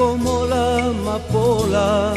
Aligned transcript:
Como 0.00 0.46
la 0.46 0.86
amapola 0.86 2.14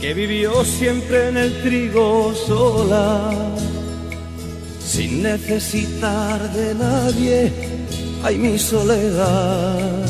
que 0.00 0.14
vivió 0.14 0.64
siempre 0.64 1.28
en 1.28 1.36
el 1.36 1.60
trigo 1.60 2.32
sola, 2.32 3.32
sin 4.80 5.24
necesitar 5.24 6.52
de 6.52 6.76
nadie, 6.76 7.52
ay 8.22 8.38
mi 8.38 8.56
soledad. 8.56 10.06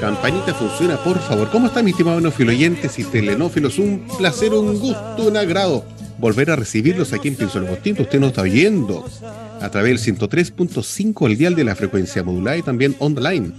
Campanita 0.00 0.52
funciona, 0.52 0.96
por 0.96 1.20
favor. 1.20 1.48
¿Cómo 1.50 1.68
están 1.68 1.84
mis 1.84 1.94
estimados 1.94 2.20
neofiloyentes 2.22 2.98
y 2.98 3.04
telenófilos? 3.04 3.78
Un 3.78 4.08
placer, 4.18 4.52
un 4.54 4.76
gusto, 4.80 5.22
un 5.28 5.36
agrado 5.36 5.84
volver 6.18 6.50
a 6.50 6.56
recibirlos 6.56 7.12
aquí 7.12 7.28
en 7.28 7.36
Pienso 7.36 7.58
el 7.58 7.64
Usted 7.64 8.20
nos 8.20 8.30
está 8.30 8.42
oyendo 8.42 9.04
a 9.60 9.70
través 9.70 10.04
del 10.04 10.16
103.5 10.16 11.26
el 11.26 11.36
dial 11.36 11.54
de 11.54 11.64
la 11.64 11.74
frecuencia 11.74 12.22
modulada 12.22 12.56
y 12.56 12.62
también 12.62 12.96
online 12.98 13.52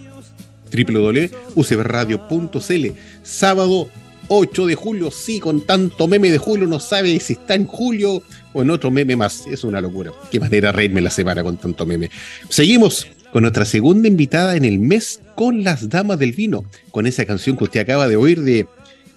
www.ucbradio.cl 0.72 2.88
sábado 3.24 3.90
8 4.30 4.66
de 4.66 4.76
julio, 4.76 5.10
sí, 5.10 5.40
con 5.40 5.62
tanto 5.62 6.08
meme 6.08 6.30
de 6.30 6.38
julio, 6.38 6.68
no 6.68 6.80
sabe 6.80 7.20
si 7.20 7.34
está 7.34 7.56
en 7.56 7.66
julio 7.66 8.22
o 8.54 8.62
en 8.62 8.70
otro 8.70 8.92
meme 8.92 9.16
más. 9.16 9.46
Es 9.48 9.64
una 9.64 9.80
locura. 9.80 10.12
Qué 10.30 10.40
manera 10.40 10.72
reírme 10.72 11.02
la 11.02 11.10
semana 11.10 11.44
con 11.44 11.58
tanto 11.58 11.86
meme. 11.86 12.10
Seguimos 12.50 13.08
con 13.32 13.44
nuestra 13.44 13.66
segunda 13.66 14.08
invitada 14.08 14.56
en 14.56 14.66
el 14.66 14.80
mes 14.80 15.22
con 15.36 15.64
las 15.64 15.90
damas 15.90 16.20
del 16.20 16.34
vino, 16.34 16.66
con 16.92 17.08
esa 17.08 17.26
canción 17.26 17.56
que 17.56 17.66
usted 17.66 17.80
acaba 17.80 18.08
de 18.08 18.16
oír 18.16 18.42
de 18.42 18.68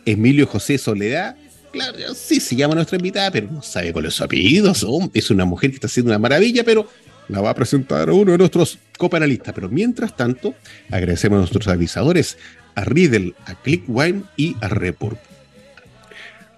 Emilio 0.07 0.47
José 0.47 0.79
Soledad 0.79 1.37
Claro, 1.73 2.15
sí 2.15 2.41
se 2.41 2.57
llama 2.57 2.75
nuestra 2.75 2.97
invitada, 2.97 3.31
pero 3.31 3.49
no 3.51 3.63
sabe 3.63 3.93
cuáles 3.93 4.15
son 4.15 4.25
apellidos. 4.25 4.85
Es 5.15 5.31
una 5.31 5.45
mujer 5.45 5.71
que 5.71 5.77
está 5.77 5.87
haciendo 5.87 6.11
una 6.11 6.19
maravilla, 6.19 6.65
pero 6.65 6.87
la 7.29 7.41
va 7.41 7.51
a 7.51 7.55
presentar 7.55 8.11
uno 8.11 8.33
de 8.33 8.39
nuestros 8.39 8.79
copanalistas. 8.99 9.55
Pero 9.55 9.69
mientras 9.69 10.17
tanto, 10.17 10.55
agradecemos 10.91 11.37
a 11.37 11.41
nuestros 11.41 11.69
avisadores, 11.69 12.39
a 12.75 12.85
Riddle, 12.85 13.35
a 13.47 13.55
Clickwine 13.55 14.25
y 14.37 14.57
a 14.61 14.69
Report. 14.69 15.19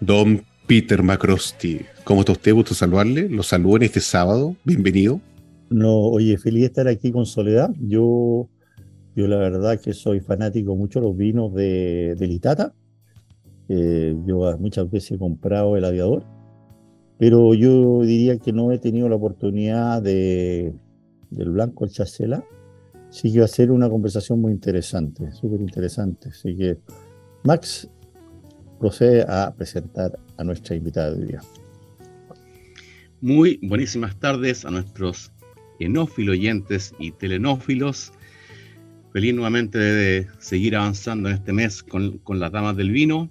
Don 0.00 0.44
Peter 0.66 1.02
Macrosti, 1.02 1.82
¿cómo 2.04 2.20
está 2.20 2.32
usted? 2.32 2.54
Gusto 2.54 2.74
saludarle. 2.74 3.28
Lo 3.28 3.42
saludo 3.42 3.76
en 3.76 3.82
este 3.82 4.00
sábado. 4.00 4.56
Bienvenido. 4.64 5.20
No, 5.68 5.94
oye, 5.94 6.38
feliz 6.38 6.62
de 6.62 6.66
estar 6.66 6.88
aquí 6.88 7.12
con 7.12 7.26
Soledad. 7.26 7.70
Yo, 7.78 8.48
yo 9.14 9.26
la 9.26 9.36
verdad 9.36 9.78
que 9.78 9.92
soy 9.92 10.20
fanático 10.20 10.74
mucho 10.74 11.00
de 11.00 11.06
los 11.06 11.16
vinos 11.16 11.54
de, 11.54 12.14
de 12.18 12.26
Litata 12.26 12.72
yo 13.68 14.58
muchas 14.58 14.90
veces 14.90 15.12
he 15.12 15.18
comprado 15.18 15.76
el 15.76 15.84
aviador, 15.84 16.24
pero 17.18 17.54
yo 17.54 18.02
diría 18.02 18.38
que 18.38 18.52
no 18.52 18.72
he 18.72 18.78
tenido 18.78 19.08
la 19.08 19.16
oportunidad 19.16 20.02
de, 20.02 20.74
del 21.30 21.50
blanco 21.50 21.84
el 21.84 21.90
chacela. 21.90 22.44
Sí 23.10 23.32
que 23.32 23.40
va 23.40 23.44
a 23.44 23.48
ser 23.48 23.70
una 23.70 23.90
conversación 23.90 24.40
muy 24.40 24.52
interesante, 24.52 25.30
súper 25.32 25.60
interesante. 25.60 26.30
Así 26.30 26.56
que, 26.56 26.78
Max, 27.44 27.88
procede 28.80 29.22
a 29.28 29.54
presentar 29.54 30.18
a 30.36 30.44
nuestra 30.44 30.74
invitada 30.74 31.12
de 31.12 31.26
día. 31.26 31.40
Muy 33.20 33.60
buenísimas 33.62 34.18
tardes 34.18 34.64
a 34.64 34.70
nuestros 34.70 35.30
enófilos 35.78 36.32
oyentes 36.32 36.94
y 36.98 37.12
telenófilos. 37.12 38.12
Feliz 39.12 39.34
nuevamente 39.34 39.78
de 39.78 40.26
seguir 40.38 40.74
avanzando 40.74 41.28
en 41.28 41.36
este 41.36 41.52
mes 41.52 41.82
con, 41.82 42.18
con 42.18 42.40
las 42.40 42.50
damas 42.50 42.76
del 42.76 42.90
vino 42.90 43.30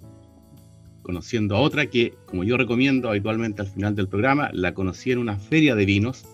conociendo 1.02 1.56
a 1.56 1.60
otra 1.60 1.86
que, 1.86 2.14
como 2.26 2.44
yo 2.44 2.56
recomiendo 2.56 3.08
habitualmente 3.08 3.62
al 3.62 3.68
final 3.68 3.94
del 3.94 4.08
programa, 4.08 4.50
la 4.52 4.74
conocí 4.74 5.12
en 5.12 5.18
una 5.18 5.36
feria 5.36 5.74
de 5.74 5.84
vinos, 5.84 6.24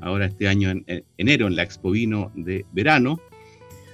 ahora 0.00 0.26
este 0.26 0.48
año 0.48 0.70
en, 0.70 0.84
enero, 1.16 1.46
en 1.46 1.56
la 1.56 1.62
Expo 1.62 1.90
Vino 1.90 2.32
de 2.34 2.64
verano. 2.72 3.20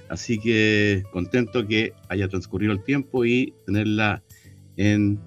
Así 0.09 0.37
que 0.37 1.03
contento 1.11 1.67
que 1.67 1.93
haya 2.09 2.27
transcurrido 2.27 2.71
el 2.73 2.83
tiempo 2.83 3.25
y 3.25 3.53
tenerla 3.65 4.21
en 4.77 5.19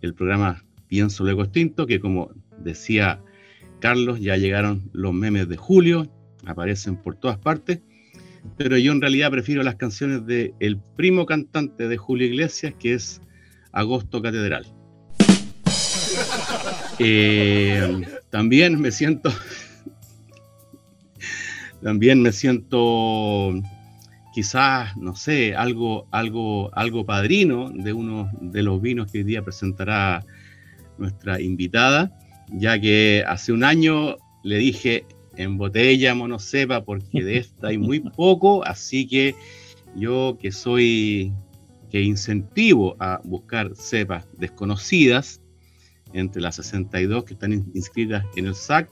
el 0.00 0.14
programa 0.14 0.64
Pienso 0.88 1.24
Luego 1.24 1.42
Extinto, 1.42 1.86
que 1.86 2.00
como 2.00 2.30
decía 2.58 3.22
Carlos, 3.80 4.20
ya 4.20 4.36
llegaron 4.36 4.90
los 4.92 5.12
memes 5.12 5.48
de 5.48 5.56
Julio, 5.56 6.10
aparecen 6.46 6.96
por 6.96 7.16
todas 7.16 7.38
partes, 7.38 7.80
pero 8.56 8.76
yo 8.78 8.92
en 8.92 9.00
realidad 9.00 9.30
prefiero 9.30 9.62
las 9.62 9.76
canciones 9.76 10.26
de 10.26 10.54
el 10.60 10.78
primo 10.78 11.26
cantante 11.26 11.88
de 11.88 11.96
Julio 11.96 12.26
Iglesias, 12.26 12.74
que 12.78 12.94
es 12.94 13.20
Agosto 13.74 14.22
Catedral. 14.22 14.66
Eh, 16.98 18.02
también 18.30 18.80
me 18.80 18.92
siento, 18.92 19.30
también 21.82 22.22
me 22.22 22.30
siento 22.32 23.52
quizás, 24.32 24.96
no 24.96 25.14
sé, 25.14 25.54
algo, 25.54 26.06
algo, 26.10 26.70
algo 26.76 27.04
padrino 27.04 27.70
de 27.70 27.92
uno 27.92 28.30
de 28.40 28.62
los 28.62 28.80
vinos 28.80 29.10
que 29.10 29.18
hoy 29.18 29.24
día 29.24 29.42
presentará 29.42 30.24
nuestra 30.98 31.40
invitada, 31.40 32.16
ya 32.50 32.80
que 32.80 33.24
hace 33.26 33.52
un 33.52 33.64
año 33.64 34.16
le 34.42 34.58
dije 34.58 35.06
en 35.36 35.58
botella 35.58 36.14
monocepa 36.14 36.84
porque 36.84 37.24
de 37.24 37.38
esta 37.38 37.68
hay 37.68 37.78
muy 37.78 38.00
poco, 38.00 38.64
así 38.64 39.06
que 39.06 39.34
yo 39.96 40.36
que 40.40 40.52
soy 40.52 41.32
incentivo 42.02 42.96
a 42.98 43.20
buscar 43.24 43.74
cepas 43.74 44.26
desconocidas 44.38 45.40
entre 46.12 46.42
las 46.42 46.56
62 46.56 47.24
que 47.24 47.34
están 47.34 47.52
inscritas 47.74 48.24
en 48.36 48.46
el 48.46 48.54
SAC. 48.54 48.88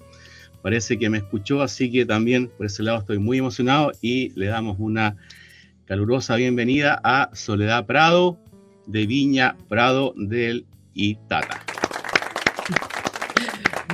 Parece 0.63 0.99
que 0.99 1.11
me 1.11 1.19
escuchó, 1.19 1.63
así 1.63 1.91
que 1.91 2.07
también 2.07 2.49
por 2.49 2.67
ese 2.67 2.83
lado 2.83 2.99
estoy 2.99 3.19
muy 3.19 3.39
emocionado 3.39 3.93
y 4.01 4.31
le 4.39 4.47
damos 4.47 4.77
una 4.79 5.17
calurosa 5.87 6.37
bienvenida 6.37 7.01
a 7.03 7.31
Soledad 7.33 7.87
Prado 7.87 8.39
de 8.87 9.07
Viña 9.07 9.57
Prado 9.69 10.15
del 10.17 10.67
Itata. 10.95 11.65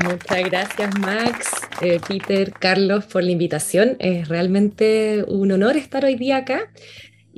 Muchas 0.05 0.45
gracias 0.45 0.99
Max, 1.01 1.51
eh, 1.81 1.99
Peter, 2.07 2.53
Carlos 2.53 3.07
por 3.07 3.25
la 3.25 3.31
invitación. 3.31 3.97
Es 3.99 4.29
realmente 4.29 5.25
un 5.27 5.51
honor 5.51 5.77
estar 5.77 6.05
hoy 6.05 6.15
día 6.15 6.39
acá 6.39 6.71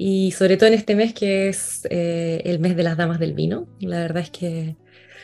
y 0.02 0.30
sobre 0.30 0.56
todo 0.56 0.68
en 0.68 0.74
este 0.74 0.96
mes 0.96 1.12
que 1.12 1.50
es 1.50 1.82
eh, 1.90 2.40
el 2.46 2.58
mes 2.58 2.74
de 2.74 2.82
las 2.82 2.96
damas 2.96 3.18
del 3.20 3.34
vino. 3.34 3.68
La 3.80 3.98
verdad 3.98 4.22
es 4.22 4.30
que 4.30 4.74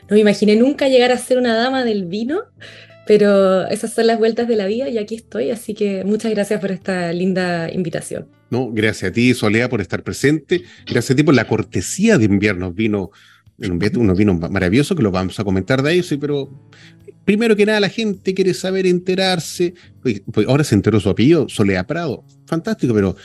no 0.02 0.14
me 0.16 0.20
imaginé 0.20 0.54
nunca 0.54 0.86
llegar 0.88 1.12
a 1.12 1.16
ser 1.16 1.38
una 1.38 1.56
dama 1.56 1.82
del 1.82 2.04
vino, 2.04 2.42
pero 3.06 3.66
esas 3.68 3.94
son 3.94 4.06
las 4.06 4.18
vueltas 4.18 4.46
de 4.46 4.54
la 4.54 4.66
vida 4.66 4.90
y 4.90 4.98
aquí 4.98 5.14
estoy, 5.14 5.50
así 5.50 5.72
que 5.72 6.04
muchas 6.04 6.30
gracias 6.30 6.60
por 6.60 6.72
esta 6.72 7.10
linda 7.14 7.72
invitación. 7.72 8.28
No, 8.50 8.70
gracias 8.70 9.12
a 9.12 9.14
ti, 9.14 9.32
Soledad, 9.32 9.70
por 9.70 9.80
estar 9.80 10.02
presente. 10.02 10.64
Gracias 10.84 11.12
a 11.12 11.16
ti 11.16 11.22
por 11.22 11.34
la 11.34 11.48
cortesía 11.48 12.18
de 12.18 12.26
enviarnos 12.26 12.74
vino, 12.74 13.12
unos 13.56 14.18
vinos 14.18 14.38
maravillosos 14.50 14.94
que 14.94 15.02
los 15.02 15.10
vamos 15.10 15.40
a 15.40 15.44
comentar 15.44 15.80
de 15.80 16.02
sí, 16.02 16.18
pero 16.18 16.50
primero 17.24 17.56
que 17.56 17.64
nada 17.64 17.80
la 17.80 17.88
gente 17.88 18.34
quiere 18.34 18.52
saber, 18.52 18.86
enterarse. 18.86 19.72
Pues 20.02 20.20
ahora 20.46 20.64
se 20.64 20.74
enteró 20.74 21.00
su 21.00 21.08
apellido, 21.08 21.48
Soledad 21.48 21.86
Prado. 21.86 22.26
Fantástico, 22.44 22.92
pero 22.92 23.16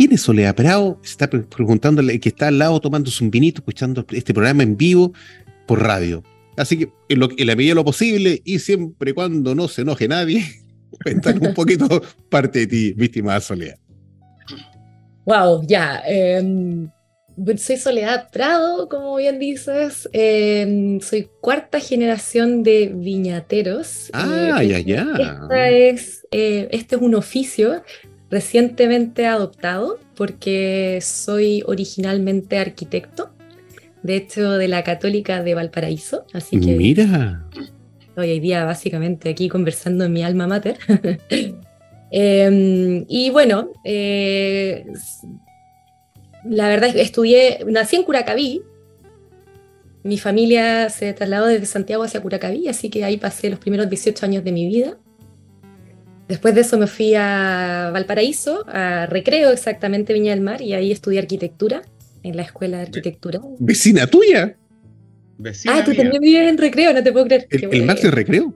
¿Quién 0.00 0.14
es 0.14 0.22
Soledad 0.22 0.54
Prado? 0.54 0.98
Se 1.02 1.10
está 1.10 1.28
preguntándole 1.28 2.18
que 2.20 2.30
está 2.30 2.48
al 2.48 2.58
lado 2.58 2.80
tomando 2.80 3.10
un 3.20 3.30
vinito, 3.30 3.60
escuchando 3.60 4.06
este 4.12 4.32
programa 4.32 4.62
en 4.62 4.74
vivo 4.74 5.12
por 5.66 5.82
radio. 5.82 6.24
Así 6.56 6.78
que 6.78 6.90
en, 7.10 7.20
la 7.20 7.54
medida 7.54 7.72
de 7.72 7.74
lo 7.74 7.84
posible 7.84 8.40
y 8.42 8.60
siempre 8.60 9.12
cuando 9.12 9.54
no 9.54 9.68
se 9.68 9.82
enoje 9.82 10.08
nadie, 10.08 10.42
cuéntanos 11.04 11.48
un 11.48 11.52
poquito 11.52 12.00
parte 12.30 12.60
de 12.60 12.66
ti, 12.66 12.92
víctima 12.94 13.38
Soledad. 13.42 13.76
Wow, 15.26 15.66
ya. 15.66 16.00
Em, 16.06 16.88
soy 17.58 17.76
Soledad 17.76 18.30
Prado, 18.30 18.88
como 18.88 19.16
bien 19.16 19.38
dices. 19.38 20.08
Em, 20.14 20.98
soy 21.00 21.28
cuarta 21.42 21.78
generación 21.78 22.62
de 22.62 22.90
viñateros. 22.94 24.08
Ah, 24.14 24.62
ya, 24.62 24.78
ya. 24.78 25.04
Esta 25.18 25.68
es, 25.68 26.26
eh, 26.30 26.68
este 26.70 26.96
es 26.96 27.02
un 27.02 27.14
oficio 27.14 27.82
recientemente 28.30 29.26
adoptado 29.26 29.98
porque 30.14 30.98
soy 31.02 31.62
originalmente 31.66 32.58
arquitecto, 32.58 33.30
de 34.02 34.16
hecho 34.16 34.52
de 34.52 34.68
la 34.68 34.84
Católica 34.84 35.42
de 35.42 35.54
Valparaíso. 35.54 36.24
Así 36.32 36.60
que 36.60 36.76
Mira. 36.76 37.44
Estoy 38.00 38.30
hoy 38.30 38.40
día 38.40 38.64
básicamente 38.64 39.28
aquí 39.28 39.48
conversando 39.48 40.04
en 40.04 40.12
mi 40.12 40.22
alma 40.22 40.46
mater. 40.46 40.78
Em, 42.12 43.04
y 43.06 43.30
bueno, 43.30 43.70
eh, 43.84 44.84
la 46.44 46.68
verdad 46.68 46.88
es 46.88 46.96
que 46.96 47.02
estudié, 47.02 47.64
nací 47.68 47.94
en 47.94 48.02
Curacaví. 48.02 48.62
Mi 50.02 50.18
familia 50.18 50.90
se 50.90 51.12
trasladó 51.12 51.46
desde 51.46 51.66
Santiago 51.66 52.02
hacia 52.02 52.20
Curacaví, 52.20 52.66
así 52.66 52.90
que 52.90 53.04
ahí 53.04 53.16
pasé 53.16 53.48
los 53.48 53.60
primeros 53.60 53.88
18 53.88 54.26
años 54.26 54.42
de 54.42 54.50
mi 54.50 54.66
vida. 54.66 54.98
Después 56.30 56.54
de 56.54 56.60
eso 56.60 56.78
me 56.78 56.86
fui 56.86 57.12
a 57.16 57.90
Valparaíso, 57.92 58.64
a 58.68 59.06
Recreo 59.06 59.50
exactamente, 59.50 60.12
Viña 60.12 60.30
del 60.30 60.40
Mar, 60.42 60.62
y 60.62 60.74
ahí 60.74 60.92
estudié 60.92 61.18
arquitectura 61.18 61.82
en 62.22 62.36
la 62.36 62.42
escuela 62.42 62.76
de 62.76 62.84
arquitectura. 62.84 63.40
¿Vecina 63.58 64.06
tuya? 64.06 64.54
Vecina 65.38 65.74
Ah, 65.78 65.84
tú 65.84 65.90
mía. 65.90 66.02
también 66.02 66.22
vives 66.22 66.48
en 66.48 66.56
Recreo, 66.56 66.92
no 66.92 67.02
te 67.02 67.10
puedo 67.10 67.24
creer. 67.26 67.48
¿El, 67.50 67.68
el. 67.72 67.84
Max 67.84 68.02
de 68.02 68.12
recreo? 68.12 68.54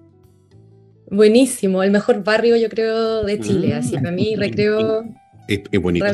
Buenísimo, 1.10 1.82
el 1.82 1.90
mejor 1.90 2.22
barrio 2.22 2.56
yo 2.56 2.68
creo 2.68 3.24
de 3.24 3.40
Chile, 3.40 3.74
Mm. 3.74 3.78
así 3.78 3.94
para 3.96 4.10
mí 4.12 4.36
Recreo 4.36 5.04
Es, 5.48 5.60
es 5.70 5.80
bonito. 5.82 6.06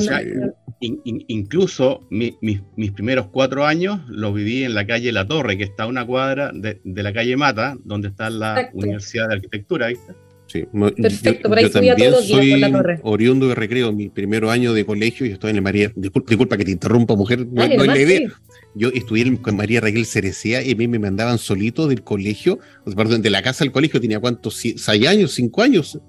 In- 0.80 1.00
in- 1.04 1.24
incluso 1.28 2.06
mi- 2.08 2.36
mis- 2.40 2.62
mis 2.76 2.90
primeros 2.92 3.26
cuatro 3.30 3.66
años 3.66 4.00
los 4.08 4.32
viví 4.34 4.64
en 4.64 4.74
la 4.74 4.86
calle 4.86 5.12
La 5.12 5.26
Torre, 5.28 5.58
que 5.58 5.64
está 5.64 5.82
a 5.82 5.86
una 5.86 6.06
cuadra 6.06 6.52
de, 6.54 6.80
de 6.82 7.02
la 7.02 7.12
calle 7.12 7.36
Mata, 7.36 7.76
donde 7.84 8.08
está 8.08 8.30
la 8.30 8.52
Exacto. 8.60 8.78
Universidad 8.78 9.28
de 9.28 9.34
Arquitectura, 9.34 9.88
¿viste? 9.88 10.14
Sí, 10.50 10.66
Perfecto, 10.96 11.42
yo, 11.44 11.48
por 11.48 11.58
ahí 11.58 11.64
yo 11.64 11.70
subía 11.70 11.94
también 11.94 12.10
todos 12.10 12.12
los 12.12 12.26
días 12.26 12.38
por 12.40 12.50
soy 12.50 12.60
la 12.60 12.72
torre. 12.72 13.00
oriundo 13.04 13.46
de 13.46 13.54
recreo, 13.54 13.92
mi 13.92 14.08
primer 14.08 14.44
año 14.46 14.72
de 14.72 14.84
colegio 14.84 15.24
y 15.24 15.30
estoy 15.30 15.50
en 15.50 15.56
el 15.56 15.62
María. 15.62 15.92
Disculpa, 15.94 16.28
disculpa 16.28 16.56
que 16.56 16.64
te 16.64 16.72
interrumpa, 16.72 17.14
mujer, 17.14 17.46
no, 17.46 17.62
Dale, 17.62 17.76
no 17.76 17.84
es 17.84 17.88
la 17.88 17.98
idea. 18.00 18.18
sí. 18.18 18.34
Yo 18.74 18.88
estudié 18.88 19.40
con 19.40 19.56
María 19.56 19.80
Raquel 19.80 20.06
Cerecea 20.06 20.62
y 20.62 20.72
a 20.72 20.74
mí 20.74 20.88
me 20.88 20.98
mandaban 20.98 21.38
solito 21.38 21.86
del 21.86 22.02
colegio, 22.02 22.58
perdón, 22.96 23.22
de 23.22 23.30
la 23.30 23.42
casa 23.42 23.62
al 23.62 23.70
colegio, 23.70 24.00
tenía 24.00 24.18
cuántos, 24.18 24.56
seis 24.56 24.88
años, 25.06 25.32
cinco 25.32 25.62
años. 25.62 26.00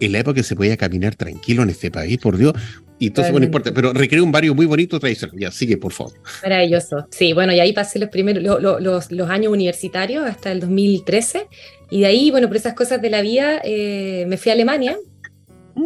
En 0.00 0.12
la 0.12 0.20
época 0.20 0.42
se 0.42 0.56
podía 0.56 0.76
caminar 0.76 1.14
tranquilo 1.14 1.62
en 1.62 1.70
este 1.70 1.90
país, 1.90 2.18
por 2.18 2.36
Dios. 2.38 2.54
Y 2.98 3.08
entonces, 3.08 3.30
bueno, 3.30 3.44
importa, 3.46 3.72
pero 3.74 3.92
recreo 3.92 4.24
un 4.24 4.32
barrio 4.32 4.54
muy 4.54 4.64
bonito, 4.66 4.98
tradicional. 4.98 5.36
Ya, 5.38 5.50
sigue, 5.50 5.76
por 5.76 5.92
favor. 5.92 6.14
Maravilloso. 6.42 7.06
Sí, 7.10 7.32
bueno, 7.34 7.52
y 7.52 7.60
ahí 7.60 7.72
pasé 7.74 7.98
los 7.98 8.08
primeros, 8.08 8.42
lo- 8.42 8.58
lo- 8.58 8.80
los, 8.80 9.12
los 9.12 9.28
años 9.28 9.52
universitarios 9.52 10.24
hasta 10.26 10.50
el 10.50 10.60
2013. 10.60 11.46
Y 11.90 12.00
de 12.00 12.06
ahí, 12.06 12.30
bueno, 12.30 12.48
por 12.48 12.56
esas 12.56 12.72
cosas 12.74 13.02
de 13.02 13.10
la 13.10 13.20
vida, 13.20 13.60
eh, 13.64 14.24
me 14.28 14.36
fui 14.38 14.50
a 14.50 14.54
Alemania 14.54 14.96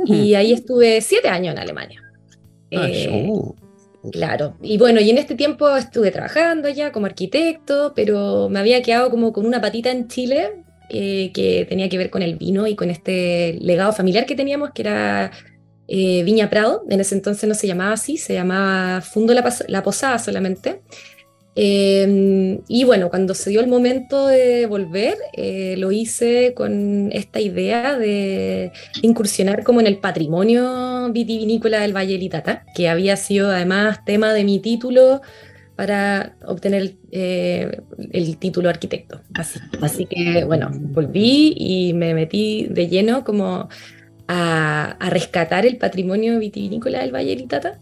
y 0.06 0.34
ahí 0.34 0.52
estuve 0.52 1.00
siete 1.00 1.28
años 1.28 1.52
en 1.54 1.58
Alemania. 1.58 2.00
Ah, 2.72 2.86
Eh, 2.88 3.26
oh. 3.28 3.56
Claro, 4.12 4.56
y 4.62 4.78
bueno, 4.78 4.98
y 5.00 5.10
en 5.10 5.18
este 5.18 5.34
tiempo 5.34 5.76
estuve 5.76 6.10
trabajando 6.10 6.70
ya 6.70 6.90
como 6.90 7.04
arquitecto, 7.06 7.92
pero 7.94 8.48
me 8.48 8.58
había 8.58 8.80
quedado 8.82 9.10
como 9.10 9.30
con 9.32 9.44
una 9.44 9.60
patita 9.60 9.90
en 9.90 10.08
Chile 10.08 10.62
eh, 10.88 11.30
que 11.34 11.66
tenía 11.68 11.88
que 11.90 11.98
ver 11.98 12.08
con 12.08 12.22
el 12.22 12.36
vino 12.36 12.66
y 12.66 12.74
con 12.76 12.88
este 12.88 13.58
legado 13.60 13.92
familiar 13.92 14.24
que 14.24 14.34
teníamos, 14.34 14.70
que 14.70 14.82
era 14.82 15.30
eh, 15.90 16.22
Viña 16.22 16.48
Prado. 16.48 16.84
En 16.88 17.00
ese 17.00 17.16
entonces 17.16 17.48
no 17.48 17.54
se 17.54 17.66
llamaba 17.66 17.92
así, 17.92 18.16
se 18.16 18.34
llamaba 18.34 19.00
Fundo 19.00 19.34
La, 19.34 19.82
Posada 19.82 20.18
solamente. 20.18 20.80
Eh, 21.56 22.60
y 22.68 22.84
bueno, 22.84 23.10
cuando 23.10 23.34
se 23.34 23.50
dio 23.50 23.60
el 23.60 23.66
momento 23.66 24.28
de 24.28 24.66
volver, 24.66 25.16
eh, 25.32 25.74
lo 25.78 25.90
hice 25.90 26.54
con 26.54 27.10
esta 27.12 27.40
idea 27.40 27.98
de 27.98 28.70
incursionar 29.02 29.64
como 29.64 29.80
en 29.80 29.88
el 29.88 29.98
patrimonio 29.98 31.10
vitivinícola 31.12 31.80
del 31.80 31.94
Valle 31.94 32.18
del 32.18 32.62
que 32.74 32.88
había 32.88 33.16
sido 33.16 33.50
además 33.50 34.04
tema 34.04 34.32
de 34.32 34.44
mi 34.44 34.60
título 34.60 35.22
para 35.74 36.36
obtener 36.46 36.94
eh, 37.10 37.80
el 38.12 38.36
título 38.36 38.68
arquitecto. 38.68 39.20
Así 39.80 40.06
que 40.06 40.44
bueno, 40.44 40.70
volví 40.72 41.54
y 41.56 41.94
me 41.94 42.14
metí 42.14 42.68
de 42.70 42.86
lleno 42.86 43.24
como 43.24 43.68
a, 44.32 45.10
rescatar 45.10 45.66
el 45.66 45.76
patrimonio 45.76 46.38
vitivinícola 46.38 47.00
del 47.00 47.12
Valle 47.12 47.30
del 47.30 47.40
Itata. 47.42 47.80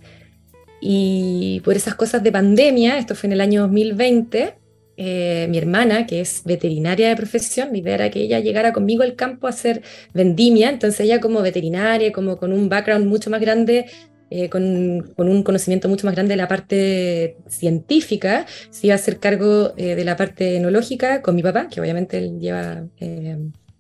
Y 0.80 1.60
por 1.64 1.76
esas 1.76 1.94
cosas 1.94 2.22
de 2.22 2.32
pandemia, 2.32 2.98
esto 2.98 3.14
fue 3.14 3.26
en 3.28 3.32
el 3.34 3.40
año 3.40 3.62
2020, 3.62 4.54
eh, 4.96 5.46
mi 5.50 5.58
hermana, 5.58 6.06
que 6.06 6.20
es 6.20 6.42
veterinaria 6.44 7.08
de 7.10 7.16
profesión, 7.16 7.68
la 7.72 7.78
idea 7.78 7.94
era 7.94 8.10
que 8.10 8.20
ella 8.20 8.40
llegara 8.40 8.72
conmigo 8.72 9.02
al 9.02 9.14
campo 9.14 9.46
a 9.46 9.50
hacer 9.50 9.82
vendimia, 10.14 10.70
entonces 10.70 11.00
ella 11.00 11.20
como 11.20 11.42
veterinaria, 11.42 12.12
como 12.12 12.36
con 12.38 12.52
un 12.52 12.68
background 12.68 13.06
mucho 13.06 13.30
más 13.30 13.40
grande, 13.40 13.86
eh, 14.30 14.48
con, 14.48 15.12
con 15.16 15.28
un 15.28 15.42
conocimiento 15.42 15.88
mucho 15.88 16.06
más 16.06 16.14
grande 16.14 16.32
de 16.32 16.36
la 16.36 16.48
parte 16.48 17.36
científica, 17.48 18.46
se 18.70 18.86
iba 18.86 18.94
a 18.94 18.96
hacer 18.96 19.18
cargo 19.18 19.74
eh, 19.76 19.94
de 19.94 20.04
la 20.04 20.16
parte 20.16 20.56
enológica 20.56 21.22
con 21.22 21.36
mi 21.36 21.42
papá, 21.42 21.68
que 21.68 21.80
obviamente 21.80 22.18
él 22.18 22.38
lleva 22.40 22.84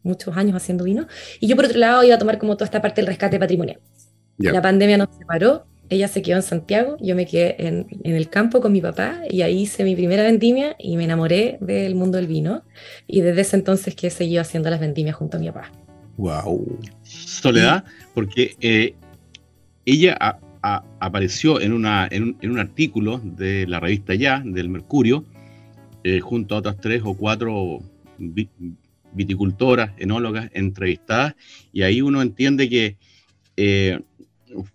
muchos 0.08 0.36
años 0.36 0.56
haciendo 0.56 0.82
vino, 0.84 1.06
y 1.38 1.46
yo 1.46 1.54
por 1.54 1.66
otro 1.66 1.78
lado 1.78 2.02
iba 2.02 2.14
a 2.16 2.18
tomar 2.18 2.38
como 2.38 2.56
toda 2.56 2.64
esta 2.64 2.82
parte 2.82 3.00
del 3.00 3.06
rescate 3.06 3.38
patrimonial. 3.38 3.78
La 4.38 4.62
pandemia 4.62 4.96
nos 4.98 5.08
separó, 5.18 5.66
ella 5.90 6.06
se 6.06 6.20
quedó 6.22 6.36
en 6.36 6.42
Santiago, 6.42 6.96
yo 7.00 7.14
me 7.16 7.26
quedé 7.26 7.66
en, 7.66 7.86
en 8.04 8.14
el 8.14 8.28
campo 8.28 8.60
con 8.60 8.72
mi 8.72 8.80
papá 8.80 9.20
y 9.30 9.42
ahí 9.42 9.62
hice 9.62 9.84
mi 9.84 9.96
primera 9.96 10.22
vendimia 10.22 10.76
y 10.78 10.96
me 10.96 11.04
enamoré 11.04 11.58
del 11.60 11.94
mundo 11.94 12.18
del 12.18 12.26
vino 12.26 12.62
y 13.06 13.20
desde 13.22 13.40
ese 13.40 13.56
entonces 13.56 13.94
que 13.94 14.08
he 14.08 14.10
seguido 14.10 14.42
haciendo 14.42 14.68
las 14.70 14.80
vendimias 14.80 15.16
junto 15.16 15.38
a 15.38 15.40
mi 15.40 15.46
papá. 15.46 15.72
Wow. 16.18 16.78
Soledad, 17.02 17.84
porque 18.14 18.54
eh, 18.60 18.94
ella 19.86 20.16
a- 20.20 20.38
a- 20.62 20.84
apareció 21.00 21.60
en, 21.60 21.72
una, 21.72 22.06
en, 22.10 22.22
un, 22.22 22.36
en 22.42 22.50
un 22.50 22.58
artículo 22.58 23.20
de 23.24 23.66
la 23.66 23.80
revista 23.80 24.14
Ya, 24.14 24.42
del 24.44 24.68
Mercurio, 24.68 25.24
eh, 26.04 26.20
junto 26.20 26.54
a 26.54 26.58
otras 26.58 26.76
tres 26.80 27.02
o 27.04 27.14
cuatro 27.14 27.80
vi- 28.18 28.48
viticultoras, 29.18 29.90
enólogas 29.98 30.48
entrevistadas, 30.54 31.34
y 31.72 31.82
ahí 31.82 32.00
uno 32.00 32.22
entiende 32.22 32.68
que 32.70 32.96
eh, 33.56 34.00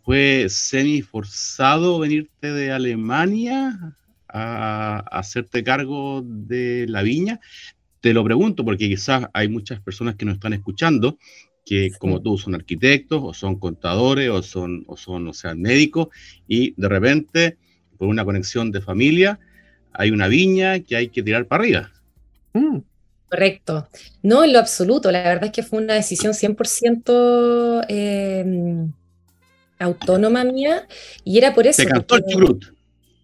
fue 0.04 0.48
semi 0.50 1.02
forzado 1.02 2.00
venirte 2.00 2.52
de 2.52 2.72
Alemania 2.72 3.96
a, 4.28 4.98
a 4.98 5.20
hacerte 5.20 5.64
cargo 5.64 6.22
de 6.24 6.86
la 6.88 7.02
viña. 7.02 7.40
Te 8.02 8.14
lo 8.14 8.24
pregunto 8.24 8.66
porque 8.66 8.90
quizás 8.90 9.28
hay 9.34 9.48
muchas 9.48 9.80
personas 9.80 10.16
que 10.16 10.26
nos 10.26 10.36
están 10.36 10.54
escuchando 10.54 11.18
que 11.66 11.92
como 11.98 12.22
tú 12.22 12.38
son 12.38 12.56
arquitectos 12.56 13.22
o 13.24 13.34
son 13.34 13.58
contadores 13.58 14.30
o 14.30 14.42
son, 14.44 14.84
o 14.88 14.98
son, 14.98 15.28
o 15.28 15.34
sea, 15.34 15.56
médicos 15.56 16.08
y 16.48 16.74
de 16.76 16.90
repente 16.90 17.58
por 17.98 18.08
una 18.10 18.26
conexión 18.26 18.72
de 18.72 18.82
familia 18.82 19.40
hay 19.94 20.12
una 20.12 20.28
viña 20.28 20.80
que 20.82 20.96
hay 20.96 21.08
que 21.08 21.24
tirar 21.24 21.48
para 21.48 21.64
arriba. 21.64 21.92
Mm. 22.54 22.80
Correcto. 23.34 23.88
No, 24.22 24.44
en 24.44 24.54
lo 24.54 24.60
absoluto. 24.60 25.12
La 25.12 25.24
verdad 25.24 25.46
es 25.46 25.52
que 25.52 25.64
fue 25.64 25.80
una 25.82 25.96
decisión 25.96 26.34
100% 26.34 27.84
eh, 27.90 28.86
autónoma 29.80 30.44
mía 30.44 30.88
y 31.24 31.40
era 31.40 31.56
por 31.56 31.66
eso. 31.66 31.82
Te 31.82 31.90
cansó 31.90 32.16
el 32.18 32.26
chucrut. 32.26 32.66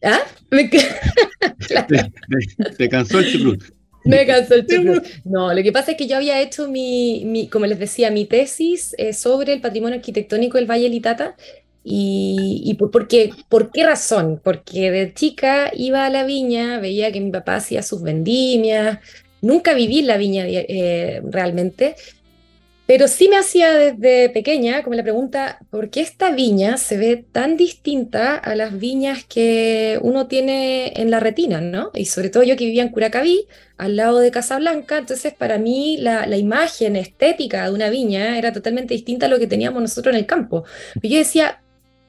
¿Ah? 0.04 0.22
Me, 0.50 0.68
Claro. 0.68 1.88
Te, 2.78 2.90
cansó 2.90 3.20
el 3.20 3.32
chucrut. 3.32 3.64
Me 4.04 4.26
cansó 4.26 4.56
el 4.56 4.66
chucrut. 4.66 5.04
No, 5.26 5.54
lo 5.54 5.62
que 5.62 5.72
pasa 5.72 5.92
es 5.92 5.98
que 5.98 6.08
yo 6.08 6.16
había 6.16 6.42
hecho 6.42 6.68
mi, 6.68 7.24
mi- 7.26 7.48
como 7.48 7.68
les 7.68 7.78
decía, 7.78 8.10
mi 8.10 8.26
tesis 8.26 8.96
eh, 8.98 9.14
sobre 9.14 9.54
el 9.54 9.62
patrimonio 9.62 9.98
arquitectónico 9.98 10.58
del 10.58 10.66
Valle 10.66 10.86
del 10.86 10.96
Itata. 10.96 11.36
Y, 11.84 12.64
y 12.66 12.74
por, 12.74 12.90
porque, 12.90 13.30
¿por 13.48 13.72
qué 13.72 13.86
razón? 13.86 14.42
Porque 14.44 14.90
de 14.90 15.14
chica 15.14 15.70
iba 15.76 16.08
a 16.08 16.10
la 16.10 16.24
viña, 16.24 16.80
veía 16.80 17.12
que 17.12 17.22
mi 17.22 17.30
papá 17.30 17.58
hacía 17.58 17.84
sus 17.84 18.02
vendimias, 18.02 19.00
nunca 19.42 19.74
viví 19.74 20.02
la 20.02 20.18
viña 20.18 20.46
eh, 20.48 21.22
realmente, 21.24 21.96
pero 22.90 23.08
sí 23.08 23.30
me 23.30 23.38
hacía 23.38 23.72
desde 23.72 24.30
pequeña 24.30 24.82
como 24.82 24.96
la 24.96 25.04
pregunta, 25.04 25.60
¿por 25.70 25.92
qué 25.92 26.02
esta 26.02 26.32
viña 26.32 26.78
se 26.78 26.98
ve 26.98 27.24
tan 27.32 27.56
distinta 27.56 28.36
a 28.36 28.56
las 28.56 28.80
viñas 28.80 29.26
que 29.26 30.00
uno 30.02 30.26
tiene 30.26 30.94
en 30.96 31.12
la 31.12 31.20
retina, 31.20 31.62
¿no? 31.62 31.92
Y 31.94 32.06
sobre 32.06 32.30
todo 32.30 32.42
yo 32.42 32.56
que 32.56 32.66
vivía 32.66 32.82
en 32.82 32.90
Curacaví, 32.90 33.46
al 33.78 33.96
lado 33.96 34.18
de 34.18 34.32
Casablanca, 34.32 34.98
entonces 34.98 35.36
para 35.36 35.60
mí 35.60 35.98
la, 36.00 36.26
la 36.26 36.38
imagen 36.38 36.96
estética 36.96 37.66
de 37.66 37.76
una 37.76 37.92
viña 37.92 38.40
era 38.40 38.52
totalmente 38.52 38.96
distinta 38.96 39.28
a 39.28 39.30
lo 39.30 39.38
que 39.38 39.46
teníamos 39.46 39.84
nosotros 39.84 40.16
en 40.16 40.20
el 40.22 40.26
campo. 40.26 40.64
Y 41.00 41.10
yo 41.10 41.20
decía, 41.20 41.62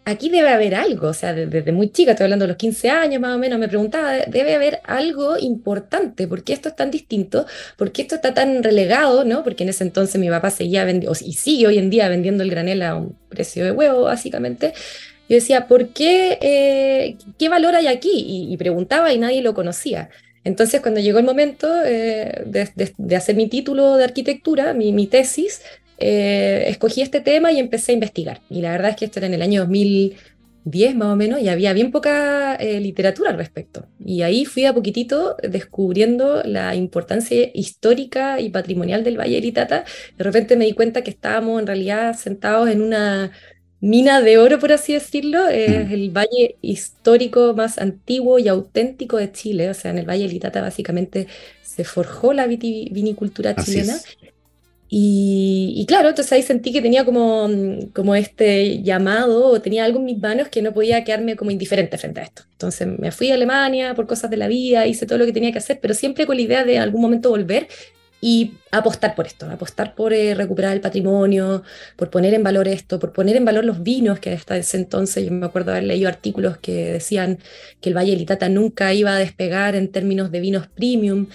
aquí 0.04 0.28
debe 0.30 0.48
haber 0.48 0.74
algo, 0.74 1.08
o 1.08 1.14
sea, 1.14 1.32
de- 1.34 1.46
desde 1.46 1.72
muy 1.72 1.90
chica, 1.90 2.12
estoy 2.12 2.24
hablando 2.24 2.44
de 2.44 2.48
los 2.48 2.56
15 2.56 2.90
años 2.90 3.20
más 3.20 3.34
o 3.36 3.38
menos, 3.38 3.58
me 3.58 3.68
preguntaba, 3.68 4.12
"De- 4.12 4.26
debe 4.28 4.54
haber 4.54 4.80
algo 4.84 5.38
importante, 5.38 6.26
¿por 6.26 6.42
qué 6.42 6.52
esto 6.52 6.68
es 6.70 6.76
tan 6.76 6.90
distinto? 6.90 7.46
¿Por 7.76 7.92
qué 7.92 8.02
esto 8.02 8.16
está 8.16 8.34
tan 8.34 8.62
relegado? 8.62 9.24
¿no? 9.24 9.44
Porque 9.44 9.62
en 9.64 9.68
ese 9.70 9.84
entonces 9.84 10.20
mi 10.20 10.28
papá 10.28 10.50
seguía 10.50 10.84
vendiendo, 10.84 11.16
y 11.24 11.32
sigue 11.34 11.66
hoy 11.66 11.78
en 11.78 11.90
día 11.90 12.08
vendiendo 12.08 12.42
el 12.42 12.50
granel 12.50 12.82
a 12.82 12.96
un 12.96 13.16
precio 13.28 13.64
de 13.64 13.72
huevo, 13.72 14.02
básicamente. 14.02 14.72
Yo 15.28 15.36
decía, 15.36 15.68
¿por 15.68 15.90
qué? 15.90 16.38
Eh, 16.42 17.16
¿Qué 17.38 17.48
valor 17.48 17.74
hay 17.76 17.86
aquí? 17.86 18.10
Y, 18.50 18.56
preguntaba 18.56 19.12
y 19.12 19.18
nadie 19.18 19.42
lo 19.42 19.54
conocía. 19.54 20.10
Entonces, 20.42 20.80
cuando 20.80 21.00
llegó 21.00 21.18
el 21.20 21.24
momento 21.24 21.68
eh, 21.84 22.42
de, 22.46 23.16
hacer 23.16 23.36
mi 23.36 23.48
título 23.48 23.96
de 23.96 24.04
arquitectura, 24.04 24.72
mi, 24.74 24.92
mi 24.92 25.06
tesis, 25.06 25.62
eh, 26.00 26.64
escogí 26.68 27.02
este 27.02 27.20
tema 27.20 27.52
y 27.52 27.58
empecé 27.58 27.92
a 27.92 27.94
investigar. 27.94 28.40
Y 28.48 28.62
la 28.62 28.72
verdad 28.72 28.90
es 28.90 28.96
que 28.96 29.04
esto 29.04 29.18
era 29.18 29.26
en 29.26 29.34
el 29.34 29.42
año 29.42 29.60
2010 29.60 30.96
más 30.96 31.08
o 31.08 31.16
menos 31.16 31.40
y 31.40 31.48
había 31.48 31.72
bien 31.74 31.90
poca 31.90 32.54
eh, 32.56 32.80
literatura 32.80 33.30
al 33.30 33.36
respecto. 33.36 33.86
Y 34.04 34.22
ahí 34.22 34.46
fui 34.46 34.64
a 34.64 34.72
poquitito 34.72 35.36
descubriendo 35.42 36.42
la 36.42 36.74
importancia 36.74 37.50
histórica 37.52 38.40
y 38.40 38.48
patrimonial 38.48 39.04
del 39.04 39.18
Valle 39.18 39.36
de 39.36 39.42
Litata. 39.42 39.84
De 40.16 40.24
repente 40.24 40.56
me 40.56 40.64
di 40.64 40.72
cuenta 40.72 41.02
que 41.02 41.10
estábamos 41.10 41.60
en 41.60 41.66
realidad 41.66 42.16
sentados 42.16 42.70
en 42.70 42.80
una 42.80 43.30
mina 43.80 44.20
de 44.20 44.38
oro, 44.38 44.58
por 44.58 44.72
así 44.72 44.92
decirlo. 44.92 45.48
Es 45.48 45.88
mm. 45.88 45.92
el 45.92 46.10
valle 46.10 46.56
histórico 46.62 47.54
más 47.54 47.78
antiguo 47.78 48.38
y 48.38 48.48
auténtico 48.48 49.16
de 49.16 49.32
Chile. 49.32 49.70
O 49.70 49.74
sea, 49.74 49.90
en 49.90 49.98
el 49.98 50.08
Valle 50.08 50.24
de 50.24 50.32
Litata 50.32 50.60
básicamente 50.60 51.26
se 51.62 51.84
forjó 51.84 52.32
la 52.32 52.46
vinicultura 52.46 53.54
chilena. 53.54 53.96
Y, 54.92 55.84
claro, 55.86 56.08
entonces 56.08 56.32
ahí 56.32 56.42
sentí 56.42 56.72
que 56.72 56.82
tenía 56.82 57.04
como, 57.04 57.48
como 57.94 58.16
este 58.16 58.82
llamado, 58.82 59.46
o 59.46 59.60
tenía 59.60 59.84
algo 59.84 60.00
en 60.00 60.04
mis 60.04 60.18
manos 60.18 60.48
que 60.48 60.62
no 60.62 60.74
podía 60.74 61.04
quedarme 61.04 61.36
como 61.36 61.52
indiferente 61.52 61.96
frente 61.96 62.20
a 62.20 62.24
esto. 62.24 62.42
Entonces 62.52 62.88
me 62.98 63.12
fui 63.12 63.30
a 63.30 63.34
Alemania 63.34 63.94
por 63.94 64.08
cosas 64.08 64.30
de 64.30 64.36
la 64.36 64.48
vida, 64.48 64.88
hice 64.88 65.06
todo 65.06 65.18
lo 65.18 65.26
que 65.26 65.32
tenía 65.32 65.52
que 65.52 65.58
hacer, 65.58 65.78
pero 65.80 65.94
siempre 65.94 66.26
con 66.26 66.34
la 66.36 66.42
idea 66.42 66.64
de 66.64 66.78
algún 66.78 67.02
momento 67.02 67.30
volver 67.30 67.68
y 68.20 68.54
apostar 68.70 69.14
por 69.14 69.26
esto, 69.26 69.48
apostar 69.48 69.94
por 69.94 70.12
eh, 70.12 70.34
recuperar 70.34 70.74
el 70.74 70.80
patrimonio, 70.80 71.62
por 71.96 72.10
poner 72.10 72.34
en 72.34 72.42
valor 72.42 72.68
esto, 72.68 72.98
por 72.98 73.12
poner 73.12 73.36
en 73.36 73.44
valor 73.44 73.64
los 73.64 73.82
vinos, 73.82 74.18
que 74.18 74.32
hasta 74.32 74.56
ese 74.56 74.76
entonces 74.76 75.24
yo 75.24 75.30
me 75.30 75.46
acuerdo 75.46 75.70
haber 75.70 75.84
leído 75.84 76.08
artículos 76.08 76.58
que 76.58 76.92
decían 76.92 77.38
que 77.80 77.88
el 77.90 77.96
Valle 77.96 78.10
de 78.10 78.18
Litata 78.18 78.48
nunca 78.48 78.92
iba 78.92 79.14
a 79.14 79.18
despegar 79.18 79.74
en 79.76 79.88
términos 79.88 80.30
de 80.30 80.40
vinos 80.40 80.66
premium. 80.66 81.28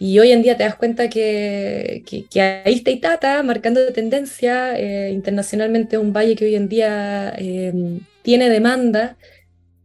Y 0.00 0.18
hoy 0.20 0.30
en 0.30 0.42
día 0.42 0.56
te 0.56 0.62
das 0.62 0.76
cuenta 0.76 1.10
que, 1.10 2.04
que, 2.06 2.40
ahí 2.40 2.74
está 2.74 2.90
Itata 2.90 3.42
marcando 3.42 3.92
tendencia 3.92 4.78
eh, 4.78 5.10
internacionalmente, 5.10 5.98
un 5.98 6.12
valle 6.12 6.36
que 6.36 6.44
hoy 6.44 6.54
en 6.54 6.68
día 6.68 7.34
eh, 7.36 8.00
tiene 8.22 8.48
demanda. 8.48 9.16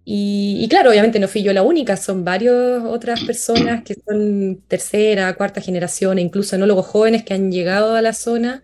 Y, 0.06 0.68
claro, 0.70 0.92
obviamente 0.92 1.20
no 1.20 1.28
fui 1.28 1.44
yo 1.44 1.54
la 1.54 1.64
única, 1.64 1.98
son 1.98 2.26
varias 2.26 2.84
otras 2.84 3.24
personas 3.24 3.84
que 3.84 3.96
son 4.06 4.62
tercera, 4.68 5.34
cuarta 5.36 5.62
generación, 5.62 6.18
e 6.20 6.22
incluso 6.22 6.56
enólogos 6.56 6.88
jóvenes 6.88 7.24
que 7.24 7.34
han 7.34 7.52
llegado 7.52 7.96
a 7.96 8.02
la 8.02 8.14
zona 8.14 8.64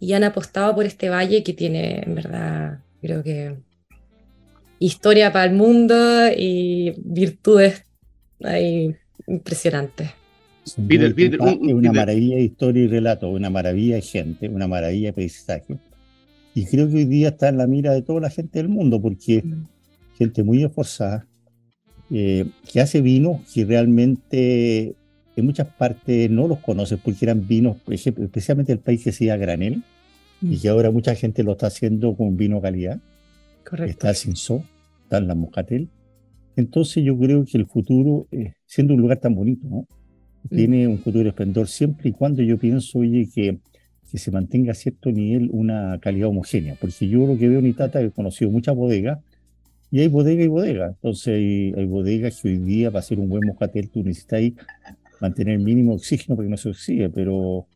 y 0.00 0.14
han 0.14 0.24
apostado 0.24 0.74
por 0.74 0.86
este 0.86 1.08
valle 1.08 1.44
que 1.44 1.52
tiene, 1.54 2.02
en 2.04 2.14
verdad, 2.16 2.80
creo 3.00 3.22
que 3.22 3.54
historia 4.80 5.32
para 5.32 5.44
el 5.44 5.52
mundo 5.52 5.94
y 6.36 6.94
virtudes 6.98 7.84
ahí 8.42 8.96
impresionantes 9.26 10.19
es 10.78 11.72
una 11.72 11.92
maravilla 11.92 12.36
de 12.36 12.42
historia 12.42 12.84
y 12.84 12.86
relato, 12.86 13.28
una 13.28 13.50
maravilla 13.50 13.96
de 13.96 14.02
gente, 14.02 14.48
una 14.48 14.68
maravilla 14.68 15.08
de 15.08 15.12
paisaje. 15.12 15.78
Y 16.54 16.66
creo 16.66 16.88
que 16.88 16.96
hoy 16.96 17.04
día 17.04 17.28
está 17.28 17.48
en 17.48 17.58
la 17.58 17.66
mira 17.66 17.92
de 17.92 18.02
toda 18.02 18.20
la 18.20 18.30
gente 18.30 18.58
del 18.58 18.68
mundo, 18.68 19.00
porque 19.00 19.42
mm. 19.42 19.66
gente 20.18 20.42
muy 20.42 20.64
esforzada, 20.64 21.26
eh, 22.10 22.46
que 22.70 22.80
hace 22.80 23.00
vinos 23.00 23.40
que 23.52 23.64
realmente 23.64 24.94
en 25.36 25.46
muchas 25.46 25.68
partes 25.68 26.30
no 26.30 26.48
los 26.48 26.58
conoces, 26.58 26.98
porque 26.98 27.24
eran 27.24 27.46
vinos, 27.46 27.76
especialmente 27.88 28.72
el 28.72 28.80
país 28.80 29.04
que 29.04 29.12
se 29.12 29.26
granel, 29.26 29.82
y 30.42 30.58
que 30.58 30.68
ahora 30.68 30.90
mucha 30.90 31.14
gente 31.14 31.42
lo 31.42 31.52
está 31.52 31.66
haciendo 31.66 32.16
con 32.16 32.36
vino 32.36 32.60
calidad. 32.60 32.98
Correcto. 33.64 33.90
Está 33.90 34.10
el 34.10 34.16
Cinzó, 34.16 34.64
está 35.02 35.18
en 35.18 35.28
la 35.28 35.34
Moscatel. 35.34 35.88
Entonces 36.56 37.04
yo 37.04 37.16
creo 37.18 37.44
que 37.44 37.58
el 37.58 37.66
futuro, 37.66 38.26
eh, 38.30 38.54
siendo 38.66 38.94
un 38.94 39.00
lugar 39.00 39.18
tan 39.18 39.34
bonito, 39.34 39.66
¿no? 39.68 39.86
Mm. 40.48 40.56
tiene 40.56 40.88
un 40.88 40.98
futuro 40.98 41.28
esplendor 41.28 41.68
siempre 41.68 42.10
y 42.10 42.12
cuando 42.12 42.42
yo 42.42 42.56
pienso, 42.58 43.00
oye, 43.00 43.28
que, 43.32 43.58
que 44.10 44.18
se 44.18 44.30
mantenga 44.30 44.72
a 44.72 44.74
cierto 44.74 45.10
nivel 45.10 45.50
una 45.52 45.98
calidad 46.00 46.28
homogénea. 46.28 46.76
Porque 46.80 47.08
yo 47.08 47.26
lo 47.26 47.36
que 47.36 47.48
veo 47.48 47.58
en 47.58 47.66
Itata, 47.66 48.00
he 48.00 48.10
conocido 48.10 48.50
muchas 48.50 48.74
bodegas, 48.74 49.18
y 49.90 50.00
hay 50.00 50.08
bodega 50.08 50.42
y 50.42 50.46
bodega. 50.46 50.88
Entonces 50.88 51.28
hay, 51.28 51.84
bodegas 51.84 52.40
que 52.40 52.48
hoy 52.48 52.58
día, 52.58 52.90
para 52.90 53.00
hacer 53.00 53.18
un 53.18 53.28
buen 53.28 53.46
moscatel, 53.46 53.90
tú 53.90 54.02
necesitas 54.02 54.42
mantener 55.20 55.54
el 55.54 55.60
mínimo 55.60 55.94
oxígeno 55.94 56.36
porque 56.36 56.48
no 56.48 56.56
se 56.56 56.70
oxide, 56.70 57.10
pero, 57.10 57.66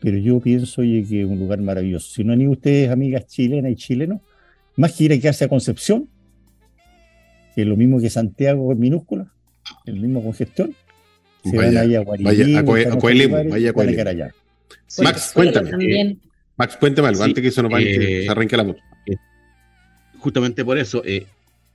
pero 0.00 0.18
yo 0.18 0.38
pienso, 0.40 0.82
oye, 0.82 1.04
que 1.08 1.22
es 1.22 1.26
un 1.26 1.38
lugar 1.38 1.60
maravilloso. 1.60 2.12
Si 2.12 2.24
no 2.24 2.32
han 2.32 2.40
ido 2.40 2.52
ustedes, 2.52 2.90
amigas 2.90 3.26
chilenas 3.26 3.72
y 3.72 3.76
chilenos, 3.76 4.20
más 4.76 4.92
que 4.92 5.04
ir 5.04 5.12
a 5.12 5.18
quedarse 5.18 5.44
a 5.44 5.48
Concepción, 5.48 6.08
que 7.54 7.62
es 7.62 7.66
lo 7.66 7.76
mismo 7.76 8.00
que 8.00 8.10
Santiago 8.10 8.70
en 8.72 8.78
minúscula, 8.78 9.32
el 9.86 10.00
mismo 10.00 10.22
congestión, 10.22 10.74
se 11.44 11.56
vaya, 11.56 12.02
van 12.02 12.20
a 12.20 12.22
Vaya 12.22 12.58
a, 12.58 12.62
vaya 12.62 13.70
a 13.70 14.32
Max, 15.02 15.32
cuéntame. 15.34 16.18
Max, 16.56 16.76
cuéntame 16.76 17.08
algo 17.08 17.22
antes 17.22 17.42
que 17.42 17.48
eso 17.48 17.62
no 17.62 17.68
vaya, 17.68 17.86
que 17.86 18.24
se 18.24 18.30
arranque 18.30 18.56
la 18.56 18.64
moto. 18.64 18.80
Eh, 19.06 19.16
justamente 20.18 20.64
por 20.64 20.78
eso, 20.78 21.02
eh, 21.04 21.26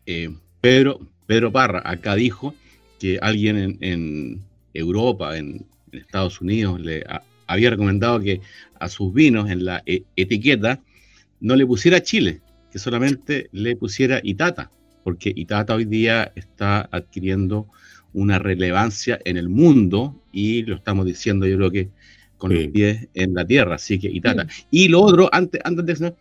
eh, 0.05 0.29
Pedro, 0.61 0.99
Pedro 1.25 1.51
Parra 1.51 1.81
acá 1.83 2.15
dijo 2.15 2.53
que 2.99 3.19
alguien 3.21 3.77
en, 3.81 4.41
Europa, 4.73 5.37
en, 5.37 5.65
Estados 5.91 6.41
Unidos, 6.41 6.79
le 6.79 7.03
había 7.47 7.71
recomendado 7.71 8.19
que 8.19 8.41
a 8.79 8.87
sus 8.87 9.13
vinos 9.13 9.49
en 9.49 9.65
la 9.65 9.81
etiqueta 9.85 10.81
no 11.39 11.55
le 11.55 11.65
pusiera 11.65 12.03
Chile, 12.03 12.41
que 12.71 12.77
solamente 12.77 13.49
le 13.51 13.75
pusiera 13.75 14.19
Itata, 14.21 14.69
porque 15.03 15.31
Itata 15.35 15.73
hoy 15.73 15.85
día 15.85 16.31
está 16.35 16.87
adquiriendo 16.91 17.67
una 18.17 18.39
relevancia 18.39 19.19
en 19.25 19.37
el 19.37 19.47
mundo 19.47 20.19
y 20.31 20.63
lo 20.63 20.75
estamos 20.75 21.05
diciendo 21.05 21.45
yo 21.45 21.55
creo 21.57 21.71
que 21.71 21.89
con 22.37 22.53
los 22.53 22.67
pies 22.67 23.07
en 23.13 23.33
la 23.33 23.45
tierra, 23.45 23.75
así 23.75 23.99
que 23.99 24.09
Itata. 24.09 24.47
Y 24.69 24.87
lo 24.89 25.01
otro, 25.01 25.29
antes, 25.31 25.61
antes 25.63 25.85
de 25.85 25.93
eso, 25.93 26.17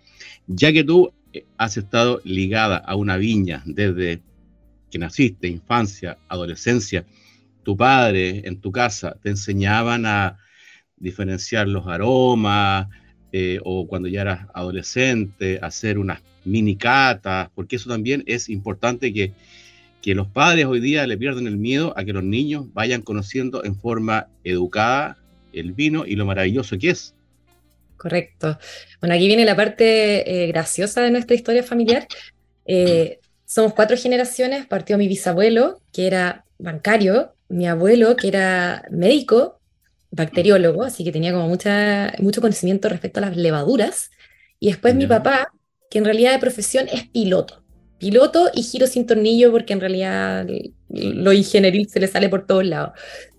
ya 0.47 0.73
que 0.73 0.85
tú 0.85 1.13
eh, 1.33 1.45
has 1.57 1.77
estado 1.77 2.21
ligada 2.25 2.77
a 2.77 2.97
una 2.97 3.17
viña 3.17 3.63
desde 3.67 4.21
que 4.91 4.99
naciste, 4.99 5.49
infancia, 5.49 6.19
adolescencia, 6.29 7.05
tu 7.63 7.77
padre 7.77 8.43
en 8.45 8.61
tu 8.61 8.73
casa 8.73 9.17
te 9.23 9.31
enseñaban 9.31 10.07
a 10.07 10.39
diferenciar 10.97 11.67
los 11.67 11.87
aromas 11.87 12.89
eh, 13.33 13.59
o 13.65 13.87
cuando 13.87 14.09
ya 14.09 14.23
eras 14.23 14.47
adolescente, 14.55 15.59
hacer 15.61 15.99
unas 15.99 16.23
mini 16.45 16.77
catas, 16.77 17.51
porque 17.55 17.77
eso 17.77 17.89
también 17.89 18.23
es 18.27 18.49
importante 18.49 19.13
que 19.13 19.33
que 20.07 20.15
los 20.15 20.29
padres 20.29 20.67
hoy 20.67 20.79
día 20.79 21.05
le 21.05 21.19
pierden 21.19 21.49
el 21.49 21.57
miedo 21.57 21.93
a 21.97 22.05
que 22.05 22.13
los 22.13 22.23
niños 22.23 22.73
vayan 22.73 23.03
conociendo 23.03 23.65
en 23.65 23.75
forma 23.75 24.29
educada 24.45 25.19
el 25.53 25.73
vino 25.73 26.07
y 26.07 26.15
lo 26.15 26.25
maravilloso 26.25 26.79
que 26.79 26.91
es. 26.91 27.13
Correcto. 27.97 28.57
Bueno, 29.01 29.17
aquí 29.17 29.27
viene 29.27 29.45
la 29.45 29.57
parte 29.57 30.45
eh, 30.45 30.47
graciosa 30.47 31.03
de 31.03 31.11
nuestra 31.11 31.35
historia 31.35 31.65
familiar. 31.65 32.07
Eh, 32.67 33.19
somos 33.47 33.75
cuatro 33.75 33.97
generaciones, 33.97 34.65
partió 34.67 34.97
mi 34.97 35.09
bisabuelo, 35.09 35.81
que 35.93 36.07
era 36.07 36.45
bancario, 36.57 37.35
mi 37.49 37.67
abuelo, 37.67 38.15
que 38.15 38.29
era 38.29 38.85
médico, 38.93 39.59
bacteriólogo, 40.13 40.85
así 40.85 41.03
que 41.03 41.11
tenía 41.11 41.33
como 41.33 41.49
mucha, 41.49 42.15
mucho 42.21 42.41
conocimiento 42.41 42.89
respecto 42.89 43.19
a 43.19 43.23
las 43.23 43.37
levaduras, 43.37 44.13
y 44.61 44.69
después 44.69 44.95
mi 44.95 45.09
papá, 45.09 45.53
que 45.91 45.99
en 45.99 46.05
realidad 46.05 46.31
de 46.31 46.39
profesión 46.39 46.87
es 46.93 47.09
piloto 47.09 47.66
piloto 47.99 48.51
y 48.55 48.63
giro 48.63 48.87
sin 48.87 49.07
tornillo 49.07 49.51
porque 49.51 49.73
en 49.73 49.81
realidad 49.81 50.47
lo 50.89 51.33
ingenieril 51.33 51.89
se 51.89 52.01
le 52.01 52.07
sale 52.07 52.29
por 52.29 52.47
todos 52.47 52.65
lados. 52.65 52.93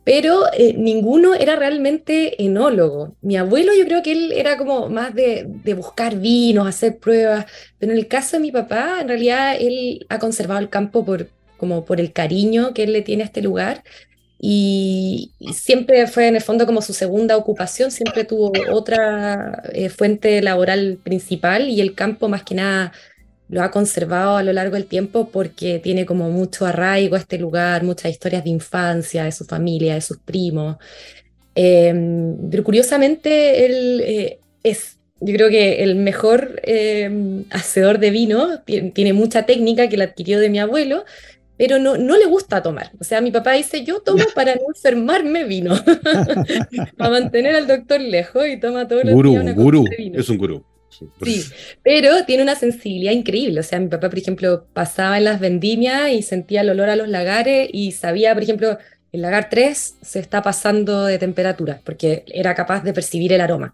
Pero 0.03 0.45
eh, 0.53 0.73
ninguno 0.77 1.33
era 1.33 1.57
realmente 1.57 2.41
enólogo. 2.41 3.17
Mi 3.21 3.35
abuelo 3.35 3.73
yo 3.77 3.83
creo 3.85 4.01
que 4.01 4.13
él 4.13 4.31
era 4.31 4.57
como 4.57 4.87
más 4.87 5.13
de, 5.13 5.45
buscar 5.75 6.17
vinos, 6.17 6.65
hacer 6.65 6.97
pruebas, 6.97 7.45
pero 7.77 7.91
en 7.91 7.97
el 7.97 8.07
caso 8.07 8.37
de 8.37 8.41
mi 8.41 8.51
papá, 8.51 8.99
en 9.01 9.09
realidad 9.09 9.57
él 9.59 10.05
ha 10.07 10.17
conservado 10.17 10.61
el 10.61 10.69
campo 10.69 11.03
por, 11.03 11.29
como 11.57 11.83
por 11.83 11.99
el 11.99 12.13
cariño 12.13 12.73
que 12.73 12.83
él 12.83 12.93
le 12.93 13.01
tiene 13.01 13.23
a 13.23 13.25
este 13.25 13.41
lugar. 13.41 13.83
Y, 14.39 15.33
siempre 15.53 16.07
fue 16.07 16.27
en 16.27 16.35
el 16.35 16.41
fondo 16.41 16.65
como 16.65 16.81
su 16.81 16.93
segunda 16.93 17.35
ocupación, 17.35 17.91
siempre 17.91 18.23
tuvo 18.23 18.53
otra 18.71 19.61
eh, 19.73 19.89
fuente 19.89 20.41
laboral 20.41 20.99
principal 21.03 21.67
y 21.69 21.81
el 21.81 21.95
campo 21.95 22.29
más 22.29 22.43
que 22.43 22.55
nada 22.55 22.93
lo 23.49 23.63
ha 23.63 23.71
conservado 23.71 24.37
a 24.37 24.43
lo 24.43 24.53
largo 24.53 24.75
del 24.75 24.85
tiempo 24.85 25.29
porque 25.29 25.79
tiene 25.79 26.05
como 26.05 26.29
mucho 26.29 26.65
arraigo 26.65 27.15
a 27.15 27.19
este 27.19 27.37
lugar, 27.37 27.83
muchas 27.83 28.11
historias 28.11 28.43
de 28.43 28.49
infancia, 28.49 29.23
de 29.23 29.31
su 29.31 29.45
familia, 29.45 29.95
de 29.95 30.01
sus 30.01 30.17
primos. 30.17 30.77
Em, 31.55 32.49
pero 32.51 32.63
curiosamente 32.63 33.65
él 33.65 34.01
eh, 34.03 34.39
es, 34.63 34.97
yo 35.21 35.33
creo 35.33 35.49
que 35.49 35.81
el 35.83 35.95
mejor 35.95 36.61
em, 36.63 37.45
hacedor 37.49 37.99
de 37.99 38.11
vino, 38.11 38.61
tiene, 38.63 39.13
mucha 39.13 39.45
técnica 39.45 39.89
que 39.89 39.97
la 39.97 40.05
adquirió 40.05 40.39
de 40.39 40.49
mi 40.49 40.59
abuelo, 40.59 41.05
pero 41.57 41.79
no, 41.79 41.97
no 41.97 42.17
le 42.17 42.25
gusta 42.25 42.61
tomar. 42.61 42.91
O 42.99 43.03
sea, 43.03 43.21
mi 43.21 43.31
papá 43.31 43.53
dice, 43.53 43.83
yo 43.83 44.01
tomo 44.01 44.23
para 44.35 44.55
no 44.55 44.61
enfermarme 44.67 45.45
vino, 45.45 45.73
para 46.97 47.09
mantener 47.09 47.55
al 47.55 47.65
doctor 47.65 48.01
lejos 48.01 48.45
y 48.47 48.59
toma 48.59 48.87
todo 48.87 49.03
los 49.03 49.23
días 49.23 49.43
una 49.43 49.53
gurú, 49.53 49.85
es 49.97 50.29
un 50.29 50.37
gurú. 50.37 50.63
Sí, 51.23 51.43
pero 51.83 52.25
tiene 52.25 52.43
una 52.43 52.55
sensibilidad 52.55 53.11
increíble. 53.11 53.59
O 53.59 53.63
sea, 53.63 53.79
mi 53.79 53.87
papá, 53.87 54.09
por 54.09 54.19
ejemplo, 54.19 54.65
pasaba 54.73 55.17
en 55.17 55.25
las 55.25 55.39
vendimias 55.39 56.11
y 56.11 56.21
sentía 56.21 56.61
el 56.61 56.69
olor 56.69 56.89
a 56.89 56.95
los 56.95 57.07
lagares 57.07 57.69
y 57.71 57.91
sabía, 57.91 58.33
por 58.33 58.43
ejemplo, 58.43 58.77
el 59.11 59.21
lagar 59.21 59.49
3 59.49 59.95
se 60.01 60.19
está 60.19 60.41
pasando 60.41 61.05
de 61.05 61.17
temperatura, 61.17 61.81
porque 61.83 62.23
era 62.27 62.55
capaz 62.55 62.83
de 62.83 62.93
percibir 62.93 63.33
el 63.33 63.41
aroma. 63.41 63.73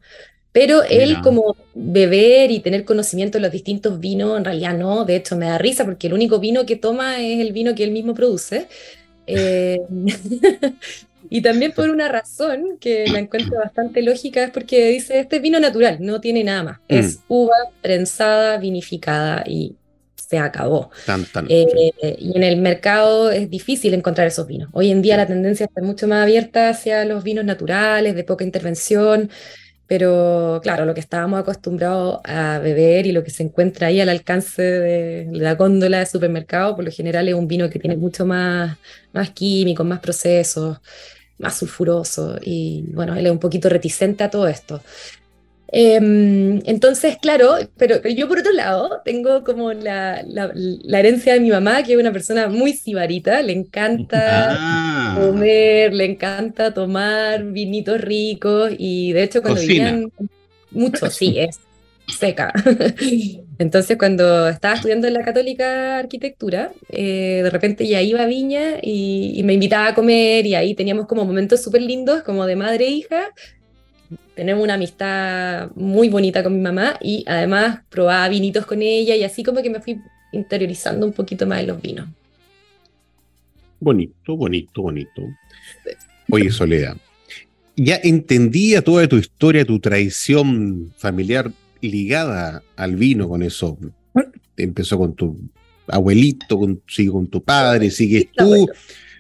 Pero 0.52 0.84
él 0.84 1.20
como 1.24 1.56
beber 1.74 2.52
y 2.52 2.60
tener 2.60 2.86
conocimiento 2.86 3.40
de 3.40 3.42
los 3.42 3.52
distintos 3.52 4.00
vinos, 4.00 4.38
en 4.38 4.46
realidad 4.46 4.78
no, 4.78 5.04
de 5.04 5.16
hecho 5.16 5.36
me 5.36 5.48
da 5.48 5.58
risa 5.58 5.84
porque 5.84 6.08
el 6.08 6.14
único 6.14 6.40
vino 6.40 6.66
que 6.66 6.76
toma 6.76 7.20
es 7.20 7.40
el 7.40 7.52
vino 7.54 7.74
que 7.74 7.84
él 7.84 7.92
mismo 7.92 8.14
produce. 8.14 8.68
Eh, 9.26 9.80
y 11.36 11.42
también 11.42 11.72
por 11.72 11.90
una 11.90 12.10
razón 12.10 12.78
que 12.80 13.08
la 13.08 13.18
encuentro 13.18 13.58
bastante 13.58 14.04
lógica 14.04 14.44
es 14.44 14.52
porque 14.52 14.90
dice, 14.90 15.20
este 15.20 15.38
es 15.38 15.42
vino 15.42 15.60
natural, 15.60 15.98
no 16.00 16.22
tiene 16.22 16.44
nada 16.44 16.62
más. 16.62 16.80
Es 16.88 17.16
mm. 17.16 17.22
uva 17.28 17.56
prensada, 17.82 18.58
vinificada 18.60 19.44
y 19.48 19.76
se 20.16 20.38
acabó. 20.38 20.92
Eh, 21.50 22.16
y 22.20 22.38
en 22.38 22.44
el 22.44 22.58
mercado 22.58 23.32
es 23.32 23.50
difícil 23.50 23.96
encontrar 23.96 24.28
esos 24.28 24.46
vinos. 24.46 24.70
Hoy 24.74 24.92
en 24.92 25.02
día 25.02 25.18
la 25.18 25.26
tendencia 25.26 25.66
está 25.66 25.82
mucho 25.82 26.08
más 26.08 26.22
abierta 26.22 26.70
hacia 26.70 27.04
los 27.04 27.24
vinos 27.24 27.46
naturales, 27.46 28.14
de 28.14 28.24
poca 28.24 28.44
intervención. 28.44 29.32
Pero 29.88 30.60
claro, 30.62 30.86
lo 30.86 30.94
que 30.94 31.00
estábamos 31.00 31.40
acostumbrados 31.40 32.20
a 32.26 32.60
beber 32.60 33.08
y 33.08 33.12
lo 33.12 33.24
que 33.24 33.32
se 33.32 33.42
encuentra 33.42 33.88
ahí 33.88 34.00
al 34.00 34.10
alcance 34.10 34.62
de 34.62 35.28
la 35.32 35.56
góndola 35.56 35.98
de 35.98 36.06
supermercado, 36.06 36.76
por 36.76 36.86
lo 36.86 36.92
general 36.92 37.28
es 37.28 37.34
un 37.34 37.48
vino 37.48 37.72
que 37.72 37.80
tiene 37.80 37.98
mucho 37.98 38.24
más, 38.24 38.78
más 39.12 39.32
químicos, 39.32 39.84
más 39.84 40.00
procesos, 40.00 40.78
más 41.38 41.58
sulfuroso. 41.58 42.38
Y 42.42 42.86
bueno, 42.94 43.16
él 43.16 43.26
es 43.26 43.32
un 43.32 43.40
poquito 43.40 43.70
reticente 43.70 44.24
a 44.24 44.30
todo 44.30 44.48
esto. 44.48 44.82
Em, 45.76 46.62
entonces, 46.66 47.18
claro, 47.20 47.56
pero, 47.78 48.08
yo 48.08 48.28
por 48.28 48.38
otro 48.38 48.52
lado 48.52 49.02
tengo 49.04 49.44
como 49.44 49.74
la, 49.74 50.24
la, 50.24 51.00
herencia 51.00 51.34
de 51.34 51.40
mi 51.40 51.50
mamá, 51.50 51.82
que 51.82 51.94
es 51.94 52.00
una 52.00 52.12
persona 52.12 52.48
muy 52.48 52.74
sibarita, 52.74 53.42
le 53.42 53.54
encanta 53.54 54.50
ah. 54.52 55.18
comer, 55.20 55.92
le 55.92 56.06
encanta 56.06 56.76
tomar 56.76 57.44
vinitos 57.46 58.00
ricos 58.00 58.72
y 58.78 59.14
de 59.14 59.24
hecho 59.24 59.42
cuando 59.42 59.62
vivían 59.62 60.12
mucho, 60.70 61.10
sí, 61.10 61.40
es 61.40 61.60
seca. 62.08 62.54
Entonces 63.60 63.98
cuando 63.98 64.48
estaba 64.50 64.76
estudiando 64.76 65.08
en 65.08 65.14
la 65.14 65.24
católica 65.24 66.00
arquitectura, 66.00 66.72
eh, 66.90 67.42
de 67.44 67.50
repente 67.50 67.88
ya 67.88 68.02
iba 68.02 68.22
a 68.24 68.26
Viña 68.26 68.80
y, 68.82 69.34
y, 69.36 69.44
me 69.44 69.54
invitaba 69.54 69.88
a 69.88 69.94
comer 69.94 70.46
y 70.46 70.56
ahí 70.56 70.76
teníamos 70.76 71.08
como 71.08 71.26
momentos 71.26 71.62
súper 71.62 71.82
lindos 71.82 72.24
como 72.24 72.46
de 72.46 72.56
madre 72.56 72.88
e 72.88 72.92
hija 72.92 73.30
tenemos 74.36 74.64
una 74.64 74.76
amistad 74.76 75.72
muy 75.76 76.10
bonita 76.10 76.44
con 76.44 76.56
mi 76.56 76.62
mamá 76.62 76.98
y 77.02 77.24
además 77.28 77.82
probaba 77.90 78.28
vinitos 78.30 78.66
con 78.66 78.82
ella 78.82 79.16
y 79.16 79.24
así 79.24 79.44
como 79.44 79.62
que 79.62 79.70
me 79.70 79.80
fui 79.80 80.00
interiorizando 80.32 81.06
un 81.06 81.14
poquito 81.14 81.46
más 81.46 81.60
en 81.62 81.68
los 81.68 81.82
vinos. 81.82 82.08
Bonito, 83.80 84.36
bonito, 84.36 84.82
bonito. 84.82 85.22
Oye, 86.30 86.50
Soledad, 86.52 86.98
ya 87.76 88.00
entendía 88.02 88.82
toda 88.82 89.08
tu 89.08 89.18
historia, 89.18 89.66
tu 89.66 89.80
tradición 89.80 90.94
familiar 90.98 91.52
ligada 91.90 92.64
al 92.76 92.96
vino 92.96 93.28
con 93.28 93.44
eso. 93.44 93.78
Empezó 94.58 94.98
con 94.98 95.16
tu 95.16 95.38
abuelito, 95.88 96.58
con, 96.58 96.82
sigue 96.88 97.12
con 97.12 97.28
tu 97.28 97.44
padre, 97.44 97.90
sigues 97.92 98.28
tú, 98.36 98.68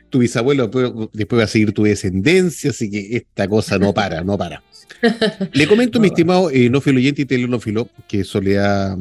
tu 0.09 0.19
bisabuelo, 0.19 0.67
después, 1.13 1.39
va 1.39 1.43
a 1.43 1.47
seguir 1.47 1.73
tu 1.73 1.83
descendencia, 1.83 2.69
así 2.69 2.89
que 2.89 3.17
esta 3.17 3.47
cosa 3.47 3.77
no 3.77 3.93
para, 3.93 4.23
no 4.23 4.37
para. 4.37 4.63
Le 5.53 5.67
comento, 5.67 5.99
mi 5.99 6.07
estimado 6.07 6.49
eh, 6.51 6.69
no 6.69 6.79
oyente 6.79 7.23
y 7.23 7.25
telenófilo, 7.25 7.89
que 8.07 8.23
Soledad 8.23 8.97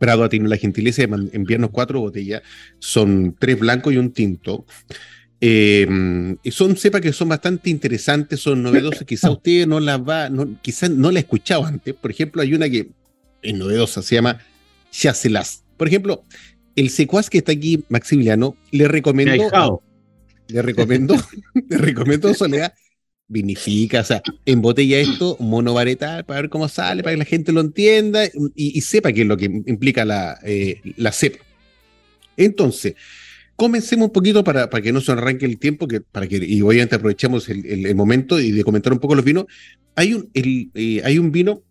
Prado 0.00 0.24
ha 0.24 0.28
tenido 0.30 0.48
la 0.48 0.56
gentileza 0.56 1.06
de 1.06 1.28
enviarnos 1.32 1.70
cuatro 1.70 2.00
botellas. 2.00 2.42
Son 2.78 3.36
tres 3.38 3.58
blancos 3.58 3.92
y 3.92 3.98
un 3.98 4.12
tinto. 4.12 4.64
Y 5.40 6.50
son 6.50 6.76
cepas 6.76 7.00
que 7.00 7.12
son 7.12 7.28
bastante 7.28 7.70
interesantes, 7.70 8.40
son 8.40 8.62
novedosas. 8.62 9.04
Quizá 9.04 9.30
usted 9.30 9.66
no 9.66 9.80
las 9.80 10.00
va, 10.00 10.28
no, 10.28 10.60
quizá 10.60 10.88
no 10.88 11.10
la 11.10 11.18
ha 11.18 11.22
escuchado 11.22 11.64
antes. 11.64 11.94
Por 11.94 12.10
ejemplo, 12.10 12.42
hay 12.42 12.54
una 12.54 12.68
que 12.68 12.90
es 13.42 13.54
novedosa, 13.54 14.02
se 14.02 14.16
llama 14.16 14.38
Chacelas. 14.90 15.64
Por 15.76 15.88
ejemplo, 15.88 16.24
el 16.76 16.90
secuaz 16.90 17.30
que 17.30 17.38
está 17.38 17.52
aquí, 17.52 17.84
Maximiliano, 17.88 18.56
le 18.70 18.86
recomiendo. 18.88 19.82
Le 20.48 20.62
recomiendo, 20.62 21.14
le 21.68 21.78
recomiendo 21.78 22.34
Soledad 22.34 22.74
vinifica, 23.30 24.00
o 24.00 24.04
sea, 24.04 24.22
embotella 24.44 24.98
esto 24.98 25.36
monovaretal 25.38 26.24
para 26.24 26.42
ver 26.42 26.50
cómo 26.50 26.68
sale, 26.68 27.04
para 27.04 27.14
que 27.14 27.18
la 27.18 27.24
gente 27.24 27.52
lo 27.52 27.60
entienda 27.60 28.24
y, 28.56 28.80
sepa 28.80 29.12
qué 29.12 29.22
es 29.22 29.26
lo 29.28 29.36
que 29.36 29.44
implica 29.44 30.04
la, 30.04 30.38
eh, 30.42 30.80
la 30.96 31.12
cepa. 31.12 31.38
Entonces, 32.36 32.96
comencemos 33.60 34.06
un 34.06 34.12
poquito 34.14 34.42
para, 34.42 34.70
para 34.70 34.80
que 34.80 34.90
no 34.90 35.02
se 35.02 35.12
arranque 35.12 35.44
el 35.44 35.58
tiempo, 35.58 35.86
que, 35.86 36.00
para 36.00 36.26
que, 36.26 36.38
y 36.38 36.62
obviamente 36.62 36.94
aprovechemos 36.94 37.46
el, 37.50 37.94
momento 37.94 38.40
y 38.40 38.52
de 38.52 38.64
comentar 38.64 38.90
un 38.90 39.00
poco 39.00 39.14
los 39.14 39.22
vinos. 39.22 39.44
Hay 39.96 40.14
un, 40.14 40.30
eh, 40.32 41.02
hay 41.04 41.18
un 41.18 41.30
vino, 41.30 41.62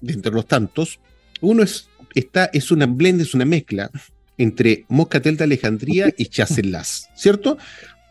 de 0.00 0.12
entre 0.12 0.30
los 0.30 0.46
tantos, 0.46 1.00
uno 1.40 1.64
es, 1.64 1.88
está, 2.14 2.48
es 2.52 2.70
una 2.70 2.86
blend, 2.86 3.22
es 3.22 3.34
una 3.34 3.44
mezcla 3.44 3.90
entre 4.38 4.84
Moscatel 4.88 5.36
de 5.36 5.42
Alejandría 5.42 6.14
y 6.16 6.26
Chacelas, 6.34 7.08
¿cierto? 7.16 7.58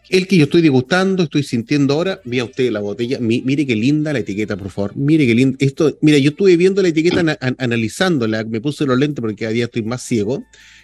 el 0.09 0.27
que 0.27 0.35
yo 0.35 0.43
estoy 0.43 0.61
degustando, 0.61 1.23
estoy 1.23 1.43
sintiendo 1.43 1.93
ahora, 1.93 2.19
vea 2.25 2.43
usted 2.43 2.69
la 2.69 2.81
botella, 2.81 3.17
mire 3.21 3.65
qué 3.65 3.77
linda 3.77 4.11
la 4.11 4.19
etiqueta, 4.19 4.57
por 4.57 4.69
favor, 4.71 4.91
mire 4.95 5.25
qué 5.25 5.33
linda, 5.33 5.55
esto, 5.61 5.97
mira, 6.01 6.17
yo 6.17 6.31
estuve 6.31 6.57
viendo 6.57 6.81
la 6.81 6.89
etiqueta, 6.89 7.37
analizándola, 7.57 8.43
me 8.43 8.59
puse 8.59 8.85
los 8.85 8.99
lentes 8.99 9.21
porque 9.21 9.45
cada 9.45 9.51
día 9.51 9.65
estoy 9.65 9.83
más 9.83 10.01
ciego, 10.01 10.43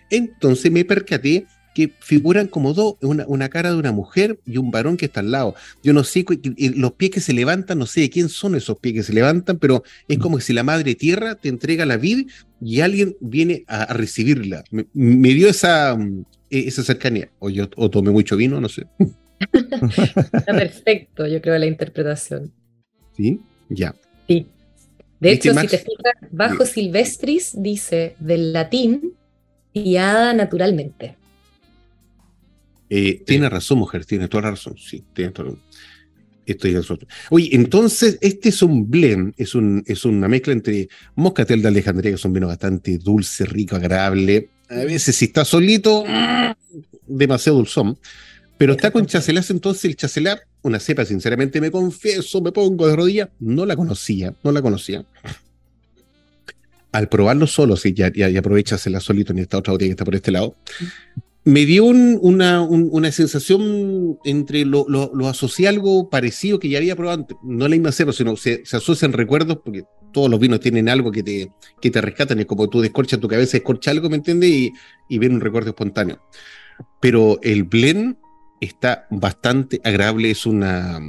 entonces 0.10 0.72
me 0.72 0.86
percaté 0.86 1.46
que 1.74 1.92
figuran 2.00 2.48
como 2.48 2.74
dos, 2.74 2.96
una, 3.02 3.26
una, 3.28 3.50
cara 3.50 3.72
de 3.72 3.78
una 3.78 3.92
mujer 3.92 4.40
y 4.46 4.58
un 4.58 4.72
varón 4.72 4.98
que 4.98 5.06
está 5.06 5.22
al 5.22 5.32
lado. 5.32 5.56
Yo 5.84 5.94
no 5.94 6.04
sé, 6.04 6.26
los 6.76 6.94
pies 6.94 7.12
que 7.12 7.20
se 7.22 7.34
levantan, 7.34 7.80
no 7.80 7.86
sé 7.86 8.02
de 8.02 8.10
quién 8.10 8.30
son 8.30 8.56
esos 8.56 8.78
pies 8.80 8.96
que 8.96 9.04
se 9.04 9.14
levantan, 9.14 9.58
pero 9.58 9.84
es 10.08 10.18
como 10.18 10.40
si 10.40 10.54
la 10.54 10.64
madre 10.64 10.96
tierra 10.96 11.36
te 11.36 11.50
entrega 11.50 11.86
la 11.86 11.98
vida 11.98 12.24
y 12.62 12.82
alguien 12.82 13.16
viene 13.20 13.64
a, 13.68 13.94
recibirla. 13.94 14.64
Me, 14.94 15.30
dio 15.30 15.50
esa, 15.50 15.98
e, 16.50 16.60
esa 16.68 16.84
cercanía. 16.84 17.30
O 17.40 17.50
yo 17.50 17.70
o 17.78 17.90
tomé 17.90 18.12
mucho 18.12 18.36
vino, 18.36 18.60
no 18.60 18.70
sé. 18.70 18.86
Está 19.52 20.54
perfecto, 20.54 21.26
yo 21.26 21.42
creo, 21.42 21.58
la 21.58 21.66
interpretación. 21.66 22.52
¿Sí? 23.16 23.40
Ya. 23.70 23.96
Sí. 24.28 24.48
De 25.20 25.32
hecho, 25.32 25.54
si 25.54 25.68
te 25.68 25.78
fijas, 25.78 26.14
bajo 26.32 26.66
silvestris 26.66 27.54
dice 27.56 28.16
del 28.20 28.54
latín 28.54 29.14
guiada 29.74 30.34
naturalmente. 30.34 31.16
Eh, 32.94 33.24
tiene 33.26 33.48
razón, 33.48 33.80
mujer, 33.80 34.06
tiene 34.06 34.28
toda 34.28 34.44
la 34.44 34.50
razón. 34.52 34.76
Sí, 34.78 35.02
tiene 35.14 35.32
toda 35.32 35.52
la 35.52 35.56
razón. 35.56 35.66
Estoy 36.46 36.76
Oye, 37.30 37.50
entonces, 37.54 38.18
este 38.20 38.50
es 38.50 38.62
un 38.62 38.90
blend, 38.90 39.34
es, 39.38 39.56
un, 39.56 39.82
es 39.88 40.04
una 40.04 40.28
mezcla 40.28 40.52
entre 40.52 40.90
Moscatel 41.16 41.62
de 41.62 41.70
Alejandría, 41.70 42.12
que 42.12 42.16
es 42.16 42.26
un 42.26 42.34
vino 42.34 42.48
bastante 42.48 42.98
dulce, 42.98 43.46
rico, 43.46 43.78
agradable. 43.78 44.50
A 44.70 44.84
veces, 44.84 45.16
si 45.16 45.26
está 45.26 45.46
solito, 45.46 46.04
demasiado 47.08 47.60
dulzón. 47.60 47.98
Pero 48.58 48.74
está 48.74 48.92
con 48.92 49.06
chacelás, 49.06 49.50
entonces 49.52 49.86
el 49.86 49.96
chacelar, 49.96 50.42
una 50.62 50.82
cepa, 50.82 51.06
sinceramente 51.06 51.62
me 51.62 51.72
confieso, 51.72 52.42
me 52.42 52.52
pongo 52.52 52.88
de 52.88 52.96
rodillas, 52.98 53.30
no 53.40 53.66
la 53.66 53.78
conocía, 53.78 54.34
no 54.44 54.52
la 54.52 54.62
conocía. 54.62 55.06
Al 56.92 57.08
probarlo 57.08 57.48
solo, 57.48 57.78
sí, 57.78 57.94
ya, 57.94 58.12
ya, 58.14 58.28
ya 58.28 58.40
aprovechas 58.40 58.86
solito 59.00 59.32
en 59.32 59.40
esta 59.40 59.58
otra 59.58 59.72
botella 59.72 59.88
que 59.88 59.94
está 59.94 60.04
por 60.04 60.16
este 60.16 60.32
lado, 60.32 60.58
me 61.44 61.66
dio 61.66 61.86
una, 61.86 62.62
una, 62.62 63.12
sensación 63.12 64.20
entre 64.24 64.64
lo, 64.64 64.86
lo, 64.88 65.28
asocié 65.28 65.68
algo 65.68 66.10
parecido 66.10 66.60
que 66.60 66.70
ya 66.70 66.78
había 66.78 66.96
probado 66.96 67.22
antes. 67.22 67.38
No 67.44 67.68
la 67.68 67.76
misma 67.76 67.92
cepa, 67.92 68.14
sino 68.14 68.38
se, 68.38 68.64
se 68.66 68.78
asocian 68.78 69.12
recuerdos 69.12 69.58
porque 69.64 69.84
todos 70.14 70.30
los 70.30 70.40
vinos 70.40 70.60
tienen 70.60 70.88
algo 70.88 71.12
que 71.12 71.24
te, 71.24 71.52
que 71.82 71.90
te 71.90 72.00
rescatan. 72.00 72.40
Es 72.40 72.46
como 72.46 72.70
tú 72.70 72.82
descorchas 72.82 73.20
tu 73.20 73.28
cabeza, 73.28 73.54
descorcha 73.54 73.90
algo, 73.90 74.10
¿me 74.10 74.18
entiendes? 74.18 74.52
Y, 74.52 74.74
y 75.10 75.18
ven 75.18 75.34
un 75.34 75.42
recuerdo 75.42 75.70
espontáneo. 75.70 76.22
Pero 77.00 77.40
el 77.42 77.64
blend 77.64 78.18
está 78.60 79.08
bastante 79.10 79.82
agradable, 79.84 80.30
es 80.30 80.46
una 80.46 81.00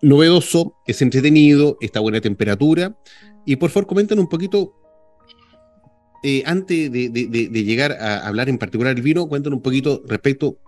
novedoso, 0.00 0.76
es 0.86 1.02
entretenido, 1.02 1.76
está 1.80 1.98
a 1.98 2.02
buena 2.02 2.20
temperatura. 2.20 2.96
Y 3.44 3.56
por 3.56 3.70
favor, 3.70 3.88
comenten 3.88 4.20
un 4.20 4.28
poquito 4.28 4.74
eh, 6.22 6.42
antes 6.46 6.90
de, 6.90 7.64
llegar 7.64 7.92
a 7.92 8.26
hablar 8.26 8.48
en 8.48 8.58
particular 8.58 8.94
del 8.94 9.02
vino, 9.02 9.28
cuéntanos 9.28 9.58
un 9.58 9.62
poquito 9.62 10.02
respecto 10.06 10.58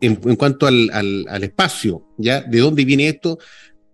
en, 0.00 0.16
cuanto 0.36 0.66
al, 0.66 1.42
espacio, 1.42 2.06
¿ya? 2.16 2.40
¿De 2.40 2.58
dónde 2.58 2.84
viene 2.84 3.08
esto? 3.08 3.38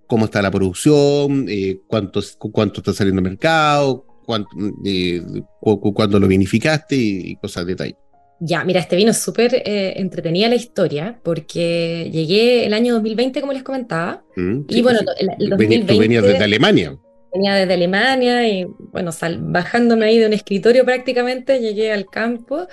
¿Cómo 0.06 0.26
está 0.26 0.40
la 0.40 0.50
producción? 0.50 1.46
Eh, 1.48 1.80
cuánto, 1.86 2.20
¿Cuánto 2.38 2.80
está 2.80 2.92
saliendo 2.92 3.20
al 3.20 3.24
mercado? 3.24 4.06
Cuánto, 4.24 4.50
eh, 4.84 5.22
¿Cuándo 5.60 6.18
lo 6.18 6.28
vinificaste? 6.28 6.96
Y, 6.96 7.36
cosas 7.36 7.66
de 7.66 7.72
detalle. 7.72 7.96
Ya, 8.38 8.64
mira, 8.64 8.80
este 8.80 8.96
vino 8.96 9.12
es 9.12 9.18
súper 9.18 9.62
entretenida 9.64 10.48
la 10.48 10.56
historia 10.56 11.18
porque 11.22 12.10
llegué 12.12 12.66
el 12.66 12.74
año 12.74 12.94
2020, 12.94 13.40
como 13.40 13.52
les 13.52 13.62
comentaba. 13.62 14.24
Mm, 14.36 14.60
y 14.68 14.82
bueno, 14.82 15.00
pues 15.04 15.16
el, 15.38 15.48
2020... 15.48 15.94
Tú 15.94 15.98
venías 15.98 16.22
desde 16.22 16.44
Alemania. 16.44 16.98
Venía 17.36 17.54
desde 17.54 17.74
Alemania 17.74 18.48
y 18.48 18.66
bueno, 18.92 19.10
bajándome 19.40 20.06
ahí 20.06 20.18
de 20.18 20.26
un 20.26 20.32
escritorio 20.32 20.84
prácticamente, 20.84 21.60
llegué 21.60 21.92
al 21.92 22.06
campo 22.06 22.66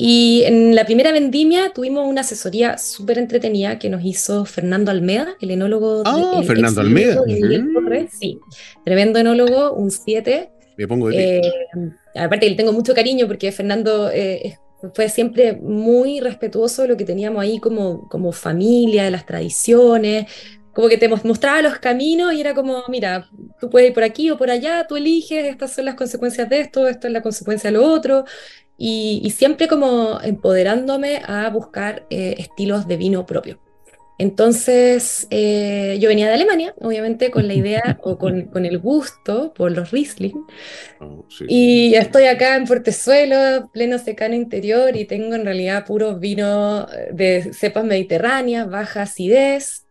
y 0.00 0.44
en 0.44 0.76
la 0.76 0.84
primera 0.84 1.10
vendimia 1.10 1.72
tuvimos 1.74 2.06
una 2.06 2.20
asesoría 2.20 2.78
súper 2.78 3.18
entretenida 3.18 3.80
que 3.80 3.90
nos 3.90 4.04
hizo 4.04 4.44
Fernando 4.44 4.92
Almeda, 4.92 5.34
el 5.40 5.50
enólogo. 5.50 6.04
Ah, 6.06 6.40
Fernando 6.46 6.82
Almeda. 6.82 7.20
sí, 8.08 8.38
tremendo 8.84 9.18
enólogo, 9.18 9.72
un 9.72 9.90
7. 9.90 10.50
Me 10.76 10.86
pongo 10.86 11.08
de 11.08 11.38
eh, 11.38 11.42
Aparte 12.14 12.46
que 12.46 12.50
le 12.50 12.56
tengo 12.56 12.72
mucho 12.72 12.94
cariño 12.94 13.26
porque 13.26 13.50
Fernando 13.50 14.08
eh, 14.12 14.56
fue 14.94 15.08
siempre 15.08 15.54
muy 15.54 16.20
respetuoso 16.20 16.82
de 16.82 16.88
lo 16.88 16.96
que 16.96 17.04
teníamos 17.04 17.42
ahí 17.42 17.58
como, 17.58 18.08
como 18.08 18.30
familia, 18.30 19.02
de 19.02 19.10
las 19.10 19.26
tradiciones, 19.26 20.26
como 20.78 20.88
que 20.88 20.96
te 20.96 21.08
mostraba 21.08 21.60
los 21.60 21.80
caminos 21.80 22.32
y 22.32 22.40
era 22.40 22.54
como, 22.54 22.84
mira, 22.86 23.28
tú 23.60 23.68
puedes 23.68 23.88
ir 23.88 23.94
por 23.94 24.04
aquí 24.04 24.30
o 24.30 24.38
por 24.38 24.48
allá, 24.48 24.86
tú 24.86 24.94
eliges, 24.94 25.46
estas 25.46 25.72
son 25.72 25.86
las 25.86 25.96
consecuencias 25.96 26.48
de 26.48 26.60
esto, 26.60 26.86
esto 26.86 27.08
es 27.08 27.12
la 27.12 27.20
consecuencia 27.20 27.72
de 27.72 27.78
lo 27.78 27.84
otro, 27.84 28.26
y, 28.76 29.28
siempre 29.36 29.66
como 29.66 30.20
empoderándome 30.22 31.20
a 31.26 31.50
buscar 31.50 32.06
eh, 32.10 32.36
estilos 32.38 32.86
de 32.86 32.96
vino 32.96 33.26
propio. 33.26 33.58
Entonces, 34.18 35.26
eh, 35.30 35.98
yo 36.00 36.08
venía 36.08 36.28
de 36.28 36.34
Alemania, 36.34 36.72
obviamente, 36.78 37.32
con 37.32 37.48
la 37.48 37.54
idea 37.54 37.98
o 38.04 38.16
con, 38.16 38.42
con, 38.42 38.64
el 38.64 38.78
gusto 38.78 39.52
por 39.54 39.72
los 39.72 39.90
Riesling. 39.90 40.46
Oh, 41.00 41.26
y 41.48 41.96
estoy 41.96 42.26
acá 42.26 42.54
en 42.54 42.66
Portezuelo, 42.66 43.68
pleno 43.72 43.98
secano 43.98 44.36
interior, 44.36 44.94
y 44.94 45.06
tengo 45.06 45.34
en 45.34 45.44
realidad 45.44 45.84
puros 45.84 46.20
vinos 46.20 46.86
de 47.10 47.52
cepas 47.52 47.84
mediterráneas, 47.84 48.70
baja 48.70 49.02
acidez, 49.02 49.87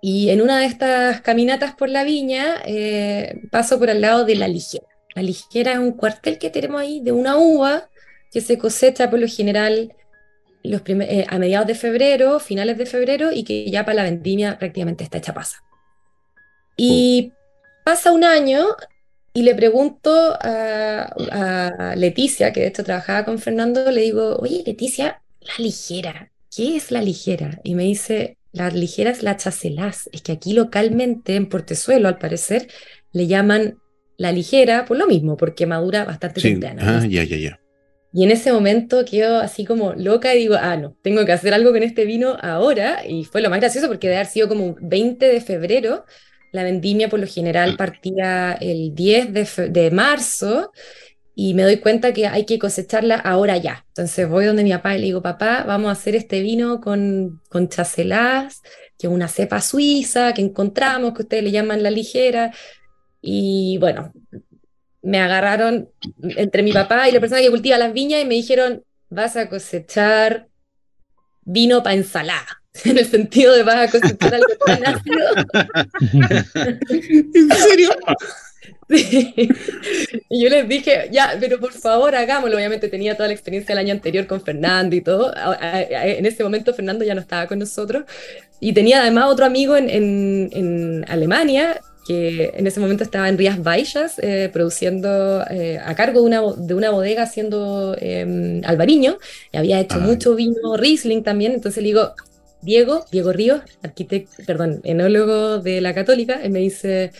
y 0.00 0.30
en 0.30 0.40
una 0.40 0.60
de 0.60 0.66
estas 0.66 1.20
caminatas 1.20 1.74
por 1.74 1.88
la 1.88 2.04
viña 2.04 2.62
eh, 2.64 3.40
paso 3.50 3.78
por 3.78 3.90
al 3.90 4.00
lado 4.00 4.24
de 4.24 4.36
La 4.36 4.48
Ligera. 4.48 4.86
La 5.14 5.22
Ligera 5.22 5.72
es 5.72 5.78
un 5.78 5.92
cuartel 5.92 6.38
que 6.38 6.50
tenemos 6.50 6.80
ahí 6.80 7.00
de 7.00 7.12
una 7.12 7.36
uva 7.36 7.88
que 8.30 8.40
se 8.40 8.58
cosecha 8.58 9.10
por 9.10 9.18
lo 9.18 9.26
general 9.26 9.94
los 10.62 10.82
eh, 10.86 11.26
a 11.28 11.38
mediados 11.38 11.66
de 11.66 11.74
febrero, 11.74 12.38
finales 12.40 12.78
de 12.78 12.86
febrero, 12.86 13.32
y 13.32 13.44
que 13.44 13.70
ya 13.70 13.84
para 13.84 13.96
la 13.96 14.02
vendimia 14.04 14.58
prácticamente 14.58 15.04
está 15.04 15.18
hecha 15.18 15.34
pasa. 15.34 15.58
Y 16.76 17.32
pasa 17.84 18.12
un 18.12 18.24
año 18.24 18.66
y 19.32 19.42
le 19.42 19.54
pregunto 19.54 20.36
a, 20.40 21.12
a, 21.30 21.96
Leticia, 21.96 22.52
que 22.52 22.60
de 22.60 22.68
hecho 22.68 22.84
trabajaba 22.84 23.24
con 23.24 23.38
Fernando, 23.38 23.90
le 23.90 24.02
digo, 24.02 24.36
oye 24.36 24.62
Leticia, 24.64 25.22
la 25.40 25.54
ligera, 25.58 26.30
¿qué 26.54 26.76
es 26.76 26.90
la 26.90 27.02
ligera? 27.02 27.60
Y 27.64 27.74
me 27.74 27.84
dice, 27.84 28.37
la 28.52 28.70
ligera 28.70 29.10
es 29.10 29.22
la 29.22 29.36
chacelás. 29.36 30.08
Es 30.12 30.22
que 30.22 30.32
aquí 30.32 30.52
localmente, 30.52 31.36
en 31.36 31.48
Portezuelo, 31.48 32.08
al 32.08 32.18
parecer, 32.18 32.68
le 33.12 33.26
llaman 33.26 33.78
la 34.16 34.32
ligera 34.32 34.84
por 34.84 34.96
lo 34.96 35.06
mismo, 35.06 35.36
porque 35.36 35.66
madura 35.66 36.04
bastante 36.04 36.40
sí. 36.40 36.58
Ah, 36.80 37.06
ya, 37.08 37.24
ya, 37.24 37.36
ya. 37.36 37.60
Y 38.12 38.24
en 38.24 38.30
ese 38.30 38.52
momento 38.52 39.04
quedo 39.04 39.38
así 39.38 39.64
como 39.64 39.92
loca 39.92 40.34
y 40.34 40.38
digo, 40.38 40.56
ah, 40.58 40.76
no, 40.76 40.96
tengo 41.02 41.24
que 41.26 41.32
hacer 41.32 41.52
algo 41.52 41.72
con 41.72 41.82
este 41.82 42.04
vino 42.04 42.36
ahora. 42.40 43.06
Y 43.06 43.24
fue 43.24 43.42
lo 43.42 43.50
más 43.50 43.60
gracioso 43.60 43.86
porque 43.86 44.08
de 44.08 44.16
haber 44.16 44.26
sido 44.26 44.48
como 44.48 44.76
20 44.80 45.26
de 45.26 45.40
febrero, 45.40 46.04
la 46.52 46.64
vendimia 46.64 47.08
por 47.08 47.20
lo 47.20 47.26
general 47.26 47.76
partía 47.76 48.54
el 48.60 48.94
10 48.94 49.32
de, 49.32 49.68
de 49.70 49.90
marzo 49.90 50.72
y 51.40 51.54
me 51.54 51.62
doy 51.62 51.76
cuenta 51.76 52.12
que 52.12 52.26
hay 52.26 52.44
que 52.46 52.58
cosecharla 52.58 53.14
ahora 53.14 53.56
ya. 53.58 53.84
Entonces 53.90 54.28
voy 54.28 54.46
donde 54.46 54.64
mi 54.64 54.72
papá 54.72 54.96
y 54.96 54.98
le 54.98 55.04
digo, 55.04 55.22
papá, 55.22 55.62
vamos 55.64 55.88
a 55.88 55.92
hacer 55.92 56.16
este 56.16 56.40
vino 56.40 56.80
con, 56.80 57.40
con 57.48 57.68
chacelás, 57.68 58.60
que 58.98 59.06
es 59.06 59.12
una 59.12 59.28
cepa 59.28 59.60
suiza 59.60 60.34
que 60.34 60.42
encontramos, 60.42 61.14
que 61.14 61.22
ustedes 61.22 61.44
le 61.44 61.52
llaman 61.52 61.84
la 61.84 61.92
ligera. 61.92 62.52
Y 63.22 63.78
bueno, 63.78 64.12
me 65.00 65.20
agarraron 65.20 65.88
entre 66.22 66.64
mi 66.64 66.72
papá 66.72 67.08
y 67.08 67.12
la 67.12 67.20
persona 67.20 67.40
que 67.40 67.50
cultiva 67.50 67.78
las 67.78 67.92
viñas 67.92 68.20
y 68.20 68.26
me 68.26 68.34
dijeron, 68.34 68.82
vas 69.08 69.36
a 69.36 69.48
cosechar 69.48 70.48
vino 71.44 71.84
para 71.84 71.94
ensalada. 71.94 72.48
En 72.84 72.98
el 72.98 73.06
sentido 73.06 73.54
de 73.54 73.62
vas 73.62 73.88
a 73.88 73.90
cosechar 73.90 74.34
algo 74.34 74.54
tan 74.66 74.86
ácido. 74.86 75.24
¿En 77.34 77.48
serio? 77.50 77.90
Y 80.30 80.42
yo 80.42 80.50
les 80.50 80.68
dije, 80.68 81.08
ya, 81.10 81.36
pero 81.40 81.58
por 81.58 81.72
favor 81.72 82.14
hagámoslo. 82.14 82.56
Obviamente 82.56 82.88
tenía 82.88 83.16
toda 83.16 83.28
la 83.28 83.34
experiencia 83.34 83.74
del 83.74 83.84
año 83.84 83.94
anterior 83.94 84.26
con 84.26 84.40
Fernando 84.42 84.94
y 84.94 85.00
todo. 85.00 85.32
En 85.60 86.26
ese 86.26 86.42
momento 86.44 86.74
Fernando 86.74 87.04
ya 87.04 87.14
no 87.14 87.20
estaba 87.20 87.46
con 87.46 87.58
nosotros. 87.58 88.04
Y 88.60 88.72
tenía 88.72 89.00
además 89.00 89.26
otro 89.28 89.46
amigo 89.46 89.76
en, 89.76 89.88
en, 89.88 91.04
Alemania 91.08 91.80
que 92.06 92.52
en 92.54 92.66
ese 92.66 92.80
momento 92.80 93.04
estaba 93.04 93.28
en 93.28 93.36
Rías 93.36 93.62
Baixas, 93.62 94.18
eh, 94.18 94.48
produciendo 94.50 95.44
eh, 95.50 95.78
a 95.78 95.94
cargo 95.94 96.20
de 96.20 96.26
una, 96.26 96.40
de 96.56 96.74
una 96.74 96.90
bodega 96.90 97.22
haciendo 97.22 97.94
eh, 98.00 98.62
albariño, 98.64 99.18
y 99.52 99.58
había 99.58 99.78
hecho 99.78 100.00
mucho 100.00 100.34
vino 100.34 100.78
Riesling 100.78 101.22
también, 101.22 101.52
entonces 101.52 101.82
le 101.82 101.88
digo, 101.88 102.14
Diego, 102.62 103.04
Diego 103.12 103.32
Ríos, 103.32 103.60
arquitecto, 103.82 104.42
perdón, 104.46 104.80
enólogo 104.84 105.58
de 105.58 105.82
la 105.82 105.94
Católica, 105.94 106.40
él 106.42 106.50
me 106.50 106.60
dice, 106.60 107.12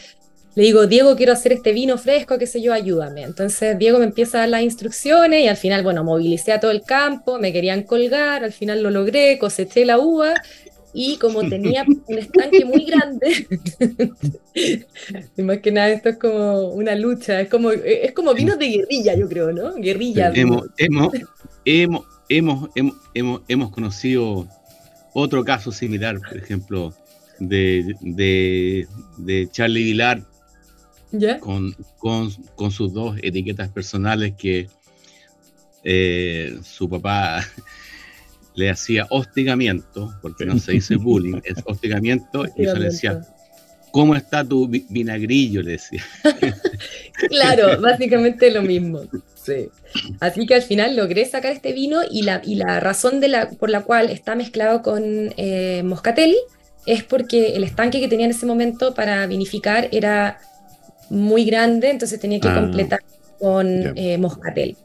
le 0.55 0.63
digo, 0.65 0.87
Diego, 0.87 1.15
quiero 1.15 1.33
hacer 1.33 1.53
este 1.53 1.73
vino 1.73 1.99
fresco, 1.99 2.37
qué 2.39 2.47
sé 2.47 2.61
yo, 2.61 2.73
ayúdame. 2.73 3.23
Entonces 3.23 3.79
Diego 3.79 3.99
me 3.99 4.07
empieza 4.07 4.39
a 4.39 4.41
dar 4.41 4.49
las 4.49 4.63
instrucciones 4.63 5.45
y 5.45 5.49
al 5.49 5.57
final, 5.57 5.83
bueno, 5.83 6.03
movilicé 6.03 6.53
a 6.53 6.61
todo 6.61 6.71
el 6.71 6.83
campo, 6.83 7.39
me 7.39 7.53
querían 7.53 7.85
colgar, 7.85 8.43
al 8.45 8.53
final 8.53 8.83
lo 8.83 8.91
logré, 8.91 9.39
coseché 9.39 9.85
la 9.85 9.99
uva 9.99 10.35
y 10.93 11.17
como 11.19 11.49
tenía 11.49 11.85
un 12.07 12.19
estanque 12.19 12.65
muy 12.65 12.85
grande, 12.85 13.47
más 15.37 15.59
que 15.59 15.71
nada 15.71 15.91
esto 15.91 16.09
es 16.09 16.17
como 16.17 16.71
una 16.71 16.95
lucha, 16.97 17.41
es 17.41 17.49
como, 17.49 17.71
es 17.71 18.13
como 18.13 18.35
vinos 18.35 18.59
de 18.59 18.69
guerrilla, 18.69 19.15
yo 19.15 19.29
creo, 19.29 19.53
¿no? 19.53 19.75
Guerrilla. 19.75 20.33
Hemos, 20.35 20.65
hemos, 20.77 21.13
hemos, 21.65 22.05
hemos, 22.29 22.71
hemos, 23.15 23.43
hemos 23.47 23.71
conocido 23.71 24.49
otro 25.13 25.45
caso 25.45 25.71
similar, 25.71 26.19
por 26.19 26.37
ejemplo, 26.37 26.95
de, 27.39 27.95
de, 28.01 28.89
de 29.19 29.49
Charlie 29.53 29.85
Vilar 29.85 30.23
con, 31.41 31.75
con, 31.99 32.71
sus 32.71 32.93
dos 32.93 33.17
etiquetas 33.23 33.69
personales 33.71 34.35
que 34.37 34.69
eh, 35.85 36.59
su 36.63 36.89
papá 36.89 37.45
le 38.55 38.71
hacía 38.71 39.07
hostigamiento, 39.11 40.15
porque 40.21 40.45
no 40.45 40.59
se 40.59 40.73
dice 40.73 40.97
bullying, 40.97 41.41
es 41.45 41.57
hostigamiento, 41.65 42.45
y 42.57 42.65
yo 42.65 42.75
le 42.75 42.87
decía, 42.87 43.23
¿cómo 43.91 44.15
está 44.15 44.45
tu 44.45 44.69
vinagrillo? 44.69 45.63
Le 45.63 45.73
decía. 45.73 46.05
claro, 47.29 47.81
básicamente 47.81 48.51
lo 48.51 48.63
mismo. 48.63 49.03
Sí. 49.35 49.69
Así 50.21 50.47
que 50.47 50.55
al 50.55 50.63
final 50.63 50.97
logré 50.97 51.25
sacar 51.25 51.53
este 51.53 51.73
vino 51.73 52.01
y 52.11 52.23
la, 52.23 52.43
y 52.45 52.57
la 52.57 52.81
razón 52.81 53.21
de 53.21 53.29
la, 53.29 53.51
por 53.51 53.71
la 53.71 53.83
cual 53.83 54.11
está 54.11 54.35
mezclado 54.35 54.83
con 54.83 55.33
eh, 55.37 55.83
moscatel 55.85 56.37
es 56.87 57.05
porque 57.05 57.57
el 57.57 57.65
estanque 57.65 58.01
que 58.01 58.09
tenía 58.09 58.27
en 58.27 58.33
ese 58.33 58.47
momento 58.47 58.95
para 58.95 59.27
vinificar 59.27 59.89
era 59.93 60.41
muy 61.11 61.45
grande, 61.45 61.91
entonces 61.91 62.21
tenía 62.21 62.41
que 62.41 62.49
ah, 62.49 62.55
completar 62.55 63.01
con 63.39 63.97
eh, 63.97 64.19
moscatel. 64.19 64.77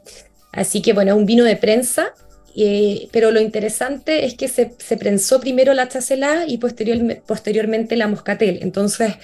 Así 0.52 0.82
que 0.82 0.92
bueno, 0.92 1.16
un 1.16 1.26
vino 1.26 1.44
de 1.44 1.56
prensa, 1.56 2.14
eh, 2.56 3.08
pero 3.10 3.30
lo 3.30 3.40
interesante 3.40 4.24
es 4.24 4.34
que 4.34 4.48
se, 4.48 4.66
prensó 4.96 5.40
primero 5.40 5.74
la 5.74 5.88
chacelá 5.88 6.44
y 6.46 6.58
posteriormente 6.58 7.96
la 7.96 8.06
moscatel. 8.06 8.60
Entonces, 8.62 9.14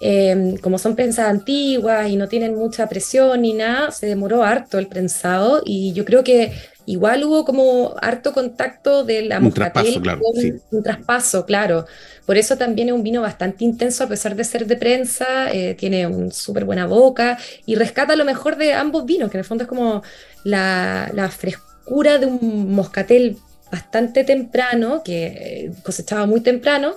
em, 0.00 0.56
como 0.56 0.78
son 0.78 0.96
prensas 0.96 1.28
antiguas 1.28 2.08
y 2.08 2.16
no 2.16 2.28
tienen 2.28 2.56
mucha 2.56 2.88
presión 2.88 3.42
ni 3.42 3.52
nada, 3.52 3.92
se 3.92 4.06
demoró 4.06 4.42
harto 4.42 4.78
el 4.78 4.88
prensado 4.88 5.62
y 5.64 5.92
yo 5.92 6.04
creo 6.04 6.24
que 6.24 6.52
igual 6.86 7.24
hubo 7.24 7.44
como 7.44 7.94
harto 8.00 8.32
contacto 8.32 9.04
de 9.04 9.22
la 9.22 9.38
un 9.38 9.52
traspaso, 9.52 10.00
claro, 10.00 10.22
un 10.70 10.82
traspaso, 10.82 11.46
claro. 11.46 11.86
Por 12.26 12.36
eso 12.38 12.56
también 12.56 12.88
es 12.88 12.94
un 12.94 13.02
vino 13.02 13.20
bastante 13.20 13.64
intenso, 13.64 14.04
a 14.04 14.08
pesar 14.08 14.34
de 14.34 14.44
ser 14.44 14.66
de 14.66 14.76
prensa, 14.76 15.50
eh, 15.52 15.74
tiene 15.74 16.06
una 16.06 16.30
súper 16.30 16.64
buena 16.64 16.86
boca 16.86 17.38
y 17.66 17.74
rescata 17.74 18.16
lo 18.16 18.24
mejor 18.24 18.56
de 18.56 18.72
ambos 18.72 19.04
vinos, 19.04 19.30
que 19.30 19.36
en 19.36 19.40
el 19.40 19.44
fondo 19.44 19.64
es 19.64 19.68
como 19.68 20.02
la, 20.42 21.10
la 21.12 21.28
frescura 21.28 22.18
de 22.18 22.26
un 22.26 22.74
moscatel 22.74 23.36
bastante 23.70 24.24
temprano, 24.24 25.02
que 25.04 25.26
eh, 25.26 25.72
cosechaba 25.82 26.26
muy 26.26 26.40
temprano, 26.40 26.94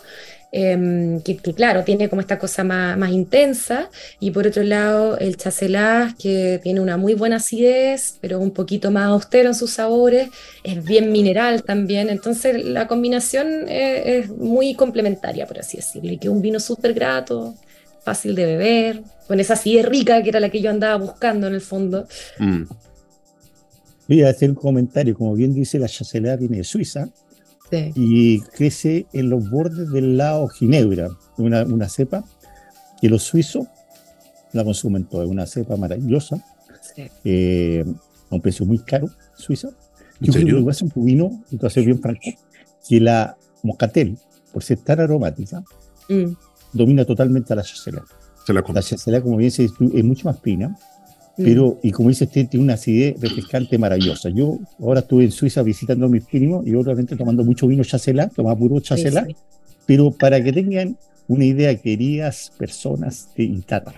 Em, 0.49 1.19
que, 1.21 1.35
claro, 1.35 1.83
tiene 1.83 2.07
como 2.07 2.21
esta 2.21 2.39
cosa 2.39 2.63
más, 2.63 2.97
más, 2.97 3.11
intensa, 3.11 3.89
y 4.21 4.31
por 4.31 4.47
otro 4.47 4.63
lado 4.63 5.17
el 5.17 5.35
chacelás, 5.35 6.15
que 6.15 6.61
tiene 6.63 6.79
una 6.79 6.95
muy 6.95 7.15
buena 7.15 7.35
acidez, 7.35 8.17
pero 8.21 8.39
un 8.39 8.51
poquito 8.51 8.89
más 8.89 9.07
austero 9.07 9.49
en 9.49 9.55
sus 9.55 9.71
sabores, 9.71 10.29
es 10.63 10.83
bien 10.85 11.11
mineral 11.11 11.63
también, 11.63 12.09
entonces 12.09 12.63
la 12.63 12.87
combinación 12.87 13.67
es, 13.67 14.29
muy 14.29 14.73
complementaria, 14.73 15.45
por 15.45 15.59
así 15.59 15.77
decirlo, 15.77 16.13
y 16.13 16.17
que 16.17 16.29
un 16.29 16.41
vino 16.41 16.61
súper 16.61 16.93
grato, 16.93 17.53
fácil 18.03 18.33
de 18.33 18.45
beber, 18.45 19.01
con 19.27 19.41
esa 19.41 19.55
acidez 19.55 19.85
rica 19.85 20.23
que 20.23 20.29
era 20.29 20.39
la 20.39 20.49
que 20.49 20.61
yo 20.61 20.69
andaba 20.69 20.95
buscando 20.95 21.47
en 21.47 21.55
el 21.55 21.61
fondo. 21.61 22.07
Mm. 22.39 22.63
Voy 24.07 24.23
a 24.23 24.29
hacer 24.29 24.49
un 24.49 24.55
comentario, 24.55 25.13
como 25.13 25.35
bien 25.35 25.53
dice, 25.53 25.77
la 25.77 25.89
chacelá 25.89 26.37
viene 26.37 26.57
de 26.57 26.63
Suiza, 26.63 27.09
y 27.95 28.39
crece 28.41 29.05
en 29.13 29.29
los 29.29 29.49
bordes 29.49 29.91
del 29.91 30.17
lago 30.17 30.47
Ginebra, 30.47 31.09
una, 31.37 31.63
una 31.63 31.89
cepa 31.89 32.23
que 33.01 33.09
los 33.09 33.23
suizos 33.23 33.67
la 34.53 34.63
consumen 34.63 35.05
todos. 35.05 35.25
Es 35.25 35.31
una 35.31 35.45
cepa 35.45 35.75
maravillosa, 35.77 36.43
Sí. 36.95 37.03
eh, 37.25 37.85
a 38.29 38.35
un 38.35 38.41
precio 38.41 38.65
muy 38.65 38.79
caro, 38.79 39.07
Suiza. 39.35 39.69
¿En 40.19 40.31
Yo 40.31 40.41
creo 40.41 40.59
que 40.59 40.65
pasa 40.65 40.85
en 40.85 41.05
vino, 41.05 41.43
y 41.51 41.63
a 41.63 41.69
ser 41.69 41.85
bien 41.85 41.99
franco, 42.01 42.21
que 42.87 42.99
la 42.99 43.37
moscatel, 43.63 44.17
por 44.51 44.63
ser 44.63 44.79
tan 44.79 44.99
aromática, 44.99 45.63
Mm, 46.09 46.31
domina 46.73 47.03
totalmente 47.03 47.51
a 47.51 47.57
la 47.57 47.63
chasela. 47.63 48.03
Se 48.45 48.53
la 48.53 48.63
La 48.73 48.81
chasela, 48.81 49.21
como 49.21 49.35
bien 49.37 49.49
dices 49.49 49.71
tú, 49.77 49.91
es 49.93 50.03
mucho 50.05 50.29
más 50.29 50.39
fina. 50.39 50.75
Pero, 51.37 51.79
y 51.83 51.91
como 51.91 52.09
dice 52.09 52.23
usted, 52.25 52.47
tiene 52.47 52.63
una 52.63 52.73
acidez 52.73 53.19
refrescante 53.21 53.77
maravillosa. 53.77 54.29
Yo 54.29 54.57
ahora 54.79 55.01
estuve 55.01 55.25
en 55.25 55.31
Suiza 55.31 55.61
visitando 55.61 56.07
a 56.07 56.09
mis 56.09 56.23
primos 56.25 56.65
y 56.65 56.73
obviamente 56.73 57.15
tomando 57.15 57.43
mucho 57.43 57.67
vino 57.67 57.83
chasela, 57.83 58.27
tomaba 58.29 58.57
puro 58.57 58.77
Sí, 58.77 58.85
chasela, 58.85 59.25
sí. 59.25 59.35
pero 59.85 60.11
para 60.11 60.43
que 60.43 60.51
tengan 60.51 60.97
una 61.27 61.45
idea, 61.45 61.75
queridas 61.75 62.51
personas 62.57 63.29
de 63.35 63.43
Itata, 63.43 63.93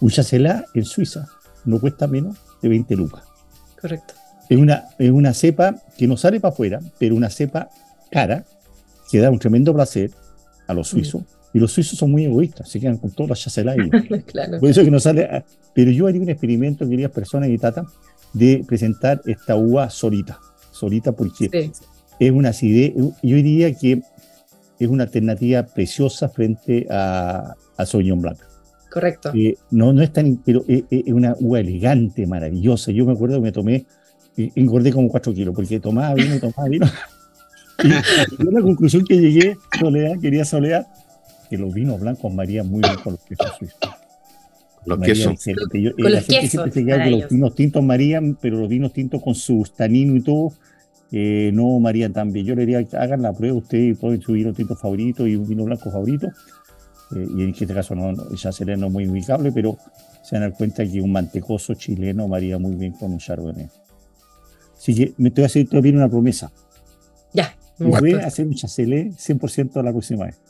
un 0.00 0.10
chasela 0.10 0.64
en 0.74 0.84
Suiza 0.84 1.26
no 1.64 1.80
cuesta 1.80 2.06
menos 2.06 2.36
de 2.60 2.68
20 2.68 2.96
lucas. 2.96 3.22
Correcto. 3.80 4.14
Es 4.48 4.58
una, 4.58 4.84
es 4.98 5.10
una 5.10 5.32
cepa 5.32 5.76
que 5.96 6.06
no 6.06 6.16
sale 6.16 6.38
para 6.40 6.52
afuera, 6.52 6.80
pero 6.98 7.14
una 7.14 7.30
cepa 7.30 7.70
cara 8.10 8.44
que 9.10 9.18
da 9.20 9.30
un 9.30 9.38
tremendo 9.38 9.72
placer 9.72 10.10
a 10.66 10.74
los 10.74 10.88
suizos. 10.88 11.22
Y 11.54 11.58
los 11.58 11.72
suizos 11.72 11.98
son 11.98 12.10
muy 12.10 12.24
egoístas, 12.24 12.68
se 12.68 12.80
quedan 12.80 12.96
con 12.98 13.10
todas 13.12 13.30
las 13.30 13.40
chacelas 13.40 13.76
ahí. 13.78 13.90
claro. 14.22 14.58
Por 14.60 14.68
eso 14.68 14.84
que 14.84 14.90
no 14.90 15.00
sale. 15.00 15.44
Pero 15.74 15.90
yo 15.90 16.06
haría 16.06 16.20
un 16.20 16.28
experimento, 16.28 16.88
queridas 16.88 17.12
personas 17.12 17.48
de 17.48 17.54
Itata, 17.54 17.84
de 18.32 18.64
presentar 18.66 19.20
esta 19.26 19.56
uva 19.56 19.88
solita. 19.90 20.38
Solita 20.70 21.12
porque 21.12 21.48
Sí. 21.52 21.72
es 22.18 22.30
una 22.30 22.50
acidez. 22.50 22.92
Yo 22.96 23.36
diría 23.36 23.74
que 23.74 24.02
es 24.78 24.88
una 24.88 25.04
alternativa 25.04 25.62
preciosa 25.64 26.28
frente 26.28 26.86
a, 26.90 27.54
a 27.76 27.86
Sauvignon 27.86 28.20
Blanc. 28.20 28.38
Correcto. 28.90 29.32
Eh, 29.34 29.56
no, 29.70 29.92
no 29.92 30.02
es 30.02 30.12
tan, 30.12 30.36
pero 30.44 30.64
es, 30.68 30.84
es 30.90 31.12
una 31.12 31.34
uva 31.40 31.60
elegante, 31.60 32.26
maravillosa. 32.26 32.90
Yo 32.92 33.06
me 33.06 33.12
acuerdo 33.12 33.36
que 33.36 33.42
me 33.42 33.52
tomé, 33.52 33.86
eh, 34.36 34.50
engordé 34.54 34.92
como 34.92 35.08
4 35.08 35.32
kilos, 35.32 35.54
porque 35.54 35.80
tomaba 35.80 36.14
vino, 36.14 36.38
tomaba 36.38 36.68
vino. 36.68 36.86
Y, 37.82 37.88
y 37.88 38.50
la 38.52 38.60
conclusión 38.60 39.02
que 39.04 39.16
llegué, 39.18 39.56
Soledad, 39.80 40.12
quería 40.20 40.44
Soledad, 40.44 40.86
que 41.50 41.56
los 41.58 41.72
vinos 41.74 41.98
blancos 41.98 42.32
marían 42.32 42.68
muy 42.68 42.80
bien 42.80 42.94
con 43.02 43.14
los 43.14 43.22
quesos 43.24 43.50
suizos. 43.58 43.78
Los 44.86 44.98
Marían 44.98 45.16
quesos. 45.16 45.32
excelente. 45.34 45.80
Yo- 45.82 45.90
eh, 45.90 45.94
Con 45.94 46.04
la 46.04 46.10
los 46.10 46.18
gente 46.20 46.34
quesos, 46.34 46.50
siempre 46.50 46.72
se 46.72 46.84
queda 46.84 47.04
que 47.04 47.10
los 47.10 47.28
vinos 47.30 47.54
tintos 47.54 47.82
marían, 47.84 48.38
pero 48.40 48.58
los 48.58 48.68
vinos 48.68 48.92
tintos 48.92 49.22
con 49.22 49.34
su 49.34 49.64
tanino 49.76 50.16
y 50.16 50.22
todo, 50.22 50.52
eh, 51.12 51.50
no 51.54 51.78
marían 51.78 52.12
tan 52.12 52.32
bien. 52.32 52.46
Yo 52.46 52.54
le 52.54 52.66
diría, 52.66 52.84
hagan 52.98 53.22
la 53.22 53.32
prueba 53.32 53.56
ustedes 53.58 53.92
y 53.92 53.94
prueben 53.94 54.20
su 54.22 54.32
vino 54.32 54.52
tinto 54.52 54.74
favorito 54.74 55.26
y 55.26 55.36
un 55.36 55.46
vino 55.46 55.64
blanco 55.64 55.90
favorito. 55.90 56.28
Eh, 57.14 57.26
y 57.36 57.42
en 57.42 57.50
este 57.50 57.66
caso 57.66 57.94
no, 57.94 58.12
no, 58.12 58.28
el 58.30 58.36
Chancelé 58.36 58.76
no 58.76 58.86
es 58.86 58.92
muy 58.92 59.06
ubicable, 59.06 59.52
pero 59.52 59.76
se 60.24 60.36
van 60.36 60.44
a 60.44 60.48
dar 60.48 60.56
cuenta 60.56 60.84
que 60.86 61.00
un 61.00 61.12
mantecoso 61.12 61.74
chileno 61.74 62.26
maría 62.28 62.58
muy 62.58 62.74
bien 62.74 62.92
con 62.92 63.12
un 63.12 63.18
chardonnay. 63.18 63.68
Así 64.76 64.94
que 64.94 65.12
me 65.18 65.28
estoy 65.28 65.44
haciendo 65.44 65.70
todavía 65.70 65.92
una 65.92 66.08
promesa. 66.08 66.50
Ya. 67.32 67.54
me 67.78 67.86
Voy 67.88 68.12
a 68.14 68.26
hacer 68.26 68.46
un 68.46 68.54
Chancelé 68.54 69.12
100% 69.16 69.82
la 69.82 69.90
próxima 69.92 70.24
vez. 70.26 70.40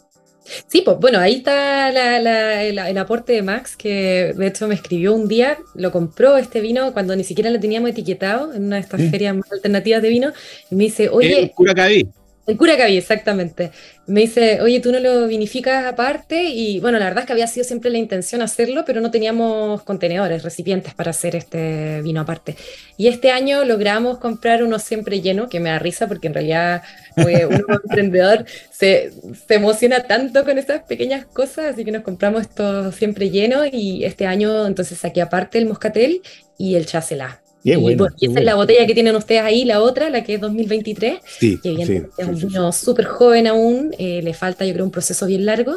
Sí, 0.67 0.83
pues 0.85 0.97
bueno, 0.99 1.19
ahí 1.19 1.37
está 1.37 1.93
la- 1.93 2.19
la- 2.21 2.65
el, 2.65 2.79
el 2.79 2.99
aporte 2.99 3.33
de 3.33 3.43
Max, 3.43 3.77
que 3.77 4.33
de 4.37 4.47
hecho 4.47 4.67
me 4.67 4.75
escribió 4.75 5.15
un 5.15 5.29
día, 5.29 5.59
lo 5.75 5.93
compró 5.93 6.37
este 6.37 6.61
vino 6.61 6.93
cuando 6.93 7.15
ni 7.15 7.25
siquiera 7.25 7.49
lo 7.51 7.61
teníamos 7.61 7.91
etiquetado 7.91 8.53
en 8.53 8.65
una 8.65 8.77
de 8.77 8.83
estas 8.83 9.01
Sí. 9.01 9.09
ferias 9.11 9.37
más 9.37 9.51
alternativas 9.53 10.03
de 10.03 10.09
vino, 10.09 10.33
y 10.71 10.75
me 10.75 10.85
dice, 10.85 11.09
oye, 11.09 11.53
Curacaví. 11.55 12.09
El 12.47 12.57
Curacaví, 12.57 12.97
exactamente. 12.97 13.71
Me 14.07 14.23
dice, 14.23 14.61
oye, 14.61 14.81
tú 14.81 14.91
no 14.91 14.99
lo 14.99 15.29
vinificas 15.29 15.85
aparte, 15.87 16.43
y 16.43 16.81
bueno, 16.81 16.99
la 16.99 17.05
verdad 17.05 17.21
es 17.21 17.27
que 17.27 17.33
había 17.33 17.47
sido 17.47 17.63
siempre 17.65 17.91
la 17.91 17.99
intención 17.99 18.43
hacerlo, 18.43 18.85
pero 18.85 19.01
no 19.01 19.13
teníamos 19.13 19.83
contenedores, 19.85 20.43
recipientes 20.43 20.93
para 20.95 21.11
hacer 21.11 21.37
este 21.37 22.03
vino 22.03 22.21
aparte. 22.21 22.57
Y 22.97 23.07
este 23.07 23.31
año 23.31 23.65
logramos 23.65 24.19
comprar 24.19 24.65
uno 24.65 24.81
siempre 24.81 25.21
lleno, 25.21 25.49
que 25.49 25.61
me 25.61 25.71
da 25.71 25.79
risa 25.79 26.09
porque 26.09 26.27
en 26.27 26.35
realidad 26.35 26.83
como 27.15 27.29
emprendedor 27.85 28.45
se, 28.71 29.13
se 29.47 29.55
emociona 29.55 30.03
tanto 30.05 30.45
con 30.45 30.59
esas 30.59 30.83
pequeñas 30.83 31.27
cosas, 31.27 31.75
así 31.75 31.85
que 31.85 31.93
nos 31.93 32.03
compramos 32.03 32.43
esto 32.43 32.91
siempre 32.91 33.31
lleno 33.31 33.65
y 33.71 34.05
este 34.05 34.27
año 34.27 34.67
entonces 34.67 34.99
saqué 34.99 35.23
aparte 35.23 35.59
el 35.59 35.67
moscatel 35.67 36.23
y 36.59 36.75
el 36.75 36.87
chacelá. 36.87 37.42
Y 37.65 37.75
bueno, 37.77 38.09
qué 38.19 38.27
esa 38.27 38.41
es 38.41 38.45
la 38.45 38.55
botella 38.57 38.87
que 38.87 38.95
tienen 38.95 39.15
ustedes 39.15 39.43
ahí, 39.43 39.65
la 39.65 39.81
otra, 39.81 40.11
la 40.11 40.25
que 40.25 40.35
es 40.35 40.41
2023, 40.41 41.21
Sí, 41.39 41.57
que 41.63 41.63
sí, 41.63 41.69
evidentemente 41.69 42.11
es 42.19 42.29
un 42.29 42.35
sí, 42.35 42.41
sí, 42.43 42.47
vino 42.49 42.73
súper 42.73 43.05
joven 43.05 43.47
aún, 43.47 43.95
eh, 43.99 44.21
le 44.23 44.35
falta 44.35 44.65
yo 44.65 44.73
creo 44.73 44.85
un 44.85 44.91
proceso 44.91 45.27
bien 45.27 45.47
largo. 45.47 45.77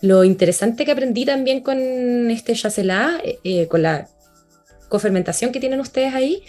Lo 0.00 0.24
interesante 0.24 0.84
que 0.84 0.92
aprendí 0.92 1.24
también 1.24 1.60
con 1.60 1.78
este 2.30 2.54
Chacelá, 2.54 3.20
eh, 3.22 3.38
eh, 3.44 3.66
con 3.68 3.82
la 3.82 4.08
cofermentación 4.88 5.52
que 5.52 5.60
tienen 5.60 5.80
ustedes 5.80 6.14
ahí, 6.14 6.42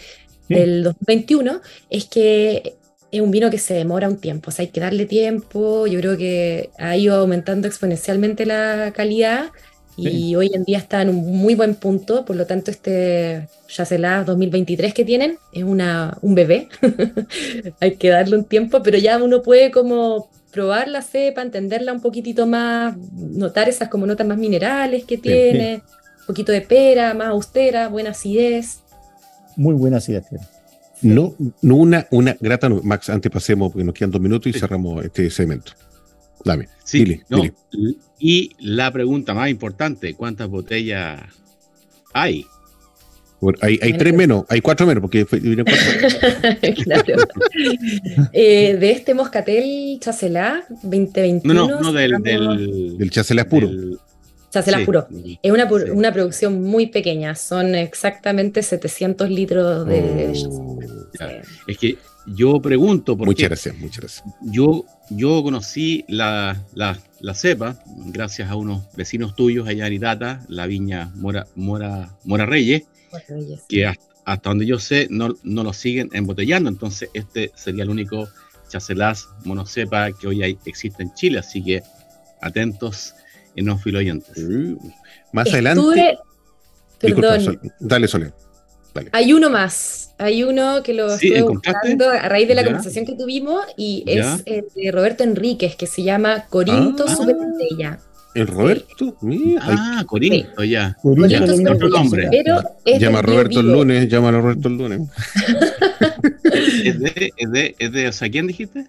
Sí. 0.48 0.54
del 0.54 0.82
2021, 0.82 1.60
es 1.88 2.06
que 2.06 2.74
es 3.12 3.20
un 3.20 3.30
vino 3.30 3.50
que 3.50 3.58
se 3.58 3.74
demora 3.74 4.08
un 4.08 4.16
tiempo, 4.16 4.48
o 4.48 4.52
sea, 4.52 4.64
hay 4.64 4.70
que 4.72 4.80
darle 4.80 5.06
tiempo, 5.06 5.86
yo 5.86 6.00
creo 6.00 6.16
que 6.16 6.70
ha 6.78 6.96
ido 6.96 7.14
aumentando 7.14 7.68
exponencialmente 7.68 8.46
la 8.46 8.92
calidad 8.96 9.50
y 9.96 10.08
Sí. 10.08 10.36
hoy 10.36 10.50
en 10.54 10.64
día 10.64 10.78
está 10.78 11.02
en 11.02 11.10
un 11.10 11.36
muy 11.36 11.54
buen 11.54 11.74
punto, 11.74 12.24
por 12.24 12.36
lo 12.36 12.46
tanto 12.46 12.70
este 12.70 13.48
Chacelá 13.68 14.24
2023 14.24 14.94
que 14.94 15.04
tienen 15.04 15.38
es 15.52 15.64
una, 15.64 16.16
un 16.22 16.34
bebé, 16.34 16.68
hay 17.80 17.96
que 17.96 18.08
darle 18.08 18.36
un 18.36 18.44
tiempo, 18.44 18.82
pero 18.82 18.98
ya 18.98 19.22
uno 19.22 19.42
puede 19.42 19.70
como 19.70 20.28
probar 20.50 20.88
la 20.88 21.02
cepa, 21.02 21.42
entenderla 21.42 21.92
un 21.92 22.00
poquitito 22.00 22.46
más, 22.46 22.96
notar 23.12 23.68
esas 23.68 23.88
como 23.88 24.06
notas 24.06 24.26
más 24.26 24.36
minerales 24.38 25.04
que 25.04 25.16
tiene, 25.18 25.82
un 26.20 26.26
poquito 26.26 26.52
de 26.52 26.60
pera, 26.60 27.14
más 27.14 27.28
austera, 27.28 27.88
buena 27.88 28.10
acidez. 28.10 28.80
Muy 29.56 29.74
buena 29.74 29.96
acidez 29.98 30.24
tiene. 30.28 30.44
No, 31.02 31.34
no 31.62 31.76
una, 31.76 32.06
una 32.10 32.36
grata, 32.38 32.68
Max, 32.68 33.10
antes 33.10 33.30
pasemos 33.32 33.72
porque 33.72 33.84
nos 33.84 33.94
quedan 33.94 34.10
dos 34.12 34.20
minutos 34.20 34.46
y 34.48 34.52
Sí. 34.52 34.60
cerramos 34.60 35.04
este 35.04 35.28
segmento. 35.30 35.72
Dame, 36.44 36.68
Sí, 36.84 36.98
dile, 37.00 37.24
no, 37.28 37.42
dile. 37.72 37.94
Y 38.18 38.50
la 38.60 38.90
pregunta 38.92 39.34
más 39.34 39.48
importante, 39.50 40.14
¿cuántas 40.14 40.48
botellas 40.48 41.20
hay? 42.12 42.44
Bueno, 43.40 43.58
hay, 43.60 43.78
tres 43.98 44.14
menos, 44.14 44.44
hay 44.48 44.60
cuatro 44.60 44.86
menos, 44.86 45.00
porque 45.00 45.24
fue- 45.26 45.40
vinieron 45.40 45.66
cuatro. 45.66 46.74
claro. 46.84 47.24
Eh, 48.32 48.76
de 48.78 48.90
este 48.92 49.14
Moscatel 49.14 49.98
Chacelá 50.00 50.64
2021. 50.82 51.52
No, 51.52 51.68
no, 51.68 51.80
no 51.80 51.92
del... 51.92 52.12
del, 52.22 52.96
del 52.98 53.10
Chacelá 53.10 53.48
puro. 53.48 53.66
del- 53.66 53.98
Chacelá 54.50 54.78
sí, 54.78 54.84
puro. 54.84 55.08
Es 55.42 55.50
una, 55.50 55.66
sí. 55.68 55.74
una 55.92 56.12
producción 56.12 56.62
muy 56.62 56.86
pequeña, 56.88 57.34
son 57.34 57.74
exactamente 57.74 58.62
700 58.62 59.28
litros 59.30 59.86
de... 59.86 60.32
Oh. 60.46 60.78
Es 61.66 61.78
que 61.78 61.96
yo 62.26 62.60
pregunto, 62.60 63.16
porque 63.16 63.30
muchas 63.30 63.48
gracias, 63.48 63.76
muchas 63.78 63.98
gracias. 64.00 64.24
yo, 64.42 64.84
yo 65.10 65.42
conocí 65.42 66.04
la, 66.08 66.62
la, 66.74 66.98
la 67.20 67.34
cepa 67.34 67.76
gracias 68.06 68.48
a 68.50 68.54
unos 68.56 68.84
vecinos 68.96 69.34
tuyos 69.34 69.66
allá 69.66 69.86
en 69.86 69.92
Itata, 69.94 70.42
la 70.48 70.66
viña 70.66 71.10
Mora, 71.16 71.46
Mora, 71.56 72.10
Mora 72.24 72.46
Reyes, 72.46 72.84
que 73.68 73.86
hasta, 73.86 74.04
hasta 74.24 74.50
donde 74.50 74.66
yo 74.66 74.78
sé 74.78 75.08
no, 75.10 75.34
no 75.42 75.64
lo 75.64 75.72
siguen 75.72 76.10
embotellando, 76.12 76.68
entonces 76.68 77.10
este 77.14 77.50
sería 77.54 77.82
el 77.82 77.90
único 77.90 78.28
chacelás 78.68 79.28
monocepa 79.44 80.10
que 80.12 80.26
hoy 80.28 80.42
hay, 80.42 80.58
existe 80.64 81.02
en 81.02 81.12
Chile, 81.14 81.38
así 81.40 81.62
que 81.62 81.82
atentos 82.40 83.14
en 83.54 83.66
los 83.66 83.82
filoyentes. 83.82 84.38
Uh, 84.38 84.78
Más 85.32 85.46
Estuve- 85.48 85.52
adelante. 85.70 86.18
Disculpa, 87.02 87.28
Perdón, 87.36 88.08
Sol- 88.08 88.32
dale, 88.94 89.08
hay 89.12 89.32
uno 89.32 89.50
más. 89.50 90.14
Hay 90.18 90.44
uno 90.44 90.82
que 90.84 90.94
lo 90.94 91.10
Sí, 91.18 91.28
estuve 91.32 91.50
buscando 91.50 92.08
a 92.08 92.28
raíz 92.28 92.46
de 92.46 92.54
la 92.54 92.62
Ya. 92.62 92.66
conversación 92.68 93.04
que 93.06 93.14
tuvimos 93.14 93.64
y 93.76 94.04
Ya. 94.06 94.34
es 94.34 94.42
el 94.46 94.64
de 94.74 94.90
Roberto 94.92 95.24
Enríquez 95.24 95.74
que 95.74 95.86
se 95.86 96.02
llama 96.02 96.44
Corinto 96.48 97.04
Ah. 97.08 97.98
El 98.34 98.46
Roberto, 98.46 99.16
mira, 99.20 99.60
Ah, 99.62 100.04
Corinto, 100.06 100.64
ya. 100.64 100.96
Corinto 101.02 101.28
Ya, 101.28 101.44
domina 101.44 101.72
otro 101.72 101.88
nombre. 101.88 102.28
Pero 102.30 102.62
es 102.84 102.98
llama 103.00 103.18
a 103.18 103.22
Bio 103.22 103.32
Roberto 103.32 103.60
el 103.60 103.66
Bio. 103.66 103.74
lunes, 103.74 104.08
llama 104.08 104.28
a 104.28 104.32
Roberto 104.32 104.68
el 104.68 104.78
lunes. 104.78 105.00
¿Es 106.84 106.98
de, 107.00 107.32
es 107.36 107.50
de, 107.50 107.74
es 107.78 107.92
de, 107.92 108.08
o 108.08 108.12
sea, 108.12 108.30
quién 108.30 108.46
dijiste? 108.46 108.86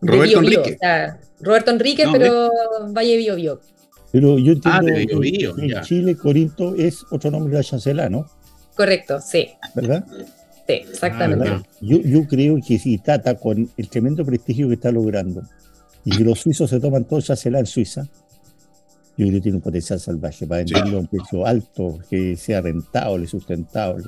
Roberto 0.00 0.40
Bio 0.40 0.50
Bio, 0.50 0.62
o 0.62 0.78
sea, 0.78 1.18
Roberto 1.40 1.70
Enríquez, 1.72 2.06
No, 2.06 2.12
pero 2.12 2.50
Valle 2.90 3.16
Bio 3.16 3.36
Bio. 3.36 3.60
Pero 4.12 4.38
yo 4.38 4.52
entiendo 4.52 4.70
Ah, 4.70 4.80
de 4.82 5.06
que 5.06 5.14
Biobío, 5.14 5.58
en 5.58 5.68
ya. 5.68 5.80
Chile 5.82 6.16
Corinto 6.16 6.74
es 6.76 7.04
otro 7.10 7.30
nombre 7.30 7.50
de 7.52 7.58
la 7.58 7.64
chancela, 7.64 8.08
¿no? 8.08 8.26
Correcto, 8.76 9.20
sí, 9.20 9.48
¿Verdad? 9.74 10.04
sí, 10.66 10.74
exactamente. 10.74 11.48
Ah, 11.48 11.50
¿Verdad? 11.52 11.66
Yo, 11.80 12.00
yo 12.00 12.26
creo 12.26 12.58
que 12.66 12.78
si 12.78 12.98
Tata, 12.98 13.36
con 13.36 13.70
el 13.76 13.88
tremendo 13.88 14.24
prestigio 14.24 14.68
que 14.68 14.74
está 14.74 14.92
logrando, 14.92 15.42
y 16.04 16.16
que 16.16 16.24
los 16.24 16.40
suizos 16.40 16.70
se 16.70 16.78
toman 16.78 17.04
todo 17.04 17.20
chancela 17.20 17.58
en 17.58 17.66
Suiza, 17.66 18.06
yo 19.16 19.26
creo 19.26 19.32
que 19.32 19.40
tiene 19.40 19.56
un 19.56 19.62
potencial 19.62 19.98
salvaje 19.98 20.46
para 20.46 20.58
venderlo 20.62 20.98
a 20.98 21.00
un 21.00 21.06
precio 21.06 21.46
alto, 21.46 21.98
que 22.08 22.36
sea 22.36 22.60
rentable, 22.60 23.26
sustentable. 23.26 24.04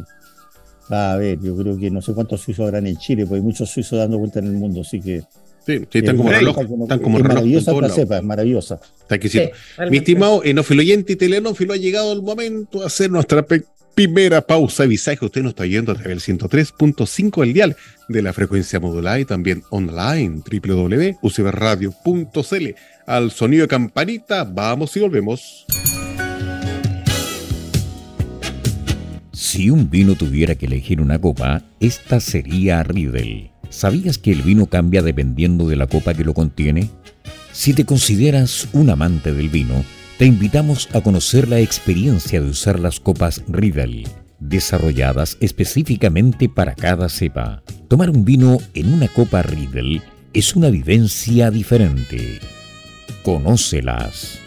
Va 0.93 1.15
a 1.15 1.17
ver, 1.17 1.41
yo 1.41 1.57
creo 1.57 1.77
que 1.79 1.91
no 1.91 2.01
sé 2.01 2.13
cuántos 2.13 2.43
suizos 2.43 2.67
habrán 2.67 2.87
en 2.87 2.97
Chile, 2.99 3.25
porque 3.25 3.37
hay 3.37 3.43
muchos 3.43 3.71
suizos 3.71 3.99
dando 3.99 4.19
vuelta 4.19 4.39
en 4.39 4.47
el 4.47 4.53
mundo, 4.53 4.83
así 4.83 5.01
que 5.01 5.23
Sí, 5.67 5.87
están 5.93 6.17
como 6.17 6.31
reloj, 6.31 6.59
están 6.59 6.99
como 7.01 7.19
es 7.19 7.25
maravillosa 7.25 7.73
esta 7.73 7.89
cepa, 7.91 8.17
es 8.17 8.25
maravillosa. 8.25 8.81
Está 9.03 9.17
exquisito. 9.17 9.51
Mi 9.91 9.99
estimado 9.99 10.43
enofilo-oyente 10.43 11.13
y 11.13 11.17
telenófilo, 11.17 11.75
ha 11.75 11.77
llegado 11.77 12.15
el 12.15 12.23
momento 12.23 12.81
de 12.81 12.87
hacer 12.87 13.11
nuestra 13.11 13.45
primera 13.99 14.41
pausa. 14.43 14.87
Visaje, 14.87 15.25
usted 15.25 15.43
nos 15.43 15.51
está 15.51 15.67
yendo 15.67 15.91
a 15.91 15.97
través 15.97 16.25
del 16.25 16.39
103.5 16.39 17.43
el 17.43 17.53
dial 17.53 17.77
de 18.07 18.23
la 18.23 18.33
frecuencia 18.33 18.79
modulada 18.79 19.19
y 19.19 19.25
también 19.25 19.65
online 19.71 20.41
www.ucbradio.cl. 20.49 22.67
Al 23.07 23.33
sonido 23.33 23.63
de 23.63 23.69
campanita, 23.69 24.45
vamos 24.45 24.97
y 24.97 25.01
volvemos. 25.01 25.67
Si 29.33 29.69
un 29.69 29.91
vino 29.91 30.15
tuviera 30.15 30.55
que 30.55 30.67
elegir 30.67 31.01
una 31.01 31.21
copa, 31.21 31.65
esta 31.81 32.21
sería 32.21 32.85
Riedel. 32.85 33.51
¿Sabías 33.69 34.17
que 34.17 34.31
el 34.31 34.43
vino 34.43 34.67
cambia 34.67 35.03
dependiendo 35.03 35.69
de 35.69 35.75
la 35.75 35.89
copa 35.89 36.15
que 36.15 36.23
lo 36.23 36.35
contiene? 36.35 36.89
Si 37.51 37.73
te 37.73 37.85
consideras 37.85 38.69
un 38.73 38.91
amante 38.91 39.33
del 39.33 39.49
vino, 39.49 39.85
te 40.19 40.27
invitamos 40.27 40.89
a 40.95 41.01
conocer 41.01 41.47
la 41.49 41.61
experiencia 41.61 42.41
de 42.41 42.51
usar 42.51 42.81
las 42.81 42.99
copas 42.99 43.45
Riedel, 43.47 44.09
desarrolladas 44.41 45.39
específicamente 45.41 46.49
para 46.49 46.75
cada 46.75 47.09
cepa. 47.09 47.63
Tomar 47.87 48.11
un 48.11 48.25
vino 48.25 48.59
en 48.75 48.93
una 48.95 49.07
copa 49.07 49.43
Riedel 49.43 50.03
es 50.33 50.57
una 50.57 50.71
vivencia 50.71 51.53
diferente. 51.53 52.41
Conócelas. 53.23 54.41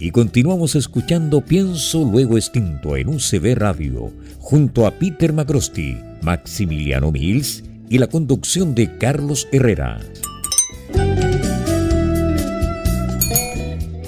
Y 0.00 0.10
continuamos 0.10 0.74
escuchando 0.74 1.40
Pienso 1.40 2.04
Luego 2.04 2.36
Extinto 2.36 2.94
en 2.98 3.08
UCB 3.08 3.54
Radio, 3.54 4.12
junto 4.38 4.86
a 4.86 4.90
Peter 4.90 5.32
Macrosti, 5.32 5.96
Maximiliano 6.20 7.10
Mills 7.10 7.64
y 7.92 7.98
la 7.98 8.06
conducción 8.06 8.74
de 8.74 8.96
Carlos 8.96 9.46
Herrera. 9.52 10.00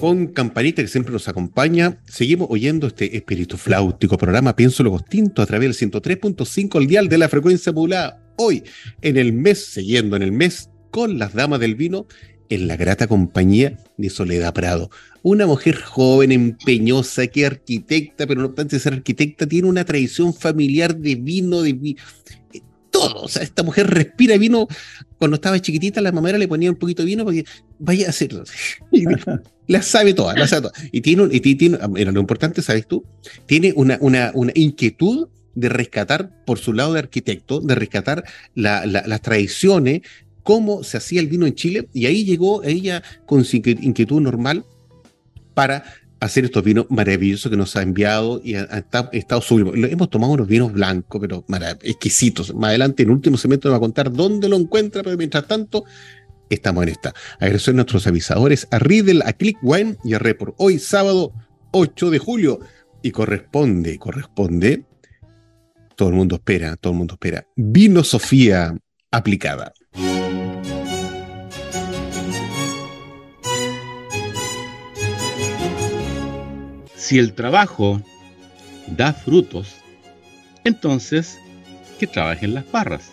Con 0.01 0.29
Campanita 0.29 0.81
que 0.81 0.89
siempre 0.89 1.13
nos 1.13 1.29
acompaña, 1.29 2.01
seguimos 2.07 2.49
oyendo 2.51 2.87
este 2.87 3.15
espíritu 3.15 3.59
flautico 3.59 4.17
programa 4.17 4.57
Pienso 4.57 4.83
Luego 4.83 5.01
Extinto 5.01 5.43
a 5.43 5.47
través 5.47 5.79
del 5.79 5.91
103.5 5.91 6.81
el 6.81 6.87
dial 6.87 7.09
de 7.11 7.19
la 7.19 7.29
frecuencia 7.29 7.73
modulada. 7.73 8.23
Hoy, 8.39 8.63
en 9.03 9.19
el 9.19 9.35
mes, 9.35 9.67
siguiendo 9.67 10.17
en 10.17 10.23
el 10.23 10.33
mes 10.33 10.71
con 10.91 11.19
las 11.19 11.35
damas 11.35 11.61
del 11.61 11.75
vino, 11.75 12.07
en 12.49 12.69
la 12.69 12.77
grata 12.77 13.07
compañía 13.07 13.77
de 13.99 14.09
Soledad 14.09 14.55
Prado. 14.55 14.89
Una 15.23 15.47
mujer 15.47 15.77
joven, 15.77 16.33
empeñosa, 16.33 17.27
que 17.27 17.45
arquitecta, 17.45 18.27
pero 18.27 18.41
no 18.41 18.47
obstante 18.47 18.79
ser 18.79 18.95
arquitecta, 18.95 19.47
tiene 19.47 19.69
una 19.69 19.85
tradición 19.85 20.33
familiar 20.33 20.97
de 20.97 21.17
vino, 21.17 21.61
de 21.61 21.97
eh, 22.53 22.63
todo. 22.95 23.23
O 23.23 23.29
sea, 23.29 23.43
esta 23.43 23.63
mujer 23.63 23.89
respira 23.89 24.39
vino. 24.39 24.69
Cuando 25.19 25.35
estaba 25.35 25.61
chiquitita, 25.61 26.01
la 26.01 26.13
mamera 26.13 26.39
le 26.39 26.47
ponía 26.47 26.71
un 26.71 26.77
poquito 26.77 27.03
de 27.03 27.07
vino 27.07 27.25
porque 27.25 27.45
vaya 27.79 28.07
a 28.07 28.11
hacerlo. 28.11 28.45
la 29.67 29.83
sabe 29.83 30.15
toda, 30.15 30.35
la 30.35 30.47
sabe 30.47 30.69
toda. 30.69 30.75
Y 30.93 31.01
tiene, 31.01 31.29
y 31.31 31.41
tiene, 31.41 31.79
era 31.97 32.13
lo 32.13 32.21
importante, 32.21 32.63
¿sabes 32.63 32.87
tú? 32.87 33.05
Tiene 33.47 33.73
una, 33.75 33.99
una, 34.01 34.31
una 34.35 34.53
inquietud 34.55 35.29
de 35.55 35.69
rescatar, 35.69 36.45
por 36.45 36.59
su 36.59 36.73
lado 36.73 36.93
de 36.93 37.01
arquitecto, 37.01 37.61
de 37.61 37.75
rescatar 37.75 38.25
las 38.55 39.23
tradiciones, 39.23 40.03
cómo 40.43 40.85
se 40.85 40.99
hacía 40.99 41.21
el 41.21 41.29
vino 41.29 41.47
en 41.47 41.55
Chile, 41.55 41.89
y 41.93 42.07
ahí 42.07 42.25
llegó 42.25 42.63
ella 42.63 43.03
con 43.27 43.45
su 43.45 43.57
inquietud 43.57 44.21
normal 44.21 44.65
para 45.55 45.85
hacer 46.25 46.45
estos 46.45 46.65
vinos 46.65 46.87
maravillosos 46.89 47.51
que 47.51 47.57
nos 47.57 47.77
ha 47.77 47.83
enviado 47.83 48.41
y 48.43 48.55
ha, 48.55 48.85
estado 49.13 49.41
sublime. 49.41 49.91
Hemos 49.91 50.11
tomado 50.11 50.33
unos 50.33 50.49
vinos 50.49 50.73
blancos, 50.73 51.21
pero 51.21 51.45
exquisitos. 51.83 52.55
Más 52.55 52.69
adelante, 52.69 53.03
en 53.03 53.11
último 53.11 53.37
segmento, 53.37 53.69
nos 53.69 53.75
va 53.75 53.79
a 53.79 53.81
contar 53.81 54.13
dónde 54.13 54.49
lo 54.49 54.57
encuentra, 54.57 55.03
pero 55.03 55.17
mientras 55.17 55.47
tanto, 55.47 55.85
estamos 56.49 56.83
en 56.85 56.89
esta. 56.91 57.15
Agradecer 57.39 57.75
a 57.75 57.77
nuestros 57.77 58.07
avisadores, 58.07 58.67
a 58.71 58.79
Riddle, 58.79 59.23
a 59.25 59.33
Click 59.35 59.59
Wine 59.63 59.97
y 60.05 60.15
a 60.15 60.19
Report. 60.19 60.55
Hoy, 60.59 60.79
sábado 60.79 61.33
8 61.73 62.11
de 62.11 62.19
julio, 62.19 62.61
y 63.03 63.11
corresponde, 63.11 63.99
corresponde, 63.99 64.87
todo 65.95 66.09
el 66.09 66.15
mundo 66.15 66.37
espera, 66.37 66.75
todo 66.77 66.95
el 66.95 66.99
mundo 66.99 67.15
espera, 67.15 67.47
Vino 67.55 68.03
Sofía 68.03 68.75
aplicada. 69.11 69.75
Si 77.05 77.19
el 77.19 77.35
trabajo 77.35 78.03
da 78.87 79.13
frutos, 79.13 79.75
entonces 80.65 81.39
que 81.99 82.07
trabajen 82.07 82.55
las 82.55 82.65
parras. 82.65 83.11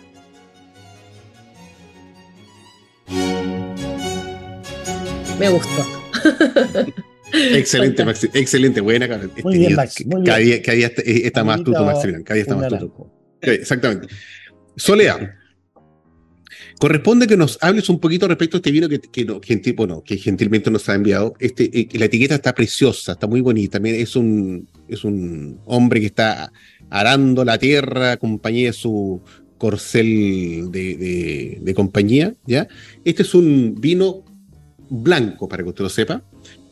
Me 5.38 5.50
gustó. 5.50 5.86
excelente, 7.34 8.06
Maxi, 8.06 8.30
excelente, 8.34 8.80
buena. 8.80 9.10
Muy 9.44 9.58
bien, 9.58 9.76
Maxi, 9.76 10.06
Cada, 10.26 10.38
día, 10.38 10.62
cada 10.62 10.78
día 10.78 10.92
está, 10.96 11.44
más 11.44 11.62
tuto, 11.62 11.84
Maximiliano. 11.84 12.24
Cada 12.24 12.36
día 12.36 12.44
está 12.44 12.56
más 12.56 12.70
tuto. 12.70 13.12
Exactamente. 13.42 14.08
Solea, 14.78 15.38
corresponde 16.82 17.28
que 17.28 17.38
nos 17.38 17.60
hables 17.62 17.90
un 17.90 18.00
poquito 18.00 18.28
respecto 18.28 18.58
a 18.58 18.60
este 18.60 18.72
vino 18.72 18.90
que, 18.90 19.00
que, 19.00 19.74
bueno, 19.74 20.02
que 20.04 20.18
gentilmente 20.18 20.72
nos 20.72 20.90
ha 20.90 20.96
enviado. 20.96 21.36
Este, 21.38 21.70
eh, 21.80 21.88
la 21.94 22.06
etiqueta 22.06 22.34
está 22.34 22.56
preciosa, 22.56 23.12
está 23.12 23.28
muy 23.28 23.40
bonita. 23.40 23.74
También 23.74 23.98
es 23.98 24.16
un, 24.16 24.68
es 24.88 25.04
un 25.04 25.60
hombre 25.66 26.00
que 26.00 26.08
está 26.08 26.52
arando 26.90 27.46
la 27.46 27.60
tierra, 27.60 28.18
compañía 28.18 28.70
de 28.70 28.74
su 28.74 29.22
corcel 29.60 30.72
de, 30.72 31.72
compañía. 31.76 32.34
¿ya? 32.48 32.68
Este 33.06 33.22
es 33.22 33.36
un 33.36 33.76
vino 33.80 34.24
blanco, 34.90 35.48
para 35.48 35.62
que 35.62 35.70
usted 35.70 35.84
lo 35.84 35.90
sepa. 35.90 36.24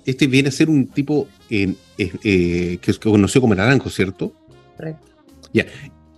Este 0.08 0.26
viene 0.26 0.50
a 0.50 0.52
ser 0.52 0.72
un 0.72 0.88
tipo 0.88 1.28
eh, 1.52 1.76
eh, 2.00 2.80
que 2.82 2.90
es 2.90 2.98
conocido 2.98 3.42
como 3.42 3.54
naranjo, 3.54 3.92
¿cierto? 3.92 4.34
Correcto. 4.76 5.06
Ya. 5.54 5.68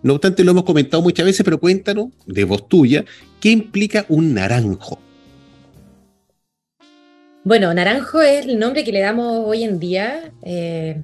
No 0.03 0.13
obstante, 0.13 0.43
lo 0.43 0.51
hemos 0.51 0.63
comentado 0.63 1.03
muchas 1.03 1.25
veces, 1.25 1.43
pero 1.43 1.59
cuéntanos, 1.59 2.07
de 2.25 2.43
voz 2.43 2.67
tuya, 2.67 3.05
¿qué 3.39 3.49
implica 3.51 4.05
un 4.09 4.33
naranjo? 4.33 4.99
Bueno, 7.43 7.73
naranjo 7.73 8.21
es 8.21 8.45
el 8.45 8.59
nombre 8.59 8.83
que 8.83 8.91
le 8.91 8.99
damos 8.99 9.43
hoy 9.47 9.63
en 9.63 9.79
día 9.79 10.31
eh, 10.43 11.01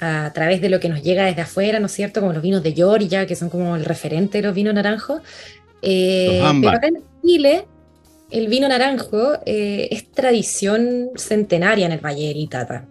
a 0.00 0.32
través 0.32 0.60
de 0.60 0.68
lo 0.68 0.78
que 0.78 0.88
nos 0.88 1.02
llega 1.02 1.26
desde 1.26 1.42
afuera, 1.42 1.80
¿no 1.80 1.86
es 1.86 1.92
cierto? 1.92 2.20
Como 2.20 2.32
los 2.32 2.42
vinos 2.42 2.62
de 2.62 2.72
Georgia, 2.72 3.26
que 3.26 3.36
son 3.36 3.50
como 3.50 3.76
el 3.76 3.84
referente 3.84 4.38
de 4.38 4.46
los 4.46 4.54
vinos 4.54 4.74
naranjos. 4.74 5.20
Eh, 5.82 6.40
pero 6.60 6.70
acá 6.70 6.88
en 6.88 7.02
Chile, 7.24 7.66
el 8.30 8.48
vino 8.48 8.68
naranjo 8.68 9.34
eh, 9.46 9.88
es 9.90 10.10
tradición 10.10 11.10
centenaria 11.16 11.86
en 11.86 11.92
el 11.92 12.04
Valle 12.04 12.32
de 12.34 12.38
Itata. 12.38 12.86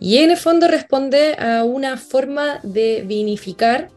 Y 0.00 0.18
en 0.18 0.30
el 0.30 0.36
fondo 0.36 0.68
responde 0.68 1.34
a 1.38 1.64
una 1.64 1.96
forma 1.96 2.60
de 2.62 3.04
vinificar 3.06 3.90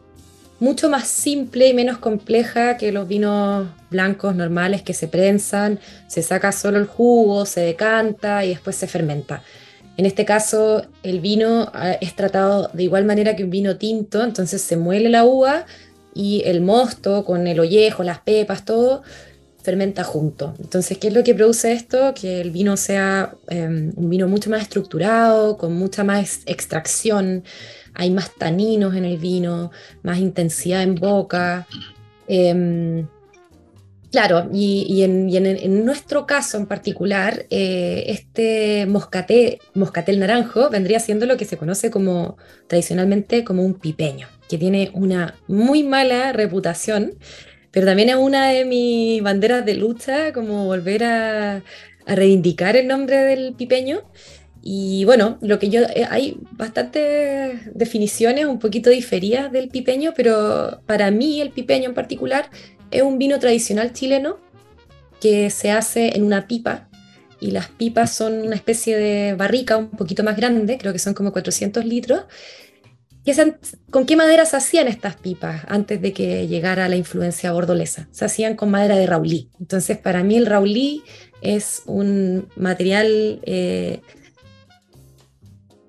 mucho 0.60 0.90
más 0.90 1.08
simple 1.08 1.68
y 1.68 1.74
menos 1.74 1.98
compleja 1.98 2.76
que 2.76 2.92
los 2.92 3.08
vinos 3.08 3.66
blancos 3.90 4.36
normales 4.36 4.82
que 4.82 4.94
se 4.94 5.08
prensan, 5.08 5.80
se 6.06 6.22
saca 6.22 6.52
solo 6.52 6.78
el 6.78 6.86
jugo, 6.86 7.46
se 7.46 7.60
decanta 7.60 8.44
y 8.44 8.50
después 8.50 8.76
se 8.76 8.86
fermenta. 8.86 9.42
En 9.96 10.06
este 10.06 10.24
caso, 10.24 10.86
el 11.02 11.20
vino 11.20 11.70
ah, 11.74 11.92
es 12.00 12.14
tratado 12.14 12.70
de 12.72 12.84
igual 12.84 13.04
manera 13.04 13.36
que 13.36 13.44
un 13.44 13.50
vino 13.50 13.76
tinto, 13.76 14.22
entonces 14.22 14.62
se 14.62 14.76
muele 14.76 15.08
la 15.08 15.24
uva 15.24 15.66
y 16.14 16.42
el 16.44 16.60
mosto 16.60 17.24
con 17.24 17.46
el 17.46 17.58
ollejo, 17.58 18.02
las 18.02 18.20
pepas, 18.20 18.64
todo 18.64 19.02
fermenta 19.62 20.04
junto. 20.04 20.54
Entonces, 20.58 20.98
¿qué 20.98 21.08
es 21.08 21.14
lo 21.14 21.22
que 21.22 21.34
produce 21.34 21.72
esto? 21.72 22.14
Que 22.14 22.40
el 22.40 22.50
vino 22.50 22.76
sea 22.76 23.34
em, 23.48 23.92
un 23.96 24.08
vino 24.08 24.26
mucho 24.26 24.50
más 24.50 24.62
estructurado, 24.62 25.56
con 25.58 25.74
mucha 25.74 26.02
más 26.04 26.40
extracción, 26.46 27.44
hay 28.00 28.10
más 28.10 28.34
taninos 28.34 28.96
en 28.96 29.04
el 29.04 29.18
vino, 29.18 29.70
más 30.02 30.18
intensidad 30.18 30.82
en 30.82 30.94
boca. 30.94 31.66
Em, 32.26 33.06
claro, 34.10 34.48
y, 34.54 35.02
en, 35.02 35.84
nuestro 35.84 36.26
caso 36.26 36.56
en 36.56 36.64
particular, 36.64 37.44
eh, 37.50 38.04
este 38.08 38.86
moscatel, 38.86 39.58
moscatel 39.74 40.18
naranjo 40.18 40.70
vendría 40.70 40.98
siendo 40.98 41.26
lo 41.26 41.36
que 41.36 41.44
se 41.44 41.58
conoce 41.58 41.90
como 41.90 42.38
tradicionalmente 42.68 43.44
como 43.44 43.62
un 43.64 43.74
pipeño, 43.74 44.28
que 44.48 44.56
tiene 44.56 44.90
una 44.94 45.34
muy 45.46 45.82
mala 45.82 46.32
reputación, 46.32 47.18
pero 47.70 47.86
también 47.86 48.08
es 48.08 48.16
una 48.16 48.48
de 48.48 48.64
mis 48.64 49.22
banderas 49.22 49.66
de 49.66 49.74
lucha, 49.74 50.32
como 50.32 50.64
volver 50.64 51.04
a, 51.04 51.56
a 52.06 52.14
reivindicar 52.14 52.76
el 52.76 52.88
nombre 52.88 53.18
del 53.18 53.52
pipeño. 53.52 54.00
Y 54.62 55.04
bueno, 55.04 55.38
lo 55.40 55.58
que 55.58 55.70
yo 55.70 55.82
eh, 55.82 56.06
hay 56.08 56.38
bastantes 56.52 57.74
definiciones 57.74 58.44
un 58.44 58.58
poquito 58.58 58.90
diferidas 58.90 59.50
del 59.52 59.68
pipeño, 59.68 60.12
pero 60.14 60.82
para 60.86 61.10
mí 61.10 61.40
el 61.40 61.50
pipeño 61.50 61.88
en 61.88 61.94
particular 61.94 62.50
es 62.90 63.02
un 63.02 63.18
vino 63.18 63.38
tradicional 63.38 63.92
chileno 63.92 64.38
que 65.20 65.50
se 65.50 65.70
hace 65.70 66.16
en 66.16 66.24
una 66.24 66.46
pipa 66.46 66.88
y 67.40 67.52
las 67.52 67.68
pipas 67.68 68.14
son 68.14 68.42
una 68.42 68.54
especie 68.54 68.96
de 68.96 69.34
barrica 69.34 69.76
un 69.76 69.90
poquito 69.90 70.22
más 70.22 70.36
grande, 70.36 70.76
creo 70.78 70.92
que 70.92 70.98
son 70.98 71.14
como 71.14 71.32
400 71.32 71.84
litros. 71.84 72.24
¿Con 73.90 74.06
qué 74.06 74.16
madera 74.16 74.44
se 74.44 74.56
hacían 74.56 74.88
estas 74.88 75.16
pipas 75.16 75.62
antes 75.68 76.02
de 76.02 76.12
que 76.12 76.48
llegara 76.48 76.88
la 76.88 76.96
influencia 76.96 77.52
bordolesa? 77.52 78.08
Se 78.10 78.24
hacían 78.24 78.56
con 78.56 78.70
madera 78.70 78.96
de 78.96 79.06
raulí. 79.06 79.50
Entonces, 79.60 79.98
para 79.98 80.24
mí 80.24 80.36
el 80.36 80.46
raulí 80.46 81.02
es 81.40 81.82
un 81.86 82.48
material 82.56 83.40
eh, 83.44 84.00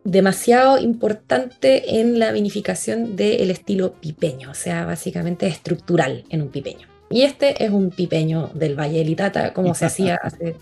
demasiado 0.03 0.79
importante 0.79 1.99
en 1.99 2.19
la 2.19 2.31
vinificación 2.31 3.15
del 3.15 3.51
estilo 3.51 3.93
pipeño, 3.93 4.51
o 4.51 4.55
sea, 4.55 4.85
básicamente 4.85 5.47
estructural 5.47 6.23
en 6.29 6.41
un 6.41 6.49
pipeño. 6.49 6.87
Y 7.09 7.23
este 7.23 7.63
es 7.63 7.71
un 7.71 7.89
pipeño 7.91 8.51
del 8.53 8.79
Valle 8.79 8.99
de 8.99 9.05
Litata, 9.05 9.53
como 9.53 9.75
se 9.75 9.85
hacía 9.85 10.15
hace 10.23 10.55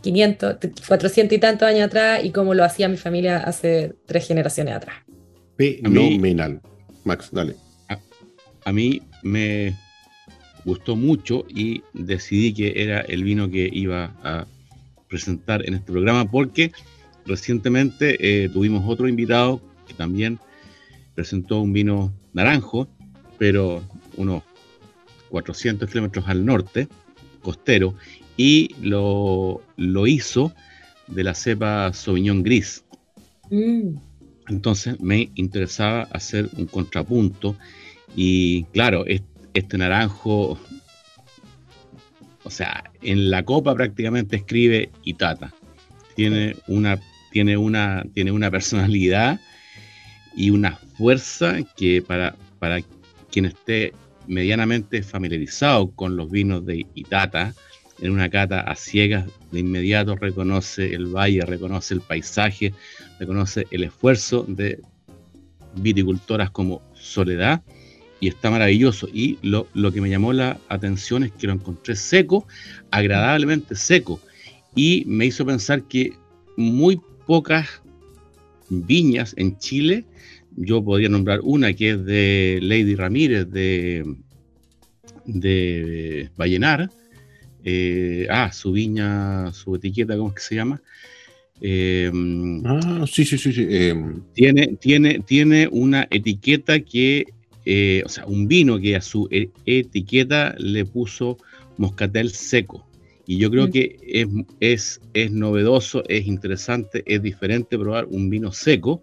500, 0.00 0.56
400 0.88 1.36
y 1.36 1.40
tantos 1.40 1.68
años 1.68 1.86
atrás 1.86 2.24
y 2.24 2.30
como 2.30 2.54
lo 2.54 2.64
hacía 2.64 2.88
mi 2.88 2.96
familia 2.96 3.38
hace 3.38 3.94
tres 4.06 4.26
generaciones 4.26 4.74
atrás. 4.74 4.96
Fenomenal. 5.56 6.60
Max, 7.04 7.28
dale. 7.30 7.56
A, 8.64 8.72
mí 8.72 9.02
me 9.22 9.76
gustó 10.64 10.96
mucho 10.96 11.44
y 11.48 11.82
decidí 11.92 12.54
que 12.54 12.82
era 12.82 13.00
el 13.02 13.22
vino 13.24 13.50
que 13.50 13.68
iba 13.70 14.14
a 14.22 14.46
presentar 15.08 15.66
en 15.66 15.74
este 15.74 15.92
programa 15.92 16.30
porque 16.30 16.72
recientemente 17.26 18.44
eh, 18.44 18.48
tuvimos 18.48 18.84
otro 18.86 19.08
invitado 19.08 19.60
que 19.86 19.94
también 19.94 20.38
presentó 21.14 21.60
un 21.60 21.72
vino 21.72 22.12
naranjo, 22.32 22.88
pero 23.38 23.82
unos 24.16 24.42
400 25.30 25.88
kilómetros 25.88 26.28
al 26.28 26.44
norte, 26.44 26.88
costero, 27.42 27.94
y 28.36 28.74
lo, 28.82 29.62
lo 29.76 30.06
hizo 30.06 30.52
de 31.06 31.24
la 31.24 31.34
cepa 31.34 31.92
Sauvignon 31.92 32.42
Gris. 32.42 32.84
Mm. 33.50 33.96
Entonces 34.48 35.00
me 35.00 35.30
interesaba 35.34 36.02
hacer 36.12 36.48
un 36.56 36.66
contrapunto 36.66 37.56
y 38.14 38.64
claro, 38.64 39.04
este 39.54 39.78
naranjo, 39.78 40.58
o 42.42 42.50
sea, 42.50 42.84
en 43.02 43.30
la 43.30 43.44
copa 43.44 43.74
prácticamente 43.74 44.36
escribe 44.36 44.90
Itata. 45.04 45.52
Tiene 46.14 46.56
una, 46.68 47.00
tiene 47.34 47.56
una, 47.56 48.04
tiene 48.14 48.30
una 48.30 48.48
personalidad 48.48 49.40
y 50.36 50.50
una 50.50 50.76
fuerza 50.96 51.56
que 51.76 52.00
para, 52.00 52.36
para 52.60 52.80
quien 53.32 53.46
esté 53.46 53.92
medianamente 54.28 55.02
familiarizado 55.02 55.90
con 55.90 56.16
los 56.16 56.30
vinos 56.30 56.64
de 56.64 56.86
Itata, 56.94 57.52
en 58.00 58.12
una 58.12 58.30
cata 58.30 58.60
a 58.60 58.76
ciegas, 58.76 59.26
de 59.50 59.58
inmediato 59.58 60.14
reconoce 60.14 60.94
el 60.94 61.06
valle, 61.06 61.40
reconoce 61.40 61.94
el 61.94 62.02
paisaje, 62.02 62.72
reconoce 63.18 63.66
el 63.72 63.82
esfuerzo 63.82 64.44
de 64.46 64.80
viticultoras 65.74 66.50
como 66.50 66.82
Soledad 66.94 67.64
y 68.20 68.28
está 68.28 68.48
maravilloso. 68.48 69.08
Y 69.12 69.38
lo, 69.42 69.66
que 69.92 70.00
me 70.00 70.08
llamó 70.08 70.32
la 70.32 70.56
atención 70.68 71.24
es 71.24 71.32
que 71.32 71.48
lo 71.48 71.54
encontré 71.54 71.96
seco, 71.96 72.46
agradablemente 72.92 73.74
seco, 73.74 74.20
y 74.76 75.02
me 75.08 75.26
hizo 75.26 75.44
pensar 75.44 75.82
que 75.82 76.12
muy 76.56 77.00
pocas 77.26 77.82
viñas 78.68 79.34
en 79.36 79.58
Chile, 79.58 80.04
yo 80.56 80.82
podría 80.84 81.08
nombrar 81.08 81.40
una 81.42 81.72
que 81.72 81.90
es 81.90 82.04
de 82.04 82.58
Lady 82.62 82.94
Ramírez 82.94 83.50
de, 83.50 84.04
de 85.26 86.30
Vallenar, 86.36 86.90
eh, 87.64 88.26
ah, 88.30 88.52
su 88.52 88.72
viña, 88.72 89.52
su 89.52 89.74
etiqueta, 89.74 90.16
¿cómo 90.16 90.28
es 90.28 90.34
que 90.34 90.40
se 90.42 90.54
llama? 90.54 90.82
Em, 91.60 92.62
ah, 92.66 93.04
sí, 93.06 93.24
sí, 93.24 93.38
sí. 93.38 93.52
sí. 93.52 93.66
Em. 93.68 94.22
Tiene, 94.34 94.76
tiene, 94.80 95.20
tiene 95.20 95.68
una 95.70 96.06
etiqueta 96.10 96.80
que, 96.80 97.26
eh, 97.64 98.02
o 98.04 98.08
sea, 98.08 98.26
un 98.26 98.48
vino 98.48 98.78
que 98.78 98.96
a 98.96 99.00
su 99.00 99.28
e, 99.30 99.50
etiqueta 99.64 100.54
le 100.58 100.84
puso 100.84 101.38
moscatel 101.78 102.30
seco. 102.30 102.86
Y 103.26 103.38
yo 103.38 103.50
creo 103.50 103.68
mm. 103.68 103.70
que 103.70 103.96
es, 104.02 104.28
es, 104.60 105.00
es, 105.14 105.30
novedoso, 105.30 106.02
es 106.08 106.26
interesante, 106.26 107.02
es 107.06 107.22
diferente 107.22 107.78
probar 107.78 108.06
un 108.06 108.30
vino 108.30 108.52
seco 108.52 109.02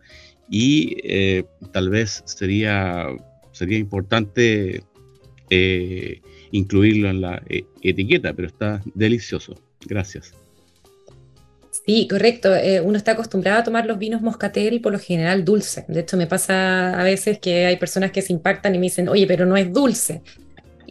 y 0.49 0.97
eh, 1.03 1.43
tal 1.72 1.89
vez 1.89 2.24
sería, 2.26 3.07
sería 3.51 3.78
importante 3.78 4.84
incluirlo 6.51 7.09
en 7.09 7.19
la 7.19 7.43
etiqueta, 7.82 8.34
pero 8.34 8.47
está 8.47 8.82
delicioso. 8.95 9.53
Gracias. 9.86 10.34
Sí, 11.86 12.07
correcto. 12.07 12.55
Eh, 12.55 12.80
uno 12.82 12.97
está 12.97 13.13
acostumbrado 13.13 13.59
a 13.59 13.63
tomar 13.63 13.86
los 13.86 13.97
vinos 13.97 14.22
moscatel 14.22 14.82
por 14.82 14.91
lo 14.91 14.99
general 14.99 15.43
dulce. 15.43 15.86
De 15.88 16.01
hecho, 16.01 16.15
me 16.15 16.28
pasa 16.28 16.99
a 16.99 17.03
veces 17.03 17.39
que 17.39 17.65
hay 17.65 17.78
personas 17.78 18.11
que 18.11 18.22
se 18.22 18.34
impactan 18.34 18.76
y 18.76 18.78
me 18.78 18.84
dicen, 18.84 19.09
oye, 19.09 19.26
pero 19.26 19.45
no 19.45 19.57
es 19.57 19.74
dulce. 19.74 20.22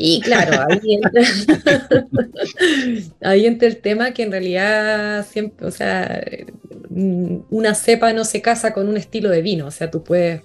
Y 0.03 0.23
claro, 0.23 0.65
ahí 0.67 0.95
entra, 0.95 1.23
ahí 3.21 3.45
entra 3.45 3.69
el 3.69 3.77
tema 3.77 4.13
que 4.13 4.23
en 4.23 4.31
realidad 4.31 5.27
siempre, 5.27 5.67
o 5.67 5.71
sea, 5.71 6.25
mm, 6.89 7.41
una 7.51 7.75
cepa 7.75 8.15
no 8.15 8.25
se 8.25 8.41
casa 8.41 8.73
con 8.73 8.89
un 8.89 8.97
estilo 8.97 9.29
de 9.29 9.43
vino, 9.43 9.67
o 9.67 9.71
sea, 9.71 9.91
tú 9.91 10.03
puedes 10.03 10.41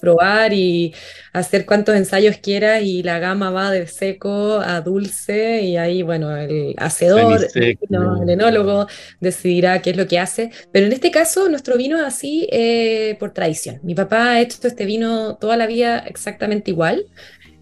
probar 0.00 0.52
y 0.52 0.94
hacer 1.32 1.66
cuantos 1.66 1.96
ensayos 1.96 2.36
quieras 2.36 2.82
y 2.84 3.02
la 3.02 3.18
gama 3.18 3.50
va 3.50 3.72
de 3.72 3.88
seco 3.88 4.60
a 4.60 4.80
dulce 4.80 5.62
y 5.62 5.76
ahí, 5.76 6.02
bueno, 6.02 6.36
el 6.36 6.76
hacedor, 6.78 7.48
el, 7.54 8.30
enólogo 8.30 8.86
decidirá 9.18 9.82
qué 9.82 9.90
es 9.90 9.96
lo 9.96 10.06
que 10.06 10.20
hace, 10.20 10.52
pero 10.70 10.86
en 10.86 10.92
este 10.92 11.10
caso 11.10 11.48
nuestro 11.48 11.76
vino 11.76 11.98
es 11.98 12.04
así 12.04 12.48
eh, 12.52 13.16
por 13.18 13.32
tradición. 13.32 13.80
Mi 13.82 13.96
papá 13.96 14.30
ha 14.30 14.40
hecho 14.40 14.58
este 14.62 14.84
vino 14.84 15.36
toda 15.36 15.56
la 15.56 15.66
vida 15.66 15.98
exactamente 16.06 16.70
igual. 16.70 17.06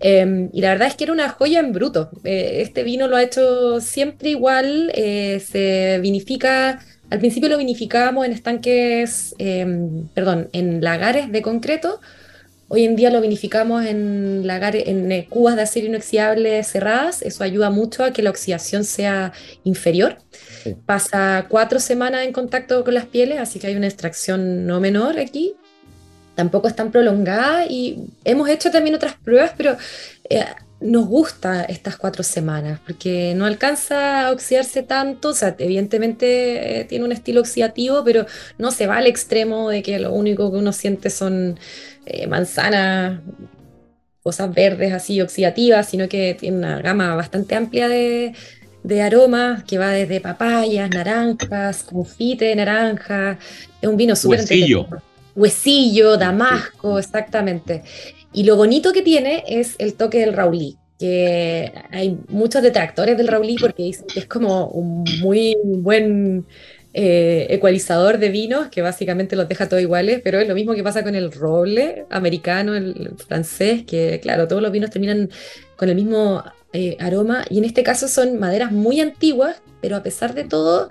Em, 0.00 0.50
y 0.52 0.60
la 0.60 0.70
verdad 0.70 0.88
es 0.88 0.94
que 0.94 1.04
era 1.04 1.12
una 1.12 1.28
joya 1.30 1.60
en 1.60 1.72
bruto. 1.72 2.10
Eh, 2.24 2.58
este 2.62 2.82
vino 2.82 3.08
lo 3.08 3.16
ha 3.16 3.22
hecho 3.22 3.80
siempre 3.80 4.30
igual, 4.30 4.90
eh, 4.94 5.40
se 5.40 5.98
vinifica, 6.02 6.80
al 7.10 7.18
principio 7.18 7.48
lo 7.48 7.58
vinificábamos 7.58 8.26
en 8.26 8.32
estanques, 8.32 9.34
em, 9.38 10.08
perdón, 10.08 10.48
en 10.52 10.82
lagares 10.82 11.32
de 11.32 11.42
concreto. 11.42 12.00
Hoy 12.68 12.84
en 12.84 12.96
día 12.96 13.10
lo 13.10 13.20
vinificamos 13.20 13.86
en, 13.86 14.44
lagares, 14.44 14.88
en 14.88 15.10
eh, 15.12 15.26
cubas 15.30 15.54
de 15.54 15.62
acero 15.62 15.86
inoxidable 15.86 16.62
cerradas. 16.64 17.22
Eso 17.22 17.44
ayuda 17.44 17.70
mucho 17.70 18.02
a 18.02 18.12
que 18.12 18.22
la 18.22 18.30
oxidación 18.30 18.84
sea 18.84 19.32
inferior. 19.62 20.18
Pasa 20.84 21.46
cuatro 21.48 21.78
semanas 21.78 22.26
en 22.26 22.32
contacto 22.32 22.82
con 22.82 22.94
las 22.94 23.06
pieles, 23.06 23.38
así 23.38 23.60
que 23.60 23.68
hay 23.68 23.76
una 23.76 23.86
extracción 23.86 24.66
no 24.66 24.80
menor 24.80 25.20
aquí 25.20 25.54
tampoco 26.36 26.68
es 26.68 26.76
tan 26.76 26.92
prolongada 26.92 27.66
y 27.66 28.04
hemos 28.24 28.48
hecho 28.48 28.70
también 28.70 28.94
otras 28.94 29.14
pruebas, 29.14 29.52
pero 29.56 29.76
eh, 30.30 30.44
nos 30.80 31.06
gusta 31.06 31.64
estas 31.64 31.96
cuatro 31.96 32.22
semanas 32.22 32.78
porque 32.86 33.32
no 33.34 33.46
alcanza 33.46 34.28
a 34.28 34.32
oxidarse 34.32 34.82
tanto, 34.82 35.30
o 35.30 35.32
sea, 35.32 35.56
evidentemente 35.58 36.80
eh, 36.80 36.84
tiene 36.84 37.06
un 37.06 37.12
estilo 37.12 37.40
oxidativo, 37.40 38.04
pero 38.04 38.26
no 38.58 38.70
se 38.70 38.86
va 38.86 38.98
al 38.98 39.06
extremo 39.06 39.70
de 39.70 39.82
que 39.82 39.98
lo 39.98 40.12
único 40.12 40.52
que 40.52 40.58
uno 40.58 40.72
siente 40.72 41.10
son 41.10 41.58
eh, 42.04 42.26
manzanas, 42.26 43.20
cosas 44.22 44.52
verdes 44.52 44.92
así 44.92 45.20
oxidativas, 45.20 45.88
sino 45.88 46.08
que 46.08 46.36
tiene 46.38 46.58
una 46.58 46.82
gama 46.82 47.14
bastante 47.14 47.54
amplia 47.54 47.88
de, 47.88 48.34
de 48.82 49.02
aromas 49.02 49.64
que 49.64 49.78
va 49.78 49.90
desde 49.90 50.20
papayas, 50.20 50.90
naranjas, 50.90 51.84
confite 51.84 52.44
de 52.44 52.56
naranja, 52.56 53.38
es 53.80 53.88
un 53.88 53.96
vino 53.96 54.14
súper 54.14 54.40
Huesillo, 55.36 56.16
Damasco, 56.16 56.98
exactamente. 56.98 57.82
Y 58.32 58.44
lo 58.44 58.56
bonito 58.56 58.92
que 58.92 59.02
tiene 59.02 59.44
es 59.46 59.76
el 59.78 59.94
toque 59.94 60.18
del 60.18 60.32
Raulí, 60.32 60.76
que 60.98 61.72
hay 61.90 62.18
muchos 62.28 62.62
detractores 62.62 63.16
del 63.16 63.28
Raulí 63.28 63.56
porque 63.60 63.84
dicen 63.84 64.06
que 64.12 64.20
es 64.20 64.26
como 64.26 64.68
un 64.68 65.04
muy 65.20 65.56
buen 65.62 66.46
eh, 66.94 67.46
ecualizador 67.50 68.16
de 68.16 68.30
vinos, 68.30 68.68
que 68.68 68.80
básicamente 68.80 69.36
los 69.36 69.46
deja 69.48 69.68
todos 69.68 69.82
iguales, 69.82 70.22
pero 70.24 70.40
es 70.40 70.48
lo 70.48 70.54
mismo 70.54 70.74
que 70.74 70.82
pasa 70.82 71.04
con 71.04 71.14
el 71.14 71.30
roble 71.30 72.06
americano, 72.08 72.74
el, 72.74 73.12
francés, 73.18 73.84
que 73.84 74.18
claro, 74.22 74.48
todos 74.48 74.62
los 74.62 74.72
vinos 74.72 74.88
terminan 74.88 75.28
con 75.76 75.90
el 75.90 75.94
mismo 75.94 76.42
eh, 76.72 76.96
aroma, 76.98 77.44
y 77.50 77.58
en 77.58 77.64
este 77.64 77.82
caso 77.82 78.08
son 78.08 78.38
maderas 78.38 78.72
muy 78.72 79.00
antiguas, 79.00 79.60
pero 79.82 79.96
a 79.96 80.02
pesar 80.02 80.34
de 80.34 80.44
todo 80.44 80.88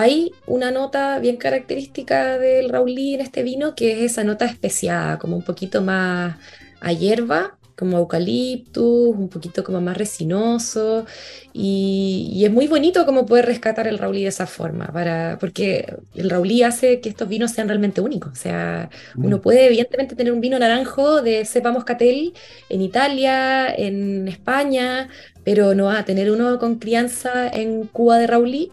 hay 0.00 0.32
una 0.46 0.70
nota 0.70 1.18
bien 1.18 1.36
característica 1.36 2.38
del 2.38 2.70
Raulí 2.70 3.14
en 3.14 3.20
este 3.20 3.42
vino, 3.42 3.74
que 3.74 3.92
es 3.92 4.12
esa 4.12 4.24
nota 4.24 4.46
especiada, 4.46 5.18
como 5.18 5.36
un 5.36 5.42
poquito 5.42 5.82
más 5.82 6.36
a 6.80 6.92
hierba, 6.92 7.58
como 7.76 7.98
eucaliptus, 7.98 9.14
un 9.14 9.28
poquito 9.28 9.64
como 9.64 9.80
más 9.80 9.96
resinoso, 9.96 11.04
y, 11.52 12.42
es 12.44 12.50
muy 12.50 12.68
bonito 12.68 13.04
como 13.04 13.26
poder 13.26 13.46
rescatar 13.46 13.86
el 13.86 13.98
Raulí 13.98 14.22
de 14.22 14.28
esa 14.28 14.46
forma, 14.46 14.86
para, 14.86 15.36
porque 15.38 15.96
el 16.14 16.30
Raulí 16.30 16.62
hace 16.62 17.00
que 17.00 17.08
estos 17.08 17.28
vinos 17.28 17.50
sean 17.50 17.68
realmente 17.68 18.00
únicos, 18.00 18.32
o 18.32 18.36
sea, 18.36 18.88
uno 19.16 19.38
mm. 19.38 19.40
puede 19.40 19.66
evidentemente 19.66 20.16
tener 20.16 20.32
un 20.32 20.40
vino 20.40 20.58
naranjo 20.58 21.22
de 21.22 21.44
cepa 21.44 21.72
moscatel 21.72 22.34
en 22.68 22.82
Italia, 22.82 23.72
en 23.74 24.28
España, 24.28 25.08
pero 25.44 25.74
no 25.74 25.86
va 25.86 25.98
a 25.98 26.04
tener 26.04 26.30
uno 26.30 26.58
con 26.58 26.76
crianza 26.76 27.48
en 27.48 27.86
Cuba 27.88 28.18
de 28.18 28.26
Raulí, 28.26 28.72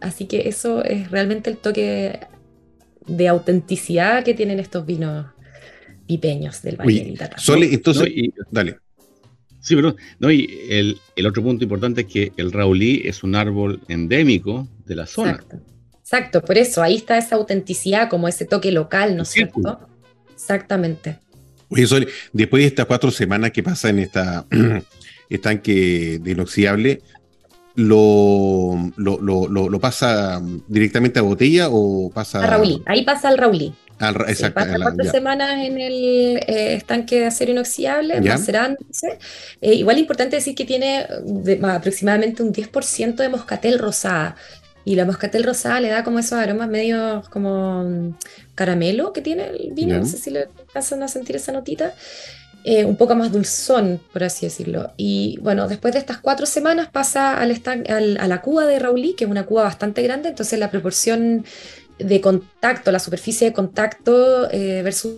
Así 0.00 0.26
que 0.26 0.48
eso 0.48 0.84
es 0.84 1.10
realmente 1.10 1.50
el 1.50 1.56
toque 1.56 2.20
de 3.06 3.28
autenticidad 3.28 4.24
que 4.24 4.34
tienen 4.34 4.58
estos 4.60 4.84
vinos 4.84 5.26
pipeños 6.06 6.62
del 6.62 6.76
Valle 6.76 7.04
de 7.04 7.10
Itata. 7.10 7.38
Sole, 7.38 7.72
entonces, 7.72 8.08
dale. 8.50 8.78
Sí, 9.60 9.74
pero 9.74 9.96
no, 10.20 10.30
y 10.30 10.48
el, 10.70 10.98
el, 11.16 11.26
otro 11.26 11.42
punto 11.42 11.64
importante 11.64 12.02
es 12.02 12.06
que 12.06 12.32
el 12.36 12.52
raulí 12.52 13.02
es 13.04 13.24
un 13.24 13.34
árbol 13.34 13.80
endémico 13.88 14.68
de 14.84 14.94
la 14.94 15.06
zona. 15.06 15.32
Exacto. 15.32 15.60
Exacto, 16.06 16.40
por 16.40 16.56
eso 16.56 16.84
ahí 16.84 16.94
está 16.94 17.18
esa 17.18 17.34
autenticidad, 17.34 18.08
como 18.08 18.28
ese 18.28 18.44
toque 18.44 18.70
local, 18.70 19.16
¿no 19.16 19.24
es 19.24 19.28
cierto? 19.28 19.80
Exactamente. 20.32 21.18
Oye, 21.68 21.84
Sole, 21.84 22.06
después 22.32 22.62
de 22.62 22.68
estas 22.68 22.86
cuatro 22.86 23.10
semanas 23.10 23.50
que 23.50 23.64
pasa 23.64 23.88
en 23.88 23.98
esta 23.98 24.46
estanque 25.28 26.20
de 26.22 26.30
inoxidable, 26.30 27.02
¿lo, 27.76 28.90
lo, 28.96 29.18
lo, 29.20 29.48
lo, 29.48 29.80
pasa 29.80 30.42
directamente 30.66 31.18
a 31.18 31.22
botella 31.22 31.68
o 31.70 32.10
pasa 32.10 32.42
a 32.42 32.46
Raulí? 32.46 32.82
Ahí 32.86 33.04
pasa 33.04 33.28
al 33.28 33.38
Raulí. 33.38 33.74
Al, 33.98 34.14
exacto, 34.28 34.60
pasa 34.60 34.76
cuatro 34.82 35.10
semanas 35.10 35.64
en 35.64 35.78
el 35.78 36.38
eh, 36.38 36.74
estanque 36.74 37.20
de 37.20 37.26
acero 37.26 37.52
inoxidable, 37.52 38.20
macerándose. 38.20 39.18
Eh, 39.60 39.74
igual 39.74 39.96
es 39.96 40.02
importante 40.02 40.36
decir 40.36 40.54
que 40.54 40.64
tiene 40.64 41.06
aproximadamente 41.62 42.42
un 42.42 42.52
10% 42.52 43.16
de 43.16 43.28
moscatel 43.28 43.78
rosada. 43.78 44.36
Y 44.84 44.94
la 44.94 45.04
moscatel 45.04 45.42
rosada 45.42 45.80
le 45.80 45.88
da 45.88 46.04
como 46.04 46.18
esos 46.20 46.34
aromas 46.34 46.68
medio 46.68 47.22
como 47.30 47.82
mm, 47.84 48.14
caramelo 48.54 49.12
que 49.12 49.20
tiene 49.20 49.48
el 49.48 49.72
vino. 49.72 49.98
No 49.98 50.06
sé 50.06 50.16
si 50.16 50.30
le 50.30 50.48
pasan 50.72 51.02
a 51.02 51.08
sentir 51.08 51.36
esa 51.36 51.52
notita. 51.52 51.92
Eh, 52.68 52.84
un 52.84 52.96
poco 52.96 53.14
más 53.14 53.30
dulzón, 53.30 54.00
por 54.12 54.24
así 54.24 54.44
decirlo. 54.44 54.92
Y 54.96 55.38
bueno, 55.40 55.68
después 55.68 55.94
de 55.94 56.00
estas 56.00 56.18
cuatro 56.18 56.46
semanas 56.46 56.88
pasa 56.90 57.38
al, 57.38 57.62
al 57.88 58.18
a 58.18 58.26
la 58.26 58.42
cuba 58.42 58.66
de 58.66 58.80
Raulí, 58.80 59.14
que 59.14 59.22
es 59.22 59.30
una 59.30 59.46
cuba 59.46 59.62
bastante 59.62 60.02
grande, 60.02 60.30
entonces 60.30 60.58
la 60.58 60.68
proporción 60.68 61.44
de 62.00 62.20
contacto, 62.20 62.90
la 62.90 62.98
superficie 62.98 63.46
de 63.46 63.52
contacto 63.52 64.50
eh, 64.50 64.82
versus 64.82 65.14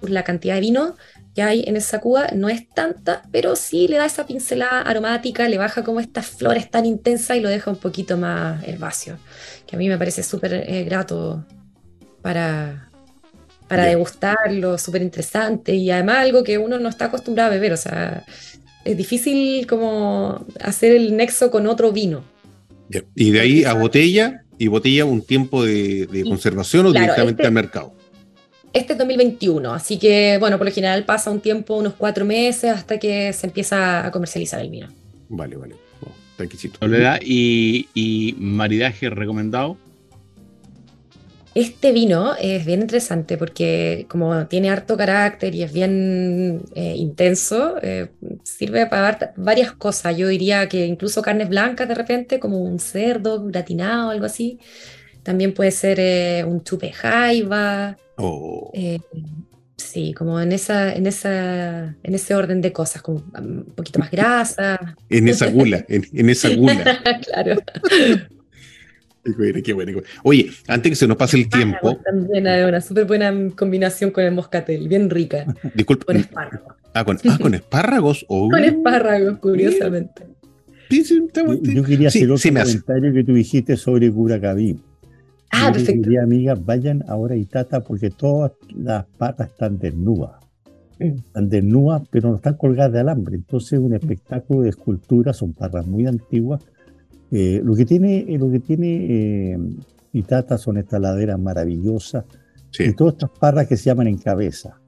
la 0.00 0.24
cantidad 0.24 0.56
de 0.56 0.62
vino 0.62 0.96
que 1.32 1.42
hay 1.42 1.62
en 1.64 1.76
esa 1.76 2.00
cuba 2.00 2.26
no 2.34 2.48
es 2.48 2.68
tanta, 2.68 3.22
pero 3.30 3.54
sí 3.54 3.86
le 3.86 3.98
da 3.98 4.06
esa 4.06 4.26
pincelada 4.26 4.82
aromática, 4.82 5.48
le 5.48 5.58
baja 5.58 5.84
como 5.84 6.00
estas 6.00 6.26
flores 6.26 6.68
tan 6.68 6.86
intensas 6.86 7.36
y 7.36 7.40
lo 7.40 7.50
deja 7.50 7.70
un 7.70 7.76
poquito 7.78 8.16
más 8.18 8.66
herbáceo, 8.66 9.16
que 9.64 9.76
a 9.76 9.78
mí 9.78 9.88
me 9.88 9.96
parece 9.96 10.24
súper 10.24 10.54
eh, 10.54 10.82
grato 10.82 11.46
para, 12.20 12.91
para 13.72 13.86
degustarlo, 13.86 14.76
súper 14.76 15.00
interesante 15.00 15.74
y 15.74 15.90
además 15.90 16.18
algo 16.18 16.44
que 16.44 16.58
uno 16.58 16.78
no 16.78 16.90
está 16.90 17.06
acostumbrado 17.06 17.50
a 17.50 17.54
beber, 17.54 17.72
o 17.72 17.78
sea, 17.78 18.22
es 18.84 18.96
difícil 18.98 19.66
como 19.66 20.44
hacer 20.60 20.92
el 20.92 21.16
nexo 21.16 21.50
con 21.50 21.66
otro 21.66 21.90
vino. 21.90 22.22
Y 23.14 23.30
de 23.30 23.40
ahí 23.40 23.64
a 23.64 23.72
botella 23.72 24.44
y 24.58 24.66
botella 24.68 25.06
un 25.06 25.22
tiempo 25.22 25.64
de, 25.64 26.06
conservación 26.28 26.84
o 26.84 26.92
directamente 26.92 27.40
este 27.40 27.46
al 27.46 27.52
mercado. 27.54 27.94
Este 28.74 28.92
es 28.92 28.98
2021, 28.98 29.72
así 29.72 29.98
que 29.98 30.36
bueno, 30.38 30.58
por 30.58 30.66
lo 30.66 30.72
general 30.74 31.06
pasa 31.06 31.30
un 31.30 31.40
tiempo, 31.40 31.78
unos 31.78 31.94
cuatro 31.94 32.26
meses, 32.26 32.70
hasta 32.72 32.98
que 32.98 33.32
se 33.32 33.46
empieza 33.46 34.06
a 34.06 34.10
comercializar 34.10 34.60
el 34.60 34.68
vino. 34.68 34.88
Vale, 35.30 35.56
vale. 35.56 35.76
Soledad, 36.78 37.20
¿y, 37.24 37.88
¿Y 37.94 38.34
maridaje 38.38 39.08
recomendado? 39.08 39.78
Este 41.54 41.92
vino 41.92 42.34
es 42.40 42.64
bien 42.64 42.80
interesante 42.80 43.36
porque 43.36 44.06
como 44.08 44.46
tiene 44.46 44.70
harto 44.70 44.96
carácter 44.96 45.54
y 45.54 45.62
es 45.62 45.72
bien 45.72 46.62
eh, 46.74 46.94
intenso, 46.96 47.76
eh, 47.82 48.08
sirve 48.42 48.86
para 48.86 49.34
varias 49.36 49.72
cosas. 49.72 50.16
Yo 50.16 50.28
diría 50.28 50.68
que 50.68 50.86
incluso 50.86 51.20
carnes 51.20 51.50
blancas 51.50 51.88
de 51.88 51.94
repente, 51.94 52.40
como 52.40 52.58
un 52.58 52.78
cerdo 52.78 53.44
gratinado, 53.44 54.10
algo 54.10 54.24
así. 54.24 54.58
También 55.22 55.52
puede 55.52 55.72
ser 55.72 56.00
eh, 56.00 56.42
un 56.44 56.64
chupe 56.64 56.90
jaiba. 56.90 57.98
Oh. 58.16 58.72
sí, 59.76 60.14
como 60.14 60.40
en 60.40 60.52
esa, 60.52 60.94
en 60.94 61.06
esa, 61.06 61.96
en 62.02 62.14
ese 62.14 62.34
orden 62.34 62.60
de 62.62 62.72
cosas, 62.72 63.02
como 63.02 63.24
un 63.38 63.64
poquito 63.74 63.98
más 63.98 64.10
grasa. 64.10 64.96
en 65.08 65.28
esa 65.28 65.50
gula, 65.50 65.84
en, 65.88 66.06
en 66.12 66.30
esa 66.30 66.48
gula. 66.56 66.98
claro. 67.22 67.56
Qué 69.64 69.72
bueno, 69.72 70.00
Oye, 70.24 70.50
antes 70.66 70.90
que 70.90 70.96
se 70.96 71.06
nos 71.06 71.16
pase 71.16 71.36
el 71.36 71.48
tiempo. 71.48 71.96
También 72.04 72.46
hay 72.48 72.64
una 72.64 72.80
súper 72.80 73.06
buena 73.06 73.32
combinación 73.54 74.10
con 74.10 74.24
el 74.24 74.32
moscatel, 74.32 74.88
bien 74.88 75.08
rica. 75.10 75.46
Disculpe. 75.74 76.06
Con 76.06 76.16
espárragos. 76.16 76.76
Ah, 76.92 77.04
con, 77.04 77.18
ah, 77.28 77.38
con 77.40 77.54
espárragos. 77.54 78.26
Oh. 78.28 78.48
Con 78.50 78.64
espárragos, 78.64 79.38
curiosamente. 79.38 80.26
Sí, 80.90 81.04
sí, 81.04 81.22
yo, 81.62 81.84
quería 81.84 82.08
hacer 82.08 82.30
otro 82.30 82.50
comentario 82.52 83.12
que 83.14 83.24
tú 83.24 83.32
dijiste 83.32 83.76
sobre 83.76 84.10
Curacaví. 84.10 84.78
Ah, 85.50 85.68
yo 85.68 85.72
perfecto. 85.74 86.02
Quería, 86.02 86.22
amigas, 86.22 86.64
vayan 86.64 87.04
ahora 87.08 87.34
a 87.34 87.38
Itata 87.38 87.80
porque 87.80 88.10
todas 88.10 88.52
las 88.74 89.06
patas 89.16 89.50
están 89.50 89.78
desnudas. 89.78 90.32
Mm. 90.98 91.04
Están 91.04 91.48
desnudas, 91.48 92.02
pero 92.10 92.30
no 92.30 92.36
están 92.36 92.54
colgadas 92.54 92.92
de 92.92 93.00
alambre. 93.00 93.36
Entonces, 93.36 93.74
es 93.74 93.78
un 93.78 93.94
espectáculo 93.94 94.62
de 94.62 94.70
escultura, 94.70 95.32
son 95.32 95.52
parras 95.54 95.86
muy 95.86 96.06
antiguas 96.06 96.62
eh, 97.32 97.62
lo 97.64 97.74
que 97.74 97.86
tiene, 97.86 98.26
eh, 98.28 98.36
lo 98.38 98.50
que 98.50 98.60
tiene 98.60 99.06
eh, 99.54 99.58
Itata 100.12 100.58
son 100.58 100.76
estas 100.76 101.00
laderas 101.00 101.38
maravillosas 101.38 102.24
y 102.78 102.92
todas 102.92 103.14
estas 103.14 103.30
parras 103.30 103.66
que 103.66 103.78
se 103.78 103.84
llaman 103.84 104.06
en 104.06 104.18
cabeza. 104.18 104.78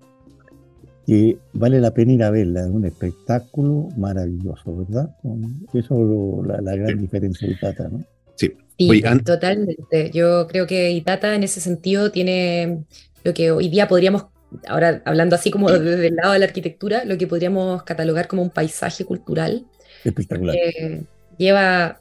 Que 1.07 1.39
vale 1.55 1.81
la 1.81 1.93
pena 1.93 2.13
ir 2.13 2.23
a 2.23 2.31
verla, 2.31 2.61
es 2.61 2.71
un 2.71 2.85
espectáculo 2.85 3.89
maravilloso, 3.97 4.77
¿verdad? 4.77 5.11
Eso 5.73 6.43
es 6.43 6.63
la, 6.63 6.77
gran 6.77 6.99
diferencia 6.99 7.49
de 7.49 7.55
Itata, 7.55 7.89
¿no? 7.89 8.05
Sí, 8.37 8.53
totalmente. 9.25 10.11
Yo 10.13 10.47
creo 10.47 10.67
que 10.67 10.91
Itata 10.91 11.35
en 11.35 11.45
ese 11.45 11.61
sentido 11.61 12.11
tiene 12.11 12.85
lo 13.23 13.33
que 13.33 13.53
hoy 13.53 13.69
día 13.69 13.89
podríamos, 13.89 14.27
ahora 14.67 15.03
hablando 15.07 15.37
así 15.37 15.51
como 15.51 15.71
desde 15.71 16.09
el 16.09 16.17
lado 16.17 16.35
de 16.35 16.39
la 16.39 16.47
arquitectura, 16.47 17.05
lo 17.07 17.17
que 17.17 17.27
podríamos 17.27 17.83
catalogar 17.85 18.29
como 18.29 18.43
un 18.43 18.51
paisaje 18.51 19.05
cultural. 19.05 19.67
Espectacular. 20.05 20.57
lleva 21.39 22.01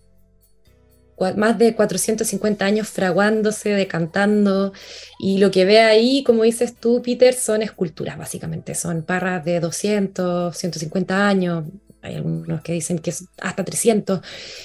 más 1.36 1.58
de 1.58 1.76
450 1.76 2.66
años 2.66 2.90
fraguándose, 2.90 3.70
decantando, 3.70 4.74
y 5.20 5.38
lo 5.38 5.52
que 5.52 5.66
ve 5.66 5.80
ahí, 5.80 6.24
como 6.24 6.44
dices 6.44 6.76
tú, 6.76 7.02
Peter, 7.04 7.34
son 7.34 7.62
esculturas, 7.62 8.18
básicamente, 8.18 8.76
son 8.76 9.04
parras 9.04 9.46
de 9.46 9.60
200, 9.60 10.56
150 10.56 11.28
años, 11.28 11.66
hay 12.04 12.16
algunos 12.16 12.62
que 12.62 12.74
dicen 12.74 13.00
que 13.00 13.12
es 13.12 13.26
hasta 13.42 13.64
300, 13.64 14.20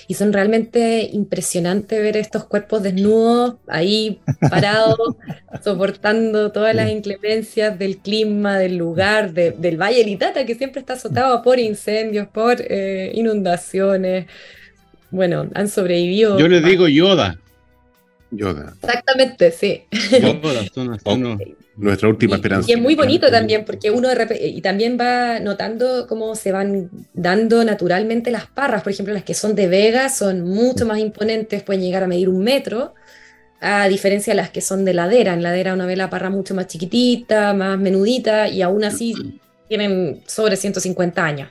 y 0.08 0.14
son 0.14 0.32
realmente 0.32 1.08
impresionante 1.12 2.00
ver 2.00 2.16
estos 2.16 2.44
cuerpos 2.44 2.82
desnudos 2.82 3.56
ahí 3.68 4.20
parados, 4.50 4.98
soportando 5.62 6.50
todas 6.50 6.74
las 6.74 6.90
inclemencias 6.90 7.78
del 7.78 7.98
clima, 7.98 8.58
del 8.58 8.76
lugar, 8.76 9.32
del 9.32 9.80
Valle 9.80 10.02
Litata, 10.02 10.44
que 10.46 10.56
siempre 10.56 10.80
está 10.80 10.94
azotado 10.94 11.42
por 11.42 11.60
incendios, 11.60 12.26
por 12.26 12.56
eh, 12.58 13.12
inundaciones, 13.14 14.26
bueno, 15.10 15.48
han 15.54 15.68
sobrevivido. 15.68 16.38
Yo 16.38 16.48
les 16.48 16.64
digo 16.64 16.88
Yoda. 16.88 17.38
Yoda. 18.30 18.74
Exactamente, 18.82 19.50
sí. 19.50 19.84
Yoda, 20.20 20.62
nuestra 21.78 22.08
última 22.08 22.36
esperanza. 22.36 22.68
Y 22.70 22.74
es 22.74 22.80
muy 22.80 22.94
bonito 22.94 23.30
también, 23.30 23.64
porque 23.64 23.90
uno 23.90 24.08
y 24.40 24.60
también 24.60 24.98
va 25.00 25.38
notando 25.40 26.06
cómo 26.08 26.34
se 26.34 26.52
van 26.52 26.90
dando 27.14 27.64
naturalmente 27.64 28.30
las 28.30 28.46
parras. 28.46 28.82
Por 28.82 28.92
ejemplo, 28.92 29.14
las 29.14 29.22
que 29.22 29.34
son 29.34 29.54
de 29.54 29.68
Vega 29.68 30.08
son 30.08 30.42
mucho 30.42 30.84
más 30.86 30.98
imponentes, 30.98 31.62
pueden 31.62 31.82
llegar 31.82 32.02
a 32.02 32.08
medir 32.08 32.28
un 32.28 32.42
metro, 32.42 32.94
a 33.60 33.88
diferencia 33.88 34.32
de 34.32 34.36
las 34.36 34.50
que 34.50 34.60
son 34.60 34.84
de 34.84 34.92
ladera. 34.92 35.32
En 35.32 35.42
ladera 35.42 35.74
uno 35.74 35.86
ve 35.86 35.96
la 35.96 36.10
parra 36.10 36.30
mucho 36.30 36.54
más 36.54 36.66
chiquitita, 36.66 37.54
más 37.54 37.78
menudita, 37.78 38.48
y 38.48 38.60
aún 38.60 38.84
así 38.84 39.40
tienen 39.68 40.22
sobre 40.26 40.56
150 40.56 41.24
años. 41.24 41.48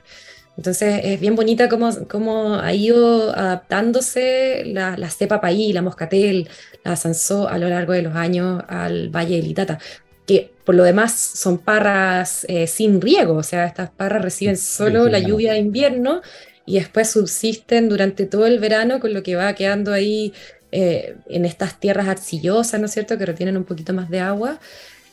Entonces 0.58 1.02
es 1.04 1.20
bien 1.20 1.36
bonita 1.36 1.68
cómo, 1.68 2.54
ha 2.56 2.74
ido 2.74 3.30
adaptándose 3.30 4.64
la, 4.66 4.96
la 4.98 5.08
cepa 5.08 5.40
paí, 5.40 5.72
la 5.72 5.82
moscatel, 5.82 6.48
la 6.82 6.96
sansó 6.96 7.48
a 7.48 7.58
lo 7.58 7.68
largo 7.68 7.92
de 7.92 8.02
los 8.02 8.16
años 8.16 8.64
al 8.66 9.08
Valle 9.08 9.36
del 9.36 9.46
Itata, 9.46 9.78
que 10.26 10.50
por 10.64 10.74
lo 10.74 10.82
demás 10.82 11.12
son 11.12 11.58
parras 11.58 12.44
eh, 12.48 12.66
sin 12.66 13.00
riego, 13.00 13.34
o 13.34 13.42
sea, 13.44 13.66
estas 13.66 13.90
parras 13.90 14.20
reciben 14.20 14.56
solo 14.56 15.08
la 15.08 15.20
lluvia 15.20 15.52
de 15.52 15.60
invierno 15.60 16.22
y 16.66 16.80
después 16.80 17.08
subsisten 17.08 17.88
durante 17.88 18.26
todo 18.26 18.44
el 18.44 18.58
verano 18.58 18.98
con 18.98 19.14
lo 19.14 19.22
que 19.22 19.36
va 19.36 19.54
quedando 19.54 19.92
ahí 19.92 20.34
eh, 20.72 21.14
en 21.28 21.44
estas 21.44 21.78
tierras 21.78 22.08
arcillosas, 22.08 22.80
¿no 22.80 22.86
es 22.86 22.92
cierto?, 22.92 23.16
que 23.16 23.26
retienen 23.26 23.56
un 23.56 23.64
poquito 23.64 23.94
más 23.94 24.10
de 24.10 24.18
agua 24.18 24.58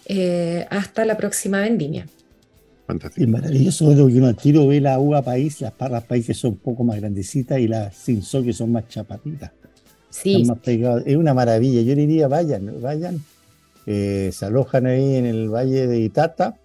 eh, 0.07 0.65
hasta 0.71 1.05
la 1.05 1.17
próxima 1.17 1.61
vendimia. 1.61 2.07
Es 2.87 3.27
maravilloso 3.27 3.93
lo 3.93 4.07
que 4.07 4.17
uno 4.17 4.27
al 4.27 4.35
tiro 4.35 4.67
ve 4.67 4.79
la 4.79 4.99
uva 4.99 5.21
país, 5.21 5.59
las 5.61 5.71
parras 5.71 6.03
país 6.03 6.27
que 6.27 6.33
son 6.33 6.51
un 6.51 6.57
poco 6.57 6.83
más 6.83 6.97
grandecitas 6.97 7.59
y 7.59 7.67
las 7.67 7.95
cinzó 7.95 8.43
que 8.43 8.53
son 8.53 8.71
más 8.71 8.87
chapatitas. 8.87 9.51
Sí. 10.09 10.43
Es 11.05 11.15
una 11.17 11.33
maravilla. 11.33 11.81
Yo 11.81 11.95
diría, 11.95 12.27
vayan, 12.27 12.81
vayan. 12.81 13.19
Eh, 13.85 14.29
se 14.31 14.45
alojan 14.45 14.85
ahí 14.85 15.15
en 15.15 15.25
el 15.25 15.49
valle 15.49 15.87
de 15.87 15.99
Itata 15.99 16.57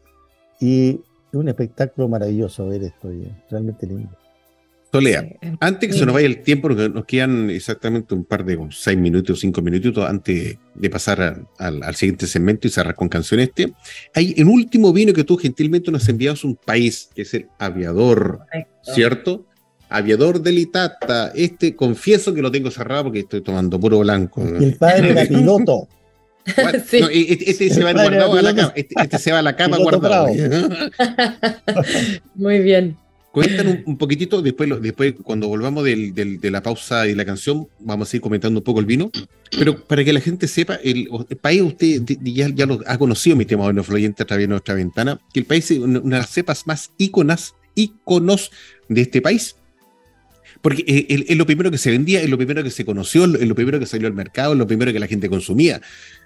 y 0.60 0.90
es 0.90 1.34
un 1.34 1.48
espectáculo 1.48 2.08
maravilloso 2.08 2.66
ver 2.66 2.84
esto, 2.84 3.10
realmente 3.50 3.86
lindo. 3.86 4.19
Solea, 4.93 5.24
antes 5.61 5.88
que 5.88 5.97
se 5.97 6.05
nos 6.05 6.14
vaya 6.14 6.26
el 6.26 6.43
tiempo, 6.43 6.68
nos 6.68 7.05
quedan 7.05 7.49
exactamente 7.49 8.12
un 8.12 8.24
par 8.24 8.45
de 8.45 8.59
seis 8.70 8.99
minutos, 8.99 9.38
o 9.38 9.41
cinco 9.41 9.62
minutos 9.62 10.05
antes 10.09 10.57
de 10.74 10.91
pasar 10.91 11.45
al 11.59 11.95
siguiente 11.95 12.26
segmento 12.26 12.66
y 12.66 12.70
cerrar 12.70 12.97
con 12.97 13.09
canción 13.09 13.38
este. 13.38 13.72
Hay 14.14 14.34
un 14.38 14.49
último 14.49 14.93
vino 14.93 15.12
que 15.12 15.22
tú 15.22 15.36
gentilmente 15.36 15.93
nos 15.93 16.09
enviaste 16.09 16.47
un 16.47 16.57
país, 16.57 17.09
que 17.14 17.22
es 17.22 17.34
el 17.34 17.47
Aviador, 17.59 18.41
¿cierto? 18.82 19.47
Aviador 19.91 20.41
de 20.41 20.53
Litata. 20.53 21.32
Este, 21.34 21.76
confieso 21.76 22.34
que 22.34 22.43
lo 22.43 22.51
tengo 22.51 22.70
cerrado 22.70 23.05
porque 23.05 23.20
estoy 23.20 23.43
tomando 23.43 23.78
puro 23.78 24.01
blanco. 24.01 24.43
El 24.43 24.76
padre 24.76 25.11
era 25.11 25.24
piloto. 25.26 25.88
este, 26.47 27.51
este, 27.51 27.70
se 27.70 27.84
va 27.84 27.93
guardado 27.93 28.38
a 28.38 28.43
la 28.43 28.55
cama. 28.55 28.72
Este, 28.74 28.95
este, 29.01 29.18
se 29.18 29.30
va 29.32 29.41
a 29.41 29.43
la 29.43 29.55
cama 29.55 29.78
guardado. 29.78 30.28
Muy 32.34 32.59
bien. 32.61 32.97
Cuéntanos 33.33 33.78
un, 33.87 33.97
poquitito, 33.97 34.43
después, 34.43 34.68
después 34.83 35.14
cuando 35.22 35.47
volvamos 35.47 35.85
del, 35.85 36.12
de 36.14 36.51
la 36.51 36.62
pausa 36.62 37.07
y 37.07 37.14
la 37.14 37.24
canción, 37.24 37.68
vamos 37.78 38.12
a 38.12 38.16
ir 38.16 38.20
comentando 38.20 38.59
un 38.59 38.64
poco 38.64 38.81
el 38.81 38.87
vino, 38.87 39.11
pero 39.57 39.85
para 39.85 40.05
que 40.05 40.12
la 40.12 40.20
gente 40.20 40.49
sepa, 40.49 40.74
el, 40.83 41.09
país 41.41 41.62
usted 41.62 42.03
ya, 42.22 42.49
ya, 42.49 42.66
lo 42.66 42.81
ha 42.87 42.99
conocido, 42.99 43.37
mi 43.37 43.45
tema 43.45 43.64
bueno, 43.64 43.85
fluyente 43.85 44.24
a 44.24 44.26
través 44.26 44.45
de 44.45 44.49
nuestra 44.49 44.74
ventana, 44.74 45.20
que 45.33 45.41
el 45.41 45.47
país 45.47 45.70
es 45.70 45.78
una, 45.78 46.01
de 46.01 46.09
las 46.09 46.31
cepas 46.31 46.66
más 46.66 46.91
íconas, 46.99 47.55
íconos 47.76 48.51
de 48.89 49.03
este 49.03 49.22
país. 49.22 49.55
Porque 50.61 50.85
es, 51.09 51.37
lo 51.37 51.47
primero 51.47 51.70
que 51.70 51.78
se 51.78 51.91
vendía, 51.91 52.20
es 52.20 52.28
lo 52.28 52.37
primero 52.37 52.62
que 52.62 52.70
se 52.70 52.85
conoció, 52.85 53.24
es 53.24 53.49
lo 53.49 53.55
primero 53.55 53.78
que 53.78 53.87
salió 53.87 54.09
al 54.09 54.14
mercado, 54.14 54.53
es 54.53 54.59
lo 54.59 54.66
primero 54.66 54.93
que 54.93 54.99
la 54.99 55.07
gente 55.07 55.31
consumía. 55.31 55.81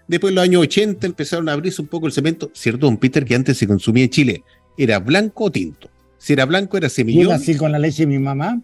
Después, 0.08 0.32
en 0.32 0.34
los 0.36 0.44
años 0.44 0.62
80, 0.62 1.06
empezaron 1.06 1.48
a 1.48 1.52
abrirse 1.52 1.80
un 1.80 1.88
poco 1.88 2.06
el 2.06 2.12
cemento, 2.12 2.50
¿cierto, 2.52 2.86
don 2.86 2.96
Peter? 2.96 3.24
Que 3.24 3.36
antes 3.36 3.58
se 3.58 3.66
consumía 3.66 4.04
en 4.04 4.10
Chile. 4.10 4.42
¿Era 4.76 4.98
blanco 4.98 5.44
o 5.44 5.52
tinto? 5.52 5.88
Si 6.24 6.32
era 6.32 6.46
blanco, 6.46 6.78
era 6.78 6.88
semillón. 6.88 7.24
Yo 7.24 7.30
nací 7.32 7.54
con 7.54 7.70
la 7.70 7.78
leche 7.78 8.04
de 8.04 8.06
mi 8.06 8.18
mamá, 8.18 8.58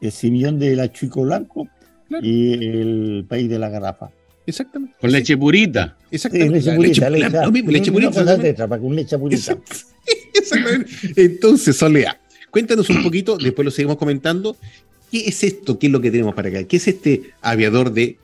el 0.00 0.10
semillón 0.10 0.58
de 0.58 0.74
la 0.74 0.92
Chico 0.92 1.22
Blanco 1.22 1.68
y 2.20 2.54
el 2.54 3.24
país 3.28 3.48
de 3.48 3.56
la 3.56 3.68
garrafa. 3.68 4.10
Exactamente. 4.44 4.96
Con 5.00 5.12
leche 5.12 5.36
purita. 5.36 5.96
Exactamente. 6.10 6.56
leche 6.56 6.74
purita. 6.74 7.08
Leche, 7.08 7.50
mismo, 7.52 7.70
leche 7.70 7.92
purita. 7.92 8.24
No, 8.24 8.36
letra, 8.42 8.66
para 8.66 8.82
con 8.82 8.96
leche 8.96 9.16
purita. 9.16 9.56
Exactamente. 10.34 10.90
Entonces, 11.14 11.76
Solea, 11.76 12.20
cuéntanos 12.50 12.90
un 12.90 13.04
poquito, 13.04 13.36
después 13.40 13.64
lo 13.64 13.70
seguimos 13.70 13.96
comentando. 13.96 14.56
¿Qué 15.12 15.28
es 15.28 15.44
esto? 15.44 15.78
¿Qué 15.78 15.86
es 15.86 15.92
lo 15.92 16.00
que 16.00 16.10
tenemos 16.10 16.34
para 16.34 16.48
acá? 16.48 16.64
¿Qué 16.64 16.78
es 16.78 16.88
este 16.88 17.30
aviador 17.42 17.92
de, 17.92 18.18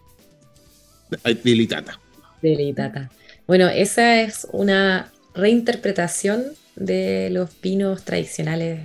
de 1.22 1.54
Litata? 1.54 2.00
De 2.42 2.56
Litata. 2.56 3.08
Bueno, 3.46 3.68
esa 3.68 4.20
es 4.20 4.48
una 4.50 5.12
reinterpretación 5.32 6.42
de 6.76 7.28
los 7.30 7.50
vinos 7.60 8.04
tradicionales 8.04 8.80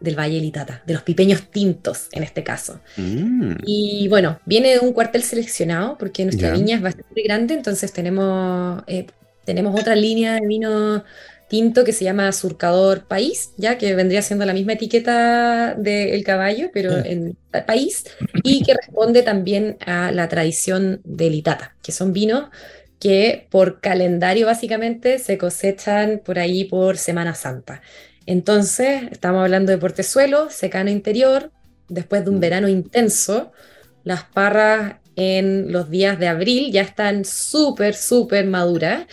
del 0.00 0.18
Valle 0.18 0.40
Litata, 0.40 0.82
de 0.86 0.94
los 0.94 1.02
pipeños 1.02 1.50
tintos 1.50 2.08
en 2.12 2.22
este 2.22 2.44
caso. 2.44 2.80
Mm. 2.96 3.56
Y 3.64 4.08
bueno, 4.08 4.38
viene 4.44 4.72
de 4.72 4.78
un 4.80 4.92
cuartel 4.92 5.22
seleccionado 5.22 5.96
porque 5.98 6.24
nuestra 6.24 6.52
viña 6.52 6.76
es 6.76 6.82
bastante 6.82 7.22
grande, 7.22 7.54
entonces 7.54 7.92
tenemos, 7.92 8.82
eh, 8.86 9.06
tenemos 9.44 9.78
otra 9.78 9.94
línea 9.94 10.34
de 10.34 10.46
vino 10.46 11.04
tinto 11.48 11.84
que 11.84 11.92
se 11.92 12.04
llama 12.04 12.32
Surcador 12.32 13.04
País, 13.04 13.52
ya 13.56 13.78
que 13.78 13.94
vendría 13.94 14.20
siendo 14.20 14.44
la 14.44 14.52
misma 14.52 14.72
etiqueta 14.72 15.74
del 15.74 16.24
caballo, 16.24 16.70
pero 16.72 16.96
en 16.96 17.36
país, 17.66 18.04
y 18.42 18.62
que 18.64 18.74
responde 18.74 19.22
también 19.22 19.76
a 19.86 20.10
la 20.12 20.28
tradición 20.28 21.00
de 21.04 21.30
Litata, 21.30 21.74
que 21.82 21.92
son 21.92 22.12
vinos 22.12 22.46
que 23.06 23.46
por 23.52 23.80
calendario 23.80 24.46
básicamente 24.46 25.20
se 25.20 25.38
cosechan 25.38 26.20
por 26.24 26.40
ahí 26.40 26.64
por 26.64 26.98
Semana 26.98 27.36
Santa. 27.36 27.80
Entonces, 28.26 29.04
estamos 29.12 29.42
hablando 29.42 29.70
de 29.70 29.78
portezuelo, 29.78 30.50
secano 30.50 30.90
interior, 30.90 31.52
después 31.88 32.24
de 32.24 32.30
un 32.30 32.38
mm. 32.38 32.40
verano 32.40 32.68
intenso, 32.68 33.52
las 34.02 34.24
parras 34.24 34.96
en 35.14 35.70
los 35.70 35.88
días 35.88 36.18
de 36.18 36.26
abril 36.26 36.72
ya 36.72 36.82
están 36.82 37.24
súper, 37.24 37.94
súper 37.94 38.44
maduras 38.44 39.06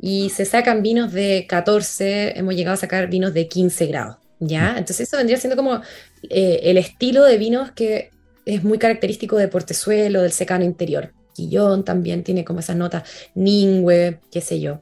y 0.00 0.30
se 0.30 0.46
sacan 0.46 0.82
vinos 0.82 1.12
de 1.12 1.44
14, 1.46 2.38
hemos 2.38 2.54
llegado 2.54 2.72
a 2.72 2.78
sacar 2.78 3.10
vinos 3.10 3.34
de 3.34 3.46
15 3.46 3.86
grados, 3.88 4.16
¿ya? 4.40 4.72
Mm. 4.72 4.78
Entonces 4.78 5.00
eso 5.00 5.18
vendría 5.18 5.36
siendo 5.36 5.56
como 5.58 5.82
eh, 6.30 6.60
el 6.62 6.78
estilo 6.78 7.24
de 7.24 7.36
vinos 7.36 7.72
que 7.72 8.08
es 8.46 8.64
muy 8.64 8.78
característico 8.78 9.36
de 9.36 9.48
portezuelo, 9.48 10.22
del 10.22 10.32
secano 10.32 10.64
interior. 10.64 11.12
También 11.84 12.22
tiene 12.22 12.44
como 12.44 12.60
esa 12.60 12.74
nota, 12.74 13.04
Ningüe, 13.34 14.20
qué 14.30 14.40
sé 14.40 14.60
yo. 14.60 14.80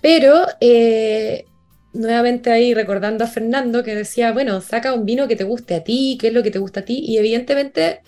Pero 0.00 0.46
eh, 0.60 1.44
nuevamente 1.92 2.50
ahí 2.50 2.74
recordando 2.74 3.24
a 3.24 3.26
Fernando 3.26 3.82
que 3.82 3.94
decía, 3.94 4.32
bueno, 4.32 4.60
saca 4.60 4.94
un 4.94 5.04
vino 5.04 5.28
que 5.28 5.36
te 5.36 5.44
guste 5.44 5.74
a 5.74 5.84
ti, 5.84 6.16
qué 6.20 6.28
es 6.28 6.34
lo 6.34 6.42
que 6.42 6.50
te 6.50 6.58
gusta 6.58 6.80
a 6.80 6.84
ti, 6.84 6.98
y 7.06 7.18
evidentemente 7.18 8.00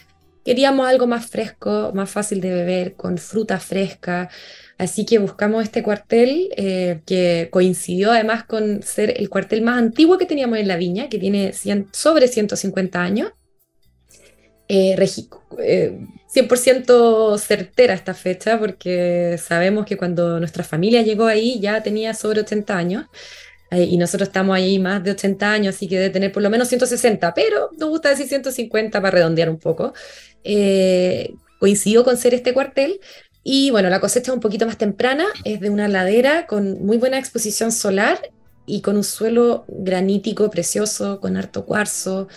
queríamos 0.45 0.87
algo 0.87 1.07
más 1.07 1.26
fresco, 1.26 1.93
más 1.95 2.11
fácil 2.11 2.41
de 2.41 2.53
beber, 2.53 2.95
con 2.95 3.18
fruta 3.18 3.59
fresca. 3.61 4.28
Así 4.78 5.05
que 5.05 5.18
buscamos 5.18 5.62
este 5.62 5.83
cuartel 5.83 6.49
eh, 6.57 7.01
que 7.07 7.49
coincidió 7.53 8.11
además 8.12 8.45
con 8.45 8.83
ser 8.83 9.14
el 9.20 9.28
cuartel 9.28 9.62
más 9.62 9.78
antiguo 9.78 10.18
que 10.18 10.26
teníamos 10.26 10.59
en 10.59 10.68
la 10.68 10.76
viña, 10.76 11.09
que 11.09 11.18
tiene 11.18 11.53
sobre 11.93 12.28
150 12.28 13.01
años. 13.01 13.33
Eh, 14.75 16.07
100% 16.29 17.37
certera 17.39 17.93
esta 17.93 18.14
fecha 18.14 18.59
porque 18.59 19.39
sabemos 19.39 19.85
que 19.85 19.99
cuando 19.99 20.39
nuestra 20.39 20.64
familia 20.64 21.03
llegó 21.03 21.27
ahí 21.27 21.61
ya 21.61 21.83
tenía 21.83 22.14
sobre 22.14 22.41
80 22.41 22.75
años 22.75 23.05
eh, 23.70 23.85
y 23.85 23.99
nosotros 23.99 24.29
estamos 24.29 24.57
ahí 24.57 24.79
más 24.79 25.03
de 25.05 25.11
80 25.12 25.53
años, 25.53 25.75
así 25.75 25.89
que 25.89 25.99
debe 25.99 26.11
tener 26.11 26.33
por 26.33 26.43
lo 26.43 26.51
menos 26.51 26.68
160, 26.68 27.35
pero 27.35 27.70
nos 27.79 27.89
gusta 27.91 28.11
decir 28.11 28.29
150 28.29 29.01
para 29.01 29.11
redondear 29.11 29.49
un 29.51 29.59
poco. 29.59 29.95
Eh, 30.45 31.35
coincidió 31.59 32.05
con 32.05 32.16
ser 32.16 32.35
este 32.35 32.53
cuartel. 32.53 33.01
Y 33.45 33.70
bueno, 33.70 33.89
la 33.89 34.01
cosecha 34.01 34.31
es 34.31 34.35
un 34.35 34.41
poquito 34.41 34.66
más 34.66 34.79
temprana, 34.79 35.25
es 35.45 35.61
de 35.61 35.70
una 35.70 35.89
ladera 35.89 36.47
con 36.47 36.85
muy 36.85 36.97
buena 36.97 37.18
exposición 37.18 37.73
solar 37.73 38.18
y 38.66 38.83
con 38.83 38.97
un 38.97 39.05
suelo 39.05 39.64
granítico 39.68 40.51
precioso, 40.51 41.20
con 41.20 41.37
harto 41.37 41.64
cuarzo. 41.64 42.29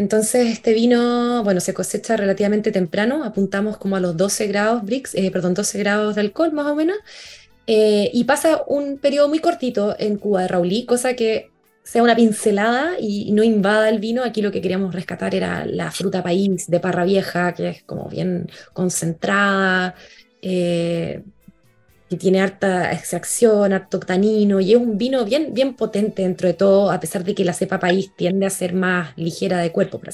Entonces, 0.00 0.48
este 0.48 0.72
vino, 0.72 1.44
bueno, 1.44 1.60
se 1.60 1.74
cosecha 1.74 2.16
relativamente 2.16 2.72
temprano, 2.72 3.22
apuntamos 3.22 3.76
como 3.76 3.96
a 3.96 4.00
los 4.00 4.16
12 4.16 4.46
grados 4.46 4.82
Brix, 4.82 5.14
eh, 5.14 5.30
perdón, 5.30 5.52
12 5.52 5.78
grados 5.78 6.14
de 6.14 6.22
alcohol 6.22 6.52
más 6.54 6.66
o 6.68 6.74
menos, 6.74 6.96
eh, 7.66 8.10
y 8.14 8.24
pasa 8.24 8.62
un 8.66 8.96
periodo 8.96 9.28
muy 9.28 9.40
cortito 9.40 9.94
en 9.98 10.16
Cuba 10.16 10.40
de 10.40 10.48
Raulí, 10.48 10.86
cosa 10.86 11.12
que 11.12 11.50
sea 11.82 12.02
una 12.02 12.16
pincelada 12.16 12.92
y 12.98 13.30
no 13.32 13.42
invada 13.42 13.90
el 13.90 13.98
vino. 13.98 14.24
Aquí 14.24 14.40
lo 14.40 14.50
que 14.50 14.62
queríamos 14.62 14.94
rescatar 14.94 15.34
era 15.34 15.66
la 15.66 15.90
fruta 15.90 16.22
país 16.22 16.66
de 16.66 16.80
Parra 16.80 17.04
Vieja, 17.04 17.52
que 17.52 17.68
es 17.68 17.82
como 17.82 18.08
bien 18.08 18.48
concentrada, 18.72 19.94
eh, 20.40 21.22
que 22.10 22.16
tiene 22.16 22.40
harta 22.40 22.90
extracción, 22.92 23.72
harto 23.72 24.00
tanino, 24.00 24.60
y 24.60 24.72
es 24.72 24.76
un 24.76 24.98
vino 24.98 25.24
bien, 25.24 25.54
bien 25.54 25.74
potente 25.74 26.22
dentro 26.22 26.48
de 26.48 26.54
todo, 26.54 26.90
a 26.90 26.98
pesar 26.98 27.22
de 27.22 27.36
que 27.36 27.44
la 27.44 27.52
cepa 27.52 27.78
país 27.78 28.10
tiende 28.16 28.46
a 28.46 28.50
ser 28.50 28.74
más 28.74 29.16
ligera 29.16 29.58
de 29.58 29.70
cuerpo, 29.70 30.00
por 30.00 30.12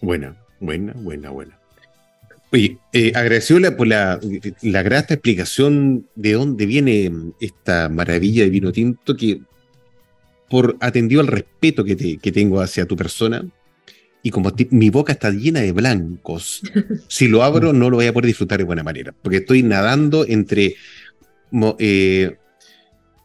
Buena, 0.00 0.36
buena, 0.60 0.92
buena, 0.94 1.30
buena. 1.30 1.58
Oye, 2.52 2.78
eh, 2.92 3.10
agradecido 3.16 3.76
por 3.76 3.88
la, 3.88 4.20
la 4.62 4.82
grata 4.84 5.14
explicación 5.14 6.06
de 6.14 6.34
dónde 6.34 6.66
viene 6.66 7.10
esta 7.40 7.88
maravilla 7.88 8.44
de 8.44 8.50
vino 8.50 8.70
tinto 8.70 9.16
que 9.16 9.40
por 10.48 10.76
atendido 10.80 11.20
al 11.20 11.26
respeto 11.26 11.84
que, 11.84 12.16
que 12.16 12.32
tengo 12.32 12.60
hacia 12.60 12.86
tu 12.86 12.96
persona, 12.96 13.44
y 14.22 14.30
como 14.30 14.52
mi 14.70 14.90
boca 14.90 15.12
está 15.12 15.30
llena 15.30 15.60
de 15.60 15.72
blancos, 15.72 16.62
si 17.08 17.28
lo 17.28 17.42
abro 17.42 17.72
no 17.72 17.90
lo 17.90 17.96
voy 17.96 18.06
a 18.06 18.12
poder 18.12 18.26
disfrutar 18.26 18.58
de 18.58 18.64
buena 18.64 18.82
manera, 18.82 19.12
porque 19.20 19.38
estoy 19.38 19.62
nadando 19.62 20.24
entre 20.26 20.76
eh, 21.78 22.36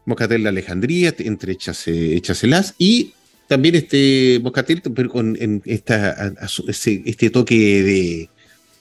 Moscatel 0.06 0.42
de 0.42 0.48
Alejandría, 0.48 1.14
entre 1.18 1.52
Echacelas, 1.52 2.74
y 2.78 3.12
también 3.48 3.74
este 3.74 4.40
Moscatel 4.42 4.82
con 5.08 5.62
esta, 5.64 6.32
este 6.76 7.30
toque 7.30 7.82
de 7.82 8.30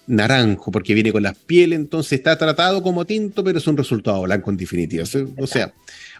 naranjo, 0.08 0.72
porque 0.72 0.94
viene 0.94 1.12
con 1.12 1.24
las 1.24 1.38
pieles, 1.38 1.80
entonces 1.80 2.14
está 2.14 2.38
tratado 2.38 2.84
como 2.84 3.06
tinto, 3.06 3.44
pero 3.44 3.58
es 3.58 3.68
un 3.68 3.78
resultado 3.78 4.22
blanco 4.24 4.52
en 4.52 4.58
definitiva. 4.58 5.06
O 5.38 5.48
sea, 5.48 5.74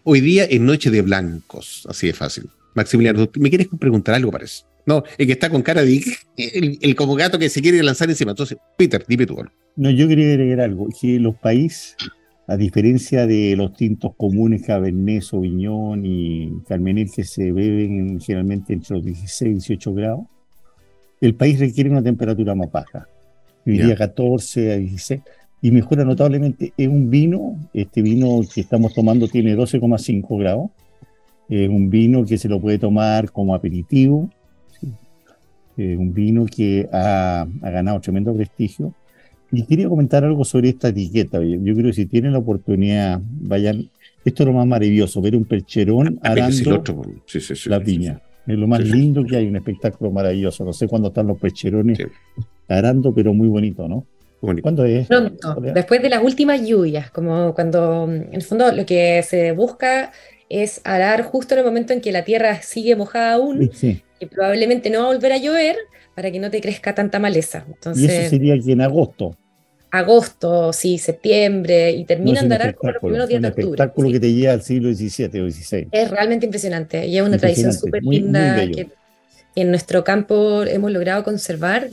hoy 0.04 0.20
día 0.20 0.44
es 0.44 0.60
noche 0.60 0.90
de 0.90 1.02
blancos, 1.02 1.86
así 1.88 2.06
de 2.06 2.12
fácil. 2.12 2.48
Maximiliano, 2.74 3.28
¿me 3.38 3.50
quieres 3.50 3.68
preguntar 3.78 4.14
algo, 4.14 4.32
parece? 4.32 4.64
No, 4.86 5.02
el 5.16 5.26
que 5.26 5.32
está 5.32 5.48
con 5.48 5.62
cara 5.62 5.82
de 5.82 6.02
el, 6.36 6.94
como 6.96 7.14
gato 7.14 7.38
que 7.38 7.48
se 7.48 7.62
quiere 7.62 7.82
lanzar 7.82 8.10
encima. 8.10 8.32
Entonces, 8.32 8.58
Peter, 8.76 9.04
dime 9.08 9.26
tú. 9.26 9.38
No, 9.76 9.90
yo 9.90 10.08
quería 10.08 10.26
agregar 10.26 10.60
algo, 10.60 10.88
que 11.00 11.18
los 11.18 11.36
países 11.36 11.96
a 12.46 12.56
diferencia 12.56 13.26
de 13.26 13.56
los 13.56 13.72
tintos 13.72 14.14
comunes 14.16 14.62
Cabernet 14.66 15.22
Sauvignon 15.22 16.04
y 16.04 16.60
Carmener 16.68 17.08
que 17.08 17.24
se 17.24 17.52
beben 17.52 18.20
generalmente 18.20 18.72
entre 18.74 18.96
los 18.96 19.04
16 19.04 19.50
y 19.50 19.54
18 19.54 19.94
grados, 19.94 20.20
el 21.20 21.34
país 21.34 21.58
requiere 21.58 21.90
una 21.90 22.02
temperatura 22.02 22.54
más 22.54 22.70
baja, 22.70 23.08
diría 23.64 23.96
14 23.96 24.72
a 24.72 24.76
16, 24.76 25.22
y 25.62 25.70
mejora 25.70 26.04
notablemente. 26.04 26.74
Es 26.76 26.88
un 26.88 27.08
vino, 27.08 27.56
este 27.72 28.02
vino 28.02 28.40
que 28.52 28.60
estamos 28.60 28.92
tomando 28.92 29.26
tiene 29.28 29.56
12,5 29.56 30.38
grados, 30.38 30.70
es 31.48 31.68
un 31.68 31.88
vino 31.88 32.24
que 32.26 32.36
se 32.36 32.48
lo 32.48 32.60
puede 32.60 32.78
tomar 32.78 33.30
como 33.30 33.54
aperitivo, 33.54 34.28
eh, 35.76 35.96
un 35.96 36.12
vino 36.12 36.46
que 36.46 36.88
ha, 36.92 37.46
ganado 37.60 38.00
tremendo 38.00 38.34
prestigio. 38.34 38.94
Y 39.54 39.62
quería 39.64 39.88
comentar 39.88 40.24
algo 40.24 40.44
sobre 40.44 40.70
esta 40.70 40.88
etiqueta. 40.88 41.40
Yo, 41.42 41.74
creo 41.74 41.86
que 41.86 41.92
si 41.92 42.06
tienen 42.06 42.32
la 42.32 42.38
oportunidad, 42.38 43.20
vayan. 43.22 43.88
Esto 44.24 44.42
es 44.42 44.46
lo 44.46 44.52
más 44.54 44.66
maravilloso, 44.66 45.20
ver 45.20 45.36
un 45.36 45.44
percherón 45.44 46.18
arando 46.22 46.82
la 47.66 47.80
piña. 47.80 48.22
Es 48.46 48.58
lo 48.58 48.66
más 48.66 48.80
lindo 48.80 49.24
que 49.24 49.36
hay, 49.36 49.46
un 49.46 49.56
espectáculo 49.56 50.10
maravilloso. 50.10 50.64
No 50.64 50.72
sé 50.72 50.88
cuándo 50.88 51.08
están 51.08 51.26
los 51.26 51.38
percherones 51.38 51.98
arando, 52.68 53.14
pero 53.14 53.34
muy 53.34 53.48
bonito, 53.48 53.86
¿no? 53.88 54.06
¿Cuándo 54.62 54.84
es? 54.84 55.06
Pronto, 55.06 55.56
después 55.60 56.02
de 56.02 56.10
las 56.10 56.22
últimas 56.22 56.66
lluvias, 56.66 57.10
como 57.10 57.54
cuando 57.54 58.04
en 58.04 58.28
el 58.32 58.42
fondo 58.42 58.70
lo 58.72 58.84
que 58.84 59.22
se 59.22 59.52
busca 59.52 60.12
es 60.48 60.80
arar 60.84 61.22
justo 61.22 61.54
en 61.54 61.60
el 61.60 61.66
momento 61.66 61.92
en 61.92 62.00
que 62.00 62.12
la 62.12 62.24
tierra 62.24 62.60
sigue 62.60 62.94
mojada 62.96 63.34
aún 63.34 63.70
y 64.20 64.26
probablemente 64.26 64.90
no 64.90 65.00
va 65.00 65.04
a 65.06 65.14
volver 65.14 65.32
a 65.32 65.38
llover 65.38 65.76
para 66.14 66.30
que 66.30 66.38
no 66.38 66.50
te 66.50 66.60
crezca 66.60 66.94
tanta 66.94 67.18
maleza. 67.18 67.64
Entonces, 67.66 68.02
y 68.02 68.06
eso 68.06 68.30
sería 68.30 68.54
aquí 68.54 68.72
en 68.72 68.82
agosto. 68.82 69.36
Agosto, 69.96 70.72
sí, 70.72 70.98
septiembre, 70.98 71.92
y 71.92 72.04
terminan 72.04 72.48
de 72.48 72.56
arar 72.56 72.74
como 72.74 72.90
los 72.90 73.00
primeros 73.00 73.28
días 73.28 73.42
de 73.42 73.48
octubre. 73.48 73.66
Un 73.68 73.74
espectáculo 73.74 74.10
que 74.10 74.18
te 74.18 74.32
lleva 74.32 74.52
al 74.52 74.62
siglo 74.62 74.92
XVII 74.92 75.40
o 75.40 75.48
XVI. 75.48 75.88
Es 75.92 76.10
realmente 76.10 76.46
impresionante 76.46 77.06
y 77.06 77.16
es 77.16 77.22
una 77.22 77.38
tradición 77.38 77.72
súper 77.72 78.02
linda 78.02 78.66
que 78.66 78.88
en 79.54 79.70
nuestro 79.70 80.02
campo 80.02 80.64
hemos 80.64 80.90
logrado 80.90 81.22
conservar 81.22 81.90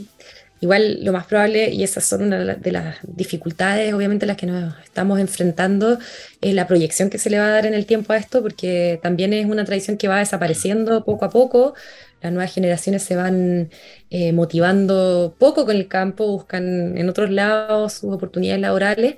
Igual 0.62 1.04
lo 1.04 1.12
más 1.12 1.26
probable, 1.26 1.72
y 1.72 1.84
esas 1.84 2.04
son 2.06 2.22
una 2.22 2.56
de 2.56 2.72
las 2.72 2.98
dificultades, 3.02 3.92
obviamente, 3.96 4.28
las 4.28 4.38
que 4.38 4.46
nos 4.46 4.76
estamos 4.84 5.20
enfrentando, 5.20 5.98
es 6.40 6.54
la 6.54 6.68
proyección 6.68 7.10
que 7.10 7.18
se 7.18 7.32
le 7.32 7.40
va 7.40 7.48
a 7.48 7.50
dar 7.50 7.66
en 7.66 7.74
el 7.74 7.88
tiempo 7.88 8.14
a 8.14 8.18
esto, 8.18 8.44
porque 8.44 9.00
también 9.02 9.34
es 9.34 9.48
una 9.48 9.66
tradición 9.66 9.98
que 9.98 10.08
va 10.08 10.20
desapareciendo 10.20 11.04
poco 11.04 11.26
a 11.26 11.32
poco. 11.32 11.74
Las 12.22 12.32
nuevas 12.32 12.54
generaciones 12.54 13.02
se 13.02 13.16
van 13.16 13.72
eh, 14.12 14.34
motivando 14.34 15.36
poco 15.40 15.66
con 15.66 15.76
el 15.76 15.88
campo, 15.88 16.28
buscan 16.28 16.96
en 16.96 17.10
otros 17.10 17.32
lados 17.32 17.94
sus 17.94 18.14
oportunidades 18.14 18.62
laborales. 18.62 19.16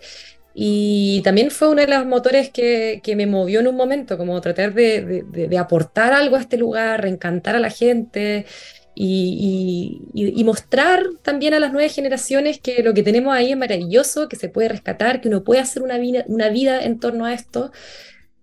Y 0.54 1.22
también 1.24 1.52
fue 1.52 1.68
uno 1.70 1.82
de 1.82 1.88
los 1.88 2.06
motores 2.06 2.52
que, 2.52 3.02
que 3.04 3.16
me 3.18 3.26
movió 3.26 3.60
en 3.60 3.68
un 3.68 3.76
momento, 3.76 4.18
como 4.18 4.40
tratar 4.40 4.74
de, 4.74 5.24
de, 5.26 5.48
de 5.50 5.58
aportar 5.58 6.14
algo 6.14 6.38
a 6.38 6.40
este 6.40 6.58
lugar, 6.58 7.02
reencantar 7.02 7.56
a 7.56 7.60
la 7.60 7.72
gente, 7.72 8.46
y, 8.96 10.44
mostrar 10.44 11.04
también 11.22 11.54
a 11.54 11.60
las 11.60 11.72
nuevas 11.72 11.94
generaciones 11.94 12.60
que 12.60 12.84
lo 12.84 12.94
que 12.94 13.04
tenemos 13.04 13.34
ahí 13.34 13.52
es 13.52 13.58
maravilloso, 13.58 14.28
que 14.28 14.36
se 14.36 14.50
puede 14.50 14.70
rescatar, 14.70 15.22
que 15.22 15.30
uno 15.30 15.44
puede 15.44 15.62
hacer 15.62 15.84
una 15.84 15.98
vida, 15.98 16.24
una 16.28 16.50
vida 16.50 16.84
en 16.84 17.00
torno 17.00 17.26
a 17.26 17.34
esto 17.34 17.72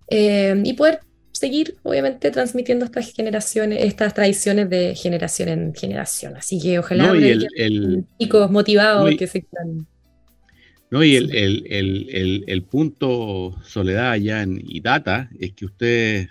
eh, 0.08 0.60
y 0.64 0.72
poder 0.74 1.00
seguir, 1.32 1.76
obviamente, 1.82 2.30
transmitiendo 2.30 2.84
estas 2.84 3.12
generaciones, 3.12 3.84
estas 3.84 4.12
tradiciones 4.14 4.68
de 4.68 4.94
generación 4.94 5.48
en 5.48 5.74
generación. 5.74 6.36
Así 6.36 6.60
que 6.60 6.78
ojalá 6.78 7.08
no, 7.08 7.14
el, 7.14 8.04
chicos 8.18 8.50
motivados 8.50 9.10
que 9.16 9.26
se 9.26 9.42
quieran. 9.42 9.86
No, 10.90 11.04
y 11.04 11.14
el, 11.14 12.44
el, 12.46 12.62
punto 12.64 13.56
soledad 13.64 14.10
allá 14.10 14.42
en 14.42 14.60
es 15.38 15.52
que 15.52 15.64
ustedes 15.64 16.30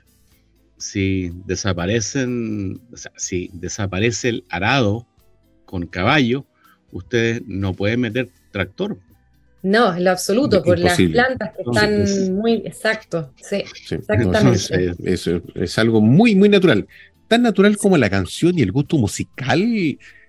si 0.80 1.32
desaparecen, 1.46 2.82
o 2.92 2.98
sea, 2.98 3.12
si 3.16 3.52
desaparece 3.54 4.30
el 4.30 4.46
arado 4.50 5.06
con 5.66 5.86
caballo, 5.86 6.46
ustedes 6.92 7.44
no 7.46 7.74
pueden 7.74 8.02
meter 8.02 8.30
tractor. 8.52 8.98
No, 9.62 9.94
en 9.94 10.06
lo 10.06 10.12
absoluto, 10.12 10.64
por 10.64 10.80
las 10.80 10.98
plantas 10.98 11.52
que 11.56 11.64
están 11.64 12.34
muy 12.34 12.54
exacto. 12.66 13.34
Sí, 13.42 13.58
exactamente. 13.92 14.96
es, 15.04 15.78
algo 15.78 16.00
muy, 16.00 16.34
muy 16.34 16.48
natural. 16.48 16.88
Tan 17.28 17.42
natural 17.42 17.78
como 17.78 17.98
la 17.98 18.10
canción 18.10 18.58
y 18.58 18.62
el 18.62 18.72
gusto 18.72 18.98
musical. 18.98 19.62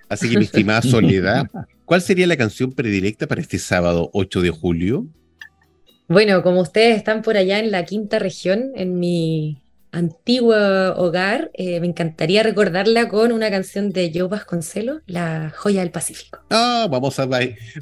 Así 0.08 0.28
que, 0.28 0.36
mi 0.36 0.44
estimada 0.46 0.82
Soledad, 0.82 1.46
¿cuál 1.84 2.02
sería 2.02 2.26
la 2.26 2.36
canción 2.36 2.72
predilecta 2.72 3.28
para 3.28 3.40
este 3.40 3.58
sábado 3.58 4.10
8 4.12 4.42
de 4.42 4.50
julio? 4.50 5.06
Bueno, 6.08 6.42
como 6.42 6.60
ustedes 6.60 6.96
están 6.96 7.22
por 7.22 7.36
allá 7.36 7.60
en 7.60 7.70
la 7.70 7.84
quinta 7.84 8.18
región, 8.18 8.72
en 8.74 8.98
mi 8.98 9.62
antiguo 9.92 10.54
hogar, 10.96 11.50
eh, 11.54 11.80
me 11.80 11.86
encantaría 11.86 12.42
recordarla 12.42 13.08
con 13.08 13.32
una 13.32 13.50
canción 13.50 13.90
de 13.90 14.12
Joe 14.14 14.28
Vasconcelos, 14.28 15.02
La 15.06 15.52
Joya 15.56 15.80
del 15.80 15.90
Pacífico. 15.90 16.40
Ah, 16.50 16.86
vamos 16.90 17.18
a 17.18 17.26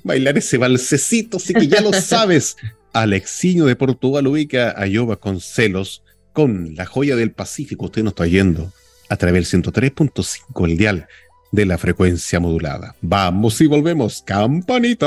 bailar 0.05 0.39
ese 0.39 0.59
balsecito, 0.59 1.37
así 1.37 1.55
que 1.55 1.69
ya 1.69 1.81
lo 1.81 1.93
sabes. 2.01 2.57
Alexiño 2.93 3.67
de 3.67 3.77
Portugal 3.77 4.27
ubica 4.27 4.71
a 4.71 4.87
Joe 4.87 5.05
Vasconcelos 5.05 6.03
con 6.33 6.75
La 6.75 6.87
Joya 6.87 7.17
del 7.17 7.33
Pacífico. 7.33 7.87
Usted 7.87 8.03
nos 8.03 8.13
está 8.13 8.27
yendo 8.27 8.73
a 9.09 9.17
través 9.17 9.51
del 9.51 9.63
103.5, 9.63 10.69
el 10.69 10.77
dial 10.77 11.09
de 11.53 11.67
la 11.67 11.79
frecuencia 11.79 12.41
modulada. 12.41 12.95
Vamos 13.01 13.61
y 13.61 13.67
volvemos, 13.67 14.23
campanita. 14.23 15.07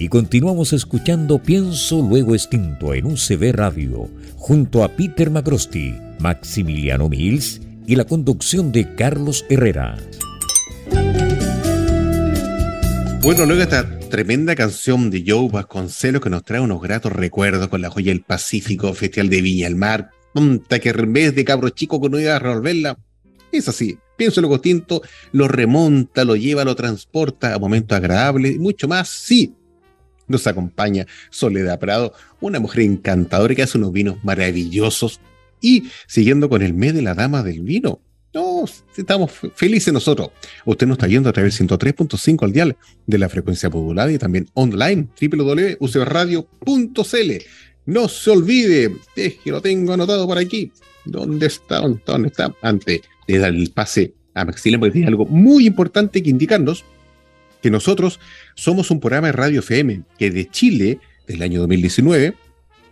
Y 0.00 0.08
continuamos 0.08 0.72
escuchando 0.72 1.42
Pienso 1.42 2.00
Luego 2.00 2.36
Extinto 2.36 2.94
en 2.94 3.06
UCB 3.06 3.52
Radio, 3.52 4.08
junto 4.36 4.84
a 4.84 4.94
Peter 4.94 5.28
Macrosti, 5.28 5.92
Maximiliano 6.20 7.08
Mills 7.08 7.60
y 7.84 7.96
la 7.96 8.04
conducción 8.04 8.70
de 8.70 8.94
Carlos 8.94 9.44
Herrera. 9.48 9.98
Bueno, 13.22 13.44
luego 13.44 13.60
esta 13.60 13.98
tremenda 14.08 14.54
canción 14.54 15.10
de 15.10 15.24
Joe 15.26 15.48
Vasconcelos 15.48 16.22
que 16.22 16.30
nos 16.30 16.44
trae 16.44 16.60
unos 16.60 16.80
gratos 16.80 17.10
recuerdos 17.10 17.66
con 17.66 17.82
la 17.82 17.90
joya 17.90 18.12
del 18.12 18.22
Pacífico, 18.22 18.94
Festival 18.94 19.28
de 19.30 19.42
Viña 19.42 19.66
del 19.66 19.74
Mar, 19.74 20.10
punta 20.32 20.78
que 20.78 20.90
en 20.90 21.12
vez 21.12 21.34
de 21.34 21.44
cabro 21.44 21.70
chico 21.70 22.00
con 22.00 22.12
no 22.12 22.20
iba 22.20 22.36
a 22.36 22.38
revolverla, 22.38 22.96
es 23.50 23.66
así. 23.66 23.98
Pienso 24.16 24.40
lo 24.40 24.48
distinto, 24.48 25.02
lo 25.32 25.48
remonta, 25.48 26.24
lo 26.24 26.36
lleva, 26.36 26.64
lo 26.64 26.76
transporta 26.76 27.52
a 27.54 27.58
momentos 27.58 27.96
agradables 27.96 28.54
y 28.54 28.58
mucho 28.58 28.86
más. 28.86 29.08
Sí, 29.08 29.54
nos 30.28 30.46
acompaña 30.46 31.06
Soledad 31.30 31.78
Prado, 31.78 32.12
una 32.40 32.60
mujer 32.60 32.82
encantadora 32.82 33.54
que 33.54 33.62
hace 33.62 33.78
unos 33.78 33.92
vinos 33.92 34.22
maravillosos. 34.22 35.20
Y 35.60 35.90
siguiendo 36.06 36.48
con 36.48 36.62
el 36.62 36.74
mes 36.74 36.94
de 36.94 37.02
la 37.02 37.14
dama 37.14 37.42
del 37.42 37.62
vino, 37.62 38.00
no, 38.34 38.64
estamos 38.96 39.32
felices 39.54 39.92
nosotros. 39.92 40.30
Usted 40.64 40.86
nos 40.86 40.98
está 40.98 41.06
viendo 41.06 41.28
a 41.28 41.32
través 41.32 41.58
del 41.58 41.68
103.5 41.68 42.44
al 42.44 42.52
dial 42.52 42.76
de 43.06 43.18
la 43.18 43.28
frecuencia 43.28 43.70
modulada 43.70 44.12
y 44.12 44.18
también 44.18 44.48
online, 44.54 45.08
www.ucradio.cl. 45.20 47.32
No 47.86 48.08
se 48.08 48.30
olvide, 48.30 48.94
es 49.16 49.34
que 49.36 49.50
lo 49.50 49.62
tengo 49.62 49.94
anotado 49.94 50.26
por 50.26 50.36
aquí. 50.36 50.70
¿Dónde 51.06 51.46
está? 51.46 51.80
¿Dónde 51.80 52.28
está? 52.28 52.54
Antes 52.60 53.00
de 53.26 53.38
dar 53.38 53.54
el 53.54 53.70
pase 53.70 54.12
a 54.34 54.44
Maximiliano, 54.44 54.80
porque 54.80 54.92
tiene 54.92 55.08
algo 55.08 55.24
muy 55.24 55.66
importante 55.66 56.22
que 56.22 56.28
indicarnos 56.28 56.84
que 57.62 57.70
nosotros 57.70 58.20
somos 58.54 58.90
un 58.90 59.00
programa 59.00 59.28
de 59.28 59.32
Radio 59.32 59.60
FM 59.60 60.02
que 60.18 60.30
de 60.30 60.48
Chile, 60.48 60.98
del 61.26 61.42
año 61.42 61.60
2019, 61.60 62.34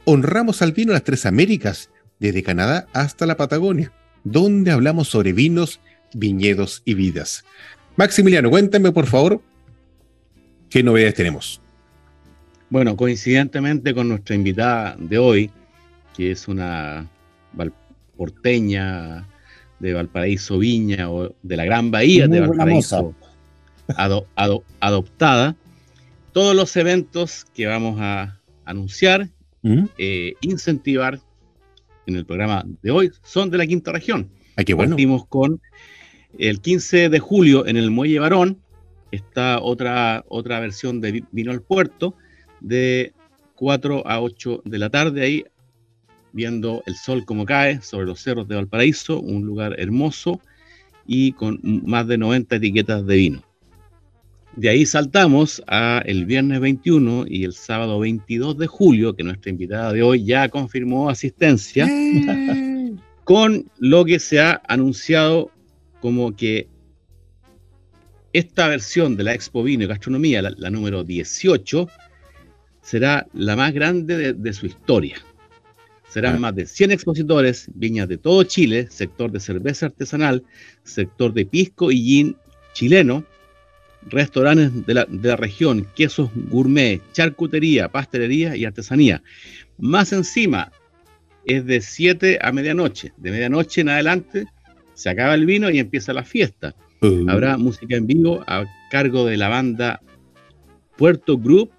honramos 0.04 0.62
al 0.62 0.72
vino 0.72 0.92
de 0.92 0.94
las 0.94 1.04
tres 1.04 1.26
Américas, 1.26 1.90
desde 2.18 2.42
Canadá 2.42 2.86
hasta 2.92 3.26
la 3.26 3.36
Patagonia, 3.36 3.92
donde 4.24 4.70
hablamos 4.70 5.08
sobre 5.08 5.32
vinos, 5.32 5.80
viñedos 6.14 6.82
y 6.84 6.94
vidas. 6.94 7.44
Maximiliano, 7.96 8.50
cuéntame 8.50 8.92
por 8.92 9.06
favor 9.06 9.40
qué 10.70 10.82
novedades 10.82 11.14
tenemos. 11.14 11.60
Bueno, 12.68 12.96
coincidentemente 12.96 13.94
con 13.94 14.08
nuestra 14.08 14.34
invitada 14.34 14.96
de 14.98 15.18
hoy, 15.18 15.50
que 16.16 16.32
es 16.32 16.48
una 16.48 17.08
porteña 18.16 19.26
de 19.78 19.92
Valparaíso 19.92 20.58
Viña 20.58 21.10
o 21.10 21.34
de 21.42 21.56
la 21.56 21.64
Gran 21.64 21.90
Bahía 21.90 22.26
de 22.26 22.40
Valparaíso, 22.40 23.14
adoptada, 23.88 25.56
todos 26.32 26.54
los 26.54 26.76
eventos 26.76 27.46
que 27.54 27.66
vamos 27.66 27.98
a 28.00 28.38
anunciar, 28.64 29.28
¿Mm? 29.62 29.84
eh, 29.98 30.34
incentivar 30.40 31.20
en 32.06 32.16
el 32.16 32.24
programa 32.24 32.64
de 32.82 32.90
hoy 32.90 33.10
son 33.22 33.50
de 33.50 33.58
la 33.58 33.66
quinta 33.66 33.92
región. 33.92 34.30
Ah, 34.56 34.62
bueno. 34.74 34.90
Partimos 34.90 35.26
con 35.26 35.60
el 36.38 36.60
15 36.60 37.08
de 37.08 37.18
julio 37.18 37.66
en 37.66 37.76
el 37.76 37.90
Muelle 37.90 38.18
Barón, 38.18 38.60
está 39.10 39.60
otra, 39.60 40.24
otra 40.28 40.60
versión 40.60 41.00
de 41.00 41.24
Vino 41.30 41.52
al 41.52 41.62
Puerto, 41.62 42.14
de 42.60 43.12
4 43.54 44.06
a 44.06 44.20
8 44.20 44.62
de 44.64 44.78
la 44.78 44.90
tarde 44.90 45.22
ahí, 45.22 45.44
viendo 46.32 46.82
el 46.86 46.94
sol 46.96 47.24
como 47.24 47.46
cae 47.46 47.80
sobre 47.80 48.06
los 48.06 48.20
cerros 48.20 48.46
de 48.48 48.56
Valparaíso, 48.56 49.20
un 49.20 49.46
lugar 49.46 49.74
hermoso 49.78 50.40
y 51.06 51.32
con 51.32 51.60
más 51.62 52.06
de 52.06 52.18
90 52.18 52.56
etiquetas 52.56 53.06
de 53.06 53.16
vino. 53.16 53.42
De 54.56 54.70
ahí 54.70 54.86
saltamos 54.86 55.62
a 55.66 56.02
el 56.06 56.24
viernes 56.24 56.60
21 56.60 57.26
y 57.28 57.44
el 57.44 57.52
sábado 57.52 57.98
22 57.98 58.56
de 58.56 58.66
julio, 58.66 59.14
que 59.14 59.22
nuestra 59.22 59.50
invitada 59.50 59.92
de 59.92 60.02
hoy 60.02 60.24
ya 60.24 60.48
confirmó 60.48 61.10
asistencia, 61.10 61.86
con 63.24 63.70
lo 63.78 64.06
que 64.06 64.18
se 64.18 64.40
ha 64.40 64.62
anunciado 64.66 65.50
como 66.00 66.34
que 66.34 66.68
esta 68.32 68.68
versión 68.68 69.16
de 69.16 69.24
la 69.24 69.34
Expo 69.34 69.62
Vino 69.62 69.84
y 69.84 69.88
Gastronomía, 69.88 70.40
la, 70.40 70.70
número 70.70 71.04
18, 71.04 71.86
será 72.80 73.26
la 73.34 73.56
más 73.56 73.74
grande 73.74 74.32
de, 74.32 74.52
su 74.54 74.64
historia. 74.64 75.18
Serán 76.08 76.40
más 76.40 76.54
de 76.54 76.64
100 76.64 76.92
expositores, 76.92 77.68
viñas 77.74 78.08
de 78.08 78.16
todo 78.16 78.42
Chile, 78.44 78.88
sector 78.90 79.30
de 79.30 79.40
cerveza 79.40 79.86
artesanal, 79.86 80.44
sector 80.82 81.34
de 81.34 81.44
pisco 81.44 81.90
y 81.90 82.02
gin 82.02 82.36
chileno, 82.72 83.24
restaurantes 84.06 84.86
de 84.86 84.94
la, 84.94 85.36
región, 85.36 85.86
quesos 85.94 86.30
gourmet, 86.34 87.00
charcutería, 87.12 87.88
pastelería 87.88 88.56
y 88.56 88.64
artesanía. 88.64 89.22
Más 89.78 90.12
encima, 90.12 90.72
es 91.44 91.64
de 91.66 91.80
7 91.80 92.38
a 92.40 92.52
medianoche. 92.52 93.12
De 93.16 93.30
medianoche 93.30 93.80
en 93.80 93.88
adelante 93.88 94.46
se 94.94 95.10
acaba 95.10 95.34
el 95.34 95.46
vino 95.46 95.70
y 95.70 95.78
empieza 95.78 96.12
la 96.12 96.24
fiesta. 96.24 96.74
Uh. 97.02 97.28
Habrá 97.28 97.56
música 97.56 97.96
en 97.96 98.06
vivo 98.06 98.42
a 98.46 98.64
cargo 98.90 99.26
de 99.26 99.36
la 99.36 99.48
banda 99.48 100.00
Puerto 100.96 101.38
Group 101.38 101.70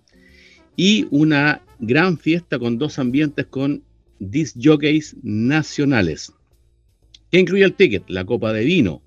y 0.76 1.08
una 1.10 1.62
gran 1.80 2.18
fiesta 2.18 2.60
con 2.60 2.78
dos 2.78 3.00
ambientes 3.00 3.46
con 3.48 3.84
disc 4.20 4.56
jockeys 4.62 5.16
nacionales. 5.24 6.34
¿Qué 7.32 7.40
incluye 7.40 7.64
el 7.64 7.74
ticket? 7.74 8.04
La 8.08 8.26
copa 8.26 8.54
de 8.54 8.64
vino, 8.64 9.02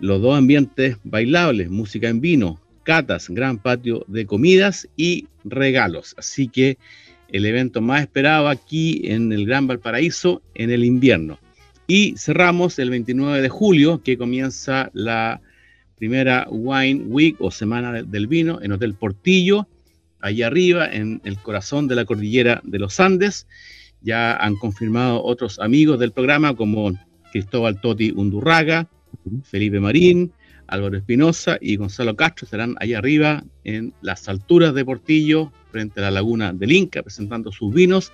los 0.00 0.20
dos 0.20 0.36
ambientes 0.36 0.98
bailables, 1.04 1.70
música 1.70 2.08
en 2.08 2.20
vino, 2.20 2.60
catas, 2.82 3.28
gran 3.28 3.58
patio 3.58 4.04
de 4.08 4.26
comidas 4.26 4.88
y 4.96 5.26
regalos. 5.44 6.14
Así 6.18 6.48
que 6.48 6.78
el 7.28 7.46
evento 7.46 7.80
más 7.80 8.02
esperado 8.02 8.48
aquí 8.48 9.02
en 9.04 9.32
el 9.32 9.46
Gran 9.46 9.66
Valparaíso 9.66 10.42
en 10.54 10.70
el 10.70 10.84
invierno. 10.84 11.38
Y 11.86 12.14
cerramos 12.16 12.78
el 12.78 12.90
29 12.90 13.42
de 13.42 13.48
julio, 13.48 14.02
que 14.02 14.16
comienza 14.16 14.90
la 14.94 15.40
primera 15.96 16.46
Wine 16.50 17.04
Week 17.06 17.36
o 17.40 17.50
Semana 17.50 18.02
del 18.02 18.26
Vino 18.26 18.60
en 18.62 18.72
Hotel 18.72 18.94
Portillo, 18.94 19.68
allá 20.20 20.46
arriba, 20.46 20.86
en 20.86 21.20
el 21.24 21.38
corazón 21.38 21.88
de 21.88 21.96
la 21.96 22.04
cordillera 22.04 22.62
de 22.64 22.78
los 22.78 23.00
Andes. 23.00 23.46
Ya 24.00 24.36
han 24.36 24.56
confirmado 24.56 25.22
otros 25.22 25.58
amigos 25.58 25.98
del 25.98 26.12
programa 26.12 26.54
como 26.54 26.92
Cristóbal 27.32 27.80
Toti 27.80 28.12
Undurraga, 28.12 28.88
Felipe 29.42 29.80
Marín, 29.80 30.32
Álvaro 30.66 30.96
Espinosa 30.96 31.58
y 31.60 31.76
Gonzalo 31.76 32.16
Castro 32.16 32.46
estarán 32.46 32.74
allá 32.80 32.98
arriba 32.98 33.44
en 33.64 33.92
las 34.00 34.28
alturas 34.28 34.74
de 34.74 34.84
Portillo, 34.84 35.52
frente 35.70 36.00
a 36.00 36.04
la 36.04 36.10
laguna 36.10 36.52
del 36.52 36.72
Inca, 36.72 37.02
presentando 37.02 37.52
sus 37.52 37.74
vinos 37.74 38.12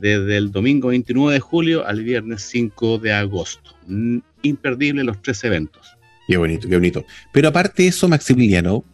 desde 0.00 0.36
el 0.36 0.52
domingo 0.52 0.88
29 0.88 1.34
de 1.34 1.40
julio 1.40 1.86
al 1.86 2.02
viernes 2.02 2.42
5 2.42 2.98
de 2.98 3.12
agosto. 3.12 3.74
Mm, 3.86 4.18
imperdible 4.42 5.04
los 5.04 5.22
tres 5.22 5.42
eventos. 5.44 5.96
Qué 6.26 6.36
bonito, 6.36 6.68
qué 6.68 6.74
bonito. 6.74 7.04
Pero 7.32 7.48
aparte 7.48 7.84
de 7.84 7.88
eso, 7.88 8.08
Maximiliano, 8.08 8.84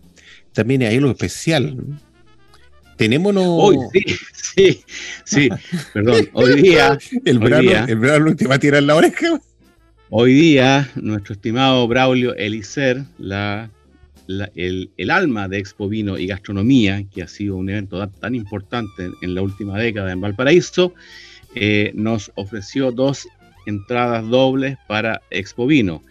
también 0.53 0.83
hay 0.83 0.97
algo 0.97 1.11
especial. 1.11 1.77
Tenemos 2.97 3.35
Hoy, 3.37 3.79
sí, 3.93 4.05
sí, 4.33 4.81
sí, 5.25 5.49
perdón, 5.95 6.29
hoy 6.35 6.61
día... 6.61 6.99
El 7.25 7.39
verano, 7.39 7.87
el 7.89 7.99
verano 7.99 8.37
te 8.37 8.47
va 8.47 8.57
a 8.57 8.59
tirar 8.59 8.83
la 8.83 8.95
oreja. 8.95 9.41
Hoy 10.15 10.35
día, 10.35 10.91
nuestro 10.97 11.33
estimado 11.33 11.89
Braulio 11.89 12.35
Elicer, 12.35 13.03
el, 14.29 15.11
alma 15.11 15.49
de 15.49 15.57
Expo 15.57 15.89
Vino 15.89 16.19
y 16.19 16.27
Gastronomía, 16.27 17.03
que 17.11 17.23
ha 17.23 17.27
sido 17.27 17.57
un 17.57 17.71
evento 17.71 18.07
tan, 18.07 18.35
importante 18.35 19.09
en 19.23 19.35
la 19.35 19.41
última 19.41 19.79
década 19.79 20.13
en 20.13 20.21
Valparaíso, 20.21 20.93
eh, 21.55 21.93
nos 21.95 22.31
ofreció 22.35 22.93
dos 22.93 23.27
entradas 23.65 24.29
dobles 24.29 24.77
para 24.87 25.23
Expo 25.31 25.67
Vino. 25.67 26.03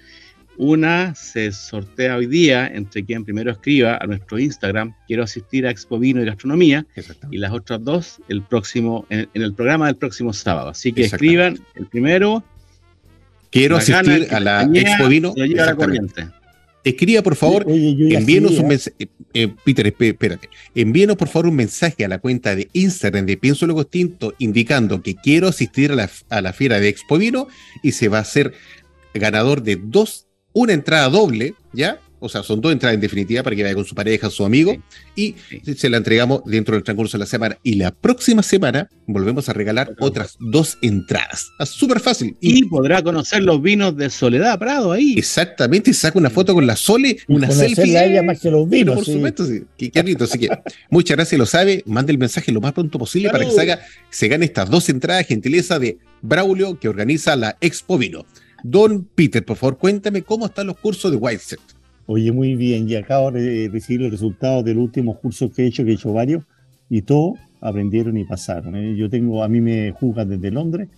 Una 0.58 1.14
se 1.14 1.52
sortea 1.52 2.16
hoy 2.16 2.26
día 2.26 2.66
entre 2.74 3.06
quien 3.06 3.24
primero 3.24 3.52
escriba 3.52 4.00
a 4.02 4.08
nuestro 4.08 4.40
Instagram, 4.40 4.96
quiero 5.06 5.26
asistir 5.26 5.68
a 5.68 5.70
Expo 5.70 6.00
Vino 6.00 6.24
y 6.24 6.26
Gastronomía, 6.26 6.88
y 7.30 7.38
las 7.38 7.52
otras 7.52 7.84
dos 7.84 8.20
el 8.30 8.42
próximo, 8.42 9.06
en, 9.10 9.30
el 9.36 9.54
programa 9.54 9.86
del 9.86 9.98
próximo 9.98 10.34
sábado. 10.34 10.70
Así 10.70 10.92
que 10.92 11.04
escriban 11.04 11.60
el 11.76 11.86
primero 11.86 12.44
Quiero 13.52 13.78
asistir 13.78 14.28
a 14.32 14.40
la 14.40 14.70
Expo 14.74 15.08
Vino. 15.08 15.34
Escriba, 16.84 17.22
por 17.22 17.36
favor, 17.36 17.66
envíenos 17.68 18.58
un 18.58 18.68
mensaje. 18.68 18.96
Eh, 18.98 19.08
eh, 19.34 19.54
Peter, 19.64 19.86
espérate. 19.88 20.50
Envíenos, 20.74 21.16
por 21.16 21.28
favor, 21.28 21.48
un 21.48 21.56
mensaje 21.56 22.04
a 22.04 22.08
la 22.08 22.18
cuenta 22.20 22.56
de 22.56 22.70
Instagram 22.74 23.26
de 23.26 23.38
Pienso 23.38 23.68
Luego 23.68 23.86
Tinto 23.86 24.34
indicando 24.40 25.04
que 25.04 25.16
quiero 25.16 25.48
asistir 25.48 25.92
a 25.92 25.96
la, 25.96 26.10
a 26.30 26.42
la 26.42 26.54
fiera 26.54 26.80
de 26.80 26.90
Expo 26.90 27.18
Vino 27.18 27.48
y 27.84 27.92
se 27.92 28.08
va 28.08 28.20
a 28.20 28.26
ser 28.26 28.54
ganador 29.14 29.62
de 29.62 29.76
dos, 29.76 30.28
una 30.54 30.74
entrada 30.74 31.10
doble, 31.10 31.54
¿ya? 31.72 32.00
O 32.22 32.30
sea, 32.30 32.44
son 32.44 32.62
dos 32.62 32.72
entradas 32.72 32.94
en 32.94 33.02
definitiva 33.02 33.42
para 33.42 33.56
que 33.56 33.64
vaya 33.64 33.74
con 33.74 33.84
su 33.84 33.96
pareja, 33.96 34.30
su 34.30 34.46
amigo, 34.46 34.78
y 35.16 35.36
se 35.76 35.90
la 35.90 35.98
entregamos 35.98 36.44
dentro 36.46 36.76
del 36.76 36.84
transcurso 36.84 37.18
de 37.18 37.24
la 37.24 37.26
semana. 37.26 37.58
Y 37.64 37.74
la 37.74 37.90
próxima 37.90 38.44
semana 38.44 38.90
volvemos 39.08 39.50
a 39.50 39.54
regalar 39.54 39.96
otras 40.00 40.38
dos 40.40 40.78
entradas. 40.84 41.52
Es 41.60 41.70
súper 41.70 42.00
fácil. 42.00 42.38
Y, 42.40 42.66
podrá 42.66 43.02
conocer 43.02 43.42
los 43.42 43.60
vinos 43.60 43.98
de 43.98 44.12
Soledad 44.12 44.60
Prado 44.60 44.92
ahí. 44.92 45.16
Exactamente, 45.18 45.94
saca 45.94 46.20
una 46.20 46.30
foto 46.30 46.54
con 46.54 46.68
la 46.68 46.76
Sole, 46.76 47.18
una 47.28 47.50
selfie. 47.50 47.98
A 47.98 48.06
ella 48.06 48.22
más 48.22 48.40
que 48.40 48.52
los 48.52 48.70
vinos. 48.70 48.96
por 48.96 49.06
supuesto, 49.06 49.46
sí. 49.46 49.64
Qué, 49.90 50.02
rico. 50.04 50.26
Así 50.26 50.38
que 50.38 50.50
muchas 50.92 51.18
gracias, 51.18 51.40
lo 51.40 51.48
sabe. 51.48 51.82
Mande 51.88 52.12
el 52.12 52.20
mensaje 52.20 52.52
lo 52.52 52.62
más 52.62 52.74
pronto 52.74 53.00
posible 53.00 53.32
para 53.32 53.46
que 53.46 53.52
se, 53.52 53.62
haga, 53.62 53.80
se 54.12 54.28
gane 54.28 54.46
estas 54.46 54.70
dos 54.70 54.88
entradas, 54.90 55.26
gentileza 55.26 55.80
de 55.80 55.98
Braulio, 56.22 56.80
que 56.80 56.88
organiza 56.88 57.36
la 57.36 57.58
Expo 57.62 57.98
Vino. 57.98 58.26
Don 58.64 59.06
Peter, 59.16 59.44
por 59.44 59.58
favor, 59.58 59.80
cuéntame 59.80 60.22
cómo 60.22 60.46
están 60.46 60.68
los 60.68 60.78
cursos 60.78 61.10
de 61.10 61.18
Whiteset. 61.18 61.60
Oye, 62.06 62.32
muy 62.32 62.56
bien, 62.56 62.90
y 62.90 62.96
acabo 62.96 63.32
de 63.32 63.70
recibir 63.72 64.02
los 64.02 64.12
resultados 64.12 64.66
del 64.66 64.78
último 64.78 65.18
curso 65.20 65.52
que 65.52 65.64
he 65.64 65.68
hecho, 65.68 65.84
que 65.84 65.92
he 65.92 65.94
hecho 65.94 66.14
varios, 66.14 66.44
y 66.90 67.04
todos 67.04 67.40
aprendieron 67.62 68.18
y 68.18 68.26
pasaron. 68.26 68.76
¿eh? 68.76 68.96
Yo 68.96 69.10
tengo, 69.10 69.44
a 69.44 69.48
mí 69.48 69.62
me 69.62 69.92
juzgan 69.92 70.30
desde 70.30 70.52
Londres 70.52 70.90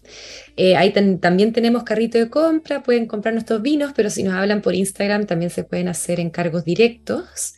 Eh, 0.58 0.76
ahí 0.76 0.92
también 0.92 1.54
tenemos 1.54 1.84
carrito 1.84 2.18
de 2.18 2.30
compra, 2.30 2.84
pueden 2.84 3.08
comprar 3.08 3.34
nuestros 3.34 3.62
vinos, 3.62 3.94
pero 3.96 4.10
si 4.10 4.24
nos 4.24 4.34
hablan 4.34 4.62
por 4.62 4.76
Instagram 4.76 5.26
también 5.26 5.50
se 5.50 5.64
pueden 5.64 5.88
hacer 5.88 6.20
encargos 6.20 6.66
directos. 6.66 7.56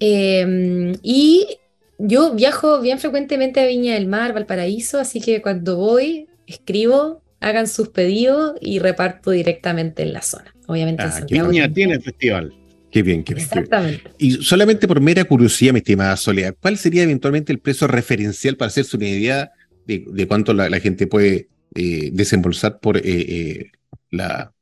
Em, 0.00 0.94
y 1.02 1.58
yo 1.98 2.34
viajo 2.34 2.80
bien 2.80 2.98
frecuentemente 2.98 3.60
a 3.60 3.66
Viña 3.66 3.94
del 3.94 4.08
Mar, 4.08 4.32
Valparaíso, 4.34 4.98
así 4.98 5.20
que 5.20 5.40
cuando 5.40 5.76
voy, 5.76 6.26
escribo, 6.46 7.22
hagan 7.40 7.68
sus 7.68 7.90
pedidos 7.90 8.54
y 8.60 8.80
reparto 8.80 9.30
directamente 9.30 10.02
en 10.02 10.12
la 10.12 10.22
zona. 10.22 10.52
Obviamente 10.66 11.02
en 11.04 11.08
ah, 11.08 11.12
Santiago. 11.12 11.48
Viña 11.48 11.72
tiene 11.72 12.00
festival. 12.00 12.52
Qué 12.90 13.02
bien, 13.02 13.22
qué 13.22 13.34
bien. 13.34 13.44
Exactamente. 13.44 14.10
Y 14.18 14.32
solamente 14.32 14.86
por 14.88 15.00
mera 15.00 15.24
curiosidad, 15.24 15.72
mi 15.72 15.78
estimada 15.78 16.16
Soledad, 16.16 16.54
¿cuál 16.60 16.78
sería 16.78 17.02
eventualmente 17.02 17.52
el 17.52 17.58
precio 17.58 17.86
referencial 17.86 18.56
para 18.56 18.68
hacerse 18.68 18.96
una 18.96 19.08
idea 19.08 19.52
de, 19.86 20.26
cuánto 20.26 20.52
la, 20.54 20.80
gente 20.80 21.06
puede 21.06 21.48
eh, 21.74 22.10
desembolsar 22.12 22.80
por 22.80 22.96
eh, 22.96 23.02
eh, 23.04 23.70
la, 24.10 24.52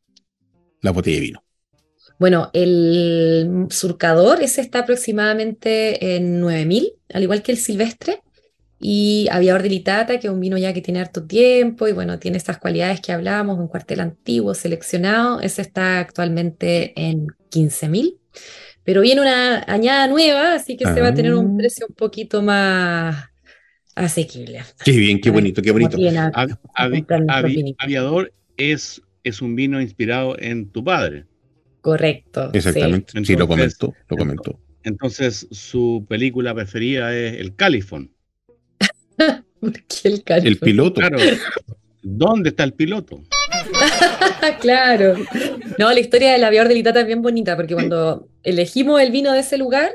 la 0.81 0.91
botella 0.91 1.17
de 1.17 1.23
vino? 1.23 1.45
Bueno, 2.19 2.51
el 2.53 3.67
surcador, 3.71 4.43
ese 4.43 4.61
está 4.61 4.81
aproximadamente 4.81 6.15
en 6.17 6.39
9000, 6.41 6.93
al 7.13 7.23
igual 7.23 7.43
que 7.43 7.53
el 7.53 7.59
silvestre. 7.59 8.23
Y 8.79 9.29
Aviador 9.31 9.63
de 9.63 9.69
Litata, 9.69 10.19
que 10.19 10.27
es 10.27 10.33
un 10.33 10.41
vino 10.41 10.59
ya 10.59 10.73
que 10.73 10.81
tiene 10.81 11.01
harto 11.01 11.25
tiempo 11.25 11.87
y 11.87 11.93
bueno, 11.93 12.19
tiene 12.19 12.37
estas 12.37 12.59
cualidades 12.59 13.01
que 13.01 13.13
hablábamos, 13.13 13.59
un 13.59 13.69
cuartel 13.69 14.01
antiguo 14.01 14.55
seleccionado, 14.55 15.41
ese 15.41 15.63
está 15.63 16.01
actualmente 16.01 16.93
en 16.97 17.29
15.000. 17.51 18.19
Pero 18.85 19.01
viene 19.01 19.21
una 19.21 19.65
añada 19.67 20.09
nueva, 20.09 20.55
así 20.55 20.77
que 20.77 20.85
se 20.85 21.01
va 21.01 21.09
a 21.09 21.15
tener 21.15 21.35
un 21.35 21.55
ah. 21.55 21.57
precio 21.59 21.87
un 21.89 21.95
poquito 21.95 22.43
más 22.43 23.32
asequible. 23.95 24.63
Qué 24.85 24.93
bien, 24.93 25.21
qué 25.21 25.31
bonito, 25.31 25.63
qué 25.63 25.71
bonito. 25.71 25.97
aviador 27.79 28.33
es, 28.57 29.03
es 29.25 29.43
un 29.43 29.55
vino 29.55 29.81
inspirado 29.81 30.37
en 30.39 30.71
tu 30.71 30.85
padre. 30.85 31.27
Correcto. 31.81 32.51
Exactamente, 32.53 33.25
sí, 33.25 33.37
lo 33.37 33.49
comentó, 33.49 33.95
lo 34.09 34.17
comentó. 34.17 34.59
Entonces, 34.85 35.47
su 35.51 36.07
película 36.09 36.55
preferida 36.55 37.15
es 37.15 37.41
El 37.41 37.55
Califón. 37.55 38.11
¿Por 39.61 39.73
qué 39.73 40.09
el 40.09 40.23
Califón? 40.23 40.53
El 40.53 40.59
piloto. 40.59 41.01
Claro. 41.01 41.19
¿Dónde 42.03 42.49
está 42.51 42.65
el 42.65 42.75
piloto? 42.75 43.23
claro. 44.61 45.15
No, 45.79 45.93
la 45.93 46.01
historia 46.01 46.33
del 46.33 46.45
aviador 46.45 46.69
de 46.69 46.75
Litata 46.75 47.01
es 47.01 47.07
bien 47.07 47.23
bonita 47.23 47.57
porque 47.57 47.75
cuando 47.75 48.29
elegimos 48.43 49.01
el 49.01 49.13
vino 49.13 49.33
de 49.33 49.41
ese 49.41 49.57
lugar, 49.57 49.93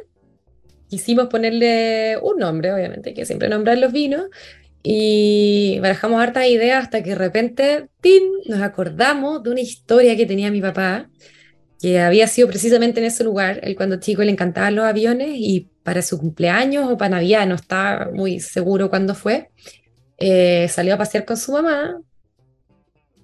quisimos 0.89 1.27
ponerle 1.27 2.17
un 2.21 2.37
nombre, 2.37 2.73
obviamente, 2.73 3.13
que 3.13 3.25
siempre 3.25 3.49
nombrar 3.49 3.77
los 3.77 3.91
vinos, 3.91 4.25
y 4.83 5.79
barajamos 5.81 6.21
hartas 6.21 6.47
ideas 6.47 6.83
hasta 6.83 7.03
que 7.03 7.09
de 7.09 7.15
repente, 7.15 7.89
¡tin! 7.99 8.23
nos 8.45 8.61
acordamos 8.61 9.43
de 9.43 9.49
una 9.49 9.59
historia 9.59 10.15
que 10.15 10.25
tenía 10.25 10.49
mi 10.49 10.61
papá, 10.61 11.09
que 11.81 11.99
había 11.99 12.27
sido 12.27 12.47
precisamente 12.47 12.99
en 12.99 13.07
ese 13.07 13.23
lugar. 13.23 13.59
Él 13.63 13.75
cuando 13.75 13.99
chico 13.99 14.23
le 14.23 14.31
encantaban 14.31 14.75
los 14.75 14.85
aviones 14.85 15.31
y 15.33 15.69
para 15.83 16.01
su 16.01 16.17
cumpleaños 16.17 16.89
o 16.89 16.97
para 16.97 17.09
Navidad, 17.09 17.45
no 17.47 17.55
estaba 17.55 18.11
muy 18.13 18.39
seguro 18.39 18.89
cuándo 18.89 19.13
fue, 19.13 19.49
eh, 20.17 20.67
salió 20.69 20.95
a 20.95 20.97
pasear 20.97 21.25
con 21.25 21.37
su 21.37 21.51
mamá 21.51 21.99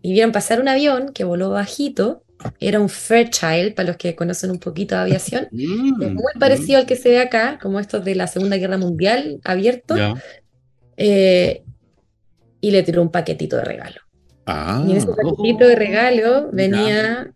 y 0.02 0.12
vieron 0.14 0.32
pasar 0.32 0.60
un 0.60 0.68
avión 0.68 1.14
que 1.14 1.24
voló 1.24 1.50
bajito. 1.50 2.24
Era 2.60 2.80
un 2.80 2.90
Fairchild, 2.90 3.74
para 3.74 3.90
los 3.90 3.98
que 3.98 4.16
conocen 4.16 4.52
un 4.52 4.60
poquito 4.60 4.96
de 4.96 5.02
aviación. 5.02 5.48
Mm, 5.52 6.14
muy 6.14 6.34
parecido 6.40 6.80
al 6.80 6.86
que 6.86 6.96
se 6.96 7.10
ve 7.10 7.20
acá, 7.20 7.60
como 7.62 7.80
estos 7.80 8.04
de 8.04 8.16
la 8.16 8.28
Segunda 8.28 8.58
Guerra 8.58 8.78
Mundial, 8.78 9.40
abierto. 9.44 9.96
Eh, 10.98 11.64
y 12.62 12.72
le 12.72 12.84
tiró 12.84 13.02
un 13.02 13.12
paquetito 13.12 13.58
de 13.58 13.66
regalo. 13.66 14.02
Ah, 14.46 14.84
y 14.88 14.92
en 14.92 14.98
ese 14.98 15.08
paquetito 15.08 15.68
de 15.68 15.76
regalo 15.76 16.50
venía 16.52 17.34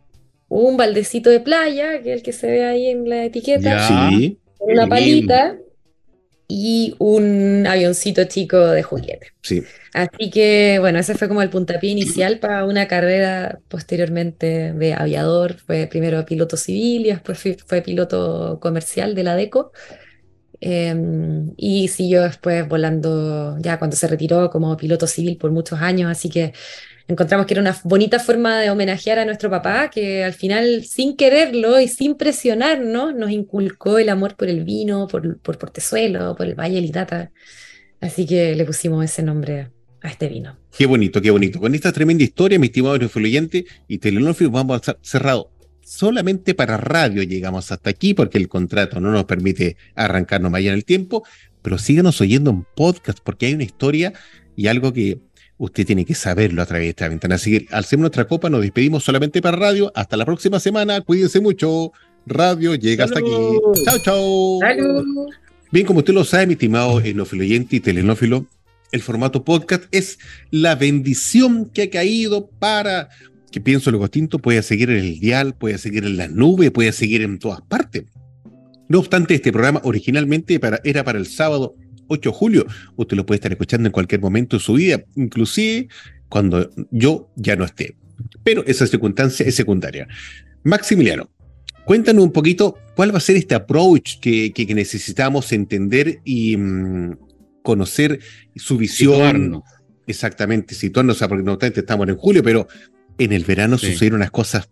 un 0.49 0.77
baldecito 0.77 1.29
de 1.29 1.39
playa, 1.39 2.01
que 2.01 2.13
es 2.13 2.17
el 2.17 2.23
que 2.23 2.33
se 2.33 2.47
ve 2.47 2.65
ahí 2.65 2.87
en 2.87 3.09
la 3.09 3.25
etiqueta. 3.25 4.09
Una 4.59 4.87
palita 4.87 5.57
y 6.47 6.95
un 6.99 7.65
avioncito 7.67 8.23
chico 8.25 8.57
de 8.57 8.81
juguete. 8.81 9.33
Sí. 9.41 9.63
Así 9.93 10.29
que, 10.29 10.77
bueno, 10.79 10.99
ese 10.99 11.15
fue 11.15 11.27
como 11.27 11.41
el 11.41 11.49
puntapié 11.49 11.91
inicial 11.91 12.39
para 12.39 12.65
una 12.65 12.87
carrera 12.87 13.59
posteriormente 13.67 14.73
de 14.73 14.93
aviador. 14.93 15.55
Fue 15.57 15.87
primero 15.87 16.25
piloto 16.25 16.55
civil 16.55 17.05
y 17.05 17.09
después 17.09 17.39
fue, 17.65 17.81
piloto 17.81 18.59
comercial 18.61 19.13
de 19.13 19.23
la 19.23 19.35
DECO. 19.35 19.71
Em, 20.59 21.53
y 21.57 21.89
siguió 21.89 22.23
después 22.23 22.67
volando, 22.67 23.57
ya 23.59 23.77
cuando 23.77 23.95
se 23.95 24.07
retiró 24.07 24.49
como 24.49 24.75
piloto 24.77 25.05
civil 25.05 25.37
por 25.37 25.51
muchos 25.51 25.81
años. 25.81 26.09
Así 26.09 26.29
que 26.29 26.53
encontramos 27.07 27.45
que 27.45 27.53
era 27.53 27.61
una 27.61 27.77
bonita 27.83 28.19
forma 28.19 28.59
de 28.59 28.69
homenajear 28.69 29.19
a 29.19 29.25
nuestro 29.25 29.49
papá, 29.49 29.89
que 29.89 30.23
al 30.23 30.33
final, 30.33 30.83
sin 30.85 31.15
quererlo 31.15 31.79
y 31.79 31.87
sin 31.87 32.15
presionarnos, 32.15 33.15
nos 33.15 33.31
inculcó 33.31 33.97
el 33.97 34.09
amor 34.09 34.35
por 34.35 34.49
el 34.49 34.63
vino, 34.63 35.07
por, 35.07 35.39
por 35.39 35.57
Portezuelo, 35.57 36.35
por 36.35 36.47
el 36.47 36.55
Valle 36.55 36.81
Litata. 36.81 37.31
Así 38.01 38.25
que 38.25 38.55
le 38.55 38.65
pusimos 38.65 39.03
ese 39.03 39.23
nombre 39.23 39.71
a 40.01 40.09
este 40.09 40.27
vino. 40.27 40.57
Qué 40.77 40.85
bonito, 40.85 41.21
qué 41.21 41.31
bonito. 41.31 41.59
Con 41.59 41.73
esta 41.73 41.91
tremenda 41.91 42.23
historia, 42.23 42.59
mi 42.59 42.67
estimado 42.67 42.97
influyente 42.97 43.65
y 43.87 43.97
Telenofil, 43.97 44.49
vamos 44.49 44.75
a 44.75 44.77
estar 44.77 44.99
cerrados. 45.01 45.47
Solamente 45.81 46.53
para 46.53 46.75
radio 46.75 47.23
llegamos 47.23 47.71
hasta 47.71 47.89
aquí 47.89 48.13
porque 48.13 48.37
el 48.37 48.49
contrato 48.49 48.99
no 48.99 49.09
nos 49.11 49.23
permite 49.23 49.77
arrancarnos 49.95 50.51
más 50.51 50.59
allá 50.59 50.71
en 50.71 50.75
el 50.75 50.85
tiempo, 50.85 51.23
pero 51.61 51.77
síganos 51.77 52.19
oyendo 52.19 52.51
en 52.51 52.65
podcast 52.75 53.19
porque 53.23 53.45
hay 53.45 53.53
una 53.53 53.63
historia 53.63 54.13
y 54.57 54.67
algo 54.67 54.91
que 54.91 55.19
usted 55.57 55.85
tiene 55.85 56.05
que 56.05 56.13
saberlo 56.15 56.61
a 56.61 56.65
través 56.65 56.85
de 56.85 56.89
esta 56.89 57.07
ventana. 57.07 57.35
Así 57.35 57.59
que 57.59 57.73
al 57.73 57.85
ser 57.85 57.99
nuestra 57.99 58.27
copa 58.27 58.49
nos 58.49 58.61
despedimos 58.61 59.03
solamente 59.03 59.41
para 59.41 59.57
radio. 59.57 59.91
Hasta 59.95 60.17
la 60.17 60.25
próxima 60.25 60.59
semana. 60.59 61.01
Cuídense 61.01 61.39
mucho. 61.39 61.91
Radio 62.25 62.75
llega 62.75 63.05
hasta 63.05 63.19
aquí. 63.19 63.31
Chao, 63.85 63.99
chao. 63.99 64.59
Bien, 65.71 65.85
como 65.85 65.99
usted 65.99 66.13
lo 66.13 66.23
sabe, 66.23 66.47
mi 66.47 66.53
estimado 66.53 66.99
enófilo 67.01 67.43
y 67.43 67.79
telenófilo, 67.79 68.47
el 68.91 69.01
formato 69.01 69.43
podcast 69.43 69.83
es 69.91 70.17
la 70.49 70.75
bendición 70.75 71.65
que 71.65 71.83
ha 71.83 71.89
caído 71.89 72.49
para 72.59 73.09
que 73.51 73.59
Pienso 73.59 73.91
Lo 73.91 73.99
Distinto 73.99 74.39
pueda 74.39 74.61
seguir 74.61 74.89
en 74.89 74.97
el 74.97 75.19
dial, 75.19 75.55
pueda 75.55 75.77
seguir 75.77 76.05
en 76.05 76.17
la 76.17 76.27
nube, 76.27 76.71
pueda 76.71 76.91
seguir 76.91 77.21
en 77.21 77.39
todas 77.39 77.61
partes. 77.61 78.05
No 78.87 78.99
obstante, 78.99 79.35
este 79.35 79.51
programa 79.51 79.81
originalmente 79.83 80.59
era 80.83 81.03
para 81.03 81.19
el 81.19 81.27
sábado 81.27 81.75
8 82.07 82.29
de 82.29 82.35
julio. 82.35 82.65
Usted 82.95 83.17
lo 83.17 83.25
puede 83.25 83.37
estar 83.37 83.51
escuchando 83.51 83.87
en 83.87 83.91
cualquier 83.91 84.21
momento 84.21 84.57
de 84.57 84.63
su 84.63 84.73
vida, 84.73 85.03
inclusive 85.15 85.87
cuando 86.29 86.69
yo 86.91 87.29
ya 87.35 87.55
no 87.55 87.65
esté. 87.65 87.95
Pero 88.43 88.63
esa 88.65 88.87
circunstancia 88.87 89.45
es 89.45 89.55
secundaria. 89.55 90.07
Maximiliano, 90.63 91.29
cuéntanos 91.85 92.23
un 92.23 92.31
poquito 92.31 92.77
cuál 92.95 93.13
va 93.13 93.17
a 93.17 93.21
ser 93.21 93.35
este 93.35 93.55
approach 93.55 94.19
que, 94.19 94.51
necesitamos 94.73 95.51
entender 95.53 96.19
y 96.25 96.57
mm, 96.57 97.17
conocer 97.61 98.19
su 98.55 98.77
visión. 98.77 99.63
Exactamente, 100.07 100.73
situarnos, 100.73 101.19
porque 101.19 101.43
no 101.43 101.57
estamos 101.61 102.07
en 102.07 102.15
julio, 102.15 102.41
pero 102.41 102.67
en 103.17 103.33
el 103.33 103.43
verano 103.43 103.77
sucedieron 103.77 104.17
unas 104.17 104.31
cosas 104.31 104.69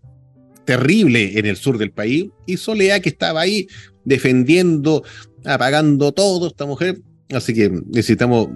terribles 0.65 1.35
en 1.35 1.45
el 1.45 1.57
sur 1.57 1.77
del 1.77 1.91
país 1.91 2.29
y 2.45 2.57
Soledad 2.57 3.01
que 3.01 3.09
estaba 3.09 3.41
ahí 3.41 3.67
defendiendo, 4.03 5.03
apagando 5.43 6.11
todo, 6.11 6.47
esta 6.47 6.65
mujer. 6.65 6.99
Así 7.31 7.53
que 7.53 7.69
necesitamos, 7.69 8.49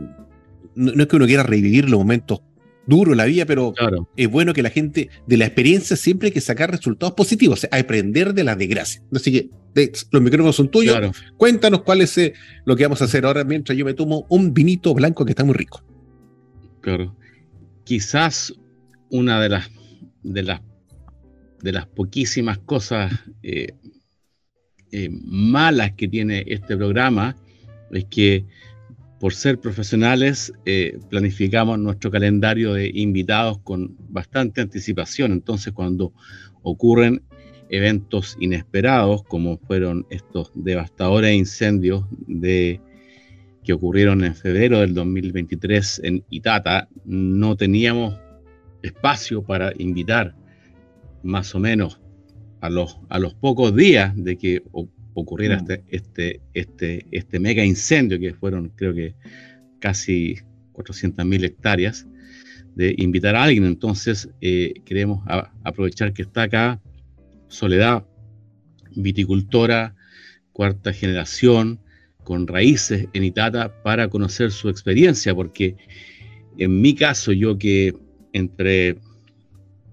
no, 0.76 1.02
es 1.02 1.08
que 1.08 1.16
uno 1.16 1.26
quiera 1.26 1.44
revivir 1.44 1.90
los 1.90 2.00
momentos 2.00 2.42
duros 2.86 3.12
de 3.14 3.18
la 3.18 3.26
vida, 3.26 3.46
pero 3.46 3.74
es 4.16 4.30
bueno 4.30 4.54
que 4.54 4.64
la 4.64 4.70
gente 4.70 5.10
de 5.28 5.38
la 5.38 5.46
experiencia 5.46 5.96
siempre 5.96 6.28
hay 6.28 6.32
que 6.32 6.42
sacar 6.42 6.72
resultados 6.72 7.14
positivos, 7.14 7.68
aprender 7.72 8.34
de 8.34 8.44
la 8.44 8.56
desgracia. 8.56 9.02
Así 9.14 9.32
que 9.32 9.50
los 10.12 10.22
micrófonos 10.22 10.56
son 10.56 10.70
tuyos. 10.70 10.98
Cuéntanos 11.38 11.84
cuál 11.84 12.02
es 12.02 12.18
eh, 12.18 12.34
lo 12.66 12.76
que 12.76 12.84
vamos 12.84 13.02
a 13.02 13.06
hacer 13.06 13.26
ahora 13.26 13.44
mientras 13.44 13.78
yo 13.78 13.86
me 13.86 13.94
tomo 13.94 14.26
un 14.30 14.54
vinito 14.54 14.94
blanco 14.94 15.24
que 15.24 15.32
está 15.32 15.44
muy 15.44 15.54
rico. 15.54 15.84
Claro. 16.82 17.16
Quizás 17.84 18.54
una 19.10 19.40
de 19.42 19.50
las 19.50 19.70
de 20.24 20.44
las 20.44 20.62
de 21.62 21.72
las 21.72 21.88
poquísimas 21.88 22.58
cosas 22.60 23.12
eh, 23.44 23.74
eh, 24.92 25.10
malas 25.12 25.94
que 25.94 26.08
tiene 26.08 26.44
este 26.48 26.76
programa 26.78 27.36
es 27.92 28.06
que 28.06 28.46
por 29.20 29.34
ser 29.34 29.60
profesionales 29.60 30.54
eh, 30.66 30.98
planificamos 31.10 31.78
nuestro 31.78 32.10
calendario 32.10 32.74
de 32.74 32.90
invitados 32.94 33.60
con 33.60 33.96
bastante 34.10 34.62
anticipación. 34.62 35.34
Entonces 35.34 35.74
cuando 35.74 36.14
ocurren 36.64 37.22
eventos 37.70 38.38
inesperados 38.40 39.24
como 39.24 39.58
fueron 39.58 40.06
estos 40.10 40.52
devastadores 40.56 41.36
incendios 41.36 42.06
que 43.64 43.74
ocurrieron 43.74 44.24
en 44.24 44.36
febrero 44.36 44.80
del 44.80 44.94
2023 44.94 46.02
en 46.04 46.24
Itata, 46.30 46.88
no 47.06 47.56
teníamos 47.56 48.18
espacio 48.82 49.44
para 49.44 49.72
invitar 49.78 50.34
más 51.22 51.54
o 51.54 51.60
menos 51.60 52.00
a 52.62 52.70
los, 52.70 52.98
a 53.10 53.20
los 53.20 53.34
pocos 53.36 53.76
días 53.76 54.14
de 54.16 54.38
que 54.38 54.64
ocurriera 55.14 55.58
mm. 55.58 55.60
este, 55.60 55.84
este, 55.90 56.42
este, 56.54 57.06
este 57.12 57.40
mega 57.40 57.64
incendio, 57.64 58.20
que 58.20 58.34
fueron 58.34 58.72
creo 58.76 58.94
que 58.94 59.16
casi 59.80 60.38
400.000 60.74 61.44
hectáreas, 61.44 62.08
de 62.76 62.96
invitar 62.98 63.36
a 63.36 63.44
alguien. 63.44 63.66
Entonces 63.66 64.30
eh, 64.42 64.74
queremos 64.86 65.24
aprovechar 65.64 66.14
que 66.14 66.22
está 66.22 66.44
acá 66.44 66.82
Soledad, 67.48 68.06
viticultora, 68.96 69.96
cuarta 70.52 70.94
generación, 70.94 71.80
con 72.24 72.46
raíces 72.46 73.08
en 73.14 73.24
Itata, 73.24 73.82
para 73.82 74.08
conocer 74.08 74.52
su 74.52 74.70
experiencia, 74.70 75.34
porque 75.34 75.76
en 76.60 76.80
mi 76.80 76.94
caso, 76.94 77.32
yo 77.32 77.58
que 77.58 77.96
entre 78.34 78.98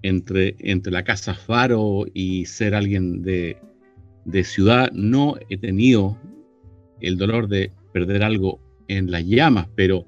entre, 0.03 0.55
entre 0.59 0.91
la 0.91 1.03
casa 1.03 1.33
Faro 1.33 2.05
y 2.13 2.45
ser 2.45 2.75
alguien 2.75 3.23
de, 3.23 3.57
ciudad, 4.43 4.91
no 4.91 5.35
he 5.49 5.57
tenido 5.57 6.17
el 7.01 7.17
dolor 7.17 7.47
de 7.47 7.71
perder 7.93 8.23
algo 8.23 8.59
en 8.87 9.11
las 9.11 9.25
llamas, 9.25 9.67
pero 9.75 10.05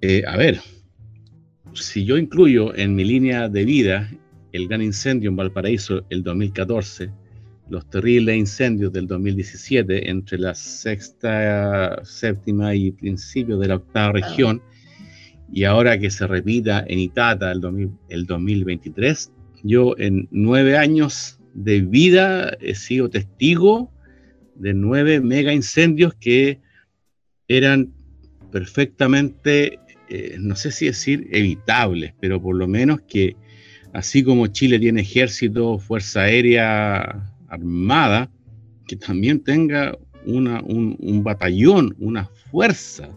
eh, 0.00 0.22
a 0.26 0.36
ver, 0.36 0.60
si 1.72 2.04
yo 2.04 2.18
incluyo 2.18 2.74
en 2.74 2.94
mi 2.94 3.04
línea 3.04 3.48
de 3.48 3.64
vida 3.64 4.10
el 4.52 4.68
gran 4.68 4.82
incendio 4.82 5.30
en 5.30 5.36
Valparaíso 5.36 6.04
el 6.10 6.22
2014, 6.22 7.10
los 7.68 7.88
terribles 7.88 8.36
incendios 8.36 8.92
del 8.92 9.06
2017 9.06 10.10
entre 10.10 10.38
la 10.38 10.54
sexta, 10.54 12.00
séptima 12.04 12.74
y 12.74 12.92
principio 12.92 13.58
de 13.58 13.68
la 13.68 13.76
octava 13.76 14.12
región, 14.12 14.62
y 15.52 15.64
ahora 15.64 15.98
que 15.98 16.10
se 16.10 16.26
repita 16.26 16.84
en 16.86 16.98
Itata 16.98 17.50
el, 17.50 17.90
el 18.08 18.26
2023, 18.26 19.32
yo 19.62 19.94
en 19.98 20.28
nueve 20.30 20.76
años 20.76 21.40
de 21.54 21.80
vida 21.80 22.56
he 22.60 22.74
sido 22.74 23.08
testigo 23.08 23.90
de 24.56 24.74
nueve 24.74 25.20
mega 25.20 25.52
incendios 25.52 26.14
que 26.14 26.60
eran 27.48 27.92
perfectamente, 28.52 29.78
eh, 30.08 30.36
no 30.38 30.56
sé 30.56 30.70
si 30.70 30.86
decir 30.86 31.28
evitables, 31.32 32.14
pero 32.20 32.40
por 32.40 32.56
lo 32.56 32.68
menos 32.68 33.00
que 33.08 33.36
así 33.92 34.22
como 34.22 34.48
Chile 34.48 34.78
tiene 34.78 35.02
ejército, 35.02 35.78
fuerza 35.78 36.22
aérea 36.22 37.32
armada, 37.48 38.30
que 38.86 38.96
también 38.96 39.40
tenga 39.40 39.96
un, 40.26 41.22
batallón, 41.22 41.94
una 41.98 42.26
fuerza 42.50 43.08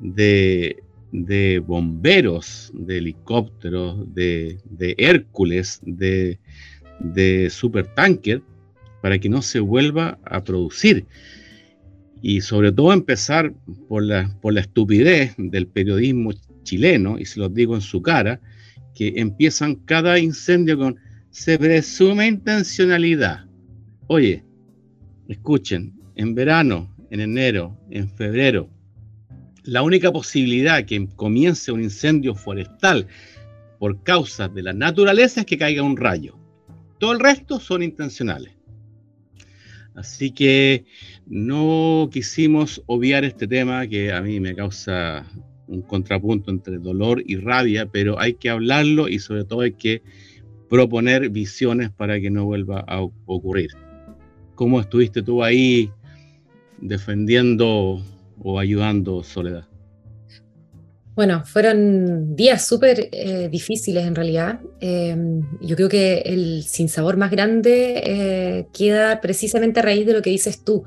de 0.00 0.82
de 1.12 1.60
bomberos, 1.60 2.70
de 2.74 2.98
helicópteros, 2.98 4.12
de, 4.12 4.58
Hércules, 4.98 5.80
de, 5.82 6.38
de 7.00 7.50
supertanker, 7.50 8.42
para 9.02 9.18
que 9.18 9.28
no 9.28 9.42
se 9.42 9.60
vuelva 9.60 10.18
a 10.24 10.42
producir. 10.42 11.06
Y 12.22 12.40
sobre 12.40 12.72
todo 12.72 12.92
empezar 12.92 13.52
por 13.88 14.02
la, 14.02 14.36
por 14.40 14.54
la 14.54 14.60
estupidez 14.60 15.34
del 15.38 15.66
periodismo 15.66 16.32
chileno, 16.62 17.18
y 17.18 17.24
se 17.24 17.40
los 17.40 17.54
digo 17.54 17.74
en 17.74 17.80
su 17.80 18.02
cara, 18.02 18.40
que 18.94 19.14
empiezan 19.16 19.76
cada 19.76 20.18
incendio 20.18 20.78
con 20.78 20.96
se 21.30 21.58
presume 21.58 22.26
intencionalidad. 22.26 23.44
Oye, 24.06 24.42
escuchen, 25.28 25.92
en 26.14 26.34
verano, 26.34 26.96
en 27.10 27.20
enero, 27.20 27.78
en 27.90 28.08
febrero, 28.08 28.70
la 29.64 29.82
única 29.82 30.10
posibilidad 30.10 30.84
que 30.84 31.06
comience 31.16 31.72
un 31.72 31.82
incendio 31.82 32.34
forestal 32.34 33.06
por 33.78 34.02
causa 34.02 34.48
de 34.48 34.62
la 34.62 34.72
naturaleza 34.72 35.40
es 35.40 35.46
que 35.46 35.58
caiga 35.58 35.82
un 35.82 35.96
rayo. 35.96 36.38
Todo 36.98 37.12
el 37.12 37.20
resto 37.20 37.60
son 37.60 37.82
intencionales. 37.82 38.52
Así 39.94 40.30
que 40.30 40.84
no 41.26 42.10
quisimos 42.12 42.82
obviar 42.86 43.24
este 43.24 43.48
tema 43.48 43.86
que 43.86 44.12
a 44.12 44.20
mí 44.20 44.40
me 44.40 44.54
causa 44.54 45.26
un 45.68 45.82
contrapunto 45.82 46.50
entre 46.50 46.78
dolor 46.78 47.22
y 47.26 47.36
rabia, 47.36 47.86
pero 47.86 48.20
hay 48.20 48.34
que 48.34 48.50
hablarlo 48.50 49.08
y 49.08 49.18
sobre 49.18 49.44
todo 49.44 49.62
hay 49.62 49.72
que 49.72 50.02
proponer 50.68 51.30
visiones 51.30 51.90
para 51.90 52.20
que 52.20 52.30
no 52.30 52.44
vuelva 52.44 52.80
a 52.86 53.00
ocurrir. 53.00 53.70
¿Cómo 54.54 54.80
estuviste 54.80 55.22
tú 55.22 55.42
ahí 55.42 55.90
defendiendo 56.78 58.02
o 58.38 58.58
ayudando 58.58 59.22
Soledad? 59.22 59.66
Bueno, 61.16 61.44
fueron 61.46 62.36
días 62.36 62.66
súper 62.66 63.08
eh, 63.10 63.48
difíciles 63.50 64.04
en 64.04 64.14
realidad. 64.14 64.60
Em, 64.80 65.40
yo 65.62 65.74
creo 65.74 65.88
que 65.88 66.18
el 66.26 66.62
sinsabor 66.64 67.16
más 67.16 67.30
grande 67.30 68.02
eh, 68.04 68.66
queda 68.74 69.22
precisamente 69.22 69.80
a 69.80 69.82
raíz 69.82 70.04
de 70.06 70.12
lo 70.12 70.20
que 70.20 70.28
dices 70.28 70.62
tú, 70.62 70.84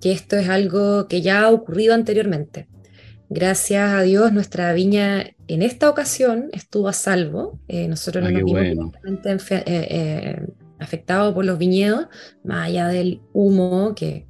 que 0.00 0.12
esto 0.12 0.36
es 0.36 0.48
algo 0.48 1.08
que 1.08 1.22
ya 1.22 1.40
ha 1.40 1.50
ocurrido 1.50 1.92
anteriormente. 1.92 2.68
Gracias 3.28 3.92
a 3.94 4.02
Dios, 4.02 4.32
nuestra 4.32 4.72
viña 4.74 5.34
en 5.48 5.62
esta 5.62 5.90
ocasión 5.90 6.50
estuvo 6.52 6.86
a 6.86 6.92
salvo. 6.92 7.58
Eh, 7.66 7.88
nosotros 7.88 8.22
no 8.22 8.28
ah, 8.28 8.32
nos 8.32 8.44
vimos 8.44 8.92
afectados 10.78 11.34
por 11.34 11.44
los 11.44 11.58
viñedos, 11.58 12.06
más 12.44 12.68
allá 12.68 12.86
del 12.86 13.22
humo 13.32 13.92
que 13.96 14.28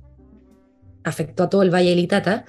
afectó 1.03 1.43
a 1.43 1.51
todo 1.51 1.63
el 1.63 1.71
Valle 1.71 1.91
de 1.91 1.97
Litata. 1.97 2.47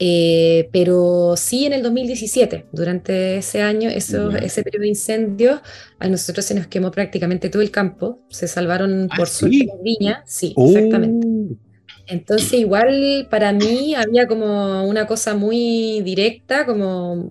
Eh, 0.00 0.68
pero 0.72 1.34
sí 1.36 1.66
en 1.66 1.72
el 1.72 1.82
2017, 1.82 2.66
durante 2.72 3.38
ese 3.38 3.62
año, 3.62 3.90
ese 3.90 4.62
periodo 4.62 4.82
de 4.82 4.88
incendios, 4.88 5.60
a 5.98 6.08
nosotros 6.08 6.44
se 6.44 6.54
nos 6.54 6.68
quemó 6.68 6.92
prácticamente 6.92 7.48
todo 7.48 7.62
el 7.62 7.72
campo, 7.72 8.24
se 8.30 8.46
salvaron 8.46 9.08
ah, 9.10 9.16
por 9.16 9.28
suerte 9.28 9.66
las 9.66 9.82
viñas, 9.82 10.18
sí, 10.26 10.54
exactamente. 10.56 11.26
Oh. 11.26 11.68
Entonces 12.06 12.54
igual 12.54 13.26
para 13.30 13.52
mí 13.52 13.94
había 13.94 14.26
como 14.26 14.86
una 14.86 15.06
cosa 15.06 15.34
muy 15.34 16.00
directa, 16.02 16.64
como 16.64 17.30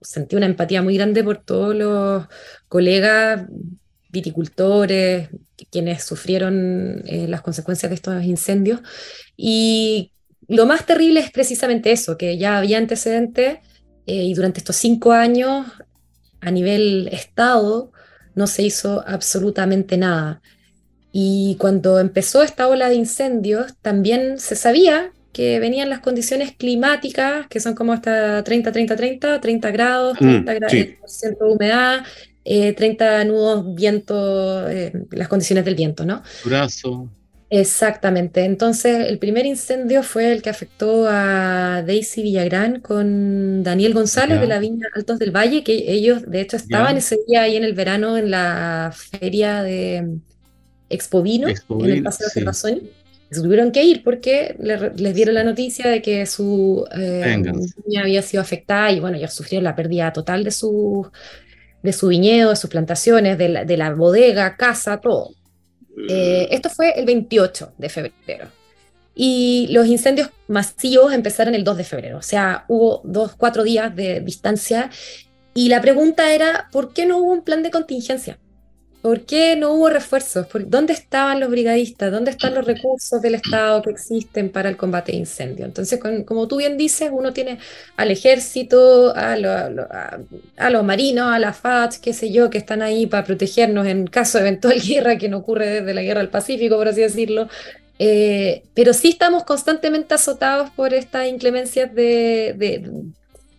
sentí 0.00 0.36
una 0.36 0.46
empatía 0.46 0.82
muy 0.82 0.96
grande 0.96 1.24
por 1.24 1.38
todos 1.38 1.74
los 1.74 2.26
colegas 2.68 3.46
viticultores, 4.10 5.30
quienes 5.70 6.04
sufrieron 6.04 7.02
eh, 7.06 7.26
las 7.26 7.40
consecuencias 7.40 7.90
de 7.90 7.94
estos 7.94 8.22
incendios. 8.24 8.80
Y 9.36 10.12
lo 10.52 10.66
más 10.66 10.84
terrible 10.84 11.20
es 11.20 11.30
precisamente 11.30 11.92
eso, 11.92 12.18
que 12.18 12.36
ya 12.36 12.58
había 12.58 12.76
antecedentes 12.76 13.58
eh, 14.06 14.14
y 14.24 14.34
durante 14.34 14.58
estos 14.60 14.76
cinco 14.76 15.12
años 15.12 15.66
a 16.40 16.50
nivel 16.50 17.08
Estado 17.10 17.90
no 18.34 18.46
se 18.46 18.62
hizo 18.62 19.02
absolutamente 19.06 19.96
nada. 19.96 20.42
Y 21.10 21.56
cuando 21.58 21.98
empezó 21.98 22.42
esta 22.42 22.68
ola 22.68 22.90
de 22.90 22.96
incendios, 22.96 23.74
también 23.80 24.38
se 24.38 24.54
sabía 24.56 25.12
que 25.32 25.58
venían 25.58 25.88
las 25.88 26.00
condiciones 26.00 26.52
climáticas, 26.54 27.46
que 27.48 27.58
son 27.58 27.74
como 27.74 27.94
hasta 27.94 28.44
30, 28.44 28.72
30, 28.72 28.96
30, 28.96 29.40
30 29.40 29.70
grados, 29.70 30.18
30 30.18 30.52
mm, 30.52 30.54
grados, 30.54 31.20
de 31.22 31.36
humedad, 31.40 32.04
30 32.44 33.24
nudos, 33.24 33.74
viento, 33.74 34.66
las 35.10 35.28
condiciones 35.28 35.64
del 35.64 35.76
viento, 35.76 36.04
¿no? 36.04 36.22
Brazo. 36.44 37.08
Exactamente. 37.54 38.46
Entonces, 38.46 39.10
el 39.10 39.18
primer 39.18 39.44
incendio 39.44 40.02
fue 40.02 40.32
el 40.32 40.40
que 40.40 40.48
afectó 40.48 41.06
a 41.06 41.82
Daisy 41.86 42.22
Villagrán 42.22 42.80
con 42.80 43.62
Daniel 43.62 43.92
González 43.92 44.40
de 44.40 44.46
la 44.46 44.58
Viña 44.58 44.86
Altos 44.94 45.18
del 45.18 45.36
Valle, 45.36 45.62
que 45.62 45.92
ellos, 45.92 46.22
de 46.26 46.40
hecho, 46.40 46.56
estaban 46.56 46.96
ese 46.96 47.18
día 47.28 47.42
ahí 47.42 47.56
en 47.56 47.64
el 47.64 47.74
verano 47.74 48.16
en 48.16 48.30
la 48.30 48.90
feria 48.94 49.62
de 49.62 50.16
Expovino, 50.88 51.46
en 51.48 51.90
el 51.90 52.02
Paseo 52.02 52.28
de 52.34 52.40
Razón. 52.40 52.80
Tuvieron 53.30 53.70
que 53.70 53.84
ir 53.84 54.02
porque 54.02 54.56
les 54.58 55.14
dieron 55.14 55.34
la 55.34 55.44
noticia 55.44 55.90
de 55.90 56.00
que 56.00 56.24
su 56.24 56.86
eh, 56.96 57.36
viña 57.84 58.00
había 58.00 58.22
sido 58.22 58.40
afectada 58.40 58.90
y 58.92 59.00
bueno, 59.00 59.18
ellos 59.18 59.34
sufrieron 59.34 59.64
la 59.64 59.76
pérdida 59.76 60.10
total 60.14 60.42
de 60.42 60.52
su, 60.52 61.06
de 61.82 61.92
su 61.92 62.08
viñedo, 62.08 62.48
de 62.48 62.56
sus 62.56 62.70
plantaciones, 62.70 63.36
de 63.36 63.50
la, 63.50 63.64
de 63.66 63.76
la 63.76 63.92
bodega, 63.92 64.56
casa, 64.56 65.00
todo. 65.00 65.34
Eh, 66.08 66.48
esto 66.50 66.68
fue 66.70 66.92
el 66.98 67.06
28 67.06 67.72
de 67.78 67.88
febrero. 67.88 68.48
Y 69.14 69.68
los 69.70 69.86
incendios 69.86 70.30
masivos 70.48 71.12
empezaron 71.12 71.54
el 71.54 71.64
2 71.64 71.76
de 71.76 71.84
febrero, 71.84 72.18
o 72.18 72.22
sea, 72.22 72.64
hubo 72.68 73.02
dos, 73.04 73.34
cuatro 73.36 73.62
días 73.62 73.94
de 73.94 74.20
distancia. 74.20 74.90
Y 75.54 75.68
la 75.68 75.82
pregunta 75.82 76.32
era, 76.32 76.68
¿por 76.72 76.94
qué 76.94 77.04
no 77.04 77.18
hubo 77.18 77.32
un 77.32 77.42
plan 77.42 77.62
de 77.62 77.70
contingencia? 77.70 78.38
¿Por 79.02 79.22
qué 79.22 79.56
no 79.56 79.72
hubo 79.72 79.88
refuerzos? 79.88 80.46
¿Dónde 80.68 80.92
estaban 80.92 81.40
los 81.40 81.50
brigadistas? 81.50 82.12
¿Dónde 82.12 82.30
están 82.30 82.54
los 82.54 82.64
recursos 82.64 83.20
del 83.20 83.34
Estado 83.34 83.82
que 83.82 83.90
existen 83.90 84.48
para 84.48 84.68
el 84.68 84.76
combate 84.76 85.10
de 85.10 85.18
incendios? 85.18 85.66
Entonces, 85.66 85.98
como 86.24 86.46
tú 86.46 86.58
bien 86.58 86.78
dices, 86.78 87.10
uno 87.12 87.32
tiene 87.32 87.58
al 87.96 88.12
ejército, 88.12 89.12
a, 89.16 89.36
los 89.36 90.84
marinos, 90.84 91.34
a 91.34 91.40
la 91.40 91.52
FAT, 91.52 91.96
qué 92.00 92.12
sé 92.12 92.30
yo, 92.30 92.48
que 92.48 92.58
están 92.58 92.80
ahí 92.80 93.06
para 93.08 93.24
protegernos 93.24 93.88
en 93.88 94.06
caso 94.06 94.38
de 94.38 94.46
eventual 94.46 94.80
guerra 94.86 95.18
que 95.18 95.28
no 95.28 95.38
ocurre 95.38 95.80
desde 95.80 95.94
la 95.94 96.02
guerra 96.02 96.20
del 96.20 96.30
Pacífico, 96.30 96.76
por 96.76 96.86
así 96.86 97.00
decirlo. 97.00 97.48
Eh, 97.98 98.62
pero 98.72 98.94
sí 98.94 99.08
estamos 99.08 99.42
constantemente 99.42 100.14
azotados 100.14 100.70
por 100.70 100.94
estas 100.94 101.26
inclemencias 101.26 101.92
de 101.92 103.12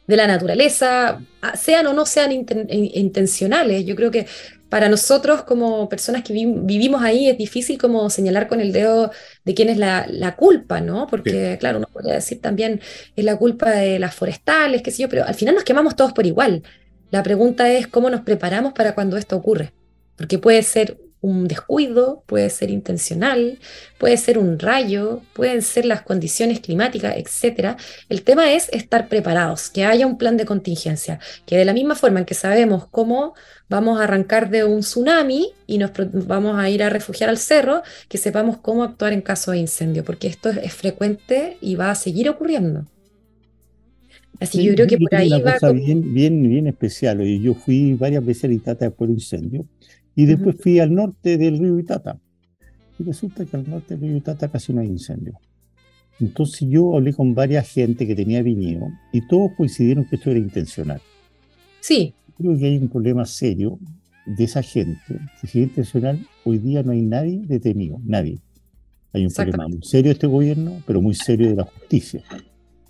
la 0.07 0.27
naturaleza, 0.27 1.19
sean 1.55 1.87
o 1.87 1.93
no 1.93 2.05
sean 2.05 2.31
intencionales. 2.31 3.85
Yo 3.85 3.95
creo 3.95 4.11
que 4.11 4.25
para 4.73 4.89
nosotros 4.89 5.43
como 5.43 5.87
personas 5.87 6.23
que 6.23 6.33
vivimos 6.33 7.03
ahí 7.03 7.29
es 7.29 7.37
difícil 7.37 7.77
como 7.77 8.09
señalar 8.09 8.47
con 8.47 8.59
el 8.59 8.71
dedo 8.71 9.11
de 9.45 9.53
quién 9.53 9.69
es 9.69 9.77
la, 9.77 10.35
culpa, 10.35 10.81
¿no? 10.81 11.05
Porque 11.05 11.57
claro, 11.59 11.77
uno 11.77 11.87
podría 11.93 12.15
decir 12.15 12.41
también 12.41 12.81
es 13.15 13.23
la 13.23 13.37
culpa 13.37 13.69
de 13.69 13.99
las 13.99 14.15
forestales, 14.15 14.81
qué 14.81 14.89
sé 14.89 15.03
yo, 15.03 15.09
pero 15.09 15.25
al 15.25 15.35
final 15.35 15.53
nos 15.53 15.63
quemamos 15.63 15.95
todos 15.95 16.11
por 16.11 16.25
igual. 16.25 16.63
La 17.11 17.21
pregunta 17.21 17.71
es 17.71 17.85
cómo 17.85 18.09
nos 18.09 18.21
preparamos 18.21 18.73
para 18.73 18.95
cuando 18.95 19.15
esto 19.15 19.37
ocurre, 19.37 19.73
porque 20.15 20.39
puede 20.39 20.63
ser 20.63 20.97
un 21.23 21.47
descuido, 21.47 22.21
puede 22.25 22.49
ser 22.49 22.69
intencional, 22.69 23.57
puede 23.97 24.17
ser 24.17 24.37
un 24.37 24.59
rayo, 24.59 25.21
pueden 25.31 25.61
ser 25.61 25.85
las 25.85 26.01
condiciones 26.01 26.59
climáticas, 26.59 27.15
etc. 27.15 27.77
El 28.09 28.23
tema 28.23 28.51
es 28.51 28.67
estar 28.73 29.07
preparados, 29.07 29.69
que 29.69 29.85
haya 29.85 30.05
un 30.05 30.17
plan 30.17 30.35
de 30.35 30.43
contingencia, 30.45 31.19
que 31.45 31.57
de 31.57 31.63
la 31.63 31.71
misma 31.71 31.95
forma 31.95 32.19
en 32.19 32.25
que 32.25 32.33
sabemos 32.33 32.87
cómo 32.87 33.35
vamos 33.69 34.01
a 34.01 34.03
arrancar 34.03 34.49
de 34.49 34.65
un 34.65 34.81
tsunami 34.81 35.51
y 35.65 35.77
nos 35.77 35.91
vamos 36.27 36.59
a 36.59 36.69
ir 36.69 36.83
a 36.83 36.89
refugiar 36.89 37.29
al 37.29 37.37
cerro, 37.37 37.83
que 38.09 38.17
sepamos 38.17 38.57
cómo 38.57 38.83
actuar 38.83 39.13
en 39.13 39.21
caso 39.21 39.51
de 39.51 39.59
incendio, 39.59 40.03
porque 40.03 40.27
esto 40.27 40.49
es, 40.49 40.73
frecuente 40.73 41.57
y 41.61 41.75
va 41.75 41.89
a 41.89 41.95
seguir 41.95 42.27
ocurriendo. 42.27 42.85
Así 44.41 44.57
que 44.57 44.63
yo 44.65 44.73
creo 44.73 44.87
que 44.87 44.97
por 44.97 45.15
ahí 45.15 45.29
va. 45.41 45.53
Cosa 45.53 45.71
bien, 45.71 46.13
bien, 46.13 46.49
bien 46.49 46.67
especial. 46.67 47.21
Yo 47.21 47.53
fui 47.53 47.93
varias 47.93 48.25
veces 48.25 48.43
a 48.43 48.53
Itata 48.53 48.85
después 48.85 49.07
del 49.07 49.19
incendio 49.19 49.65
y 50.15 50.25
después 50.25 50.55
fui 50.59 50.79
al 50.79 50.93
norte 50.93 51.37
del 51.37 51.57
río 51.59 51.79
Itata. 51.79 52.19
Y 52.99 53.03
resulta 53.03 53.45
que 53.45 53.57
al 53.57 53.69
norte 53.69 53.95
del 53.95 54.09
río 54.09 54.17
Itata 54.17 54.49
casi 54.49 54.73
no 54.73 54.81
hay 54.81 54.87
incendio. 54.87 55.39
Entonces 56.19 56.67
yo 56.69 56.95
hablé 56.95 57.13
con 57.13 57.33
varias 57.33 57.69
gente 57.69 58.05
que 58.05 58.15
tenía 58.15 58.43
viñedo 58.43 58.87
y 59.11 59.27
todos 59.27 59.51
coincidieron 59.57 60.05
que 60.05 60.15
esto 60.17 60.29
era 60.29 60.39
intencional. 60.39 61.01
Sí, 61.79 62.13
creo 62.37 62.57
que 62.57 62.65
hay 62.65 62.77
un 62.77 62.89
problema 62.89 63.25
serio 63.25 63.79
de 64.25 64.43
esa 64.43 64.61
gente. 64.61 65.19
Si 65.41 65.47
es 65.47 65.55
intencional, 65.55 66.25
hoy 66.45 66.59
día 66.59 66.83
no 66.83 66.91
hay 66.91 67.01
nadie 67.01 67.41
detenido, 67.45 67.99
nadie. 68.05 68.39
Hay 69.11 69.25
un 69.25 69.31
problema 69.31 69.67
muy 69.67 69.81
serio 69.83 70.09
de 70.09 70.13
este 70.13 70.27
gobierno, 70.27 70.81
pero 70.87 71.01
muy 71.01 71.13
serio 71.13 71.49
de 71.49 71.55
la 71.55 71.63
justicia. 71.63 72.23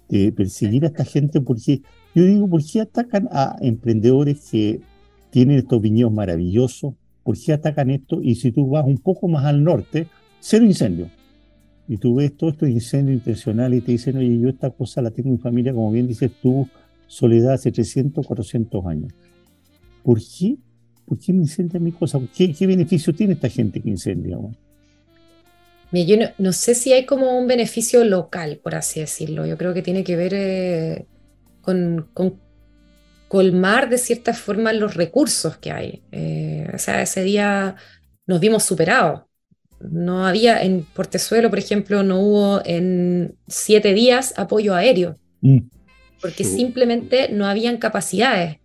De 0.09 0.31
perseguir 0.31 0.83
a 0.85 0.87
esta 0.87 1.05
gente 1.05 1.41
porque, 1.41 1.81
yo 2.13 2.25
digo, 2.25 2.47
¿por 2.47 2.63
qué 2.63 2.81
atacan 2.81 3.27
a 3.31 3.57
emprendedores 3.61 4.49
que 4.51 4.81
tienen 5.31 5.57
estos 5.57 5.81
viñedos 5.81 6.13
maravillosos? 6.13 6.93
¿Por 7.23 7.37
qué 7.37 7.53
atacan 7.53 7.89
esto? 7.89 8.21
Y 8.21 8.35
si 8.35 8.51
tú 8.51 8.69
vas 8.69 8.85
un 8.85 8.97
poco 8.97 9.27
más 9.27 9.45
al 9.45 9.63
norte, 9.63 10.07
cero 10.39 10.65
incendio. 10.65 11.09
Y 11.87 11.97
tú 11.97 12.15
ves 12.15 12.35
todo 12.35 12.51
estos 12.51 12.69
incendios 12.69 13.17
intencionales 13.17 13.79
y 13.79 13.81
te 13.81 13.91
dicen, 13.93 14.17
oye, 14.17 14.39
yo 14.39 14.49
esta 14.49 14.69
cosa 14.69 15.01
la 15.01 15.11
tengo 15.11 15.29
en 15.29 15.35
mi 15.35 15.41
familia, 15.41 15.73
como 15.73 15.91
bien 15.91 16.07
dices 16.07 16.31
tú, 16.41 16.67
Soledad, 17.07 17.53
hace 17.53 17.71
300, 17.71 18.25
400 18.25 18.85
años. 18.85 19.13
¿por 20.03 20.19
qué? 20.19 20.57
¿Por 21.05 21.17
qué 21.17 21.33
me 21.33 21.41
incendia 21.41 21.79
mi 21.79 21.91
cosa? 21.91 22.19
¿Qué, 22.35 22.55
beneficio 22.67 23.13
tiene 23.13 23.33
esta 23.33 23.49
gente 23.49 23.81
que 23.81 23.89
incendia? 23.89 24.37
yo 25.91 26.17
no, 26.37 26.53
sé 26.53 26.75
si 26.75 26.91
hay 26.91 27.05
como 27.05 27.37
un 27.37 27.47
beneficio 27.47 28.03
local, 28.03 28.59
por 28.63 28.75
así 28.75 28.99
decirlo. 28.99 29.45
Yo 29.45 29.57
creo 29.57 29.73
que 29.73 29.81
tiene 29.81 30.03
que 30.03 30.15
ver 30.15 30.33
eh, 30.33 31.05
con, 31.61 32.09
colmar 33.27 33.89
de 33.89 33.97
cierta 33.97 34.33
forma 34.33 34.73
los 34.73 34.95
recursos 34.95 35.57
que 35.57 35.71
hay. 35.71 36.03
Eh, 36.11 36.67
o 36.73 36.77
sea, 36.77 37.01
ese 37.01 37.23
día 37.23 37.75
nos 38.25 38.39
vimos 38.39 38.63
superados. 38.63 39.21
No 39.79 40.25
había 40.25 40.63
en 40.63 40.83
Portezuelo, 40.83 41.49
por 41.49 41.59
ejemplo, 41.59 42.03
no 42.03 42.19
hubo 42.19 42.61
en 42.65 43.35
siete 43.47 43.93
días 43.93 44.33
apoyo 44.37 44.75
aéreo, 44.75 45.17
mm. 45.41 45.59
porque 46.21 46.43
simplemente 46.43 47.29
no 47.29 47.45
habían 47.45 47.77
capacidades 47.77 48.57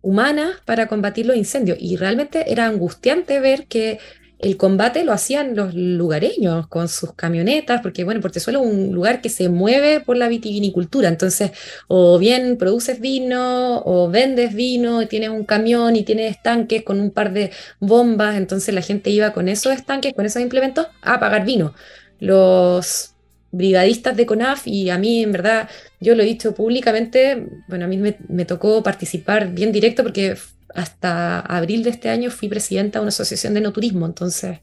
humanas 0.00 0.56
para 0.64 0.88
combatir 0.88 1.26
los 1.26 1.36
incendios. 1.36 1.78
Y 1.80 1.96
realmente 1.96 2.50
era 2.50 2.66
angustiante 2.66 3.38
ver 3.38 3.66
que 3.66 3.98
el 4.42 4.56
combate 4.56 5.04
lo 5.04 5.12
hacían 5.12 5.54
los 5.54 5.72
lugareños 5.72 6.66
con 6.66 6.88
sus 6.88 7.14
camionetas, 7.14 7.80
porque 7.80 8.02
bueno, 8.02 8.20
Portezuelo 8.20 8.60
es 8.60 8.66
un 8.66 8.92
lugar 8.92 9.20
que 9.20 9.28
se 9.28 9.48
mueve 9.48 10.00
por 10.00 10.16
la 10.16 10.28
vitivinicultura, 10.28 11.08
entonces 11.08 11.52
o 11.86 12.18
bien 12.18 12.56
produces 12.58 13.00
vino 13.00 13.82
o 13.84 14.10
vendes 14.10 14.52
vino, 14.52 15.00
y 15.00 15.06
tienes 15.06 15.30
un 15.30 15.44
camión 15.44 15.94
y 15.94 16.02
tienes 16.02 16.32
estanques 16.32 16.82
con 16.82 17.00
un 17.00 17.12
par 17.12 17.32
de 17.32 17.52
bombas, 17.78 18.36
entonces 18.36 18.74
la 18.74 18.82
gente 18.82 19.10
iba 19.10 19.32
con 19.32 19.48
esos 19.48 19.72
estanques, 19.72 20.12
con 20.12 20.26
esos 20.26 20.42
implementos 20.42 20.88
a 21.02 21.20
pagar 21.20 21.44
vino. 21.44 21.72
Los 22.18 23.14
brigadistas 23.52 24.16
de 24.16 24.26
CONAF 24.26 24.66
y 24.66 24.90
a 24.90 24.98
mí 24.98 25.22
en 25.22 25.30
verdad, 25.30 25.68
yo 26.00 26.16
lo 26.16 26.22
he 26.22 26.26
dicho 26.26 26.52
públicamente, 26.54 27.46
bueno, 27.68 27.84
a 27.84 27.88
mí 27.88 27.96
me, 28.28 28.44
tocó 28.44 28.82
participar 28.82 29.52
bien 29.52 29.70
directo 29.70 30.02
porque 30.02 30.36
hasta 30.74 31.40
abril 31.40 31.82
de 31.82 31.90
este 31.90 32.08
año 32.08 32.30
fui 32.30 32.48
presidenta 32.48 32.98
de 32.98 33.02
una 33.02 33.08
asociación 33.10 33.54
de 33.54 33.60
no 33.60 33.72
turismo, 33.72 34.06
entonces 34.06 34.60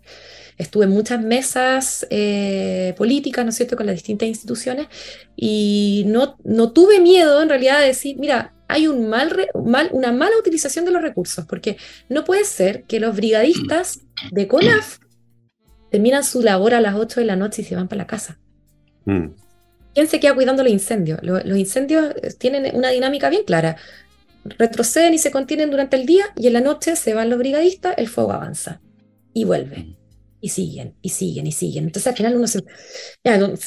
estuve 0.58 0.86
en 0.86 0.92
muchas 0.92 1.22
mesas 1.22 2.06
eh, 2.10 2.94
políticas, 2.98 3.46
¿no 3.46 3.50
es 3.50 3.56
cierto?, 3.56 3.78
con 3.78 3.86
las 3.86 3.96
distintas 3.96 4.28
instituciones 4.28 4.88
y 5.36 6.04
no, 6.08 6.38
no 6.44 6.72
tuve 6.72 7.00
miedo 7.00 7.42
en 7.42 7.50
realidad 7.50 7.80
de 7.80 7.88
decir, 7.88 8.18
mira, 8.20 8.54
hay 8.68 8.88
un 8.88 9.10
mal, 9.10 9.36
mal, 9.66 9.90
una 9.94 10.12
mala 10.12 10.38
utilización 10.38 10.86
de 10.86 10.92
los 10.92 11.02
recursos, 11.02 11.46
porque 11.46 11.78
no 12.08 12.24
puede 12.24 12.44
ser 12.44 12.84
que 12.84 13.00
los 13.00 13.16
brigadistas 13.16 14.02
de 14.32 14.48
CONAF 14.48 15.00
terminan 15.90 16.24
su 16.24 16.42
labor 16.42 16.74
a 16.74 16.82
las 16.82 16.96
8 16.96 17.22
de 17.22 17.26
la 17.26 17.36
noche 17.36 17.64
y 17.64 17.66
se 17.66 17.76
van 17.76 17.88
para 17.88 18.04
la 18.04 18.08
casa. 18.08 18.38
Mm. 19.06 19.30
¿Quién 19.96 20.08
se 20.08 20.20
queda 20.20 20.36
cuidando 20.36 20.64
los 20.64 20.72
incendios? 20.72 21.20
Los, 21.24 21.58
incendios 21.58 22.14
eh, 22.22 22.34
tienen 22.38 22.76
una 22.76 22.90
dinámica 22.90 23.30
bien 23.30 23.44
clara. 23.44 23.76
Retroceden 24.58 25.14
y 25.14 25.18
se 25.18 25.32
contienen 25.32 25.72
durante 25.72 25.98
el 25.98 26.06
día 26.06 26.26
y 26.36 26.48
en 26.48 26.54
la 26.54 26.62
noche 26.62 26.96
se 26.96 27.14
van 27.14 27.30
los 27.30 27.40
brigadistas, 27.40 27.96
el 27.98 28.08
fuego 28.08 28.34
avanza 28.34 28.82
y 29.34 29.46
vuelve. 29.46 29.78
Mm. 29.78 29.96
Y 30.42 30.50
siguen, 30.50 30.96
y 31.02 31.10
siguen, 31.10 31.48
y 31.48 31.52
siguen. 31.52 31.84
Entonces 31.86 32.08
al 32.08 32.16
final 32.16 32.38
uno 32.38 32.48
se, 32.48 32.64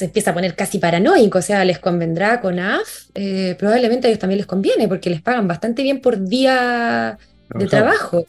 empieza 0.05 0.31
a 0.31 0.33
poner 0.33 0.55
casi 0.55 0.79
paranoico, 0.79 1.37
o 1.37 1.41
sea, 1.41 1.63
les 1.65 1.77
convendrá 1.77 2.41
con 2.41 2.57
AF, 2.57 3.09
eh, 3.13 3.55
probablemente 3.59 4.07
a 4.07 4.09
ellos 4.09 4.19
también 4.19 4.39
les 4.39 4.47
conviene 4.47 4.87
porque 4.87 5.11
les 5.11 5.21
pagan 5.21 5.47
bastante 5.47 5.83
bien 5.83 6.01
por 6.01 6.19
día 6.27 7.19
de 7.53 7.67
trabajo. 7.67 8.25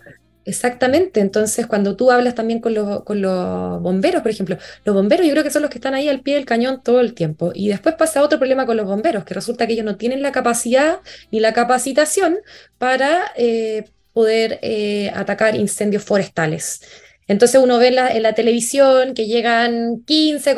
Exactamente, 0.47 1.21
entonces 1.21 1.67
cuando 1.67 1.97
tú 1.97 2.11
hablas 2.11 2.35
también 2.35 2.61
con 2.61 2.75
los, 2.75 3.03
con 3.05 3.23
los 3.23 3.81
bomberos, 3.81 4.21
por 4.21 4.31
ejemplo, 4.31 4.59
los 4.85 4.95
bomberos 4.95 5.27
yo 5.27 5.33
creo 5.33 5.43
que 5.43 5.51
son 5.51 5.63
los 5.63 5.71
que 5.71 5.79
están 5.79 5.95
ahí 5.95 6.07
al 6.09 6.21
pie 6.21 6.35
del 6.35 6.45
cañón 6.45 6.83
todo 6.83 7.01
el 7.01 7.15
tiempo. 7.15 7.53
Y 7.55 7.69
después 7.69 7.95
pasa 7.95 8.23
otro 8.23 8.39
problema 8.39 8.67
con 8.67 8.77
los 8.77 8.87
bomberos, 8.87 9.25
que 9.25 9.33
resulta 9.33 9.67
que 9.67 9.73
ellos 9.73 9.87
no 9.87 9.97
tienen 9.97 10.21
la 10.21 10.33
capacidad 10.33 11.01
ni 11.31 11.41
la 11.41 11.55
capacitación 11.55 12.39
para 12.77 13.33
eh, 13.37 13.85
poder 14.13 14.59
eh, 14.63 15.11
atacar 15.15 15.57
incendios 15.57 16.05
forestales. 16.05 16.83
Entonces 17.27 17.59
uno 17.63 17.79
ve 17.79 17.89
en 17.89 18.23
la, 18.23 18.35
televisión 18.35 19.15
que 19.15 19.27
llegan 19.27 20.03
15 20.05 20.55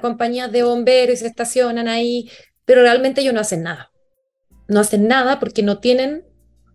compañías 0.00 0.52
de 0.52 0.62
bomberos 0.62 1.14
y 1.14 1.18
se 1.18 1.26
estacionan 1.26 1.86
ahí, 1.86 2.30
pero 2.64 2.80
realmente 2.80 3.20
ellos 3.20 3.34
no 3.34 3.40
hacen 3.40 3.62
nada. 3.62 3.90
No 4.68 4.80
hacen 4.80 5.06
nada 5.06 5.38
porque 5.38 5.62
no 5.62 5.80
tienen 5.80 6.24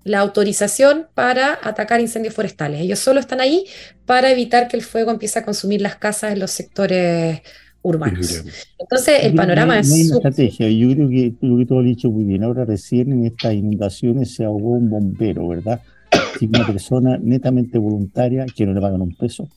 la 0.04 0.20
autorización 0.20 1.08
para 1.14 1.58
atacar 1.62 2.02
incendios 2.02 2.34
forestales. 2.34 2.82
Ellos 2.82 3.00
solo 3.00 3.20
están 3.20 3.40
ahí 3.40 3.66
para 4.06 4.32
evitar 4.32 4.68
que 4.68 4.78
el 4.78 4.84
fuego 4.84 5.12
empiece 5.12 5.40
a 5.40 5.46
consumir 5.46 5.82
las 5.82 5.96
casas 5.96 6.34
en 6.34 6.40
los 6.40 6.52
sectores 6.52 7.42
urbanos. 7.82 8.44
Entonces, 8.80 9.24
el 9.24 9.36
panorama 9.36 9.80
es... 9.80 9.90
No 9.90 9.96
hay 9.96 10.06
una 10.08 10.16
estrategia. 10.16 10.70
Yo 10.70 10.94
creo 10.94 11.10
que 11.10 11.34
lo 11.42 11.58
que 11.58 11.66
tú 11.66 11.80
has 11.80 11.86
dicho 11.86 12.10
muy 12.10 12.24
bien. 12.24 12.44
Ahora 12.44 12.66
recién 12.66 13.12
en 13.12 13.26
estas 13.26 13.54
inundaciones 13.54 14.34
se 14.34 14.46
ahogó 14.46 14.72
un 14.72 14.90
bombero, 14.90 15.48
¿verdad? 15.48 15.82
una 16.42 16.66
persona 16.66 17.18
netamente 17.18 17.78
voluntaria 17.78 18.46
que 18.46 18.66
no 18.66 18.74
le 18.74 18.82
pagan 18.82 19.02
un 19.02 19.16
peso. 19.16 19.48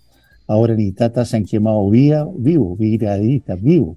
Ahora 0.47 0.75
en 0.75 0.81
Itata 0.81 1.25
se 1.25 1.37
han 1.37 1.45
quemado 1.45 1.89
vía, 1.91 2.27
vivo, 2.37 2.77
brigadistas, 2.77 3.61
vivo. 3.61 3.97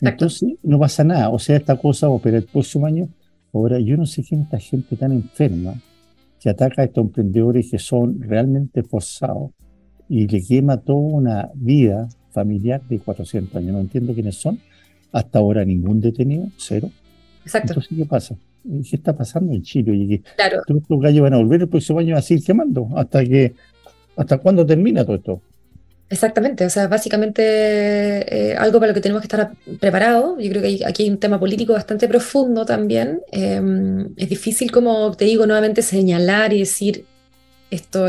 Entonces 0.00 0.54
no 0.62 0.78
pasa 0.78 1.04
nada. 1.04 1.30
O 1.30 1.38
sea, 1.38 1.56
esta 1.56 1.76
cosa 1.76 2.06
va 2.08 2.14
a 2.14 2.16
operar 2.16 2.42
el 2.42 2.46
próximo 2.46 2.86
año. 2.86 3.08
Ahora, 3.56 3.80
yo 3.80 3.96
no 3.96 4.04
sé 4.04 4.22
quién 4.22 4.40
es 4.42 4.46
esta 4.46 4.58
gente 4.58 4.96
tan 4.96 5.12
enferma 5.12 5.74
que 6.38 6.50
ataca 6.50 6.82
a 6.82 6.84
estos 6.84 7.04
emprendedores 7.06 7.70
que 7.70 7.78
son 7.78 8.20
realmente 8.20 8.82
forzados 8.82 9.52
y 10.10 10.26
le 10.26 10.42
quema 10.42 10.76
toda 10.76 10.98
una 10.98 11.50
vida 11.54 12.06
familiar 12.32 12.82
de 12.86 12.98
400 12.98 13.56
años. 13.56 13.72
No 13.72 13.80
entiendo 13.80 14.12
quiénes 14.12 14.36
son. 14.36 14.60
Hasta 15.10 15.38
ahora 15.38 15.64
ningún 15.64 16.02
detenido, 16.02 16.48
cero. 16.58 16.90
Exacto. 17.44 17.72
Entonces, 17.72 17.96
¿qué 17.96 18.04
pasa? 18.04 18.36
¿Qué 18.62 18.96
está 18.96 19.16
pasando 19.16 19.54
en 19.54 19.62
Chile? 19.62 19.94
Y 19.94 20.18
claro. 20.18 20.60
Todos 20.66 20.82
estos 20.82 21.00
gallos 21.00 21.22
van 21.22 21.32
a 21.32 21.38
volver 21.38 21.62
el 21.62 21.68
próximo 21.68 22.00
año 22.00 22.14
a 22.14 22.20
seguir 22.20 22.44
quemando. 22.44 22.88
¿Hasta 22.94 23.24
que 23.24 23.54
hasta 24.16 24.36
cuándo 24.36 24.66
termina 24.66 25.02
todo 25.02 25.16
esto? 25.16 25.40
Exactamente, 26.08 26.64
o 26.64 26.70
sea, 26.70 26.86
básicamente 26.86 27.42
eh, 28.52 28.56
algo 28.56 28.78
para 28.78 28.90
lo 28.90 28.94
que 28.94 29.00
tenemos 29.00 29.22
que 29.22 29.26
estar 29.26 29.50
preparados. 29.80 30.36
Yo 30.40 30.50
creo 30.50 30.62
que 30.62 30.86
aquí 30.86 31.02
hay 31.02 31.10
un 31.10 31.18
tema 31.18 31.40
político 31.40 31.72
bastante 31.72 32.06
profundo 32.06 32.64
también. 32.64 33.22
Em, 33.32 34.14
es 34.16 34.28
difícil, 34.28 34.70
como 34.70 35.12
te 35.16 35.24
digo, 35.24 35.46
nuevamente 35.46 35.82
señalar 35.82 36.52
y 36.52 36.60
decir 36.60 37.06
esto 37.70 38.08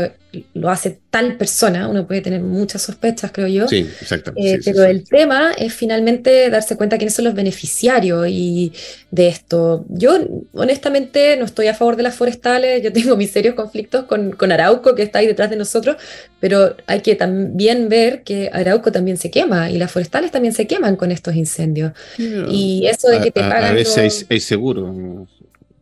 lo 0.54 0.70
hace 0.70 0.98
tal 1.10 1.36
persona, 1.36 1.88
uno 1.88 2.06
puede 2.06 2.20
tener 2.20 2.40
muchas 2.40 2.82
sospechas, 2.82 3.30
creo 3.32 3.48
yo. 3.48 3.68
Sí, 3.68 3.78
exacto. 3.78 4.32
Eh, 4.36 4.58
pero 4.64 4.84
el 4.84 5.04
tema 5.04 5.52
es 5.56 5.72
finalmente 5.72 6.50
darse 6.50 6.76
cuenta 6.76 6.98
quiénes 6.98 7.14
son 7.14 7.24
los 7.24 7.34
beneficiarios 7.34 8.26
y 8.28 8.72
de 9.10 9.28
esto. 9.28 9.84
Yo 9.88 10.18
honestamente 10.52 11.36
no 11.36 11.44
estoy 11.44 11.68
a 11.68 11.74
favor 11.74 11.96
de 11.96 12.02
las 12.02 12.14
forestales, 12.14 12.82
yo 12.82 12.92
tengo 12.92 13.16
mis 13.16 13.30
serios 13.30 13.54
conflictos 13.54 14.04
con, 14.04 14.32
con 14.32 14.52
Arauco, 14.52 14.94
que 14.94 15.02
está 15.02 15.20
ahí 15.20 15.26
detrás 15.26 15.50
de 15.50 15.56
nosotros, 15.56 15.96
pero 16.40 16.76
hay 16.86 17.00
que 17.00 17.14
también 17.14 17.88
ver 17.88 18.22
que 18.22 18.50
Arauco 18.52 18.92
también 18.92 19.16
se 19.16 19.30
quema 19.30 19.70
y 19.70 19.78
las 19.78 19.90
forestales 19.90 20.30
también 20.30 20.54
se 20.54 20.66
queman 20.66 20.96
con 20.96 21.10
estos 21.10 21.34
incendios. 21.34 21.92
Y 22.18 22.86
eso 22.86 23.08
de 23.08 23.20
que 23.20 23.30
te 23.30 23.40
pagan... 23.40 23.64
A, 23.64 23.72
veces 23.72 24.26
hay 24.28 24.40
seguro 24.40 25.26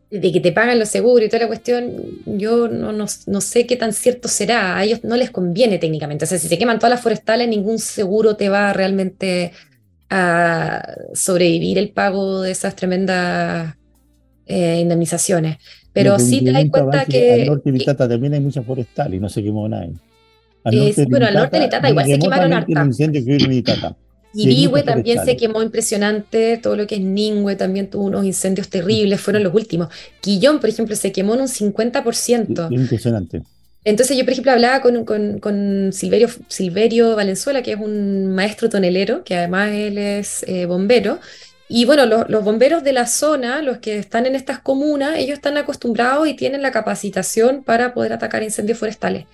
de 0.09 0.31
que 0.31 0.39
te 0.39 0.51
pagan 0.51 0.79
los 0.79 0.89
seguros 0.89 1.25
y 1.25 1.29
toda 1.29 1.41
la 1.41 1.47
cuestión, 1.47 1.91
yo 2.25 2.67
no, 2.69 2.93
no, 2.93 3.05
no, 3.25 3.41
sé 3.41 3.65
qué 3.65 3.75
tan 3.75 3.91
cierto 3.91 4.27
será. 4.27 4.77
A 4.77 4.83
ellos 4.85 5.03
no 5.03 5.17
les 5.17 5.31
conviene 5.31 5.79
técnicamente. 5.79 6.25
O 6.25 6.27
sea, 6.27 6.39
si 6.39 6.47
se 6.47 6.57
queman 6.57 6.79
todas 6.79 6.91
las 6.91 7.01
forestales, 7.01 7.47
ningún 7.49 7.77
seguro 7.79 8.35
te 8.35 8.47
va 8.47 8.71
realmente 8.71 9.51
a 10.09 10.95
sobrevivir 11.13 11.77
el 11.77 11.89
pago 11.89 12.41
de 12.41 12.51
esas 12.51 12.75
tremendas 12.75 13.75
eh, 14.45 14.79
indemnizaciones. 14.79 15.57
Pero 15.91 16.19
sí 16.19 16.43
te 16.43 16.51
das 16.51 16.65
cuenta 16.69 17.05
que. 17.05 17.41
Al 17.41 17.47
norte 17.47 17.71
de 17.71 17.77
Litata 17.77 18.07
también 18.07 18.33
hay 18.33 18.39
muchas 18.39 18.65
forestales 18.65 19.17
y 19.17 19.19
no 19.19 19.29
se 19.29 19.43
quemó 19.43 19.67
nada. 19.67 19.89
Al 20.63 20.93
bueno, 21.09 21.25
al 21.25 21.33
norte 21.33 21.57
de 21.57 21.63
Litata 21.63 21.89
igual 21.89 22.05
se 22.05 22.19
quemaron 22.19 22.53
hartas. 22.53 22.97
Y 24.33 24.67
también 24.83 25.23
se 25.25 25.35
quemó 25.35 25.63
impresionante, 25.63 26.57
todo 26.57 26.75
lo 26.75 26.85
que 26.85 26.95
es 26.95 27.01
Ningüe 27.01 27.55
también 27.55 27.89
tuvo 27.89 28.05
unos 28.05 28.25
incendios 28.25 28.69
terribles, 28.69 29.19
fueron 29.19 29.43
los 29.43 29.53
últimos. 29.53 29.87
Quillón, 30.21 30.59
por 30.59 30.69
ejemplo, 30.69 30.95
se 30.95 31.11
quemó 31.11 31.33
en 31.35 31.41
un 31.41 31.47
50%. 31.47 32.71
Impresionante. 32.71 33.41
Entonces 33.83 34.17
yo, 34.17 34.25
por 34.25 34.33
ejemplo, 34.33 34.51
hablaba 34.51 34.81
con, 34.81 35.05
con, 35.05 35.39
con 35.39 35.91
Silverio, 35.93 36.27
Silverio, 36.49 37.15
Valenzuela, 37.15 37.63
que 37.63 37.71
es 37.71 37.79
un 37.79 38.35
maestro 38.35 38.69
tonelero, 38.69 39.23
que 39.23 39.35
además 39.35 39.71
él 39.71 39.97
es 39.97 40.43
eh, 40.45 40.65
bombero. 40.65 41.19
Y 41.69 41.85
bueno, 41.85 42.05
los 42.05 42.43
bomberos 42.43 42.83
de 42.83 42.93
la 42.93 43.07
zona, 43.07 43.61
los 43.61 43.77
que 43.77 43.97
están 43.97 44.25
en 44.25 44.35
estas 44.35 44.59
comunas, 44.59 45.17
ellos 45.17 45.35
están 45.35 45.57
acostumbrados 45.57 46.27
y 46.27 46.33
tienen 46.33 46.61
la 46.61 46.71
capacitación 46.71 47.63
para 47.63 47.93
poder 47.93 48.13
atacar 48.13 48.43
incendios 48.43 48.77
forestales. 48.77 49.25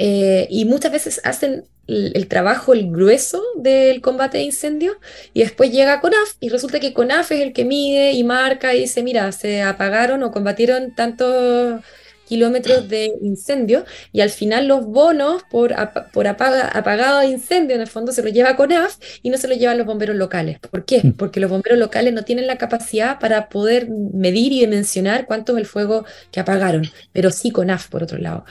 Eh, 0.00 0.46
y 0.48 0.64
muchas 0.64 0.92
veces 0.92 1.20
hacen 1.24 1.64
el, 1.88 2.28
trabajo, 2.28 2.72
el 2.72 2.88
grueso 2.88 3.42
del 3.56 4.00
combate 4.00 4.38
de 4.38 4.44
incendios, 4.44 4.96
y 5.34 5.40
después 5.40 5.72
llega 5.72 6.00
CONAF 6.00 6.36
y 6.38 6.50
resulta 6.50 6.78
que 6.78 6.94
CONAF 6.94 7.32
es 7.32 7.40
el 7.40 7.52
que 7.52 7.64
mide 7.64 8.12
y 8.12 8.22
marca 8.22 8.74
y 8.74 8.80
dice, 8.82 9.02
mira, 9.02 9.32
se 9.32 9.62
apagaron 9.62 10.22
o 10.22 10.30
combatieron 10.30 10.94
tantos 10.94 11.82
kilómetros 12.28 12.88
de 12.88 13.10
incendio 13.22 13.86
y 14.12 14.20
al 14.20 14.28
final 14.28 14.68
los 14.68 14.84
bonos 14.84 15.42
por, 15.50 15.74
por 16.12 16.26
apagado 16.26 17.20
de 17.20 17.26
incendio 17.26 17.74
en 17.74 17.80
el 17.80 17.86
fondo 17.88 18.12
se 18.12 18.22
los 18.22 18.32
lleva 18.32 18.54
CONAF 18.54 18.98
y 19.22 19.30
no 19.30 19.38
se 19.38 19.48
los 19.48 19.58
llevan 19.58 19.78
los 19.78 19.86
bomberos 19.86 20.14
locales. 20.14 20.58
¿Por 20.58 20.84
qué? 20.84 21.00
Mm. 21.02 21.12
Porque 21.14 21.40
los 21.40 21.50
bomberos 21.50 21.78
locales 21.78 22.12
no 22.12 22.22
tienen 22.22 22.46
la 22.46 22.58
capacidad 22.58 23.18
para 23.18 23.48
poder 23.48 23.88
medir 23.88 24.52
y 24.52 24.60
dimensionar 24.60 25.26
cuánto 25.26 25.52
es 25.54 25.58
el 25.58 25.66
fuego 25.66 26.04
que 26.30 26.38
apagaron, 26.38 26.84
pero 27.12 27.30
sí 27.30 27.50
CONAF 27.50 27.88
por 27.88 28.02
otro 28.02 28.18
lado. 28.18 28.44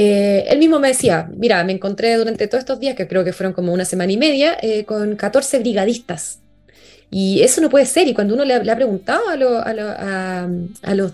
Eh, 0.00 0.44
él 0.48 0.60
mismo 0.60 0.78
me 0.78 0.86
decía, 0.86 1.28
mira, 1.36 1.64
me 1.64 1.72
encontré 1.72 2.14
durante 2.14 2.46
todos 2.46 2.60
estos 2.60 2.78
días, 2.78 2.94
que 2.94 3.08
creo 3.08 3.24
que 3.24 3.32
fueron 3.32 3.52
como 3.52 3.72
una 3.72 3.84
semana 3.84 4.12
y 4.12 4.16
media, 4.16 4.56
eh, 4.62 4.84
con 4.84 5.16
14 5.16 5.58
brigadistas. 5.58 6.38
Y 7.10 7.42
eso 7.42 7.60
no 7.60 7.68
puede 7.68 7.84
ser. 7.84 8.06
Y 8.06 8.14
cuando 8.14 8.34
uno 8.34 8.44
le, 8.44 8.54
ha 8.54 8.76
preguntado 8.76 9.28
a, 9.28 9.36
los, 9.36 11.12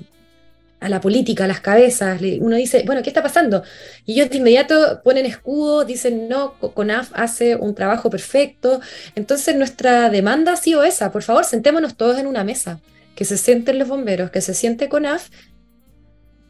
a 0.81 0.89
la 0.91 1.01
política, 1.01 1.45
a 1.45 1.49
las 1.49 1.63
cabezas, 1.63 2.21
uno 2.41 2.57
dice, 2.57 2.83
bueno, 2.85 3.03
¿qué 3.03 3.09
está 3.09 3.23
pasando? 3.23 3.63
Y 4.05 4.13
ellos 4.15 4.29
de 4.29 4.37
inmediato 4.37 5.01
ponen 5.03 5.25
escudos, 5.25 5.87
dicen, 5.87 6.29
no, 6.29 6.53
CONAF 6.59 7.11
hace 7.15 7.57
un 7.57 7.75
trabajo 7.75 8.11
perfecto. 8.11 8.83
Entonces 9.15 9.57
nuestra 9.57 10.11
demanda 10.11 10.53
ha 10.53 10.57
sido 10.57 10.85
esa, 10.85 11.11
por 11.11 11.23
favor, 11.23 11.47
sentémonos 11.47 11.97
todos 11.97 12.19
en 12.19 12.27
una 12.27 12.45
mesa, 12.45 12.81
que 13.15 13.25
se 13.25 13.39
sienten 13.39 13.79
los 13.79 13.89
bomberos, 13.89 14.31
que 14.31 14.43
se 14.43 14.53
siente 14.53 14.91
CONAF 14.91 15.31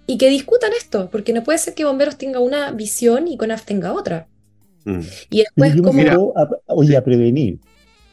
y 0.06 0.18
que 0.18 0.28
discutan 0.28 0.70
esto, 0.76 1.09
porque 1.10 1.32
no 1.32 1.43
puede 1.43 1.59
ser 1.59 1.74
que 1.74 1.85
Bomberos 1.85 2.18
tenga 2.18 2.40
una 2.40 2.72
visión 2.72 3.26
y 3.28 3.36
CONAF 3.36 3.64
tenga 3.64 3.93
otra. 3.93 4.28
Mm. 4.85 5.01
Y 5.31 5.39
después, 5.39 5.81
como. 5.81 6.35
oye, 6.66 6.97
a 6.97 7.02
prevenir, 7.02 7.59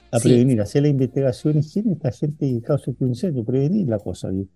a 0.10 0.20
prevenir, 0.20 0.62
hacer 0.62 0.84
la 0.84 0.88
investigación 0.88 1.60
y 1.60 1.64
quién 1.64 1.92
esta 1.92 2.12
gente 2.12 2.50
que 2.50 2.62
causa 2.62 2.92
este 2.92 3.04
incendio, 3.06 3.44
prevenir 3.44 3.88
la 3.88 4.00
cosa. 4.00 4.30
Y, 4.32 4.48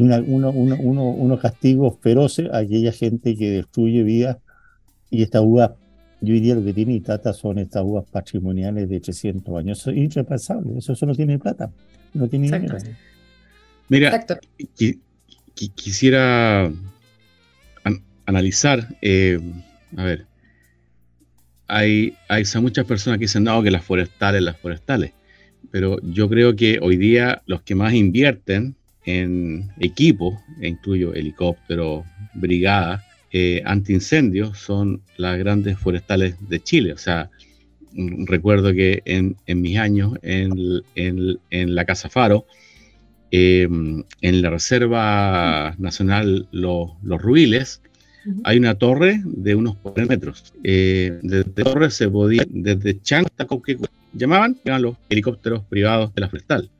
una, 0.00 0.20
uno, 0.20 0.50
uno, 0.50 0.76
uno, 0.80 1.08
unos 1.10 1.40
castigos 1.40 1.98
feroces 2.00 2.48
a 2.50 2.58
aquella 2.58 2.92
gente 2.92 3.34
que 3.36 3.50
destruye 3.50 4.04
vidas 4.04 4.38
y 5.10 5.22
estas 5.22 5.42
uvas, 5.42 5.72
yo 6.20 6.32
diría 6.32 6.54
lo 6.54 6.64
que 6.64 6.72
tiene 6.72 6.94
Itata 6.94 7.32
son 7.32 7.58
estas 7.58 7.82
uvas 7.82 8.04
patrimoniales 8.08 8.88
de 8.88 9.00
300 9.00 9.58
años. 9.58 9.80
Eso 9.80 9.90
es 9.90 9.96
irrepasable, 9.96 10.78
eso, 10.78 10.92
eso 10.92 11.06
no 11.06 11.14
tiene 11.14 11.38
plata, 11.38 11.72
no 12.14 12.28
tiene 12.28 12.46
dinero. 12.46 12.78
Mira, 13.88 14.14
Exacto 14.14 14.38
quisiera 15.54 16.70
analizar, 18.26 18.86
eh, 19.02 19.38
a 19.96 20.04
ver, 20.04 20.26
hay, 21.66 22.14
hay 22.28 22.44
muchas 22.60 22.86
personas 22.86 23.18
que 23.18 23.24
dicen, 23.24 23.44
no, 23.44 23.62
que 23.62 23.70
las 23.70 23.84
forestales, 23.84 24.42
las 24.42 24.56
forestales, 24.56 25.12
pero 25.70 25.98
yo 26.02 26.28
creo 26.28 26.56
que 26.56 26.78
hoy 26.80 26.96
día 26.96 27.42
los 27.46 27.62
que 27.62 27.74
más 27.74 27.92
invierten 27.92 28.76
en 29.04 29.70
equipo, 29.78 30.40
e 30.60 30.68
incluyo 30.68 31.14
helicóptero, 31.14 32.04
brigada, 32.34 33.04
eh, 33.32 33.62
antiincendios, 33.64 34.58
son 34.58 35.02
las 35.16 35.38
grandes 35.38 35.78
forestales 35.78 36.36
de 36.48 36.60
Chile. 36.60 36.92
O 36.92 36.98
sea, 36.98 37.30
mm, 37.92 38.26
recuerdo 38.26 38.72
que 38.72 39.02
en, 39.04 39.36
mis 39.46 39.78
años 39.78 40.18
en, 40.22 40.82
en 40.94 41.74
la 41.74 41.84
Casa 41.84 42.08
Faro, 42.08 42.46
Em, 43.32 44.02
en 44.22 44.42
la 44.42 44.50
Reserva 44.50 45.76
Nacional 45.78 46.48
Los, 46.50 46.90
Ruiles 47.02 47.80
hay 48.42 48.58
una 48.58 48.74
torre 48.74 49.22
de 49.24 49.54
unos 49.54 49.76
40 49.76 50.12
metros. 50.12 50.52
Eh, 50.64 51.18
desde 51.22 51.44
torre 51.44 51.90
se 51.90 52.08
podía, 52.08 52.44
desde 52.48 53.00
Chang 53.00 53.26
hasta 53.26 53.46
llamaban, 54.12 54.56
eran 54.64 54.82
los 54.82 54.96
helicópteros 55.08 55.64
privados 55.64 56.12
de 56.14 56.20
la 56.20 56.28
forestal. 56.28 56.70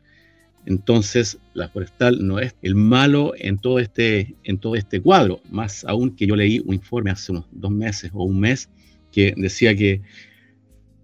Entonces, 0.67 1.39
la 1.55 1.69
forestal 1.69 2.27
no 2.27 2.41
es 2.41 2.55
el 2.63 2.75
malo 2.75 3.33
en 3.39 3.59
todo 3.59 3.79
este, 3.79 4.35
en 4.43 4.59
todo 4.59 4.75
este 4.75 5.01
cuadro, 5.01 5.41
más 5.51 5.85
aún 5.85 6.15
que 6.17 6.27
yo 6.27 6.37
leí 6.37 6.61
un 6.65 6.75
informe 6.75 7.11
hace 7.11 7.33
unos 7.33 7.47
dos 7.53 7.71
meses 7.71 8.11
o 8.13 8.25
un 8.25 8.41
mes 8.41 8.69
que 9.11 9.33
decía 9.37 9.75
que, 9.75 10.03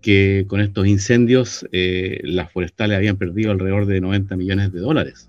que 0.03 0.45
con 0.49 0.61
estos 0.61 0.87
incendios 0.87 1.67
eh, 1.73 2.21
las 2.25 2.53
forestales 2.53 2.97
habían 2.97 3.17
perdido 3.17 3.53
alrededor 3.53 3.87
de 3.87 4.01
90 4.01 4.37
millones 4.37 4.73
de 4.73 4.81
dólares 4.81 5.29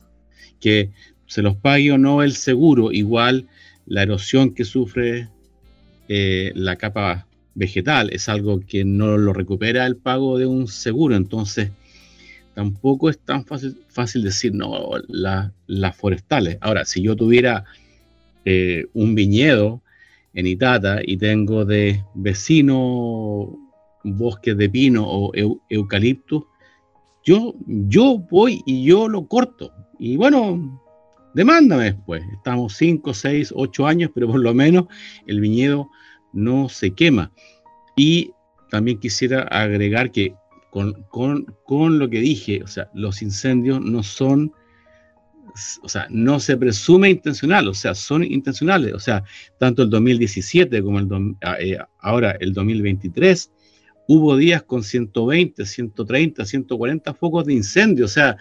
que 0.59 0.91
se 1.25 1.41
los 1.41 1.55
pague 1.55 1.91
o 1.91 1.97
no 1.97 2.23
el 2.23 2.33
seguro, 2.33 2.91
igual 2.91 3.47
la 3.85 4.03
erosión 4.03 4.53
que 4.53 4.65
sufre 4.65 5.29
eh, 6.07 6.51
la 6.55 6.75
capa 6.77 7.27
vegetal 7.55 8.09
es 8.11 8.29
algo 8.29 8.59
que 8.59 8.85
no 8.85 9.17
lo 9.17 9.33
recupera 9.33 9.85
el 9.85 9.97
pago 9.97 10.37
de 10.37 10.45
un 10.45 10.67
seguro, 10.67 11.15
entonces 11.15 11.71
tampoco 12.53 13.09
es 13.09 13.19
tan 13.19 13.45
fácil, 13.45 14.23
decir, 14.23 14.53
no, 14.53 14.91
las 15.07 15.95
forestales. 15.95 16.57
Ahora, 16.61 16.85
si 16.85 17.03
yo 17.03 17.15
tuviera 17.15 17.65
eh, 18.45 18.85
un 18.93 19.13
viñedo 19.13 19.81
en 20.33 20.47
Itata 20.47 21.01
y 21.03 21.17
tengo 21.17 21.65
de 21.65 22.03
vecino 22.15 23.57
bosques 24.03 24.57
de 24.57 24.69
pino 24.69 25.03
o 25.05 25.31
eucalipto, 25.69 26.47
yo, 27.23 27.53
yo 27.67 28.17
voy 28.17 28.61
y 28.65 28.85
yo 28.85 29.07
lo 29.07 29.27
corto. 29.27 29.71
Y 29.99 30.17
bueno, 30.17 30.81
demándame 31.33 31.85
después. 31.85 32.23
Estamos 32.33 32.75
5, 32.75 33.13
6, 33.13 33.53
8 33.55 33.87
años, 33.87 34.11
pero 34.13 34.27
por 34.27 34.39
lo 34.39 34.53
menos 34.53 34.85
el 35.25 35.39
viñedo 35.39 35.89
no 36.33 36.69
se 36.69 36.91
quema. 36.91 37.31
Y 37.95 38.31
también 38.69 38.99
quisiera 38.99 39.43
agregar 39.43 40.11
que 40.11 40.33
con, 40.69 41.99
lo 41.99 42.09
que 42.09 42.19
dije, 42.19 42.61
o 42.63 42.67
sea, 42.67 42.89
los 42.93 43.21
incendios 43.21 43.81
no 43.81 44.03
son, 44.03 44.51
o 45.81 45.89
sea, 45.89 46.07
no 46.09 46.39
se 46.39 46.57
presume 46.57 47.09
intencional, 47.09 47.67
o 47.67 47.73
sea, 47.73 47.95
son 47.95 48.23
intencionales, 48.23 48.93
o 48.93 48.99
sea, 48.99 49.23
tanto 49.57 49.83
el 49.83 49.89
2017 49.89 50.83
como 50.83 50.99
el 50.99 51.07
ah, 51.41 51.57
eh, 51.59 51.77
ahora 51.99 52.37
el 52.39 52.53
2023, 52.53 53.51
hubo 54.07 54.37
días 54.37 54.63
con 54.63 54.83
120, 54.83 55.65
130, 55.65 56.45
140 56.45 57.13
focos 57.15 57.45
de 57.45 57.53
incendio, 57.53 58.05
o 58.05 58.09
sea, 58.09 58.37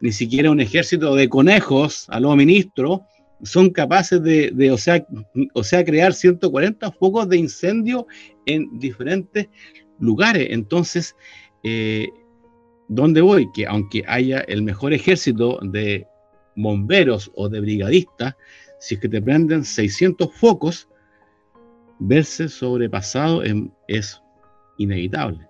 ni 0.00 0.12
siquiera 0.12 0.50
un 0.50 0.60
ejército 0.60 1.14
de 1.14 1.28
conejos, 1.28 2.06
a 2.08 2.20
los 2.20 2.36
ministros, 2.36 3.00
son 3.42 3.70
capaces 3.70 4.22
de, 4.22 4.70
o, 4.70 4.78
sea, 4.78 5.06
o 5.54 5.64
sea, 5.64 5.84
crear 5.84 6.14
140 6.14 6.92
focos 6.92 7.28
de 7.28 7.36
incendio 7.36 8.06
en 8.46 8.78
diferentes 8.78 9.48
lugares. 9.98 10.48
Entonces, 10.50 11.14
eh, 11.62 12.08
¿dónde 12.88 13.20
voy? 13.20 13.50
Que 13.52 13.66
aunque 13.66 14.04
haya 14.06 14.40
el 14.40 14.62
mejor 14.62 14.92
ejército 14.92 15.58
de 15.62 16.06
bomberos 16.56 17.30
o 17.34 17.48
de 17.48 17.60
brigadistas, 17.60 18.34
si 18.78 18.94
es 18.94 19.00
que 19.00 19.08
te 19.08 19.20
prenden 19.20 19.64
600 19.64 20.34
focos, 20.34 20.88
verse 21.98 22.48
sobrepasado 22.48 23.42
es, 23.88 24.20
inevitable. 24.76 25.46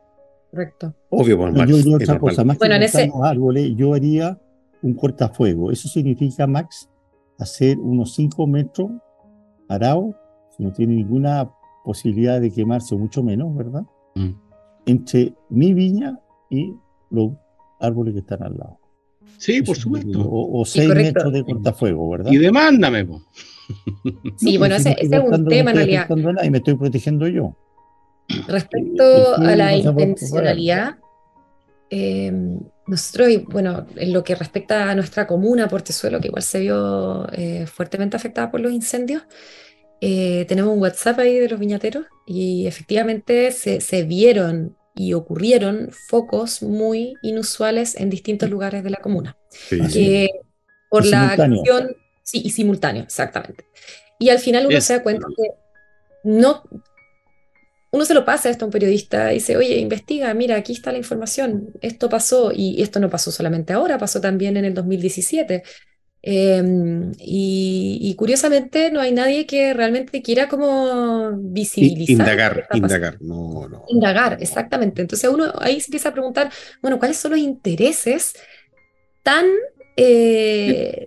Correcto. 0.54 0.94
Obvio, 1.10 1.36
por 1.36 1.52
Max, 1.52 1.68
yo, 1.68 1.96
otra 1.96 2.18
cosa, 2.18 2.44
más 2.44 2.58
bueno, 2.58 2.74
que 2.74 2.76
en 2.76 2.82
ese... 2.84 3.12
árboles, 3.22 3.72
yo 3.74 3.92
haría 3.92 4.38
un 4.82 4.94
cortafuego. 4.94 5.72
Eso 5.72 5.88
significa, 5.88 6.46
Max, 6.46 6.88
hacer 7.38 7.76
unos 7.78 8.14
5 8.14 8.46
metros 8.46 8.90
arao, 9.68 10.14
si 10.56 10.62
no 10.62 10.72
tiene 10.72 10.94
ninguna 10.94 11.50
posibilidad 11.84 12.40
de 12.40 12.52
quemarse, 12.52 12.94
mucho 12.94 13.24
menos, 13.24 13.52
¿verdad? 13.56 13.82
Mm. 14.14 14.30
Entre 14.86 15.34
mi 15.50 15.74
viña 15.74 16.20
y 16.50 16.72
los 17.10 17.32
árboles 17.80 18.14
que 18.14 18.20
están 18.20 18.44
al 18.44 18.56
lado. 18.56 18.78
Sí, 19.38 19.60
por 19.62 19.76
supuesto. 19.76 20.24
O, 20.24 20.64
6 20.64 20.88
metros 20.94 21.32
de 21.32 21.42
cortafuego, 21.42 22.10
¿verdad? 22.10 22.30
Y 22.30 22.38
demándame. 22.38 23.08
Sí, 24.36 24.56
bueno, 24.56 24.74
ese, 24.76 24.96
es 25.00 25.10
un 25.10 25.46
tema 25.46 25.72
en 25.72 25.76
realidad. 25.78 26.08
Y 26.44 26.50
me 26.50 26.58
estoy 26.58 26.76
protegiendo 26.76 27.26
yo. 27.26 27.56
Respecto 28.48 29.36
a 29.36 29.56
la 29.56 29.76
intencionalidad, 29.76 30.96
eh, 31.90 32.32
nosotros, 32.86 33.44
bueno, 33.48 33.86
en 33.96 34.12
lo 34.12 34.24
que 34.24 34.34
respecta 34.34 34.90
a 34.90 34.94
nuestra 34.94 35.26
comuna, 35.26 35.68
Portezuelo, 35.68 36.20
que 36.20 36.28
igual 36.28 36.42
se 36.42 36.60
vio 36.60 37.26
eh, 37.32 37.66
fuertemente 37.66 38.16
afectada 38.16 38.50
por 38.50 38.60
los 38.60 38.72
incendios, 38.72 39.22
eh, 40.00 40.44
tenemos 40.48 40.74
un 40.74 40.82
WhatsApp 40.82 41.18
ahí 41.20 41.38
de 41.38 41.48
los 41.48 41.58
viñateros 41.58 42.06
y 42.26 42.66
efectivamente 42.66 43.50
se, 43.52 44.02
vieron 44.02 44.76
y 44.94 45.14
ocurrieron 45.14 45.90
focos 46.08 46.62
muy 46.62 47.14
inusuales 47.22 47.96
en 47.96 48.10
distintos 48.10 48.50
lugares 48.50 48.84
de 48.84 48.90
la 48.90 48.98
comuna. 48.98 49.36
Sí, 49.50 50.28
por 50.90 51.06
la 51.06 51.28
acción, 51.28 51.96
sí, 52.22 52.42
y 52.44 52.50
simultáneo, 52.50 53.04
exactamente. 53.04 53.64
Y 54.18 54.28
al 54.28 54.38
final 54.38 54.66
uno 54.66 54.80
se 54.80 54.92
da 54.92 55.02
cuenta 55.02 55.26
que 55.36 55.48
no, 56.22 56.62
uno 57.94 58.04
se 58.04 58.12
lo 58.12 58.24
pasa 58.24 58.50
esto 58.50 58.64
a 58.64 58.66
un 58.66 58.72
periodista 58.72 59.30
y 59.30 59.36
dice, 59.36 59.56
oye, 59.56 59.78
investiga, 59.78 60.34
mira, 60.34 60.56
aquí 60.56 60.72
está 60.72 60.90
la 60.90 60.98
información, 60.98 61.68
esto 61.80 62.08
pasó, 62.08 62.50
y 62.52 62.82
esto 62.82 62.98
no 62.98 63.08
pasó 63.08 63.30
solamente 63.30 63.72
ahora, 63.72 63.98
pasó 63.98 64.20
también 64.20 64.56
en 64.56 64.64
el 64.64 64.74
2017. 64.74 65.62
Em, 66.20 67.12
y, 67.18 68.12
curiosamente 68.16 68.90
no 68.90 69.00
hay 69.00 69.12
nadie 69.12 69.46
que 69.46 69.74
realmente 69.74 70.22
quiera 70.22 70.48
como 70.48 71.36
visibilizar. 71.36 72.26
Indagar, 72.26 72.66
indagar, 72.72 73.16
no, 73.20 73.68
no. 73.68 73.84
Indagar, 73.88 74.38
exactamente. 74.40 75.00
Entonces 75.00 75.30
uno 75.30 75.52
ahí 75.60 75.78
se 75.80 75.88
empieza 75.88 76.08
a 76.08 76.12
preguntar, 76.12 76.50
bueno, 76.82 76.98
¿cuáles 76.98 77.18
son 77.18 77.30
los 77.32 77.40
intereses 77.40 78.34
tan 79.22 79.46
eh, 79.96 81.06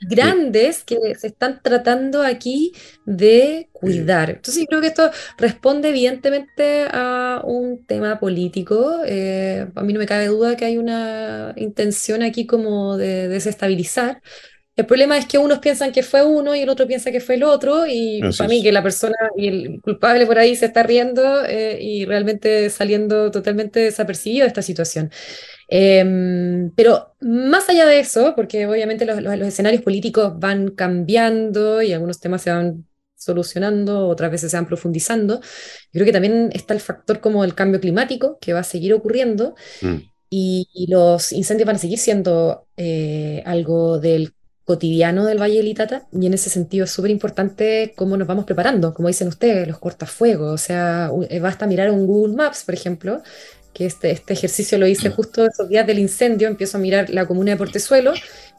grandes 0.00 0.84
que 0.84 0.96
se 1.18 1.28
están 1.28 1.60
tratando 1.62 2.22
aquí 2.22 2.72
de 3.04 3.68
cuidar. 3.72 4.30
Entonces 4.30 4.62
yo 4.62 4.66
creo 4.66 4.80
que 4.80 4.88
esto 4.88 5.10
responde 5.38 5.88
evidentemente 5.90 6.86
a 6.90 7.42
un 7.44 7.84
tema 7.86 8.18
político. 8.20 9.00
Eh, 9.06 9.68
a 9.74 9.82
mí 9.82 9.92
no 9.92 9.98
me 9.98 10.06
cabe 10.06 10.26
duda 10.26 10.56
que 10.56 10.64
hay 10.66 10.78
una 10.78 11.52
intención 11.56 12.22
aquí 12.22 12.46
como 12.46 12.96
de 12.96 13.28
desestabilizar. 13.28 14.22
El 14.76 14.84
problema 14.84 15.16
es 15.16 15.24
que 15.24 15.38
unos 15.38 15.58
piensan 15.60 15.90
que 15.90 16.02
fue 16.02 16.22
uno 16.22 16.54
y 16.54 16.60
el 16.60 16.68
otro 16.68 16.86
piensa 16.86 17.10
que 17.10 17.20
fue 17.20 17.36
el 17.36 17.44
otro 17.44 17.86
y 17.86 18.20
para 18.36 18.46
mí 18.46 18.62
que 18.62 18.70
la 18.72 18.82
persona 18.82 19.16
y 19.34 19.48
el 19.48 19.80
culpable 19.80 20.26
por 20.26 20.38
ahí 20.38 20.54
se 20.54 20.66
está 20.66 20.82
riendo 20.82 21.46
eh, 21.46 21.78
y 21.80 22.04
realmente 22.04 22.68
saliendo 22.68 23.30
totalmente 23.30 23.80
desapercibido 23.80 24.42
de 24.42 24.48
esta 24.48 24.60
situación. 24.60 25.10
Em, 25.68 26.70
pero 26.76 27.14
más 27.20 27.70
allá 27.70 27.86
de 27.86 28.00
eso, 28.00 28.34
porque 28.36 28.66
obviamente 28.66 29.06
los, 29.06 29.18
escenarios 29.48 29.82
políticos 29.82 30.34
van 30.38 30.70
cambiando 30.72 31.80
y 31.80 31.94
algunos 31.94 32.20
temas 32.20 32.42
se 32.42 32.50
van 32.50 32.86
solucionando, 33.14 34.06
otras 34.08 34.30
veces 34.30 34.50
se 34.50 34.58
van 34.58 34.66
profundizando, 34.66 35.40
creo 35.90 36.04
que 36.04 36.12
también 36.12 36.50
está 36.52 36.74
el 36.74 36.80
factor 36.80 37.20
como 37.20 37.44
el 37.44 37.54
cambio 37.54 37.80
climático 37.80 38.38
que 38.40 38.52
va 38.52 38.60
a 38.60 38.64
seguir 38.64 38.92
ocurriendo 38.92 39.54
mm. 39.80 39.96
y, 40.28 40.86
los 40.90 41.32
incendios 41.32 41.66
van 41.66 41.76
a 41.76 41.78
seguir 41.78 41.98
siendo 41.98 42.68
eh, 42.76 43.42
algo 43.46 43.98
del 43.98 44.35
cotidiano 44.66 45.24
del 45.24 45.40
Valle 45.40 45.58
del 45.58 45.68
Itata 45.68 46.02
y 46.12 46.26
en 46.26 46.34
ese 46.34 46.50
sentido 46.50 46.84
es 46.84 46.90
súper 46.90 47.12
importante 47.12 47.94
cómo 47.96 48.16
nos 48.16 48.26
vamos 48.26 48.44
preparando, 48.44 48.92
como 48.92 49.06
dicen 49.06 49.28
ustedes, 49.28 49.66
los 49.66 49.78
cortafuegos, 49.78 50.52
o 50.52 50.58
sea, 50.58 51.10
eh, 51.30 51.38
basta 51.38 51.68
mirar 51.68 51.90
un 51.92 52.04
Google 52.04 52.34
Maps, 52.34 52.64
por 52.64 52.74
ejemplo, 52.74 53.22
que 53.72 53.86
este, 53.86 54.10
este 54.10 54.32
ejercicio 54.32 54.76
lo 54.76 54.88
hice 54.88 55.08
justo 55.10 55.46
esos 55.46 55.68
días 55.68 55.86
del 55.86 56.00
incendio, 56.00 56.48
empiezo 56.48 56.78
a 56.78 56.80
mirar 56.80 57.10
la 57.10 57.26
comuna 57.26 57.52
de 57.52 57.58
Portezuelo 57.58 58.12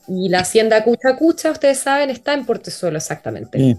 y 0.07 0.29
la 0.29 0.39
hacienda 0.39 0.81
Cucha 0.85 1.17
Cucha, 1.17 1.51
ustedes 1.51 1.79
saben, 1.79 2.09
está 2.09 2.33
en 2.33 2.45
Portezuelo 2.45 2.97
exactamente. 2.97 3.75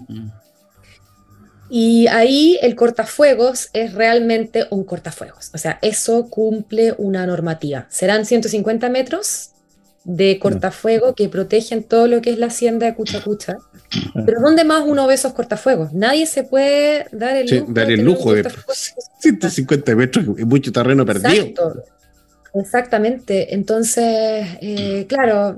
Y 1.71 2.05
ahí 2.07 2.59
el 2.61 2.75
cortafuegos 2.75 3.69
es 3.73 3.95
realmente 3.95 4.67
un 4.69 4.83
cortafuegos, 4.83 5.49
o 5.51 5.57
sea, 5.57 5.79
eso 5.81 6.29
cumple 6.29 6.93
una 6.99 7.25
normativa. 7.25 7.87
Serán 7.89 8.27
150 8.27 8.87
metros 8.89 9.53
de 10.09 10.39
cortafuego 10.39 11.13
que 11.13 11.29
protegen 11.29 11.83
todo 11.83 12.07
lo 12.07 12.19
que 12.19 12.31
es 12.31 12.39
la 12.39 12.47
hacienda 12.47 12.87
de 12.87 12.95
Cucha 12.95 13.23
Cucha. 13.23 13.57
Pero 14.25 14.41
¿dónde 14.41 14.63
más 14.63 14.83
uno 14.85 15.05
ve 15.05 15.13
esos 15.13 15.33
cortafuegos? 15.33 15.93
Nadie 15.93 16.25
se 16.25 16.43
puede 16.43 17.05
dar 17.11 17.35
el 17.35 17.47
lujo, 17.47 17.71
dar 17.71 17.91
el 17.91 18.01
lujo 18.01 18.33
de, 18.33 18.51
150 19.19 19.95
metros 19.95 20.25
y 20.39 20.45
mucho 20.45 20.71
terreno 20.71 21.05
perdido. 21.05 21.53
Exactamente. 22.55 23.53
Entonces, 23.53 24.47
eh, 24.61 25.05
claro, 25.07 25.55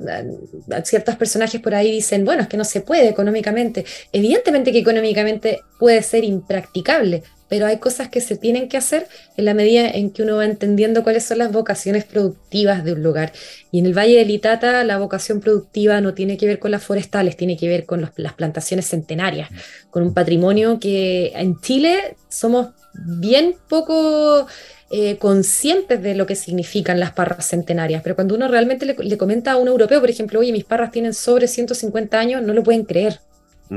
ciertos 0.83 1.15
personajes 1.15 1.61
por 1.61 1.73
ahí 1.73 1.89
dicen, 1.89 2.25
bueno, 2.25 2.41
es 2.41 2.49
que 2.49 2.57
no 2.57 2.65
se 2.65 2.81
puede 2.81 3.07
económicamente. 3.07 3.85
Evidentemente 4.11 4.73
que 4.73 4.79
económicamente 4.79 5.61
puede 5.79 6.03
ser 6.03 6.25
impracticable, 6.25 7.23
pero 7.51 7.65
hay 7.65 7.79
cosas 7.79 8.07
que 8.07 8.21
se 8.21 8.37
tienen 8.37 8.69
que 8.69 8.77
hacer 8.77 9.09
en 9.35 9.43
la 9.43 9.53
medida 9.53 9.85
en 9.85 10.11
que 10.11 10.23
uno 10.23 10.37
va 10.37 10.45
entendiendo 10.45 11.03
cuáles 11.03 11.25
son 11.25 11.39
las 11.39 11.51
vocaciones 11.51 12.05
productivas 12.05 12.85
de 12.85 12.93
un 12.93 13.03
lugar. 13.03 13.33
Y 13.71 13.79
en 13.79 13.87
el 13.87 13.93
Valle 13.93 14.19
del 14.19 14.29
Itata 14.29 14.85
la 14.85 14.97
vocación 14.97 15.41
productiva 15.41 15.99
no 15.99 16.13
tiene 16.13 16.37
que 16.37 16.47
ver 16.47 16.59
con 16.59 16.71
las 16.71 16.81
forestales, 16.81 17.35
tiene 17.35 17.57
que 17.57 17.67
ver 17.67 17.85
con 17.85 18.09
las 18.15 18.33
plantaciones 18.35 18.87
centenarias, 18.87 19.49
con 19.89 20.01
un 20.01 20.13
patrimonio 20.13 20.79
que 20.79 21.33
en 21.35 21.59
Chile 21.59 22.15
somos 22.29 22.69
bien 22.93 23.55
poco 23.67 24.47
eh, 24.89 25.17
conscientes 25.17 26.01
de 26.01 26.15
lo 26.15 26.25
que 26.25 26.37
significan 26.37 27.01
las 27.01 27.11
parras 27.11 27.49
centenarias, 27.49 28.01
pero 28.01 28.15
cuando 28.15 28.33
uno 28.33 28.47
realmente 28.47 28.85
le, 28.85 28.95
le 28.97 29.17
comenta 29.17 29.51
a 29.51 29.57
un 29.57 29.67
europeo, 29.67 29.99
por 29.99 30.09
ejemplo, 30.09 30.39
oye, 30.39 30.53
mis 30.53 30.63
parras 30.63 30.93
tienen 30.93 31.13
sobre 31.13 31.49
150 31.49 32.17
años, 32.17 32.41
no 32.43 32.53
lo 32.53 32.63
pueden 32.63 32.85
creer 32.85 33.19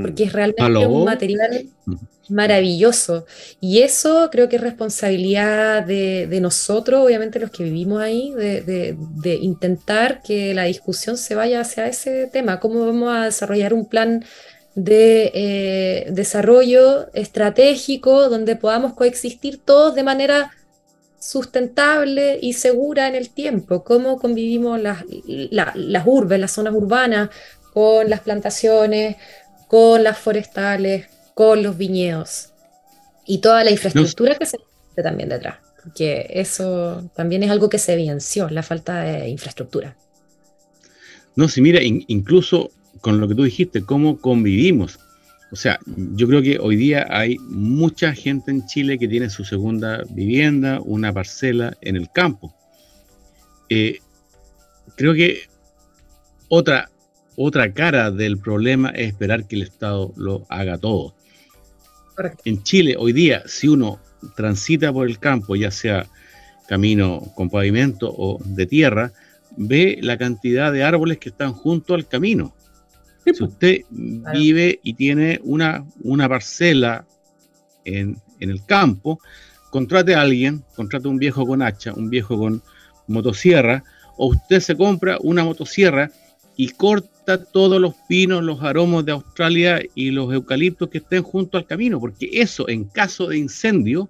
porque 0.03 0.25
es 0.25 0.33
realmente 0.33 0.87
un 0.87 1.05
material 1.05 1.67
maravilloso. 2.29 3.27
Y 3.61 3.81
eso 3.81 4.29
creo 4.31 4.49
que 4.49 4.57
es 4.57 4.63
responsabilidad 4.63 5.85
de, 5.85 6.39
nosotros, 6.41 7.05
obviamente 7.05 7.39
los 7.39 7.51
que 7.51 7.65
vivimos 7.65 8.01
ahí, 8.01 8.33
de, 8.35 9.39
intentar 9.41 10.23
que 10.23 10.55
la 10.55 10.65
discusión 10.65 11.17
se 11.17 11.35
vaya 11.35 11.61
hacia 11.61 11.87
ese 11.87 12.27
tema, 12.27 12.61
cómo 12.61 12.87
vamos 12.87 13.15
a 13.15 13.25
desarrollar 13.25 13.73
un 13.75 13.87
plan 13.87 14.25
de 14.75 15.31
eh, 15.35 16.07
desarrollo 16.11 17.13
estratégico 17.15 18.29
donde 18.29 18.57
podamos 18.57 18.95
coexistir 18.95 19.61
todos 19.65 19.95
de 19.95 20.03
manera 20.03 20.51
sustentable 21.21 22.41
y 22.43 22.55
segura 22.55 23.07
en 23.07 23.15
el 23.15 23.31
tiempo, 23.31 23.85
cómo 23.85 24.19
convivimos 24.19 24.81
las, 24.81 25.05
las 25.25 26.07
urbes, 26.07 26.41
las 26.41 26.51
zonas 26.51 26.75
urbanas 26.75 27.31
con 27.73 28.09
las 28.09 28.21
plantaciones, 28.21 29.17
con 29.69 30.05
las 30.05 30.19
forestales, 30.19 31.07
con 31.35 31.63
los 31.63 31.77
viñedos 31.77 32.51
y 33.27 33.39
toda 33.39 33.65
la 33.65 33.71
infraestructura 33.71 34.35
que 34.37 34.47
se 34.47 34.59
necesita 34.59 35.03
también 35.03 35.29
detrás, 35.29 35.59
que 35.95 36.27
eso 36.31 37.11
también 37.15 37.43
es 37.43 37.51
algo 37.51 37.69
que 37.69 37.79
se 37.79 37.93
evidenció, 37.95 38.49
la 38.51 38.63
falta 38.63 39.03
de 39.03 39.29
infraestructura. 39.29 39.97
No, 41.37 41.49
si 41.49 41.61
mira, 41.61 41.81
incluso 41.83 42.71
con 43.01 43.21
lo 43.21 43.29
que 43.29 43.35
tú 43.35 43.45
dijiste, 43.45 43.85
cómo 43.85 44.21
convivimos. 44.21 44.99
O 45.51 45.57
sea, 45.57 45.79
yo 45.87 46.27
creo 46.27 46.43
que 46.43 46.59
hoy 46.59 46.77
día 46.77 47.07
hay 47.11 47.39
mucha 47.39 48.15
gente 48.15 48.51
en 48.51 48.67
Chile 48.67 48.99
que 48.99 49.09
tiene 49.09 49.31
su 49.31 49.45
segunda 49.45 50.03
vivienda, 50.11 50.81
una 50.81 51.13
parcela 51.13 51.77
en 51.81 51.97
el 51.97 52.11
campo. 52.11 52.55
Eh, 53.69 53.99
creo 54.97 55.15
que 55.15 55.43
otra, 56.49 56.91
otra 57.37 57.73
cara 57.73 58.11
del 58.11 58.39
problema 58.39 58.91
es 58.91 59.09
esperar 59.09 59.47
que 59.47 59.57
el 59.57 59.63
Estado 59.63 60.13
lo 60.17 60.47
haga 60.49 60.79
todo. 60.79 61.15
En 62.45 62.63
Chile, 62.63 62.97
hoy 62.99 63.13
día, 63.13 63.43
si 63.47 63.69
uno 63.69 63.99
transita 64.37 64.93
por 64.93 65.09
el 65.09 65.19
campo, 65.19 65.57
ya 65.57 65.71
sea 65.71 66.07
camino 66.69 67.33
con 67.35 67.51
pavimento 67.51 68.13
o 68.17 68.41
de 68.45 68.67
tierra, 68.67 69.13
ve 69.57 69.99
la 70.01 70.17
cantidad 70.17 70.73
de 70.73 70.85
árboles 70.85 71.19
que 71.19 71.31
están 71.31 71.53
junto 71.53 71.95
al 71.95 72.07
camino. 72.07 72.55
Si 73.25 73.33
pues. 73.33 73.41
usted 73.41 73.81
vive 73.91 74.81
y 74.83 74.95
tiene 74.95 75.41
una, 75.43 75.85
una 76.03 76.29
parcela 76.29 77.05
en, 77.85 78.17
en, 78.39 78.51
el 78.51 78.65
campo, 78.65 79.19
contrate 79.71 80.15
a 80.15 80.21
alguien, 80.21 80.63
contrate 80.77 81.09
a 81.09 81.11
un 81.11 81.19
viejo 81.19 81.45
con 81.47 81.63
hacha, 81.63 81.93
un 81.95 82.11
viejo 82.11 82.39
con 82.39 82.63
motosierra, 83.09 83.83
o 84.17 84.29
usted 84.29 84.61
se 84.61 84.77
compra 84.77 85.19
una 85.21 85.45
motosierra 85.45 86.11
y 86.57 86.69
corta 86.69 87.14
todos 87.53 87.81
los 87.81 87.95
pinos, 88.09 88.43
los 88.43 88.63
aromos 88.63 89.05
de 89.05 89.13
Australia 89.13 89.81
y 89.95 90.11
los 90.11 90.33
eucaliptos 90.33 90.89
que 90.89 90.99
estén 90.99 91.23
junto 91.23 91.59
al 91.59 91.67
camino, 91.67 92.01
porque 92.01 92.29
eso 92.33 92.69
en 92.69 92.85
caso 92.85 93.29
de 93.29 93.39
incendio, 93.39 94.09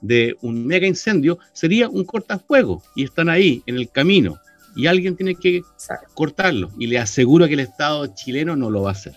de 0.00 0.36
un 0.42 0.66
mega 0.66 0.86
incendio, 0.86 1.38
sería 1.52 1.88
un 1.88 2.04
cortafuego 2.04 2.82
y 2.94 3.04
están 3.04 3.28
ahí 3.28 3.62
en 3.66 3.76
el 3.76 3.90
camino 3.90 4.38
y 4.76 4.86
alguien 4.86 5.16
tiene 5.16 5.34
que 5.34 5.62
cortarlo 6.14 6.70
y 6.78 6.86
le 6.86 6.98
aseguro 6.98 7.46
que 7.48 7.54
el 7.54 7.60
Estado 7.60 8.06
chileno 8.14 8.54
no 8.56 8.70
lo 8.70 8.82
va 8.82 8.90
a 8.90 8.92
hacer. 8.92 9.16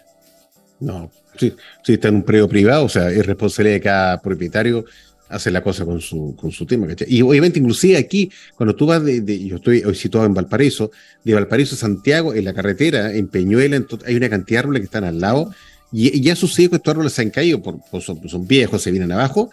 No, 0.80 1.12
si, 1.38 1.53
está 1.88 2.08
en 2.08 2.16
un 2.16 2.24
predio 2.24 2.49
privado, 2.49 2.86
o 2.86 2.90
sea, 2.90 3.10
es 3.12 3.26
responsabilidad 3.26 3.76
de 3.76 3.82
cada 3.82 4.22
propietario 4.22 4.86
hace 5.32 5.49
la 5.49 5.64
cosa 5.64 5.86
con 5.86 6.02
su, 6.02 6.36
con 6.36 6.52
su 6.52 6.66
tema, 6.66 6.88
¿cachai? 6.88 7.08
Y 7.10 7.22
obviamente, 7.22 7.60
inclusive 7.60 7.98
aquí, 7.98 8.32
cuando 8.56 8.76
tú 8.76 8.86
vas 8.86 9.03
de, 9.03 9.45
yo 9.45 9.56
estoy 9.56 9.84
hoy 9.84 9.95
situado 9.95 10.28
en 10.28 10.34
Valparaíso, 10.34 10.91
de 11.24 11.34
Valparaíso 11.34 11.76
a 11.76 11.78
Santiago, 11.78 12.34
en 12.34 12.45
la 12.45 12.53
carretera, 12.53 13.14
en 13.14 13.28
Peñuela, 13.28 13.84
hay 14.06 14.16
una 14.16 14.30
cantidad 14.30 14.58
de 14.58 14.60
árboles 14.60 14.82
que 14.82 14.86
están 14.86 15.03
al 15.03 15.20
lado, 15.20 15.52
y, 15.91 16.22
ya 16.22 16.36
sucede 16.36 16.70
que 16.70 16.76
estos 16.78 16.91
árboles 16.91 17.14
se 17.14 17.22
han 17.22 17.30
caído, 17.30 17.62
por, 17.62 17.80
son, 18.02 18.48
viejos, 18.48 18.82
se 18.82 18.91
vienen 18.91 19.12
abajo, 19.12 19.49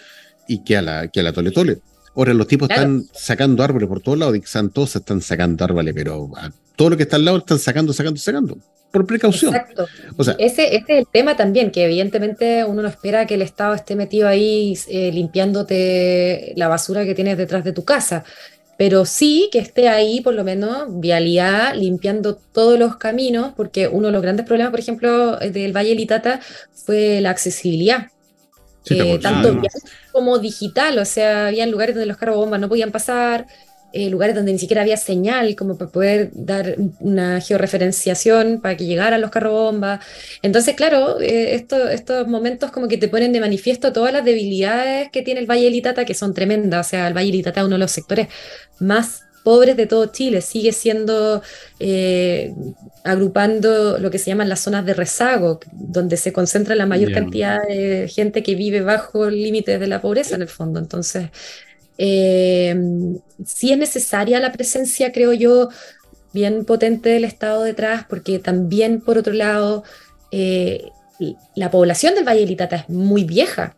y 0.47 0.65
que 0.65 0.77
a 0.77 0.83
la, 0.83 1.09
que 1.09 1.21
a 1.21 1.23
la 1.23 1.33
tole 1.33 1.51
tole. 1.51 1.79
Ahora 2.15 2.35
los 2.35 2.47
tipos 2.47 2.69
están 2.71 3.05
sacando 3.13 3.63
árboles 3.63 3.89
por 3.89 4.01
todos 4.01 4.19
lados, 4.19 4.39
todos 4.73 4.91
se 4.91 4.99
están 4.99 5.21
sacando 5.21 5.65
árboles, 5.65 5.95
pero 5.95 6.31
todo 6.77 6.91
lo 6.91 6.97
que 6.97 7.05
está 7.05 7.17
al 7.17 7.25
lado 7.25 7.39
están 7.39 7.59
sacando, 7.59 7.93
sacando, 7.93 8.19
sacando 8.19 8.59
por 8.91 9.07
precaución. 9.07 9.55
Exacto. 9.55 9.87
O 10.17 10.25
sea, 10.25 10.35
ese, 10.39 10.77
es 10.77 10.85
el 10.89 11.07
tema 11.07 11.37
también, 11.37 11.71
que 11.71 11.85
evidentemente 11.85 12.65
uno 12.65 12.83
no 12.83 12.89
espera 12.89 13.27
que 13.27 13.35
el 13.35 13.43
Estado 13.43 13.75
esté 13.75 13.97
metido 13.97 14.29
ahí 14.29 14.77
eh, 14.89 15.13
limpiándote 15.13 16.53
la 16.57 16.69
basura 16.69 17.05
que 17.05 17.15
tienes 17.15 17.37
detrás 17.37 17.65
de 17.65 17.73
tu 17.73 17.85
casa, 17.85 18.25
pero 18.77 19.05
sí 19.05 19.49
que 19.53 19.59
esté 19.59 19.89
ahí 19.89 20.21
por 20.21 20.35
lo 20.35 20.45
menos 20.45 21.01
vialidad, 21.01 21.75
limpiando 21.75 22.37
todos 22.37 22.79
los 22.79 22.97
caminos, 22.97 23.53
porque 23.57 23.89
uno 23.89 24.07
de 24.07 24.13
los 24.13 24.23
grandes 24.23 24.47
problemas, 24.47 24.71
por 24.71 24.81
ejemplo, 24.81 25.37
del 25.37 25.77
Valle 25.77 25.95
Litata 25.95 26.41
fue 26.73 27.21
la 27.21 27.31
accesibilidad. 27.31 28.07
Eh, 28.91 29.19
tanto 29.21 29.61
como 30.13 30.39
digital, 30.39 30.99
o 30.99 31.05
sea, 31.05 31.49
había 31.49 31.67
lugares 31.67 31.95
donde 31.95 32.07
los 32.07 32.17
carros 32.17 32.37
bombas 32.37 32.61
no 32.61 32.69
podían 32.69 32.91
pasar, 32.91 33.47
eh, 33.91 34.11
lugares 34.11 34.35
donde 34.35 34.53
ni 34.53 34.59
siquiera 34.59 34.83
había 34.83 34.99
señal, 34.99 35.57
como 35.57 35.79
para 35.79 35.91
poder 35.91 36.31
dar 36.35 36.77
una 37.01 37.41
georreferenciación 37.41 38.61
para 38.61 38.77
que 38.77 38.85
llegaran 38.85 39.21
los 39.21 39.31
carrobombas. 39.31 40.05
Entonces, 40.43 40.75
claro, 40.75 41.21
eh, 41.21 41.55
estos 41.55 42.27
momentos 42.27 42.71
como 42.71 42.87
que 42.87 42.99
te 42.99 43.09
ponen 43.09 43.33
de 43.33 43.41
manifiesto 43.41 43.93
todas 43.93 44.13
las 44.13 44.25
debilidades 44.25 45.09
que 45.11 45.23
tiene 45.23 45.41
el 45.41 45.47
Valle 45.47 45.71
Litata, 45.71 46.05
que 46.05 46.15
son 46.15 46.35
tremendas. 46.35 46.87
O 46.87 46.91
sea, 46.91 47.09
el 47.09 47.15
Valle 47.17 47.33
Litata 47.33 47.61
es 47.61 47.67
uno 47.67 47.77
de 47.77 47.81
los 47.81 47.91
sectores 47.91 48.29
más 48.79 49.28
pobres 49.43 49.77
de 49.77 49.87
todo 49.87 50.07
Chile, 50.07 50.41
sigue 50.41 50.73
siendo 50.73 51.43
eh, 51.81 52.55
agrupando 53.05 53.99
lo 53.99 54.11
que 54.11 54.19
se 54.19 54.27
llaman 54.31 54.49
las 54.49 54.61
zonas 54.61 54.85
de 54.85 54.95
rezago, 54.95 55.61
donde 55.73 56.17
se 56.17 56.33
concentra 56.33 56.75
la 56.75 56.87
mayor 56.87 57.13
cantidad 57.13 57.59
de 57.67 58.09
gente 58.09 58.43
que 58.43 58.55
vive 58.55 58.81
bajo 58.81 59.31
límites 59.31 59.81
de 59.81 59.87
la 59.87 60.01
pobreza 60.01 60.35
en 60.35 60.43
el 60.43 60.49
fondo. 60.49 60.79
Entonces, 60.79 61.29
eh, 61.99 62.77
sí 63.45 63.73
es 63.73 63.79
necesaria 63.79 64.41
la 64.41 64.53
presencia, 64.53 65.13
creo 65.13 65.33
yo, 65.33 65.69
bien 66.33 66.65
potente 66.65 67.09
del 67.11 67.25
Estado 67.25 67.65
detrás, 67.65 68.05
porque 68.09 68.39
también, 68.39 69.01
por 69.01 69.19
otro 69.19 69.33
lado, 69.33 69.85
eh, 70.31 70.91
la 71.55 71.71
población 71.71 72.15
del 72.15 72.25
Valle 72.25 72.47
Litata 72.47 72.77
es 72.77 72.89
muy 72.89 73.25
vieja. 73.25 73.75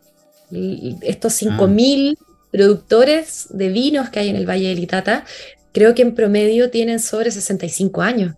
Estos 1.01 1.41
5.000 1.41 2.17
ah. 2.19 2.30
Productores 2.51 3.47
de 3.49 3.69
vinos 3.69 4.09
que 4.09 4.19
hay 4.19 4.29
en 4.29 4.35
el 4.35 4.49
Valle 4.49 4.69
de 4.69 4.75
Litata, 4.75 5.25
creo 5.71 5.95
que 5.95 6.01
en 6.01 6.15
promedio 6.15 6.69
tienen 6.69 6.99
sobre 6.99 7.31
65 7.31 8.01
años. 8.01 8.35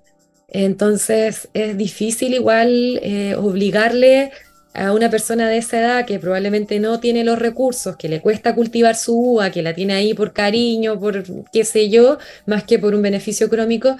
Entonces 0.47 1.49
es 1.53 1.77
difícil 1.77 2.33
igual 2.33 2.99
eh, 3.01 3.35
obligarle 3.35 4.31
a 4.73 4.91
una 4.91 5.09
persona 5.09 5.49
de 5.49 5.57
esa 5.57 5.79
edad 5.79 6.05
que 6.05 6.19
probablemente 6.19 6.79
no 6.79 6.99
tiene 6.99 7.23
los 7.23 7.37
recursos, 7.39 7.95
que 7.95 8.09
le 8.09 8.21
cuesta 8.21 8.55
cultivar 8.55 8.95
su 8.95 9.33
uva, 9.33 9.51
que 9.51 9.61
la 9.61 9.73
tiene 9.73 9.93
ahí 9.93 10.13
por 10.13 10.33
cariño, 10.33 10.99
por 10.99 11.23
qué 11.51 11.63
sé 11.63 11.89
yo, 11.89 12.17
más 12.45 12.63
que 12.63 12.79
por 12.79 12.95
un 12.95 13.01
beneficio 13.01 13.45
económico, 13.45 13.97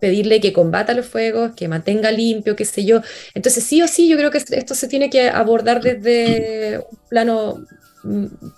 pedirle 0.00 0.40
que 0.40 0.52
combata 0.52 0.94
los 0.94 1.06
fuegos, 1.06 1.52
que 1.54 1.68
mantenga 1.68 2.10
limpio, 2.10 2.56
qué 2.56 2.64
sé 2.64 2.84
yo. 2.84 3.02
Entonces, 3.34 3.62
sí 3.62 3.80
o 3.82 3.86
sí, 3.86 4.08
yo 4.08 4.16
creo 4.16 4.30
que 4.30 4.38
esto 4.38 4.74
se 4.74 4.88
tiene 4.88 5.10
que 5.10 5.28
abordar 5.28 5.80
desde 5.80 6.78
un 6.78 6.98
plano 7.08 7.64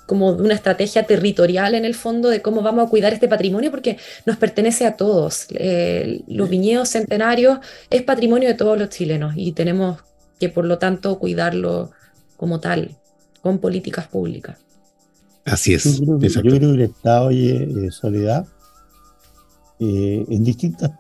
como 0.07 0.35
de 0.35 0.43
una 0.43 0.55
estrategia 0.55 1.05
territorial 1.05 1.75
en 1.75 1.85
el 1.85 1.95
fondo 1.95 2.29
de 2.29 2.43
cómo 2.43 2.63
vamos 2.63 2.87
a 2.87 2.91
cuidar 2.91 3.13
este 3.13 3.29
patrimonio 3.29 3.71
porque 3.71 3.99
nos 4.25 4.37
pertenece 4.37 4.87
a 4.87 4.97
todos. 4.97 5.47
Eh, 5.51 6.23
los 6.29 6.49
viñedos 6.49 6.91
centenarios 6.91 7.59
es 7.91 8.03
patrimonio 8.03 8.49
de 8.49 8.55
todos 8.55 8.79
los 8.79 8.89
chilenos 8.89 9.35
y 9.37 9.53
tenemos 9.53 10.01
que 10.39 10.49
por 10.49 10.65
lo 10.65 10.79
tanto 10.79 11.19
cuidarlo 11.19 11.91
como 12.37 12.61
tal, 12.61 12.97
con 13.41 13.59
políticas 13.59 14.07
públicas. 14.07 14.59
Así 15.45 15.75
es. 15.75 16.01
Yo 16.01 16.19
creo, 16.19 16.43
que 16.43 16.67
el 16.67 16.81
Estado 16.83 17.31
y 17.31 17.51
eh, 17.51 17.91
Soledad 17.91 18.47
eh, 19.81 20.25
en, 20.29 20.45
distintas, 20.45 20.93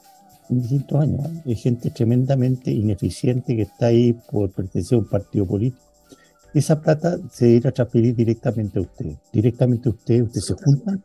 distintos 0.48 1.00
años 1.00 1.20
hay 1.46 1.54
gente 1.54 1.90
tremendamente 1.90 2.72
ineficiente 2.72 3.54
que 3.54 3.62
está 3.62 3.86
ahí 3.86 4.12
por 4.30 4.50
pertenecer 4.50 4.96
a 4.96 4.98
un 4.98 5.08
partido 5.08 5.46
político. 5.46 5.91
Esa 6.54 6.80
plata 6.80 7.18
se 7.30 7.48
irá 7.48 7.70
a 7.70 7.72
transferir 7.72 8.14
directamente 8.14 8.78
a 8.78 8.82
usted. 8.82 9.16
Directamente 9.32 9.88
a 9.88 9.92
usted, 9.92 10.22
usted 10.22 10.40
se 10.40 10.54
juntan 10.54 11.02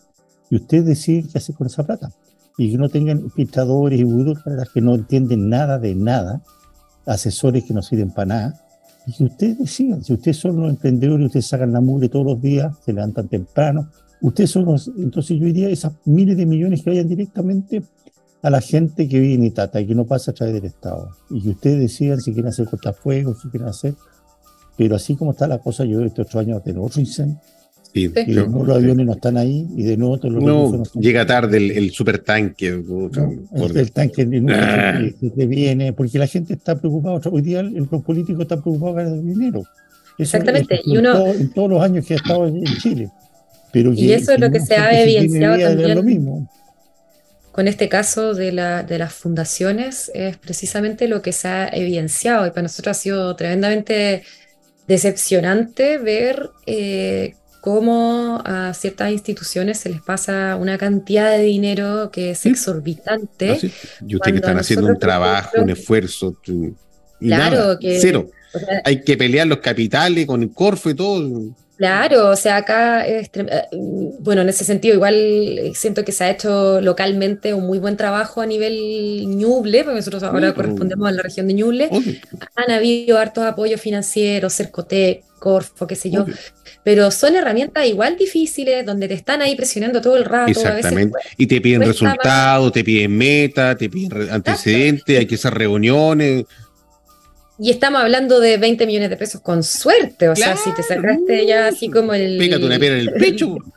y 0.49 0.57
usted 0.57 0.83
decide 0.83 1.27
qué 1.31 1.37
hacer 1.37 1.55
con 1.55 1.67
esa 1.67 1.83
plata. 1.83 2.11
Y 2.57 2.71
que 2.71 2.77
no 2.77 2.89
tengan 2.89 3.29
filtradores 3.31 3.99
y 3.99 4.03
burócratas 4.03 4.69
que 4.73 4.81
no 4.81 4.95
entienden 4.95 5.49
nada 5.49 5.77
de 5.79 5.95
nada 5.95 6.41
asesores 7.07 7.63
que 7.63 7.73
no 7.73 7.81
sirven 7.81 8.11
para 8.11 8.25
nada, 8.25 8.61
y 9.07 9.13
que 9.13 9.23
ustedes 9.23 9.57
decidan, 9.57 10.03
si 10.03 10.13
ustedes 10.13 10.37
son 10.37 10.57
los 10.57 10.69
emprendedores, 10.69 11.27
ustedes 11.27 11.47
sacan 11.47 11.71
la 11.71 11.81
mugre 11.81 12.09
todos 12.09 12.25
los 12.25 12.41
días, 12.41 12.75
se 12.85 12.93
levantan 12.93 13.29
temprano, 13.29 13.89
ustedes 14.21 14.51
son 14.51 14.65
los, 14.65 14.91
entonces 14.97 15.39
yo 15.39 15.45
diría 15.45 15.69
esas 15.69 15.93
miles 16.05 16.35
de 16.35 16.45
millones 16.45 16.83
que 16.83 16.89
vayan 16.89 17.07
directamente 17.07 17.83
a 18.41 18.49
la 18.49 18.61
gente 18.61 19.07
que 19.07 19.19
vive 19.19 19.35
en 19.35 19.45
Itata 19.45 19.79
y 19.79 19.87
que 19.87 19.95
no 19.95 20.05
pasa 20.05 20.31
a 20.31 20.33
través 20.33 20.55
del 20.55 20.65
Estado, 20.65 21.11
y 21.29 21.41
que 21.41 21.49
ustedes 21.49 21.79
decidan 21.79 22.19
si 22.19 22.33
quieren 22.33 22.49
hacer 22.49 22.67
cortafuegos, 22.67 23.41
si 23.41 23.49
quieren 23.49 23.69
hacer, 23.69 23.95
pero 24.77 24.95
así 24.95 25.15
como 25.15 25.31
está 25.31 25.47
la 25.47 25.57
cosa, 25.57 25.83
yo 25.85 26.03
este 26.03 26.21
otro 26.21 26.39
año 26.39 26.59
tengo 26.61 26.85
otro 26.85 27.01
incendio, 27.01 27.39
y 27.93 28.07
de 28.07 28.25
nuevo 28.25 28.63
los 28.63 28.77
aviones 28.77 29.05
no 29.05 29.13
están 29.13 29.37
ahí 29.37 29.67
y 29.75 29.83
de 29.83 29.97
nuevo 29.97 30.17
todos 30.17 30.33
los 30.35 30.43
no, 30.43 30.83
llega 30.99 31.25
tarde 31.25 31.57
el, 31.57 31.71
el 31.71 31.91
supertanque. 31.91 32.67
el, 32.67 33.91
tanque 33.91 34.27
ah. 34.51 34.99
que, 35.35 35.45
viene, 35.45 35.93
porque 35.93 36.19
la 36.19 36.27
gente 36.27 36.53
está 36.53 36.75
preocupada. 36.75 37.19
Hoy 37.31 37.41
día 37.41 37.61
el, 37.61 37.87
político 37.87 38.43
está 38.43 38.61
preocupado 38.61 38.95
de 38.95 39.03
ganar 39.03 39.21
dinero. 39.21 39.63
Exactamente. 40.17 40.79
y 40.85 40.97
uno, 40.97 41.27
en, 41.27 41.51
todos 41.51 41.69
los 41.69 41.81
años 41.81 42.05
que 42.05 42.15
ha 42.15 42.17
estado 42.17 42.47
en 42.47 42.63
Chile. 42.63 43.09
Pero 43.71 43.93
y 43.93 44.11
eso 44.11 44.31
es 44.31 44.39
lo 44.39 44.51
que 44.51 44.59
se 44.59 44.75
ha 44.75 45.01
evidenciado 45.01 45.95
también. 45.95 46.47
Con 47.51 47.67
este 47.67 47.89
caso 47.89 48.35
de, 48.35 48.51
la, 48.51 48.83
de 48.83 48.99
las 48.99 49.13
fundaciones, 49.13 50.11
es 50.13 50.37
precisamente 50.37 51.07
lo 51.07 51.23
que 51.23 51.31
se 51.31 51.47
ha 51.47 51.67
evidenciado. 51.69 52.45
Y 52.45 52.51
para 52.51 52.63
nosotros 52.63 52.95
ha 52.95 52.99
sido 52.99 53.35
tremendamente 53.35 54.23
decepcionante 54.87 55.97
ver 55.97 56.49
eh, 56.65 57.35
cómo 57.61 58.41
a 58.45 58.73
ciertas 58.73 59.11
instituciones 59.11 59.79
se 59.79 59.89
les 59.89 60.01
pasa 60.01 60.55
una 60.55 60.77
cantidad 60.77 61.31
de 61.31 61.43
dinero 61.43 62.09
que 62.11 62.31
es 62.31 62.45
exorbitante. 62.45 63.59
Y 64.07 64.15
ustedes 64.15 64.33
que 64.33 64.39
están 64.39 64.57
haciendo 64.57 64.87
un 64.87 64.97
trabajo, 64.97 65.61
un 65.61 65.69
esfuerzo. 65.69 66.37
Claro, 67.19 67.77
que. 67.79 67.99
Cero. 67.99 68.29
Hay 68.85 69.03
que 69.03 69.17
pelear 69.17 69.45
los 69.45 69.59
capitales 69.59 70.25
con 70.25 70.41
el 70.41 70.51
Corfo 70.51 70.89
y 70.89 70.95
todo. 70.95 71.55
Claro, 71.77 72.29
o 72.29 72.35
sea, 72.35 72.57
acá, 72.57 73.07
eh, 73.07 73.29
bueno, 74.19 74.41
en 74.41 74.49
ese 74.49 74.63
sentido, 74.63 74.95
igual 74.95 75.71
siento 75.75 76.03
que 76.03 76.11
se 76.11 76.23
ha 76.23 76.31
hecho 76.31 76.81
localmente 76.81 77.53
un 77.53 77.67
muy 77.67 77.77
buen 77.77 77.97
trabajo 77.97 78.41
a 78.41 78.47
nivel 78.47 79.27
Ñuble, 79.27 79.83
porque 79.83 79.97
nosotros 79.97 80.23
ahora 80.23 80.53
correspondemos 80.53 81.07
a 81.07 81.11
la 81.11 81.21
región 81.21 81.47
de 81.47 81.53
Ñuble. 81.53 81.89
Han 82.55 82.71
habido 82.71 83.19
hartos 83.19 83.43
apoyos 83.43 83.79
financieros, 83.79 84.53
Cercotec, 84.53 85.23
Corfo, 85.37 85.85
qué 85.85 85.95
sé 85.95 86.09
yo, 86.09 86.25
pero 86.83 87.11
son 87.11 87.35
herramientas 87.35 87.85
igual 87.85 88.17
difíciles, 88.17 88.83
donde 88.83 89.07
te 89.07 89.13
están 89.13 89.43
ahí 89.43 89.55
presionando 89.55 90.01
todo 90.01 90.17
el 90.17 90.25
rato. 90.25 90.49
Exactamente. 90.49 91.19
y 91.37 91.45
te 91.45 91.61
piden 91.61 91.83
resultados, 91.83 92.71
te 92.71 92.83
piden 92.83 93.15
meta, 93.15 93.75
te 93.75 93.87
piden 93.87 94.31
antecedentes, 94.31 95.19
hay 95.19 95.27
que 95.27 95.35
hacer 95.35 95.53
reuniones. 95.53 96.45
Y 97.59 97.71
estamos 97.71 98.01
hablando 98.01 98.39
de 98.39 98.57
20 98.57 98.85
millones 98.85 99.09
de 99.09 99.17
pesos 99.17 99.41
con 99.41 99.63
suerte, 99.63 100.29
o 100.29 100.35
sea, 100.35 100.55
si 100.55 100.71
te 100.73 100.83
sacaste 100.83 101.45
ya 101.45 101.67
así 101.67 101.89
como 101.89 102.13
el... 102.13 102.37
Pégate 102.37 102.65
una 102.65 102.77
piedra 102.77 102.99
en 102.99 103.07
el 103.07 103.13
pecho. 103.13 103.57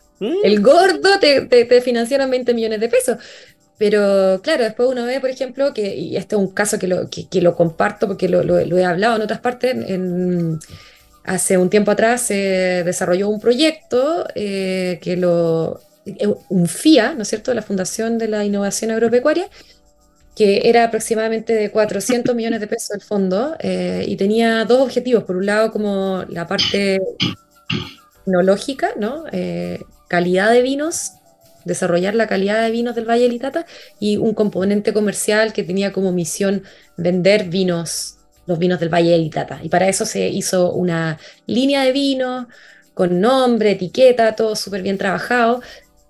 El 0.45 0.61
gordo 0.61 1.19
te, 1.19 1.47
te, 1.47 1.81
financiaron 1.81 2.31
20 2.31 2.53
millones 2.53 2.79
de 2.79 2.91
pesos. 2.91 3.17
Pero 3.79 4.43
claro, 4.43 4.65
después 4.65 4.91
uno 4.91 5.07
ve, 5.07 5.19
por 5.19 5.31
ejemplo, 5.31 5.73
que, 5.73 5.97
y 5.97 6.15
este 6.19 6.35
es 6.35 6.39
un 6.39 6.49
caso 6.49 6.79
que 6.79 6.87
lo, 6.87 7.09
que, 7.09 7.41
lo 7.41 7.57
comparto 7.57 8.07
porque 8.07 8.29
lo, 8.29 8.43
lo, 8.43 8.59
he 8.59 8.85
hablado 8.85 9.17
en 9.17 9.23
otras 9.23 9.41
partes, 9.41 9.75
en, 9.75 10.59
hace 11.25 11.57
un 11.57 11.71
tiempo 11.71 11.91
atrás 11.91 12.21
se 12.21 12.83
desarrolló 12.85 13.31
un 13.31 13.41
proyecto 13.41 14.27
eh, 14.35 14.99
que 15.01 15.17
lo, 15.17 15.81
un 16.51 16.67
FIA, 16.67 17.15
¿no 17.15 17.23
es 17.23 17.29
cierto?, 17.29 17.55
la 17.55 17.63
Fundación 17.63 18.19
de 18.19 18.29
la 18.29 18.45
Innovación 18.45 18.91
Agropecuaria, 18.91 19.49
que 20.41 20.71
era 20.71 20.85
aproximadamente 20.85 21.53
de 21.53 21.71
400 21.71 22.35
millones 22.35 22.61
de 22.61 22.67
pesos 22.67 22.93
el 22.93 23.03
fondo 23.03 23.57
eh, 23.59 24.07
y 24.09 24.17
tenía 24.17 24.65
dos 24.65 24.81
objetivos. 24.81 25.25
Por 25.25 25.37
un 25.37 25.45
lado, 25.45 25.71
como 25.71 26.25
la 26.31 26.47
parte 26.47 26.99
tecnológica, 28.25 28.93
¿no? 28.99 29.25
Eh, 29.33 29.81
calidad 30.09 30.51
de 30.51 30.63
vinos, 30.63 31.13
desarrollar 31.67 32.15
la 32.15 32.27
calidad 32.27 32.63
de 32.63 32.71
vinos 32.71 32.95
del 32.95 33.05
Valle 33.05 33.25
del 33.25 33.35
Itata 33.35 33.67
y 33.99 34.17
un 34.17 34.33
componente 34.33 34.95
comercial 34.95 35.53
que 35.53 35.63
tenía 35.63 35.93
como 35.93 36.11
misión 36.11 36.63
vender 36.97 37.51
vinos, 37.51 38.17
los 38.47 38.59
vinos 38.59 38.81
del 38.81 38.89
Valle 38.89 39.11
del 39.11 39.25
Itata. 39.25 39.61
Y 39.63 39.69
para 39.69 39.91
eso 39.91 40.07
se 40.07 40.27
hizo 40.31 40.73
una 40.73 41.19
línea 41.45 41.85
de 41.85 41.93
vinos 41.93 42.47
con 42.95 43.21
nombre, 43.21 43.73
etiqueta, 43.73 44.35
todo 44.37 44.57
súper 44.57 44.81
bien 44.81 44.97
trabajado, 44.97 45.61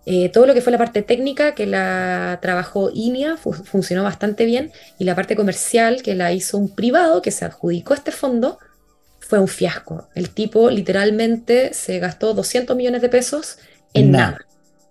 eh, 0.06 0.31
todo 0.31 0.47
lo 0.47 0.55
que 0.55 0.60
fue 0.62 0.72
la 0.72 0.78
parte 0.78 1.02
técnica, 1.02 1.55
que 1.55 1.66
la 1.66 2.39
trabajó 2.40 2.90
INEA, 2.93 3.36
funcionó 3.36 4.02
bastante 4.02 4.44
bien, 4.47 4.72
y 4.98 5.05
la 5.05 5.14
parte 5.14 5.36
comercial, 5.36 6.02
que 6.02 6.14
la 6.14 6.32
hizo 6.32 6.59
un 6.59 6.74
privado, 6.74 7.22
que 7.22 7.31
se 7.31 7.44
adjudicó 7.44 7.94
este 7.94 8.10
fondo, 8.10 8.59
fue 9.20 9.39
un 9.39 9.48
fiasco. 9.48 10.09
El 10.14 10.31
tipo 10.31 10.70
literalmente 10.70 11.72
se 11.74 11.98
gastó 11.98 12.35
200 12.35 12.77
millones 12.77 13.02
de 13.02 13.09
pesos 13.09 13.59
en 13.94 14.12
nada. 14.12 14.39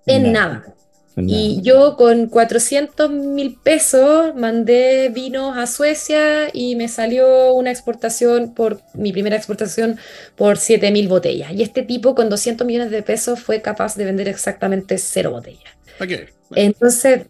En 0.06 0.32
nada. 0.32 0.64
Y 1.18 1.62
yo 1.62 1.98
con 1.98 2.28
400 2.28 3.10
mil 3.10 3.58
pesos 3.62 4.34
mandé 4.36 5.10
vinos 5.10 5.58
a 5.58 5.68
Suecia 5.68 6.48
y 6.54 6.76
me 6.76 6.88
salió 6.88 7.54
una 7.54 7.72
exportación 7.72 8.54
por 8.54 8.82
mi 8.94 9.12
primera 9.12 9.36
exportación 9.36 9.98
por 10.36 10.58
7 10.58 10.92
mil 10.92 11.08
botellas. 11.08 11.52
Y 11.52 11.62
este 11.62 11.84
tipo 11.84 12.16
con 12.16 12.30
200 12.30 12.66
millones 12.66 12.92
de 12.92 13.04
pesos 13.04 13.40
fue 13.40 13.62
capaz 13.62 13.96
de 13.96 14.06
vender 14.06 14.28
exactamente 14.28 14.98
cero 14.98 15.32
botellas. 15.32 15.74
Entonces 16.56 17.24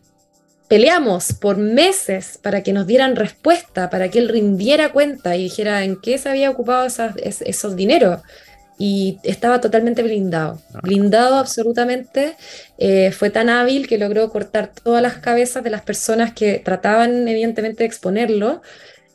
peleamos 0.67 1.33
por 1.33 1.57
meses 1.57 2.37
para 2.41 2.61
que 2.61 2.73
nos 2.73 2.85
dieran 2.85 3.15
respuesta, 3.15 3.89
para 3.89 4.09
que 4.09 4.19
él 4.19 4.29
rindiera 4.29 4.91
cuenta 4.91 5.35
y 5.35 5.45
dijera 5.45 5.83
en 5.83 5.99
qué 5.99 6.17
se 6.19 6.29
había 6.29 6.51
ocupado 6.51 6.87
esos 7.15 7.75
dineros 7.75 8.21
y 8.81 9.19
estaba 9.23 9.59
totalmente 9.59 10.01
blindado, 10.01 10.57
ah. 10.73 10.79
blindado 10.81 11.35
absolutamente. 11.35 12.37
Eh, 12.77 13.11
fue 13.11 13.29
tan 13.29 13.49
hábil 13.49 13.87
que 13.87 13.97
logró 13.97 14.29
cortar 14.29 14.71
todas 14.73 15.03
las 15.03 15.17
cabezas 15.17 15.63
de 15.65 15.69
las 15.69 15.81
personas 15.81 16.33
que 16.33 16.61
trataban 16.63 17.27
evidentemente 17.27 17.83
de 17.83 17.87
exponerlo. 17.87 18.61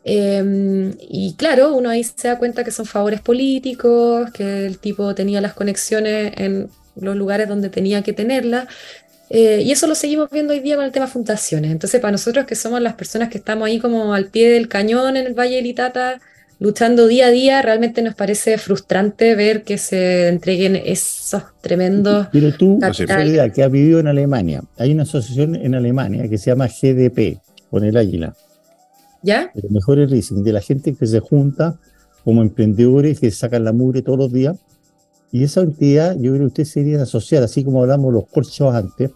Em, 0.04 0.92
y 1.00 1.34
claro, 1.36 1.74
uno 1.74 1.88
ahí 1.88 2.04
se 2.04 2.28
da 2.28 2.38
cuenta 2.38 2.62
que 2.62 2.70
son 2.70 2.84
favores 2.84 3.22
políticos, 3.22 4.30
que 4.32 4.66
el 4.66 4.78
tipo 4.78 5.14
tenía 5.14 5.40
las 5.40 5.54
conexiones 5.54 6.34
en 6.36 6.68
los 6.96 7.16
lugares 7.16 7.48
donde 7.48 7.70
tenía 7.70 8.02
que 8.02 8.12
tenerlas. 8.12 8.68
Eh, 9.30 9.62
y 9.64 9.72
eso 9.72 9.86
lo 9.86 9.94
seguimos 9.94 10.28
viendo 10.30 10.52
hoy 10.52 10.60
día 10.60 10.76
con 10.76 10.84
el 10.84 10.92
tema 10.92 11.06
fundaciones. 11.06 11.70
Entonces, 11.70 12.00
para 12.02 12.12
nosotros 12.12 12.44
que 12.44 12.54
somos 12.54 12.82
las 12.82 12.94
personas 12.94 13.30
que 13.30 13.38
estamos 13.38 13.66
ahí 13.66 13.80
como 13.80 14.12
al 14.12 14.26
pie 14.26 14.50
del 14.50 14.68
cañón 14.68 15.16
en 15.16 15.26
el 15.26 15.34
Valle 15.34 15.56
del 15.56 15.66
Itata, 15.66 16.20
luchando 16.58 17.06
día 17.06 17.26
a 17.26 17.30
día, 17.30 17.62
realmente 17.62 18.02
nos 18.02 18.14
parece 18.14 18.58
frustrante 18.58 19.34
ver 19.34 19.62
que 19.62 19.78
se 19.78 20.28
entreguen 20.28 20.76
esos 20.76 21.42
tremendos. 21.60 22.28
Pero 22.32 22.52
tú, 22.52 22.78
idea 23.24 23.50
que 23.50 23.62
has 23.62 23.70
vivido 23.70 24.00
en 24.00 24.06
Alemania, 24.06 24.62
hay 24.76 24.92
una 24.92 25.02
asociación 25.02 25.54
en 25.56 25.74
Alemania 25.74 26.28
que 26.28 26.38
se 26.38 26.50
llama 26.50 26.68
GDP, 26.68 27.38
con 27.70 27.84
el 27.84 27.96
águila. 27.96 28.34
¿Ya? 29.22 29.50
El 29.54 29.70
mejor 29.70 29.98
leasing, 29.98 30.44
de 30.44 30.52
la 30.52 30.60
gente 30.60 30.94
que 30.94 31.06
se 31.06 31.20
junta 31.20 31.78
como 32.24 32.42
emprendedores 32.42 33.20
que 33.20 33.30
sacan 33.30 33.64
la 33.64 33.72
mugre 33.72 34.02
todos 34.02 34.18
los 34.18 34.32
días. 34.32 34.56
Y 35.32 35.42
esa 35.42 35.62
entidad, 35.62 36.14
yo 36.16 36.32
creo 36.32 36.40
que 36.52 36.62
usted 36.62 36.64
se 36.64 36.94
asociar, 36.96 37.42
así 37.42 37.64
como 37.64 37.82
hablamos 37.82 38.12
los 38.12 38.26
corchos 38.28 38.74
antes, 38.74 39.10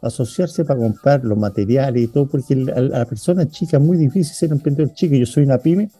asociarse 0.00 0.64
para 0.64 0.80
comprar 0.80 1.24
los 1.24 1.36
materiales 1.36 2.02
y 2.02 2.06
todo, 2.08 2.26
porque 2.26 2.54
a 2.74 2.80
la 2.80 3.04
persona 3.04 3.48
chica 3.48 3.76
es 3.76 3.82
muy 3.82 3.98
difícil 3.98 4.34
ser 4.34 4.52
emprendedor 4.52 4.94
chico. 4.94 5.14
Yo 5.14 5.26
soy 5.26 5.44
una 5.44 5.58
pyme 5.58 5.90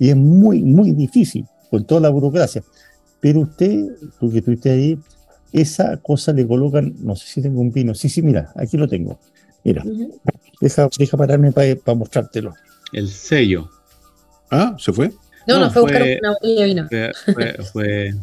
y 0.00 0.08
es 0.08 0.16
muy, 0.16 0.62
muy 0.62 0.92
difícil 0.92 1.46
con 1.70 1.84
toda 1.84 2.00
la 2.00 2.08
burocracia. 2.08 2.64
Pero 3.20 3.40
usted, 3.40 3.86
tú 4.18 4.32
que 4.32 4.38
estuviste 4.38 4.70
ahí, 4.70 4.98
esa 5.52 5.98
cosa 5.98 6.32
le 6.32 6.46
colocan, 6.46 6.94
no 7.00 7.14
sé 7.14 7.26
si 7.26 7.42
tengo 7.42 7.60
un 7.60 7.70
vino. 7.70 7.94
Sí, 7.94 8.08
sí, 8.08 8.22
mira, 8.22 8.50
aquí 8.56 8.78
lo 8.78 8.88
tengo. 8.88 9.20
Mira, 9.62 9.84
deja, 10.60 10.88
deja 10.98 11.16
pararme 11.18 11.52
para 11.52 11.94
mostrártelo. 11.94 12.54
El 12.94 13.08
sello. 13.08 13.70
Ah, 14.50 14.74
¿se 14.78 14.90
fue? 14.90 15.12
No, 15.46 15.60
no, 15.60 15.70
fue, 15.70 15.82
buscar 15.82 16.02
una 16.02 16.30
botella 16.30 16.60
de 16.60 16.66
vino. 16.66 16.88
Fue, 16.88 17.54
fue, 17.72 18.14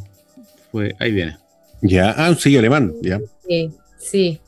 fue, 0.71 0.95
ahí 0.99 1.11
viene. 1.11 1.37
Ya, 1.83 2.11
ah, 2.11 2.31
un 2.31 2.37
sello 2.37 2.57
alemán, 2.57 2.91
ya. 3.03 3.21
Sí, 3.47 3.71
sí. 3.99 4.41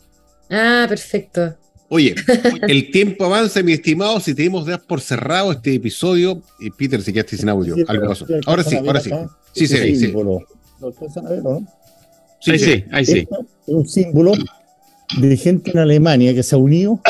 Ah, 0.50 0.88
perfecto. 0.90 1.56
Oye, 1.90 2.16
el 2.68 2.92
tiempo 2.92 3.26
avanza, 3.26 3.62
mi 3.64 3.74
estimado. 3.74 4.20
Si 4.20 4.34
tenemos 4.34 4.66
ya 4.68 4.78
por 4.78 5.02
cerrado 5.02 5.52
este 5.52 5.74
episodio, 5.74 6.42
y 6.60 6.70
Peter, 6.70 7.02
si 7.02 7.12
quedaste 7.12 7.38
sin 7.38 7.50
audio, 7.50 7.76
algo 7.88 8.08
pasó. 8.08 8.26
Ahora 8.46 8.64
sí, 8.64 8.78
ahora 8.78 9.00
sí. 9.00 9.12
Sí 9.54 9.68
se 9.68 9.80
ve, 9.80 9.96
sí. 9.96 10.12
¿Lo 10.12 10.88
alcanzan 10.88 11.28
a 11.28 11.30
ver 11.32 11.44
no? 11.44 11.68
Sí, 12.40 12.52
ahí 12.52 12.60
sí, 12.60 12.86
ahí 12.92 13.06
sí. 13.06 13.28
Es 13.68 13.74
un 13.74 13.88
símbolo 13.88 14.32
de 15.20 15.38
gente 15.38 15.72
en 15.72 15.80
Alemania 15.80 16.34
que 16.34 16.44
se 16.44 16.56
ha 16.56 16.58
unido 16.58 17.02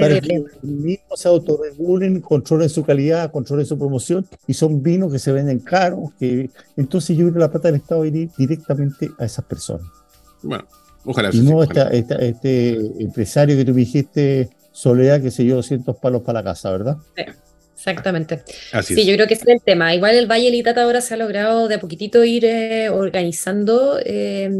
para 0.00 0.20
que 0.20 0.40
los 0.40 0.62
mismos 0.64 1.20
se 1.20 1.28
autorregulen, 1.28 2.20
controlen 2.20 2.68
su 2.68 2.84
calidad, 2.84 3.30
controlen 3.30 3.64
su 3.64 3.78
promoción, 3.78 4.26
y 4.46 4.54
son 4.54 4.82
vinos 4.82 5.12
que 5.12 5.18
se 5.18 5.32
venden 5.32 5.60
caros. 5.60 6.10
Que... 6.18 6.50
Entonces 6.76 7.16
yo 7.16 7.24
creo 7.24 7.34
que 7.34 7.38
la 7.38 7.50
plata 7.50 7.68
del 7.68 7.80
Estado 7.80 8.04
ir 8.04 8.28
directamente 8.36 9.10
a 9.18 9.24
esas 9.24 9.44
personas. 9.44 9.86
Bueno, 10.42 10.64
Ojalá. 11.06 11.30
Y 11.32 11.40
no 11.40 11.62
este 11.62 12.74
empresario 12.98 13.56
que 13.56 13.64
tú 13.64 13.72
dijiste, 13.72 14.50
Soledad, 14.72 15.22
que 15.22 15.30
se 15.30 15.42
dio 15.42 15.56
200 15.56 15.96
palos 15.96 16.20
para 16.20 16.40
la 16.40 16.44
casa, 16.44 16.70
¿verdad? 16.70 16.96
Sí, 17.16 17.22
exactamente. 17.74 18.42
sí, 18.82 19.06
yo 19.06 19.14
creo 19.14 19.26
que 19.26 19.34
ese 19.34 19.44
es 19.44 19.54
el 19.56 19.62
tema. 19.62 19.94
Igual 19.94 20.16
el 20.16 20.30
Valle 20.30 20.50
Litata 20.50 20.82
ahora 20.82 21.00
se 21.00 21.14
ha 21.14 21.16
logrado 21.16 21.68
de 21.68 21.76
a 21.76 21.80
poquitito 21.80 22.22
ir 22.24 22.44
eh, 22.44 22.90
organizando 22.90 23.98
eh, 24.04 24.50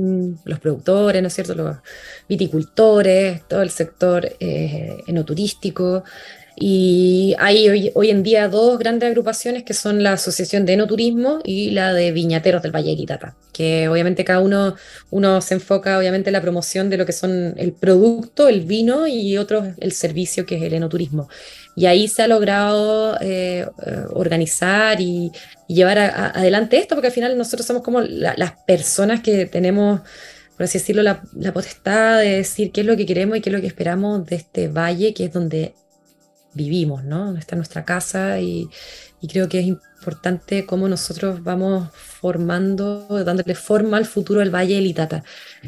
los 0.45 0.59
productores, 0.59 1.21
¿no 1.21 1.29
es 1.29 1.35
cierto? 1.35 1.55
Los 1.55 1.77
viticultores, 2.29 3.43
todo 3.47 3.61
el 3.61 3.71
sector 3.71 4.27
eh, 4.41 4.97
enoturístico. 5.07 6.05
Y 6.59 7.35
hay 7.39 7.93
hoy, 7.95 8.11
en 8.11 8.23
día 8.23 8.49
dos 8.49 8.79
grandes 8.79 9.11
agrupaciones 9.11 9.63
que 9.63 9.75
son 9.75 10.03
la 10.03 10.15
Asociación 10.15 10.65
de 10.65 10.73
Enoturismo 10.73 11.41
y 11.45 11.71
la 11.73 11.93
de 11.93 12.13
Viñateros 12.13 12.63
del 12.63 12.75
Valle 12.75 12.93
de 12.93 12.97
Quitata, 12.97 13.37
que 13.53 13.89
obviamente 13.89 14.25
cada 14.25 14.41
uno, 14.41 14.75
uno 15.11 15.43
se 15.43 15.53
enfoca 15.53 15.99
obviamente 15.99 16.31
en 16.31 16.33
la 16.33 16.41
promoción 16.41 16.89
de 16.89 16.97
lo 16.97 17.05
que 17.05 17.13
son 17.13 17.53
el 17.59 17.75
producto, 17.75 18.49
el 18.49 18.63
vino 18.63 19.07
y 19.07 19.37
otro 19.37 19.75
el 19.79 19.93
servicio 19.93 20.47
que 20.47 20.57
es 20.57 20.63
el 20.63 20.73
enoturismo. 20.73 21.29
Y 21.77 21.85
ahí 21.85 22.09
se 22.09 22.23
ha 22.23 22.27
logrado 22.27 23.19
eh, 23.21 23.67
eh, 23.87 24.03
organizar 24.15 24.99
y, 24.99 25.33
llevar 25.69 25.99
adelante 25.99 26.79
esto, 26.79 26.95
porque 26.95 27.09
al 27.09 27.13
final 27.13 27.37
nosotros 27.37 27.67
somos 27.67 27.83
como 27.83 28.01
las 28.01 28.53
personas 28.67 29.21
que 29.21 29.47
tenemos 29.47 30.01
por 30.57 30.65
así 30.65 30.79
decirlo, 30.79 31.03
la, 31.03 31.21
potestad 31.53 32.21
de 32.21 32.37
decir 32.37 32.73
qué 32.73 32.81
es 32.81 32.87
lo 32.87 32.97
que 32.97 33.05
queremos 33.05 33.37
y 33.37 33.41
qué 33.43 33.51
es 33.51 33.53
lo 33.53 33.61
que 33.61 33.67
esperamos 33.67 34.25
de 34.25 34.37
este 34.37 34.69
valle, 34.69 35.13
que 35.13 35.27
es 35.27 35.33
donde 35.33 35.75
vivimos, 36.57 37.05
¿no? 37.05 37.37
Está 37.37 37.55
en 37.55 37.59
nuestra 37.59 37.85
casa 37.85 38.41
y, 38.41 38.69
y 39.21 39.29
creo 39.29 39.49
que 39.49 39.61
es 39.61 39.67
importante 39.67 40.67
cómo 40.67 40.89
nosotros 40.89 41.43
vamos 41.43 41.89
formando, 41.93 43.07
dándole 43.25 43.55
forma 43.55 43.97
al 43.97 44.05
futuro 44.05 44.41
del 44.41 44.55
Valle 44.55 44.75
del 44.75 44.87
Itata. 44.87 45.23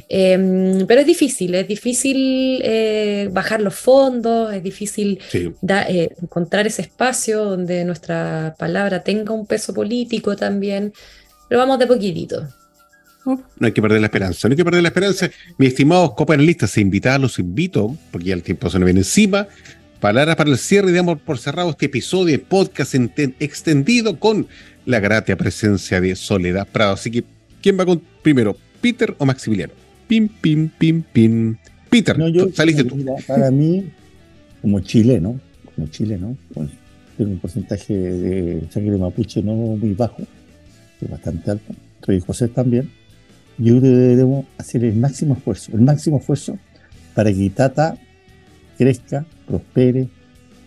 Em, 0.09 0.87
pero 0.87 1.01
es 1.01 1.07
difícil, 1.07 1.55
es 1.55 1.67
difícil 1.67 2.61
eh, 2.63 3.29
bajar 3.33 3.61
los 3.61 3.75
fondos, 3.75 4.53
es 4.53 4.63
difícil 4.63 5.19
eh, 5.33 6.09
encontrar 6.23 6.67
ese 6.67 6.83
espacio 6.83 7.45
donde 7.45 7.85
nuestra 7.85 8.55
palabra 8.59 9.03
tenga 9.03 9.33
un 9.33 9.47
peso 9.47 9.75
político 9.75 10.37
también, 10.37 10.93
pero 11.49 11.61
vamos 11.61 11.79
de 11.79 11.87
poquitito. 11.87 12.49
No 13.25 13.67
hay 13.67 13.73
que 13.73 13.83
perder 13.83 14.01
la 14.01 14.07
esperanza, 14.07 14.49
no 14.49 14.53
hay 14.53 14.57
que 14.57 14.65
perder 14.65 14.83
la 14.83 14.89
esperanza. 14.89 15.29
Mis 15.59 15.71
estimados 15.71 16.15
copanelistas, 16.15 16.71
se 16.71 16.81
invitados, 16.81 17.21
los 17.21 17.39
invito, 17.39 17.95
porque 18.11 18.29
ya 18.29 18.35
el 18.35 18.43
tiempo 18.43 18.71
se 18.71 18.79
nos 18.79 18.87
viene 18.87 19.01
encima, 19.01 19.49
Palabras 20.01 20.37
para 20.37 20.51
el 20.51 20.59
cierre 20.59 20.91
y 20.93 20.95
damos 20.95 21.21
por 21.21 21.39
cerrado 21.39 21.71
este 21.71 21.87
episodio 21.87 22.27
de 22.27 22.39
podcast 22.39 22.95
extendido 23.41 24.21
con 24.21 24.47
la 24.87 25.01
gratia 25.01 25.37
presencia 25.37 26.01
de 26.01 26.15
Soledad 26.15 26.69
Prado. 26.69 26.93
Así 26.93 27.11
que, 27.11 27.25
¿quién 27.61 27.77
va 27.79 27.85
con 27.85 28.01
primero, 28.23 28.57
Peter 28.81 29.17
o 29.19 29.27
Maximiliano? 29.27 29.73
Pim, 30.07 30.29
pim, 30.29 30.69
pim, 30.79 31.03
pim. 31.03 31.57
Peter, 31.91 32.17
saliste 32.55 32.85
tú. 32.85 33.05
Para 33.27 33.51
mí, 33.51 33.91
como 34.63 34.79
chileno, 34.79 35.41
como 35.75 35.89
chileno, 35.89 36.37
pues, 36.55 36.71
tiene 37.17 37.33
un 37.33 37.39
porcentaje 37.41 37.93
de 37.93 38.63
sangre 38.71 38.97
mapuche 38.97 39.43
no 39.43 39.53
muy 39.53 39.95
bajo, 39.95 40.23
es 41.01 41.11
bastante 41.11 41.51
alto, 41.51 41.75
soy 42.07 42.21
José 42.21 42.47
también. 42.47 42.89
Yo 43.59 43.81
debo 43.81 44.47
hacer 44.59 44.85
el 44.85 44.95
máximo 44.95 45.35
esfuerzo, 45.35 45.73
el 45.75 45.81
máximo 45.81 46.19
esfuerzo 46.19 46.57
para 47.17 47.33
que 47.33 47.51
Tata 47.51 47.99
crezca, 48.79 49.27
prospere, 49.49 50.09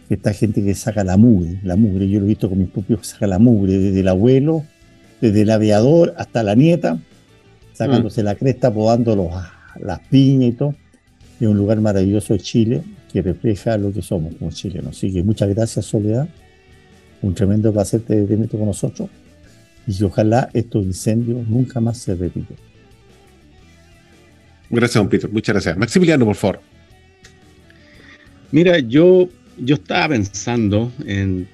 que 0.08 0.16
esta 0.16 0.34
gente 0.34 0.64
que 0.64 0.76
saca 0.76 1.04
la 1.04 1.16
mugre, 1.16 1.60
la 1.64 1.76
mugre, 1.76 2.10
yo 2.10 2.20
lo 2.20 2.26
he 2.26 2.30
visto 2.30 2.50
con 2.50 2.58
mis 2.58 2.70
propios, 2.70 3.08
saca 3.08 3.28
la 3.28 3.40
mugre, 3.40 3.78
desde 3.78 4.02
el 4.02 4.08
abuelo, 4.08 4.66
desde 5.22 5.44
el 5.44 5.52
aviador 5.52 6.14
hasta 6.18 6.44
la 6.44 6.56
nieta, 6.56 7.00
sacándose 7.74 8.22
mm. 8.22 8.26
la 8.26 8.36
cresta, 8.36 8.74
podando 8.74 9.32
las 9.80 10.00
piñas 10.10 10.50
y 10.50 10.54
todo. 10.54 10.76
Es 11.40 11.48
un 11.48 11.58
lugar 11.58 11.80
maravilloso 11.80 12.34
de 12.34 12.40
Chile 12.40 12.84
que 13.12 13.22
refleja 13.22 13.78
lo 13.78 13.92
que 13.92 14.02
somos 14.02 14.36
como 14.36 14.52
chilenos. 14.52 14.98
Así 14.98 15.12
que 15.12 15.24
muchas 15.24 15.50
gracias, 15.50 15.86
Soledad. 15.86 16.28
Un 17.22 17.34
tremendo 17.34 17.72
placer 17.72 18.02
tenerte 18.02 18.58
con 18.58 18.66
nosotros 18.66 19.10
y 19.88 19.98
que 19.98 20.04
ojalá 20.04 20.50
estos 20.54 20.86
incendios 20.86 21.48
nunca 21.48 21.80
más 21.80 21.98
se 21.98 22.16
repitan. 22.16 22.58
Gracias, 24.70 24.96
don 24.96 25.10
Peter. 25.10 25.30
Muchas 25.30 25.54
gracias. 25.54 25.78
Maximiliano, 25.78 26.26
por 26.26 26.36
favor. 26.36 26.71
Mira, 28.52 28.80
yo, 28.80 29.30
yo 29.58 29.76
estaba 29.76 30.10
pensando 30.10 30.92
en 31.06 31.48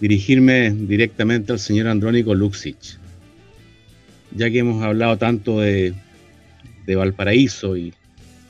dirigirme 0.00 0.70
directamente 0.70 1.52
al 1.52 1.60
señor 1.60 1.86
Andrónico 1.86 2.34
Luxic, 2.34 2.76
ya 4.34 4.50
que 4.50 4.58
hemos 4.58 4.82
hablado 4.82 5.16
tanto 5.16 5.60
de, 5.60 5.94
Valparaíso 6.88 7.76
y 7.76 7.92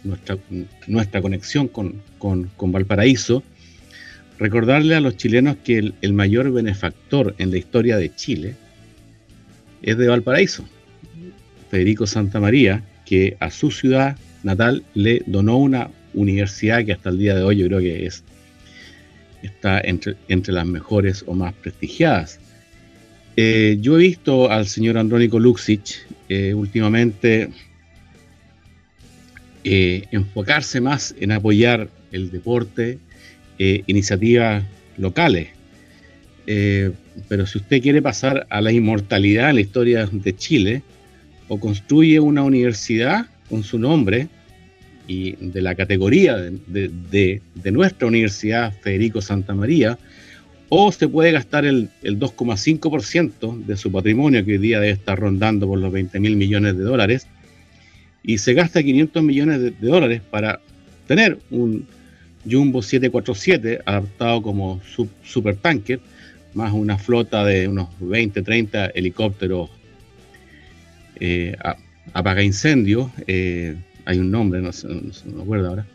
nuestra, 0.02 0.38
nuestra 0.86 1.20
conexión 1.20 1.68
con, 1.68 2.02
Valparaíso, 2.58 3.42
recordarle 4.38 4.94
a 4.94 5.00
los 5.00 5.16
chilenos 5.18 5.56
que 5.62 5.78
el, 5.78 5.94
el, 6.00 6.14
mayor 6.14 6.50
benefactor 6.52 7.34
en 7.38 7.50
la 7.50 7.58
historia 7.58 7.98
de 7.98 8.14
Chile 8.14 8.54
es 9.82 9.98
de 9.98 10.08
Valparaíso, 10.08 10.66
Federico 11.70 12.06
Santa 12.06 12.40
María, 12.40 12.82
que 13.04 13.36
a 13.40 13.50
su 13.50 13.70
ciudad 13.70 14.16
natal 14.42 14.84
le 14.94 15.22
donó 15.26 15.58
una 15.58 15.90
universidad 16.16 16.84
que 16.84 16.93
hasta 16.93 17.10
el 17.10 17.18
día 17.18 17.36
de 17.36 17.43
hoy 17.43 17.59
yo 17.59 17.66
creo 17.68 17.78
que 17.78 18.06
es, 18.06 18.24
está 19.43 19.80
entre, 19.80 20.16
entre 20.28 20.52
las 20.52 20.66
mejores 20.66 21.22
o 21.26 21.34
más 21.34 21.55
prestigiadas. 21.55 22.40
Eh, 23.36 23.76
yo 23.80 23.97
he 23.97 24.02
visto 24.02 24.51
al 24.51 24.66
señor 24.66 24.97
Andrónico 24.97 25.38
Luxic 25.38 26.06
eh, 26.30 26.55
últimamente 26.55 27.51
eh, 29.62 30.05
enfocarse 30.10 30.80
más 30.80 31.14
en 31.20 31.32
apoyar 31.32 31.88
el 32.12 32.30
deporte, 32.30 32.98
iniciativas 33.59 34.64
locales. 34.98 35.48
pero 36.44 37.47
si 37.47 37.59
usted 37.59 37.80
quiere 37.80 38.02
pasar 38.02 38.47
a 38.51 38.60
la 38.60 38.70
inmortalidad 38.70 39.48
en 39.48 39.55
la 39.56 39.62
historia 39.62 40.06
de 40.12 40.36
Chile, 40.36 40.82
o 41.48 41.59
construye 41.59 42.20
una 42.20 42.43
universidad 42.43 43.26
con 43.48 43.62
su 43.62 43.78
nombre, 43.78 44.28
y 45.06 45.36
de 45.36 45.62
la 45.62 45.74
categoría 45.74 46.36
de, 46.36 47.40
nuestra 47.72 48.08
universidad 48.08 48.72
Federico 48.80 49.20
Santa 49.20 49.54
María, 49.54 49.98
o 50.68 50.90
se 50.90 51.08
puede 51.08 51.30
gastar 51.32 51.64
el, 51.64 51.90
2,5% 52.02 53.64
de 53.64 53.76
su 53.76 53.92
patrimonio, 53.92 54.44
que 54.44 54.52
hoy 54.52 54.58
día 54.58 54.80
debe 54.80 54.92
estar 54.92 55.18
rondando 55.18 55.66
por 55.68 55.78
los 55.78 55.92
20 55.92 56.18
mil 56.18 56.36
millones 56.36 56.76
de 56.76 56.84
dólares, 56.84 57.26
y 58.22 58.38
se 58.38 58.54
gasta 58.54 58.82
500 58.82 59.22
millones 59.22 59.60
de, 59.60 59.70
dólares 59.80 60.22
para 60.28 60.60
tener 61.06 61.38
un 61.50 61.86
Jumbo 62.48 62.82
747 62.82 63.80
adaptado 63.84 64.42
como 64.42 64.80
supertanker, 65.24 66.00
más 66.54 66.72
una 66.72 66.96
flota 66.96 67.44
de 67.44 67.68
unos 67.68 67.88
20, 68.00 68.42
30 68.42 68.86
helicópteros 68.86 69.70
eh, 71.20 71.56
apaga 72.12 72.42
incendios, 72.42 73.10
eh, 73.26 73.76
hay 74.06 74.18
un 74.18 74.30
nombre, 74.30 74.62
no, 74.62 74.72
se, 74.72 74.88
me 74.88 75.42
acuerdo 75.42 75.68
ahora, 75.68 75.86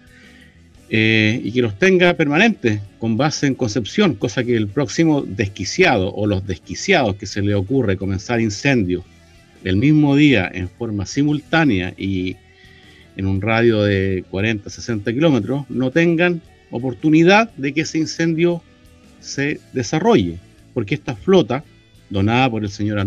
eh, 0.90 1.42
y 1.44 1.52
que 1.54 1.62
los 1.62 1.80
tenga 1.80 2.14
permanentes 2.14 2.82
con 3.00 3.16
base 3.18 3.48
en 3.48 3.56
concepción, 3.56 4.16
cosa 4.16 4.44
que 4.44 4.56
el 4.56 4.68
próximo 4.68 5.22
desquiciado 5.22 6.14
o 6.14 6.28
los 6.28 6.46
desquiciados 6.46 7.16
que 7.16 7.26
se 7.26 7.42
le 7.42 7.56
ocurre 7.56 7.96
comenzar 7.96 8.42
incendios 8.42 9.04
el 9.64 9.78
mismo 9.78 10.16
día 10.16 10.52
en 10.54 10.70
forma 10.70 11.06
simultánea 11.06 11.94
y 11.98 12.36
en 13.16 13.26
un 13.26 13.42
radio 13.42 13.84
de 13.84 14.26
40, 14.30 14.70
60 14.70 15.14
kilómetros, 15.14 15.70
no 15.70 15.92
tengan 15.92 16.42
oportunidad 16.72 17.52
de 17.54 17.74
que 17.74 17.82
ese 17.82 17.98
incendio 17.98 18.62
se 19.20 19.60
desarrolle, 19.72 20.38
porque 20.74 20.96
esta 20.96 21.16
flota, 21.16 21.64
donada 22.10 22.50
por 22.50 22.64
el 22.64 22.70
señor 22.70 23.00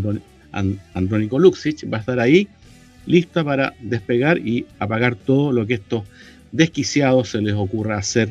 Andrónico 0.95 1.39
Luxich, 1.39 1.85
va 1.93 1.99
a 1.99 2.01
estar 2.01 2.21
ahí 2.21 2.49
lista 3.07 3.45
para 3.45 3.75
despegar 3.81 4.39
y 4.39 4.67
apagar 4.79 5.17
todo 5.17 5.53
lo 5.53 5.67
que 5.67 5.75
estos 5.75 6.05
desquiciados 6.53 7.31
se 7.31 7.41
les 7.41 7.55
ocurra 7.55 7.99
hacer 7.99 8.31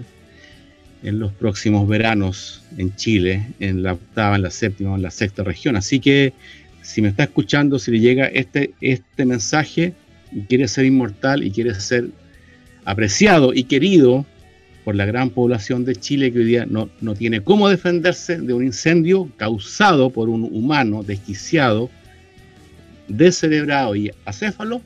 en 1.04 1.20
los 1.20 1.34
próximos 1.34 1.88
veranos 1.88 2.64
en 2.78 2.96
Chile, 2.96 3.48
en 3.60 3.84
la 3.84 3.94
octava, 3.94 4.38
en 4.38 4.44
la 4.44 4.50
séptima 4.50 4.96
en 4.96 5.02
la 5.02 5.12
sexta 5.12 5.44
región. 5.44 5.76
Así 5.76 6.00
que 6.00 6.34
si 6.82 7.02
me 7.02 7.10
está 7.10 7.24
escuchando, 7.24 7.78
si 7.78 7.92
le 7.92 8.00
llega 8.00 8.26
este, 8.26 8.74
este 8.82 9.26
mensaje 9.26 9.94
y 10.32 10.42
quiere 10.42 10.68
ser 10.68 10.86
inmortal 10.86 11.44
y 11.44 11.52
quiere 11.52 11.74
ser 11.76 12.10
apreciado 12.86 13.54
y 13.54 13.66
querido 13.66 14.26
por 14.84 14.96
la 14.96 15.06
gran 15.06 15.30
población 15.30 15.86
de 15.86 15.96
Chile 15.96 16.32
que 16.32 16.40
hoy 16.40 16.46
día 16.46 16.66
no, 16.66 16.90
no 17.00 17.16
tiene 17.16 17.42
cómo 17.42 17.70
defenderse 17.70 18.38
de 18.38 18.54
un 18.54 18.66
incendio 18.66 19.30
causado 19.38 20.10
por 20.10 20.30
un 20.30 20.44
humano 20.44 21.04
desquiciado, 21.04 21.90
descerebrado 23.08 23.96
y 23.96 24.12
acéfalo, 24.26 24.82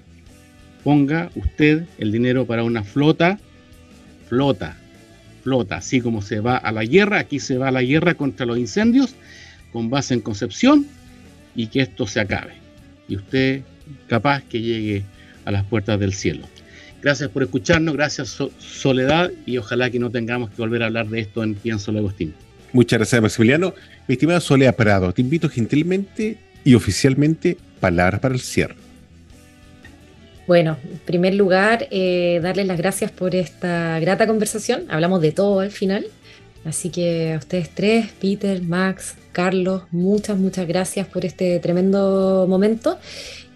ponga 0.84 1.30
usted 1.36 1.84
el 1.98 2.12
dinero 2.12 2.46
para 2.46 2.64
una 2.64 2.84
flota, 2.84 3.40
flota, 4.28 4.78
flota, 5.44 5.78
así 5.78 6.02
como 6.02 6.22
se 6.22 6.40
va 6.40 6.58
a 6.58 6.72
la 6.72 6.84
guerra, 6.86 7.20
aquí 7.20 7.40
se 7.40 7.58
va 7.58 7.70
a 7.70 7.72
la 7.72 7.84
guerra 7.84 8.14
contra 8.14 8.46
los 8.46 8.58
incendios, 8.58 9.16
con 9.72 9.90
base 9.90 10.14
en 10.14 10.22
Concepción, 10.22 10.86
y 11.56 11.68
que 11.68 11.82
esto 11.82 12.08
se 12.08 12.20
acabe. 12.20 12.54
Y 13.08 13.16
usted 13.16 13.62
capaz 14.08 14.44
que 14.44 14.62
llegue 14.62 15.04
a 15.46 15.52
las 15.52 15.64
puertas 15.64 16.00
del 16.00 16.14
cielo. 16.14 16.46
Gracias 17.02 17.30
por 17.30 17.44
escucharnos, 17.44 17.96
gracias 17.96 18.38
Soledad, 18.58 19.32
y 19.46 19.58
ojalá 19.58 19.90
que 19.90 20.00
no 20.00 20.10
tengamos 20.10 20.50
que 20.50 20.58
volver 20.58 20.84
a 20.84 20.88
hablar 20.88 21.08
de 21.08 21.20
esto 21.20 21.44
en 21.44 21.56
Pienso 21.56 21.92
Agustín. 21.92 22.34
Muchas 22.74 23.00
gracias, 23.00 23.22
Maximiliano. 23.22 23.74
Mi 24.08 24.14
estimada 24.14 24.40
Soledad 24.40 24.76
Prado, 24.76 25.14
te 25.14 25.22
invito 25.22 25.50
gentilmente 25.50 26.38
y 26.64 26.76
oficialmente 26.76 27.58
palabras 27.78 28.20
para 28.20 28.34
el 28.34 28.42
cierre. 28.42 28.76
Bueno, 30.48 30.78
en 30.90 31.00
primer 31.00 31.34
lugar, 31.34 31.88
eh, 31.92 32.40
darles 32.42 32.68
las 32.68 32.78
gracias 32.78 33.12
por 33.12 33.36
esta 33.36 34.00
grata 34.00 34.28
conversación. 34.28 34.86
Hablamos 34.90 35.22
de 35.22 35.34
todo 35.34 35.60
al 35.60 35.72
final. 35.72 36.08
Así 36.64 36.90
que 36.90 37.34
a 37.34 37.38
ustedes 37.38 37.70
tres, 37.70 38.08
Peter, 38.20 38.62
Max, 38.62 39.16
Carlos, 39.32 39.84
muchas, 39.92 40.38
muchas 40.38 40.68
gracias 40.68 41.08
por 41.08 41.26
este 41.26 41.60
tremendo 41.60 42.46
momento. 42.48 42.98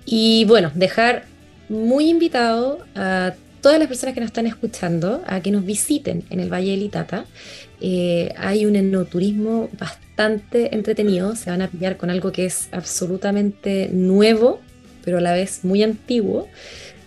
Y 0.05 0.45
bueno, 0.45 0.71
dejar 0.75 1.25
muy 1.69 2.09
invitado 2.09 2.79
a 2.95 3.33
todas 3.61 3.79
las 3.79 3.87
personas 3.87 4.13
que 4.13 4.21
nos 4.21 4.27
están 4.27 4.47
escuchando 4.47 5.21
a 5.27 5.39
que 5.41 5.51
nos 5.51 5.65
visiten 5.65 6.23
en 6.29 6.39
el 6.39 6.51
Valle 6.51 6.71
del 6.71 6.83
Itata. 6.83 7.25
Eh, 7.79 8.33
hay 8.37 8.65
un 8.65 8.75
enoturismo 8.75 9.69
bastante 9.77 10.10
entretenido, 10.25 11.35
se 11.35 11.49
van 11.49 11.61
a 11.61 11.67
pillar 11.67 11.97
con 11.97 12.09
algo 12.09 12.31
que 12.31 12.45
es 12.45 12.67
absolutamente 12.71 13.89
nuevo, 13.91 14.61
pero 15.03 15.17
a 15.17 15.21
la 15.21 15.33
vez 15.33 15.63
muy 15.63 15.83
antiguo. 15.83 16.47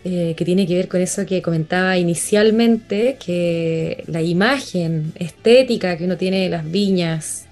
eh, 0.07 0.35
que 0.37 0.45
tiene 0.45 0.67
que 0.67 0.75
ver 0.77 0.89
con 0.89 1.01
eso 1.01 1.25
que 1.25 1.41
comentaba 1.41 1.97
inicialmente, 1.97 3.17
que 3.25 4.05
la 4.07 4.21
imagen 4.21 5.13
estética 5.15 5.97
que 5.97 6.05
uno 6.05 6.19
tiene 6.19 6.43
de 6.43 6.51
las 6.51 6.71
viñas 6.71 7.47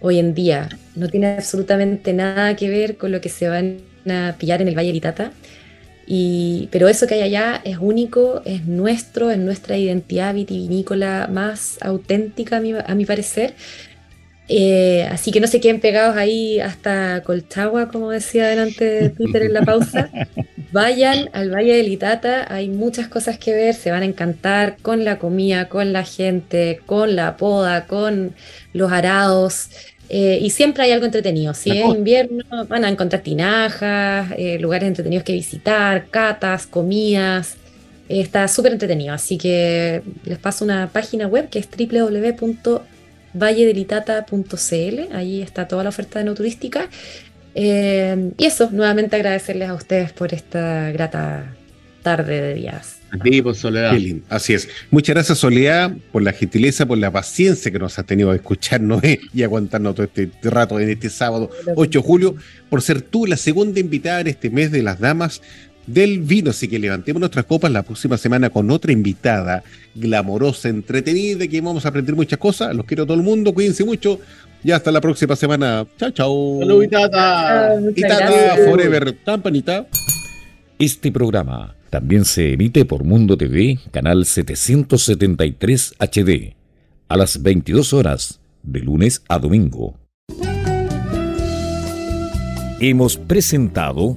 hoy 0.00 0.18
en 0.20 0.34
día 0.34 0.68
no 0.94 1.08
tiene 1.08 1.34
absolutamente 1.36 2.12
nada 2.12 2.54
que 2.54 2.68
ver 2.68 2.96
con 2.96 3.10
lo 3.10 3.20
que 3.20 3.28
se 3.28 3.48
van 3.48 3.78
a 4.08 4.36
pillar 4.38 4.62
en 4.62 4.68
el 4.68 4.76
Valle 4.76 4.92
de 4.92 4.98
Itata. 4.98 5.32
Y, 6.06 6.68
pero 6.72 6.88
eso 6.88 7.06
que 7.06 7.14
hay 7.14 7.22
allá 7.22 7.60
es 7.64 7.76
único, 7.78 8.40
es 8.46 8.64
nuestro, 8.66 9.30
es 9.30 9.38
nuestra 9.38 9.76
identidad 9.76 10.32
vitivinícola 10.32 11.28
más 11.30 11.76
auténtica, 11.82 12.56
a 12.86 12.94
mi 12.94 13.04
parecer. 13.04 13.54
Eh, 14.48 15.06
así 15.10 15.30
que 15.30 15.40
no 15.40 15.46
se 15.46 15.60
queden 15.60 15.78
pegados 15.78 16.16
ahí 16.16 16.58
hasta 16.58 17.22
Colchagua, 17.22 17.88
como 17.88 18.10
decía 18.10 18.46
delante 18.46 18.84
de 18.84 19.08
Twitter 19.10 19.42
en 19.42 19.52
la 19.52 19.62
pausa. 19.62 20.10
Vayan 20.72 21.28
al 21.32 21.50
Valle 21.50 21.76
del 21.76 21.88
Itata, 21.88 22.52
hay 22.52 22.68
muchas 22.68 23.08
cosas 23.08 23.38
que 23.38 23.54
ver, 23.54 23.74
se 23.74 23.90
van 23.90 24.02
a 24.02 24.06
encantar 24.06 24.76
con 24.80 25.04
la 25.04 25.18
comida, 25.18 25.68
con 25.68 25.92
la 25.92 26.04
gente, 26.04 26.80
con 26.86 27.14
la 27.14 27.36
poda, 27.36 27.86
con 27.86 28.34
los 28.72 28.90
arados. 28.90 29.68
Eh, 30.10 30.38
y 30.40 30.50
siempre 30.50 30.84
hay 30.84 30.92
algo 30.92 31.04
entretenido. 31.04 31.52
Si 31.52 31.70
es 31.70 31.84
invierno, 31.84 32.44
van 32.68 32.84
a 32.84 32.88
encontrar 32.88 33.22
tinajas, 33.22 34.32
eh, 34.38 34.58
lugares 34.58 34.88
entretenidos 34.88 35.24
que 35.24 35.34
visitar, 35.34 36.08
catas, 36.08 36.66
comidas. 36.66 37.56
está 38.08 38.48
súper 38.48 38.72
entretenido. 38.72 39.12
Así 39.12 39.36
que 39.36 40.02
les 40.24 40.38
paso 40.38 40.64
una 40.64 40.88
página 40.88 41.26
web 41.26 41.50
que 41.50 41.58
es 41.58 41.68
www 41.68 42.80
valledelitata.cl, 43.34 45.14
ahí 45.14 45.42
está 45.42 45.68
toda 45.68 45.82
la 45.84 45.88
oferta 45.90 46.18
de 46.18 46.24
no 46.24 46.34
turística. 46.34 46.88
Eh, 47.54 48.32
y 48.36 48.44
eso, 48.44 48.70
nuevamente 48.70 49.16
agradecerles 49.16 49.68
a 49.68 49.74
ustedes 49.74 50.12
por 50.12 50.32
esta 50.32 50.90
grata 50.92 51.54
tarde 52.02 52.40
de 52.40 52.54
días. 52.54 52.98
A 53.10 53.42
por 53.42 53.54
Soledad. 53.54 53.96
Así 54.28 54.52
es. 54.52 54.68
Muchas 54.90 55.14
gracias, 55.14 55.38
Soledad, 55.38 55.92
por 56.12 56.22
la 56.22 56.32
gentileza, 56.32 56.84
por 56.86 56.98
la 56.98 57.10
paciencia 57.10 57.70
que 57.70 57.78
nos 57.78 57.98
has 57.98 58.04
tenido 58.04 58.30
a 58.30 58.34
escucharnos 58.34 59.02
y 59.34 59.42
aguantarnos 59.42 59.94
todo 59.94 60.04
este 60.04 60.30
rato 60.42 60.78
en 60.78 60.90
este 60.90 61.08
sábado 61.08 61.50
8 61.74 61.98
de 61.98 62.04
julio, 62.04 62.36
por 62.68 62.82
ser 62.82 63.00
tú 63.00 63.26
la 63.26 63.36
segunda 63.36 63.80
invitada 63.80 64.20
en 64.20 64.26
este 64.26 64.50
mes 64.50 64.70
de 64.70 64.82
las 64.82 65.00
damas 65.00 65.40
del 65.88 66.20
vino. 66.20 66.50
Así 66.50 66.68
que 66.68 66.78
levantemos 66.78 67.18
nuestras 67.18 67.44
copas 67.46 67.72
la 67.72 67.82
próxima 67.82 68.16
semana 68.16 68.50
con 68.50 68.70
otra 68.70 68.92
invitada 68.92 69.64
glamorosa, 69.94 70.68
entretenida, 70.68 71.48
que 71.48 71.60
vamos 71.60 71.84
a 71.84 71.88
aprender 71.88 72.14
muchas 72.14 72.38
cosas. 72.38 72.74
Los 72.76 72.86
quiero 72.86 73.02
a 73.02 73.06
todo 73.06 73.16
el 73.16 73.24
mundo, 73.24 73.52
cuídense 73.52 73.84
mucho. 73.84 74.20
Y 74.62 74.70
hasta 74.70 74.92
la 74.92 75.00
próxima 75.00 75.34
semana. 75.34 75.86
Chao, 75.98 76.10
chao. 76.10 76.58
Salud, 76.60 76.84
Itata. 76.84 77.74
Itata, 77.96 78.56
forever. 78.68 79.12
Tampanita. 79.24 79.86
Este 80.78 81.10
programa 81.10 81.74
también 81.90 82.24
se 82.24 82.52
emite 82.52 82.84
por 82.84 83.02
Mundo 83.02 83.36
TV, 83.36 83.78
canal 83.90 84.26
773 84.26 85.94
HD, 85.98 86.54
a 87.08 87.16
las 87.16 87.42
22 87.42 87.92
horas, 87.94 88.40
de 88.62 88.80
lunes 88.80 89.22
a 89.28 89.38
domingo. 89.38 89.98
Hemos 92.80 93.16
presentado 93.16 94.16